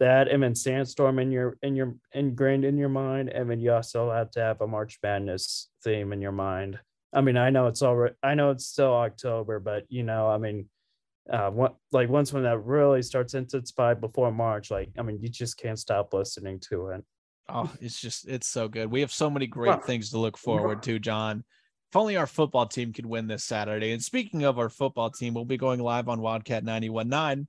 That 0.00 0.28
and 0.28 0.42
then 0.42 0.54
sandstorm 0.54 1.18
in 1.18 1.30
your 1.30 1.56
in 1.62 1.76
your 1.76 1.94
ingrained 2.12 2.64
in 2.64 2.76
your 2.76 2.88
mind, 2.88 3.28
and 3.28 3.48
then 3.48 3.60
you 3.60 3.72
also 3.72 4.10
have 4.10 4.30
to 4.32 4.40
have 4.40 4.60
a 4.60 4.66
March 4.66 4.98
Madness 5.02 5.70
theme 5.84 6.12
in 6.12 6.20
your 6.20 6.32
mind. 6.32 6.80
I 7.12 7.20
mean, 7.20 7.36
I 7.36 7.50
know 7.50 7.68
it's 7.68 7.82
already 7.82 8.14
I 8.22 8.34
know 8.34 8.50
it's 8.50 8.66
still 8.66 8.92
October, 8.92 9.60
but 9.60 9.84
you 9.88 10.02
know, 10.02 10.28
I 10.28 10.38
mean, 10.38 10.68
uh, 11.32 11.50
what 11.50 11.76
like 11.92 12.08
once 12.08 12.32
when 12.32 12.42
that 12.42 12.58
really 12.58 13.02
starts 13.02 13.34
intensify 13.34 13.94
before 13.94 14.32
March, 14.32 14.70
like 14.72 14.90
I 14.98 15.02
mean, 15.02 15.20
you 15.22 15.28
just 15.28 15.56
can't 15.56 15.78
stop 15.78 16.12
listening 16.12 16.58
to 16.70 16.88
it. 16.88 17.04
Oh, 17.48 17.70
it's 17.80 18.00
just 18.00 18.26
it's 18.26 18.48
so 18.48 18.66
good. 18.68 18.90
We 18.90 19.00
have 19.02 19.12
so 19.12 19.30
many 19.30 19.46
great 19.46 19.84
things 19.84 20.10
to 20.10 20.18
look 20.18 20.36
forward 20.36 20.82
to, 20.84 20.98
Jon. 20.98 21.44
If 21.94 21.98
only 21.98 22.16
our 22.16 22.26
football 22.26 22.66
team 22.66 22.92
could 22.92 23.06
win 23.06 23.28
this 23.28 23.44
Saturday. 23.44 23.92
And 23.92 24.02
speaking 24.02 24.42
of 24.42 24.58
our 24.58 24.68
football 24.68 25.10
team, 25.10 25.32
we'll 25.32 25.44
be 25.44 25.56
going 25.56 25.78
live 25.78 26.08
on 26.08 26.20
Wildcat 26.20 26.64
91.9 26.64 27.46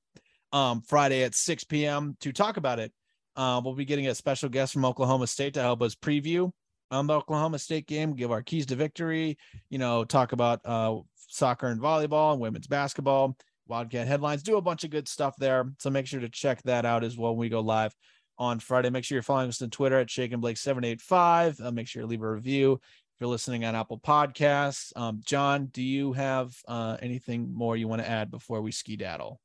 um, 0.52 0.84
Friday 0.84 1.24
at 1.24 1.34
6 1.34 1.64
p.m. 1.64 2.16
to 2.20 2.32
talk 2.32 2.58
about 2.58 2.78
it. 2.78 2.94
Uh, 3.36 3.60
we'll 3.66 3.74
be 3.74 3.86
getting 3.86 4.06
a 4.06 4.14
special 4.14 4.48
guest 4.48 4.74
from 4.74 4.86
Oklahoma 4.86 5.26
State 5.26 5.56
to 5.56 5.62
help 5.62 5.82
us 5.82 5.96
preview 5.96 6.52
um, 6.92 7.08
the 7.08 7.16
Oklahoma 7.16 7.58
State 7.58 7.88
game, 7.88 8.14
give 8.14 8.32
our 8.32 8.44
keys 8.44 8.68
to 8.68 8.76
victory, 8.76 9.36
you 9.72 9.80
know, 9.80 10.04
talk 10.04 10.32
about 10.32 10.62
uh, 10.64 10.96
soccer 11.16 11.66
and 11.66 11.82
volleyball 11.82 12.34
and 12.34 12.40
women's 12.40 12.68
basketball, 12.68 13.36
Wildcat 13.68 14.06
headlines, 14.06 14.44
do 14.44 14.58
a 14.58 14.62
bunch 14.62 14.84
of 14.84 14.92
good 14.92 15.08
stuff 15.08 15.34
there. 15.40 15.72
So 15.80 15.90
make 15.90 16.06
sure 16.06 16.20
to 16.20 16.30
check 16.30 16.62
that 16.66 16.86
out 16.86 17.04
as 17.04 17.18
well 17.18 17.32
when 17.32 17.40
we 17.40 17.50
go 17.50 17.62
live 17.62 17.96
on 18.38 18.60
Friday. 18.60 18.92
Make 18.92 19.06
sure 19.06 19.16
you're 19.16 19.24
following 19.24 19.50
us 19.50 19.62
on 19.64 19.72
Twitter 19.72 19.98
at 19.98 20.12
Shake 20.12 20.34
and 20.34 20.42
Blake 20.42 20.58
785. 20.58 21.62
Uh, 21.62 21.72
make 21.72 21.88
sure 21.88 22.04
you 22.04 22.08
leave 22.08 22.22
a 22.22 22.30
review 22.32 22.80
if 23.16 23.22
you're 23.22 23.30
listening 23.30 23.64
on 23.64 23.76
Apple 23.76 23.98
Podcasts. 23.98 24.92
Um, 24.98 25.22
Jon, 25.24 25.68
do 25.68 25.82
you 25.82 26.12
have 26.12 26.54
uh, 26.68 26.98
anything 27.02 27.54
more 27.54 27.78
you 27.78 27.88
want 27.88 28.02
to 28.02 28.10
add 28.10 28.30
before 28.30 28.62
we 28.62 28.74
ski 28.74 28.98
daddle? 28.98 29.40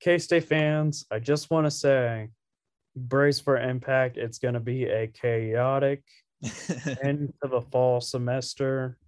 K 0.00 0.18
State 0.18 0.44
fans, 0.44 1.06
I 1.10 1.18
just 1.18 1.50
want 1.50 1.64
to 1.66 1.70
say 1.70 2.28
brace 2.94 3.40
for 3.40 3.56
impact. 3.56 4.18
It's 4.18 4.36
going 4.36 4.52
to 4.52 4.60
be 4.60 4.84
a 4.84 5.06
chaotic 5.06 6.02
end 7.02 7.32
of 7.42 7.52
the 7.52 7.62
fall 7.72 8.02
semester. 8.02 8.98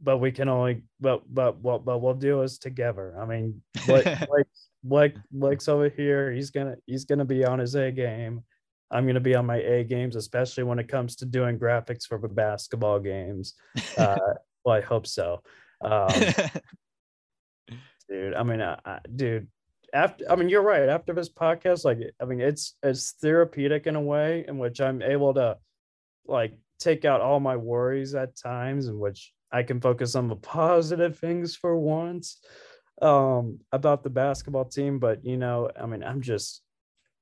But 0.00 0.18
we 0.18 0.30
can 0.30 0.48
only, 0.48 0.84
but 1.00 1.22
but 1.28 1.58
what 1.58 1.84
but 1.84 1.98
we'll 1.98 2.14
do 2.14 2.42
is 2.42 2.58
together. 2.58 3.16
I 3.20 3.26
mean, 3.26 3.62
like 3.88 4.06
like 4.06 4.46
like 4.84 5.16
Blake's 5.32 5.68
over 5.68 5.88
here. 5.88 6.30
He's 6.30 6.50
gonna 6.50 6.76
he's 6.86 7.04
gonna 7.04 7.24
be 7.24 7.44
on 7.44 7.58
his 7.58 7.74
A 7.74 7.90
game. 7.90 8.44
I'm 8.90 9.06
gonna 9.06 9.20
be 9.20 9.34
on 9.34 9.46
my 9.46 9.58
A 9.58 9.84
games, 9.84 10.16
especially 10.16 10.64
when 10.64 10.78
it 10.78 10.88
comes 10.88 11.16
to 11.16 11.26
doing 11.26 11.58
graphics 11.58 12.06
for 12.06 12.18
the 12.18 12.28
basketball 12.28 12.98
games. 12.98 13.54
Uh, 13.96 14.18
well, 14.64 14.76
I 14.76 14.80
hope 14.80 15.06
so. 15.06 15.42
Um, 15.80 16.10
dude, 18.08 18.34
I 18.34 18.42
mean, 18.42 18.60
I, 18.60 18.78
I, 18.84 18.98
dude, 19.14 19.48
after 19.92 20.30
I 20.30 20.36
mean, 20.36 20.48
you're 20.48 20.62
right. 20.62 20.88
After 20.88 21.12
this 21.12 21.28
podcast, 21.28 21.84
like, 21.84 21.98
I 22.20 22.24
mean, 22.24 22.40
it's 22.40 22.74
it's 22.82 23.12
therapeutic 23.12 23.86
in 23.86 23.96
a 23.96 24.00
way 24.00 24.44
in 24.46 24.58
which 24.58 24.80
I'm 24.80 25.02
able 25.02 25.34
to 25.34 25.58
like 26.26 26.56
take 26.78 27.04
out 27.04 27.20
all 27.20 27.40
my 27.40 27.56
worries 27.56 28.14
at 28.14 28.36
times, 28.36 28.88
in 28.88 28.98
which 28.98 29.32
I 29.52 29.62
can 29.62 29.80
focus 29.80 30.14
on 30.14 30.28
the 30.28 30.36
positive 30.36 31.18
things 31.18 31.56
for 31.56 31.76
once 31.76 32.38
um 33.02 33.58
about 33.72 34.02
the 34.02 34.10
basketball 34.10 34.64
team. 34.64 34.98
But 34.98 35.24
you 35.24 35.36
know, 35.36 35.70
I 35.80 35.86
mean, 35.86 36.02
I'm 36.02 36.20
just 36.20 36.62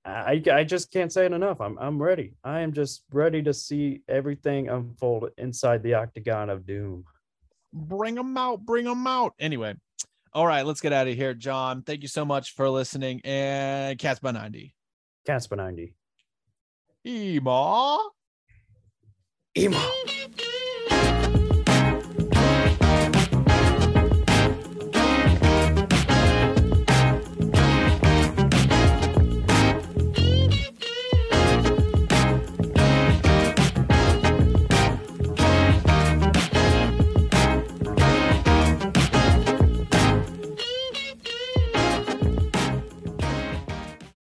I, 0.05 0.43
I 0.51 0.65
just 0.65 0.91
can't 0.91 1.13
say 1.13 1.27
it 1.27 1.33
enough. 1.33 1.61
I'm 1.61 1.79
I'm 1.79 2.01
ready. 2.01 2.35
I 2.43 2.61
am 2.61 2.73
just 2.73 3.03
ready 3.13 3.43
to 3.43 3.53
see 3.53 4.01
everything 4.09 4.69
unfold 4.69 5.31
inside 5.37 5.83
the 5.83 5.95
octagon 5.95 6.51
of 6.51 6.67
doom. 6.67 7.05
Bring 7.73 8.15
them 8.15 8.37
out, 8.37 8.65
bring 8.65 8.85
them 8.85 9.07
out. 9.07 9.35
Anyway, 9.39 9.75
all 10.33 10.47
right, 10.47 10.65
let's 10.65 10.81
get 10.81 10.93
out 10.93 11.09
of 11.09 11.15
here, 11.15 11.35
Jon. 11.35 11.83
Thank 11.83 12.03
you 12.03 12.09
so 12.09 12.25
much 12.25 12.55
for 12.55 12.71
listening. 12.71 13.21
And 13.25 13.99
Cats 13.99 14.21
by 14.21 14.31
90. 14.31 14.75
Cats 15.27 15.47
by 15.47 15.57
90. 15.57 15.95
Ema. 17.07 18.09
Ema. 19.57 19.91